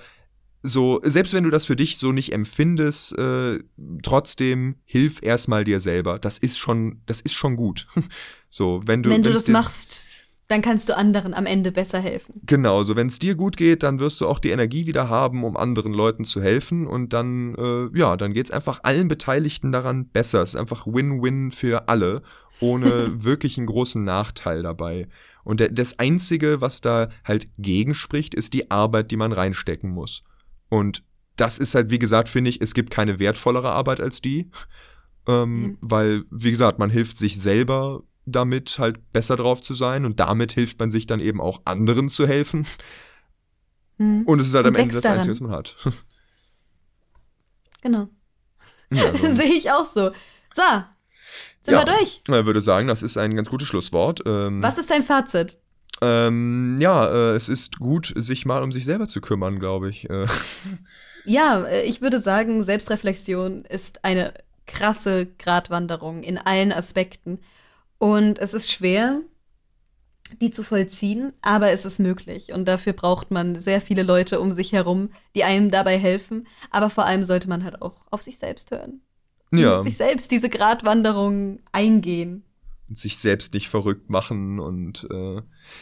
so, 0.63 0.99
selbst 1.03 1.33
wenn 1.33 1.43
du 1.43 1.49
das 1.49 1.65
für 1.65 1.75
dich 1.75 1.97
so 1.97 2.11
nicht 2.11 2.33
empfindest, 2.33 3.17
äh, 3.17 3.59
trotzdem 4.03 4.75
hilf 4.85 5.21
erstmal 5.21 5.63
dir 5.63 5.79
selber. 5.79 6.19
Das 6.19 6.37
ist 6.37 6.57
schon, 6.57 7.01
das 7.05 7.21
ist 7.21 7.33
schon 7.33 7.55
gut. 7.55 7.87
so, 8.49 8.81
wenn 8.85 9.03
du, 9.03 9.09
wenn 9.09 9.21
du 9.21 9.29
das 9.29 9.47
machst, 9.47 10.07
dann 10.47 10.61
kannst 10.61 10.87
du 10.87 10.95
anderen 10.95 11.33
am 11.33 11.45
Ende 11.45 11.71
besser 11.71 11.99
helfen. 11.99 12.41
Genau, 12.45 12.83
so 12.83 12.95
wenn 12.95 13.07
es 13.07 13.19
dir 13.19 13.35
gut 13.35 13.57
geht, 13.57 13.83
dann 13.83 13.99
wirst 13.99 14.21
du 14.21 14.27
auch 14.27 14.39
die 14.39 14.51
Energie 14.51 14.87
wieder 14.87 15.09
haben, 15.09 15.43
um 15.43 15.57
anderen 15.57 15.93
Leuten 15.93 16.23
zu 16.23 16.41
helfen 16.41 16.87
und 16.87 17.11
dann, 17.13 17.55
äh, 17.55 17.97
ja, 17.97 18.15
dann 18.15 18.33
geht's 18.33 18.51
einfach 18.51 18.79
allen 18.83 19.07
Beteiligten 19.09 19.71
daran 19.71 20.07
besser. 20.07 20.41
Es 20.41 20.49
ist 20.49 20.55
einfach 20.55 20.87
Win-Win 20.87 21.51
für 21.51 21.89
alle, 21.89 22.21
ohne 22.61 23.11
wirklich 23.23 23.57
einen 23.57 23.67
großen 23.67 24.03
Nachteil 24.03 24.63
dabei. 24.63 25.07
Und 25.43 25.65
das 25.71 25.99
Einzige, 25.99 26.61
was 26.61 26.81
da 26.81 27.09
halt 27.23 27.47
gegenspricht, 27.57 28.33
ist 28.33 28.53
die 28.53 28.71
Arbeit, 28.71 29.11
die 29.11 29.17
man 29.17 29.31
reinstecken 29.31 29.89
muss. 29.91 30.23
Und 30.69 31.03
das 31.35 31.57
ist 31.57 31.75
halt, 31.75 31.89
wie 31.89 31.99
gesagt, 31.99 32.29
finde 32.29 32.49
ich, 32.49 32.61
es 32.61 32.73
gibt 32.73 32.89
keine 32.89 33.19
wertvollere 33.19 33.71
Arbeit 33.71 33.99
als 34.01 34.21
die. 34.21 34.49
Ähm, 35.27 35.61
Mhm. 35.61 35.77
Weil, 35.81 36.23
wie 36.31 36.51
gesagt, 36.51 36.79
man 36.79 36.89
hilft 36.89 37.17
sich 37.17 37.39
selber 37.39 38.03
damit 38.27 38.77
halt 38.79 39.11
besser 39.13 39.35
drauf 39.35 39.61
zu 39.61 39.73
sein 39.73 40.05
und 40.05 40.19
damit 40.19 40.51
hilft 40.53 40.79
man 40.79 40.91
sich 40.91 41.07
dann 41.07 41.19
eben 41.19 41.41
auch 41.41 41.61
anderen 41.65 42.09
zu 42.09 42.27
helfen. 42.27 42.67
Hm. 43.97 44.23
Und 44.25 44.39
es 44.39 44.47
ist 44.47 44.53
halt 44.53 44.67
Und 44.67 44.75
am 44.75 44.81
Ende 44.81 44.95
das 44.95 45.05
Einzige, 45.05 45.31
was 45.31 45.39
man 45.39 45.51
hat. 45.51 45.75
Genau. 47.81 48.07
ja, 48.91 49.05
also, 49.11 49.31
Sehe 49.31 49.53
ich 49.53 49.71
auch 49.71 49.85
so. 49.85 50.11
So, 50.53 50.63
sind 51.61 51.73
Ja. 51.73 51.79
wir 51.79 51.85
durch. 51.85 52.21
ich 52.27 52.45
würde 52.45 52.61
sagen, 52.61 52.87
das 52.87 53.03
ist 53.03 53.17
ein 53.17 53.35
ganz 53.35 53.49
gutes 53.49 53.67
Schlusswort. 53.67 54.21
Ähm, 54.25 54.61
Was 54.61 54.77
ist 54.77 54.89
dein 54.89 55.03
Fazit? 55.03 55.57
Ähm, 56.01 56.77
ja, 56.79 57.07
äh, 57.07 57.35
es 57.35 57.49
ist 57.49 57.79
gut, 57.79 58.13
sich 58.15 58.45
mal 58.45 58.61
um 58.61 58.71
sich 58.71 58.85
selber 58.85 59.07
zu 59.07 59.19
kümmern, 59.21 59.59
glaube 59.59 59.89
ich. 59.89 60.09
Äh, 60.09 60.27
Ja, 61.25 61.65
äh, 61.65 61.81
ich 61.83 62.01
würde 62.01 62.19
sagen, 62.19 62.63
Selbstreflexion 62.63 63.65
ist 63.65 64.05
eine 64.05 64.33
krasse 64.65 65.25
Gratwanderung 65.37 66.23
in 66.23 66.37
allen 66.37 66.71
Aspekten. 66.71 67.39
Und 67.97 68.39
es 68.39 68.53
ist 68.53 68.71
schwer, 68.71 69.21
die 70.41 70.51
zu 70.51 70.63
vollziehen, 70.63 71.33
aber 71.41 71.71
es 71.71 71.85
ist 71.85 71.99
möglich 71.99 72.53
und 72.53 72.67
dafür 72.67 72.93
braucht 72.93 73.31
man 73.31 73.55
sehr 73.55 73.81
viele 73.81 74.03
Leute 74.03 74.39
um 74.39 74.51
sich 74.51 74.73
herum, 74.73 75.09
die 75.35 75.43
einem 75.43 75.71
dabei 75.71 75.97
helfen. 75.97 76.47
Aber 76.69 76.89
vor 76.89 77.05
allem 77.05 77.23
sollte 77.23 77.49
man 77.49 77.63
halt 77.63 77.81
auch 77.81 77.95
auf 78.11 78.21
sich 78.21 78.37
selbst 78.37 78.71
hören. 78.71 79.01
Ja. 79.53 79.75
Mit 79.75 79.83
sich 79.83 79.97
selbst 79.97 80.31
diese 80.31 80.49
Gratwanderung 80.49 81.59
eingehen. 81.71 82.43
Und 82.89 82.97
sich 82.97 83.17
selbst 83.17 83.53
nicht 83.53 83.69
verrückt 83.69 84.09
machen 84.09 84.59
und 84.59 85.07
äh, 85.11 85.41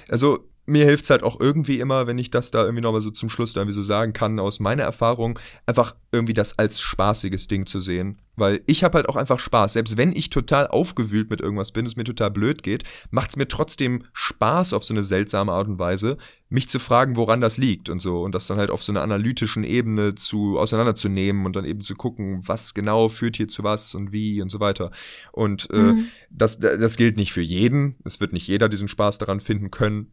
also 0.09 0.47
mir 0.67 0.85
hilft's 0.85 1.09
halt 1.09 1.23
auch 1.23 1.39
irgendwie 1.39 1.79
immer, 1.79 2.07
wenn 2.07 2.17
ich 2.17 2.31
das 2.31 2.49
da 2.51 2.63
irgendwie 2.63 2.81
nochmal 2.81 3.01
so 3.01 3.11
zum 3.11 3.29
Schluss 3.29 3.53
da 3.53 3.61
irgendwie 3.61 3.75
so 3.75 3.83
sagen 3.83 4.13
kann, 4.13 4.39
aus 4.39 4.59
meiner 4.59 4.83
Erfahrung, 4.83 5.37
einfach 5.65 5.95
irgendwie 6.11 6.33
das 6.33 6.57
als 6.57 6.81
spaßiges 6.81 7.47
Ding 7.47 7.65
zu 7.65 7.79
sehen. 7.79 8.17
Weil 8.35 8.61
ich 8.65 8.83
habe 8.83 8.97
halt 8.97 9.07
auch 9.07 9.15
einfach 9.15 9.39
Spaß. 9.39 9.73
Selbst 9.73 9.95
wenn 9.97 10.11
ich 10.11 10.29
total 10.29 10.67
aufgewühlt 10.67 11.29
mit 11.29 11.39
irgendwas 11.39 11.71
bin, 11.71 11.85
es 11.85 11.95
mir 11.95 12.03
total 12.03 12.31
blöd 12.31 12.63
geht, 12.63 12.83
macht's 13.11 13.37
mir 13.37 13.47
trotzdem 13.47 14.03
Spaß 14.13 14.73
auf 14.73 14.83
so 14.83 14.93
eine 14.93 15.03
seltsame 15.03 15.51
Art 15.51 15.67
und 15.67 15.79
Weise, 15.79 16.17
mich 16.49 16.67
zu 16.67 16.79
fragen, 16.79 17.15
woran 17.15 17.41
das 17.41 17.57
liegt 17.57 17.89
und 17.89 18.01
so. 18.01 18.21
Und 18.21 18.33
das 18.35 18.47
dann 18.47 18.57
halt 18.57 18.71
auf 18.71 18.83
so 18.83 18.91
einer 18.91 19.03
analytischen 19.03 19.63
Ebene 19.63 20.15
zu 20.15 20.57
auseinanderzunehmen 20.59 21.45
und 21.45 21.55
dann 21.55 21.65
eben 21.65 21.81
zu 21.81 21.95
gucken, 21.95 22.41
was 22.45 22.73
genau 22.73 23.07
führt 23.07 23.37
hier 23.37 23.47
zu 23.47 23.63
was 23.63 23.95
und 23.95 24.11
wie 24.11 24.41
und 24.41 24.49
so 24.49 24.59
weiter. 24.59 24.91
Und 25.31 25.69
äh, 25.71 25.93
Mhm. 25.93 26.07
das, 26.29 26.59
das 26.59 26.97
gilt 26.97 27.17
nicht 27.17 27.31
für 27.33 27.41
jeden. 27.41 27.95
Es 28.03 28.19
wird 28.19 28.33
nicht 28.33 28.47
jeder 28.47 28.67
diesen 28.67 28.87
Spaß 28.87 29.19
daran 29.19 29.39
finden 29.39 29.69
können 29.69 30.11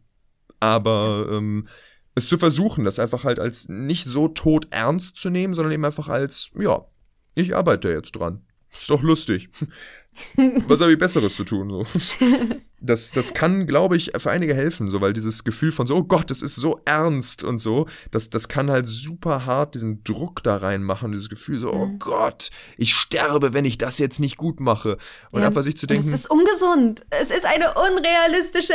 aber 0.63 1.27
ähm, 1.31 1.67
es 2.15 2.27
zu 2.27 2.37
versuchen, 2.37 2.85
das 2.85 2.99
einfach 2.99 3.23
halt 3.23 3.39
als 3.39 3.67
nicht 3.69 4.05
so 4.05 4.27
tot 4.27 4.67
ernst 4.71 5.17
zu 5.17 5.29
nehmen, 5.29 5.53
sondern 5.53 5.73
eben 5.73 5.85
einfach 5.85 6.07
als, 6.09 6.49
ja, 6.57 6.85
ich 7.35 7.55
arbeite 7.55 7.89
jetzt 7.89 8.11
dran. 8.13 8.45
Ist 8.71 8.89
doch 8.89 9.01
lustig. 9.03 9.49
Was 10.67 10.79
habe 10.81 10.91
ich 10.91 10.97
Besseres 10.99 11.35
zu 11.35 11.43
tun? 11.43 11.69
So. 11.71 11.85
Das, 12.79 13.11
das 13.11 13.33
kann, 13.33 13.65
glaube 13.65 13.95
ich, 13.97 14.11
für 14.17 14.29
einige 14.29 14.53
helfen, 14.53 14.87
so, 14.89 15.01
weil 15.01 15.13
dieses 15.13 15.43
Gefühl 15.43 15.71
von 15.71 15.87
so, 15.87 15.95
oh 15.95 16.03
Gott, 16.03 16.29
das 16.29 16.41
ist 16.43 16.55
so 16.55 16.79
ernst 16.85 17.43
und 17.43 17.57
so, 17.57 17.87
das, 18.11 18.29
das 18.29 18.47
kann 18.47 18.69
halt 18.69 18.85
super 18.85 19.45
hart 19.45 19.73
diesen 19.73 20.03
Druck 20.03 20.43
da 20.43 20.57
reinmachen, 20.57 21.11
dieses 21.11 21.29
Gefühl 21.29 21.57
so, 21.59 21.71
oh 21.73 21.85
Mhm. 21.87 21.99
Gott, 21.99 22.51
ich 22.77 22.93
sterbe, 22.93 23.53
wenn 23.53 23.65
ich 23.65 23.77
das 23.79 23.97
jetzt 23.97 24.19
nicht 24.19 24.37
gut 24.37 24.59
mache. 24.59 24.97
Und 25.31 25.41
Ja. 25.41 25.47
einfach 25.47 25.63
sich 25.63 25.77
zu 25.77 25.87
denken, 25.87 26.05
es 26.07 26.13
ist 26.13 26.29
ungesund. 26.29 27.05
Es 27.09 27.31
ist 27.31 27.45
eine 27.45 27.73
unrealistische 27.73 28.73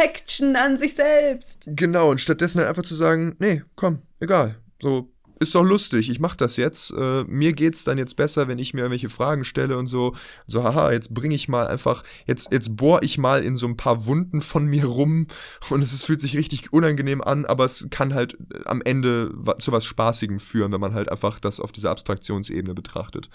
Expectation 0.00 0.56
an 0.56 0.76
sich 0.78 0.94
selbst. 0.94 1.64
Genau, 1.66 2.10
und 2.10 2.20
stattdessen 2.20 2.58
halt 2.58 2.68
einfach 2.68 2.82
zu 2.82 2.94
sagen, 2.94 3.36
nee, 3.38 3.62
komm, 3.76 4.02
egal. 4.20 4.56
So, 4.80 5.12
ist 5.40 5.54
doch 5.54 5.64
lustig, 5.64 6.10
ich 6.10 6.20
mach 6.20 6.36
das 6.36 6.56
jetzt. 6.56 6.92
Äh, 6.92 7.24
mir 7.24 7.54
geht's 7.54 7.84
dann 7.84 7.96
jetzt 7.96 8.16
besser, 8.16 8.46
wenn 8.46 8.58
ich 8.58 8.74
mir 8.74 8.80
irgendwelche 8.82 9.08
Fragen 9.08 9.44
stelle 9.44 9.78
und 9.78 9.86
so. 9.86 10.14
So, 10.46 10.62
haha, 10.62 10.92
jetzt 10.92 11.14
bringe 11.14 11.34
ich 11.34 11.48
mal 11.48 11.66
einfach, 11.66 12.04
jetzt, 12.26 12.52
jetzt 12.52 12.76
bohr 12.76 13.02
ich 13.02 13.16
mal 13.16 13.42
in 13.42 13.56
so 13.56 13.66
ein 13.66 13.76
paar 13.76 14.04
Wunden 14.04 14.42
von 14.42 14.66
mir 14.66 14.84
rum 14.84 15.28
und 15.70 15.82
es 15.82 16.02
fühlt 16.02 16.20
sich 16.20 16.36
richtig 16.36 16.72
unangenehm 16.72 17.22
an, 17.22 17.46
aber 17.46 17.64
es 17.64 17.88
kann 17.90 18.12
halt 18.14 18.36
äh, 18.52 18.64
am 18.66 18.82
Ende 18.82 19.32
zu 19.58 19.72
was 19.72 19.84
Spaßigem 19.86 20.38
führen, 20.38 20.72
wenn 20.72 20.80
man 20.80 20.94
halt 20.94 21.10
einfach 21.10 21.40
das 21.40 21.60
auf 21.60 21.72
dieser 21.72 21.90
Abstraktionsebene 21.90 22.74
betrachtet. 22.74 23.30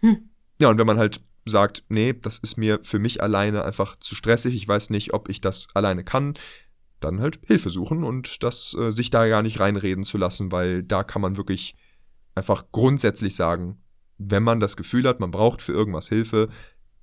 Hm. 0.00 0.30
Ja, 0.60 0.68
und 0.68 0.78
wenn 0.78 0.86
man 0.86 0.98
halt 0.98 1.20
sagt, 1.46 1.84
nee, 1.88 2.12
das 2.12 2.38
ist 2.38 2.56
mir 2.56 2.80
für 2.82 2.98
mich 2.98 3.22
alleine 3.22 3.64
einfach 3.64 3.96
zu 3.96 4.14
stressig, 4.14 4.54
ich 4.54 4.66
weiß 4.66 4.90
nicht, 4.90 5.14
ob 5.14 5.28
ich 5.28 5.40
das 5.40 5.68
alleine 5.74 6.04
kann, 6.04 6.34
dann 7.00 7.20
halt 7.20 7.40
Hilfe 7.46 7.70
suchen 7.70 8.04
und 8.04 8.42
das 8.42 8.76
äh, 8.78 8.90
sich 8.90 9.10
da 9.10 9.28
gar 9.28 9.42
nicht 9.42 9.60
reinreden 9.60 10.04
zu 10.04 10.18
lassen, 10.18 10.50
weil 10.52 10.82
da 10.82 11.04
kann 11.04 11.22
man 11.22 11.36
wirklich 11.36 11.76
einfach 12.34 12.66
grundsätzlich 12.72 13.36
sagen, 13.36 13.82
wenn 14.18 14.42
man 14.42 14.60
das 14.60 14.76
Gefühl 14.76 15.06
hat, 15.06 15.20
man 15.20 15.30
braucht 15.30 15.62
für 15.62 15.72
irgendwas 15.72 16.08
Hilfe, 16.08 16.48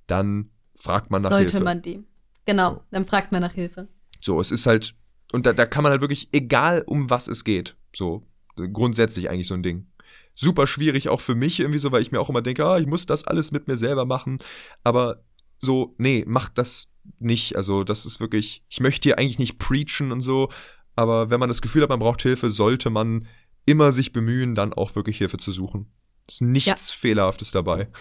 dann 0.06 0.50
fragt 0.74 1.10
man 1.10 1.22
nach 1.22 1.30
Sollte 1.30 1.52
Hilfe. 1.52 1.64
man 1.64 1.82
die. 1.82 2.04
Genau, 2.44 2.82
dann 2.90 3.06
fragt 3.06 3.32
man 3.32 3.40
nach 3.40 3.54
Hilfe. 3.54 3.88
So, 4.20 4.40
es 4.40 4.50
ist 4.50 4.66
halt, 4.66 4.94
und 5.32 5.46
da, 5.46 5.52
da 5.52 5.64
kann 5.66 5.82
man 5.82 5.92
halt 5.92 6.00
wirklich, 6.00 6.28
egal 6.32 6.82
um 6.86 7.08
was 7.08 7.28
es 7.28 7.44
geht, 7.44 7.76
so, 7.94 8.26
grundsätzlich 8.56 9.30
eigentlich 9.30 9.48
so 9.48 9.54
ein 9.54 9.62
Ding. 9.62 9.86
Super 10.34 10.66
schwierig 10.66 11.08
auch 11.08 11.20
für 11.20 11.34
mich 11.34 11.60
irgendwie 11.60 11.78
so, 11.78 11.92
weil 11.92 12.02
ich 12.02 12.12
mir 12.12 12.20
auch 12.20 12.30
immer 12.30 12.42
denke, 12.42 12.64
ah, 12.66 12.78
ich 12.78 12.86
muss 12.86 13.06
das 13.06 13.24
alles 13.24 13.52
mit 13.52 13.68
mir 13.68 13.76
selber 13.76 14.04
machen, 14.04 14.38
aber 14.82 15.22
so, 15.58 15.94
nee, 15.98 16.24
macht 16.26 16.58
das 16.58 16.92
nicht. 17.18 17.56
Also, 17.56 17.84
das 17.84 18.06
ist 18.06 18.20
wirklich, 18.20 18.64
ich 18.68 18.80
möchte 18.80 19.08
hier 19.08 19.18
eigentlich 19.18 19.38
nicht 19.38 19.58
preachen 19.58 20.12
und 20.12 20.20
so, 20.20 20.50
aber 20.96 21.30
wenn 21.30 21.40
man 21.40 21.48
das 21.48 21.62
Gefühl 21.62 21.82
hat, 21.82 21.88
man 21.88 22.00
braucht 22.00 22.22
Hilfe, 22.22 22.50
sollte 22.50 22.90
man 22.90 23.26
immer 23.66 23.92
sich 23.92 24.12
bemühen, 24.12 24.54
dann 24.54 24.72
auch 24.72 24.94
wirklich 24.94 25.18
Hilfe 25.18 25.38
zu 25.38 25.52
suchen. 25.52 25.90
Ist 26.28 26.42
nichts 26.42 26.90
Fehlerhaftes 26.90 27.50
dabei. 27.50 27.88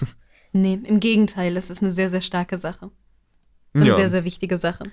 Nee, 0.55 0.79
im 0.83 0.99
Gegenteil, 0.99 1.57
es 1.57 1.71
ist 1.71 1.81
eine 1.81 1.89
sehr, 1.89 2.11
sehr 2.11 2.21
starke 2.21 2.59
Sache. 2.59 2.91
Eine 3.73 3.95
sehr, 3.95 4.07
sehr 4.07 4.23
wichtige 4.23 4.59
Sache. 4.59 4.91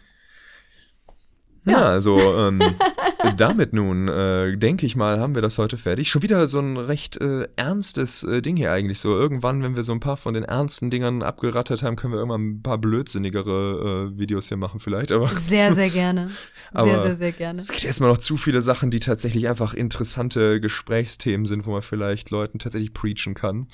Ja, 1.67 1.83
also 1.83 2.19
ähm, 2.19 2.61
damit 3.37 3.73
nun, 3.73 4.09
äh, 4.09 4.57
denke 4.57 4.87
ich 4.87 4.97
mal, 4.97 5.21
haben 5.21 5.35
wir 5.35 5.43
das 5.43 5.59
heute 5.59 5.77
fertig. 5.77 6.11
Schon 6.11 6.23
wieder 6.23 6.47
so 6.49 6.59
ein 6.61 6.77
recht 6.77 7.21
äh, 7.21 7.49
ernstes 7.57 8.23
äh, 8.23 8.43
Ding 8.43 8.57
hier 8.57 8.73
eigentlich. 8.73 8.99
So 8.99 9.17
irgendwann, 9.17 9.63
wenn 9.63 9.77
wir 9.77 9.83
so 9.83 9.93
ein 9.93 10.01
paar 10.01 10.17
von 10.17 10.35
den 10.35 10.45
ernsten 10.45 10.91
Dingern 10.91 11.23
abgerattert 11.23 11.83
haben, 11.83 11.97
können 11.97 12.13
wir 12.13 12.19
irgendwann 12.19 12.49
ein 12.49 12.63
paar 12.63 12.79
blödsinnigere 12.79 14.11
äh, 14.13 14.19
Videos 14.19 14.49
hier 14.49 14.57
machen 14.57 14.81
vielleicht. 14.81 15.13
Aber 15.13 15.29
Sehr, 15.41 15.73
sehr 15.73 15.91
gerne. 15.91 16.31
Aber 16.73 16.91
sehr, 16.91 17.03
sehr, 17.03 17.17
sehr 17.17 17.33
gerne. 17.33 17.59
es 17.59 17.69
gibt 17.69 17.85
erstmal 17.85 18.11
noch 18.11 18.19
zu 18.19 18.37
viele 18.37 18.63
Sachen, 18.63 18.91
die 18.91 19.01
tatsächlich 19.01 19.49
einfach 19.49 19.75
interessante 19.75 20.61
Gesprächsthemen 20.61 21.47
sind, 21.47 21.67
wo 21.67 21.73
man 21.73 21.83
vielleicht 21.83 22.31
Leuten 22.31 22.59
tatsächlich 22.59 22.93
preachen 22.93 23.35
kann. 23.35 23.67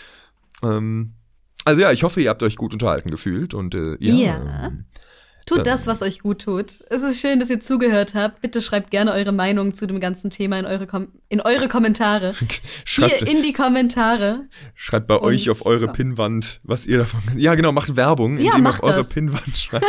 ähm, 0.62 1.14
also 1.64 1.80
ja, 1.80 1.92
ich 1.92 2.02
hoffe, 2.02 2.20
ihr 2.20 2.30
habt 2.30 2.42
euch 2.42 2.56
gut 2.56 2.72
unterhalten 2.72 3.10
gefühlt 3.10 3.54
und 3.54 3.74
äh, 3.74 3.96
ja. 4.00 4.14
Ja. 4.14 4.66
ähm, 4.66 4.86
Tut 5.46 5.66
das, 5.66 5.86
was 5.86 6.02
euch 6.02 6.20
gut 6.20 6.42
tut. 6.42 6.82
Es 6.88 7.02
ist 7.02 7.20
schön, 7.20 7.40
dass 7.40 7.50
ihr 7.50 7.60
zugehört 7.60 8.14
habt. 8.14 8.40
Bitte 8.42 8.62
schreibt 8.62 8.90
gerne 8.90 9.12
eure 9.12 9.32
Meinung 9.32 9.74
zu 9.74 9.86
dem 9.86 9.98
ganzen 10.00 10.30
Thema 10.30 10.58
in 10.58 10.66
eure, 10.66 10.86
Kom 10.86 11.08
in 11.28 11.40
eure 11.40 11.68
Kommentare. 11.68 12.34
schreibt, 12.84 13.18
Hier 13.18 13.26
in 13.26 13.42
die 13.42 13.52
Kommentare. 13.52 14.48
Schreibt 14.74 15.06
bei 15.08 15.16
Und- 15.16 15.24
euch 15.24 15.50
auf 15.50 15.66
eure 15.66 15.86
ja. 15.86 15.92
Pinnwand, 15.92 16.60
was 16.64 16.86
ihr 16.86 16.98
davon. 16.98 17.20
Ja, 17.36 17.54
genau, 17.54 17.72
macht 17.72 17.96
Werbung, 17.96 18.34
Ja, 18.38 18.52
indem 18.52 18.58
ihr 18.58 18.62
macht 18.62 18.82
auf 18.82 18.90
eure. 18.90 19.04
Pinnwand 19.04 19.56
schreibt. 19.56 19.84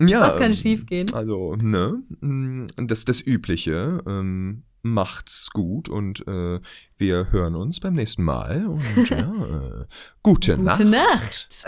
ja, 0.00 0.20
Was 0.20 0.34
kann 0.36 0.52
ähm, 0.52 0.54
schiefgehen? 0.56 1.12
Also, 1.12 1.56
ne, 1.56 2.00
mm, 2.20 2.66
das 2.76 3.04
das 3.04 3.20
Übliche. 3.26 4.02
Ähm, 4.06 4.62
macht's 4.82 5.50
gut 5.50 5.88
und 5.88 6.26
äh, 6.28 6.60
wir 6.96 7.32
hören 7.32 7.56
uns 7.56 7.80
beim 7.80 7.94
nächsten 7.94 8.22
Mal. 8.22 8.66
Und 8.66 9.10
ja, 9.10 9.18
äh, 9.18 9.84
gute, 10.22 10.52
Gute 10.56 10.62
Nacht. 10.62 10.84
Nacht. 10.84 11.66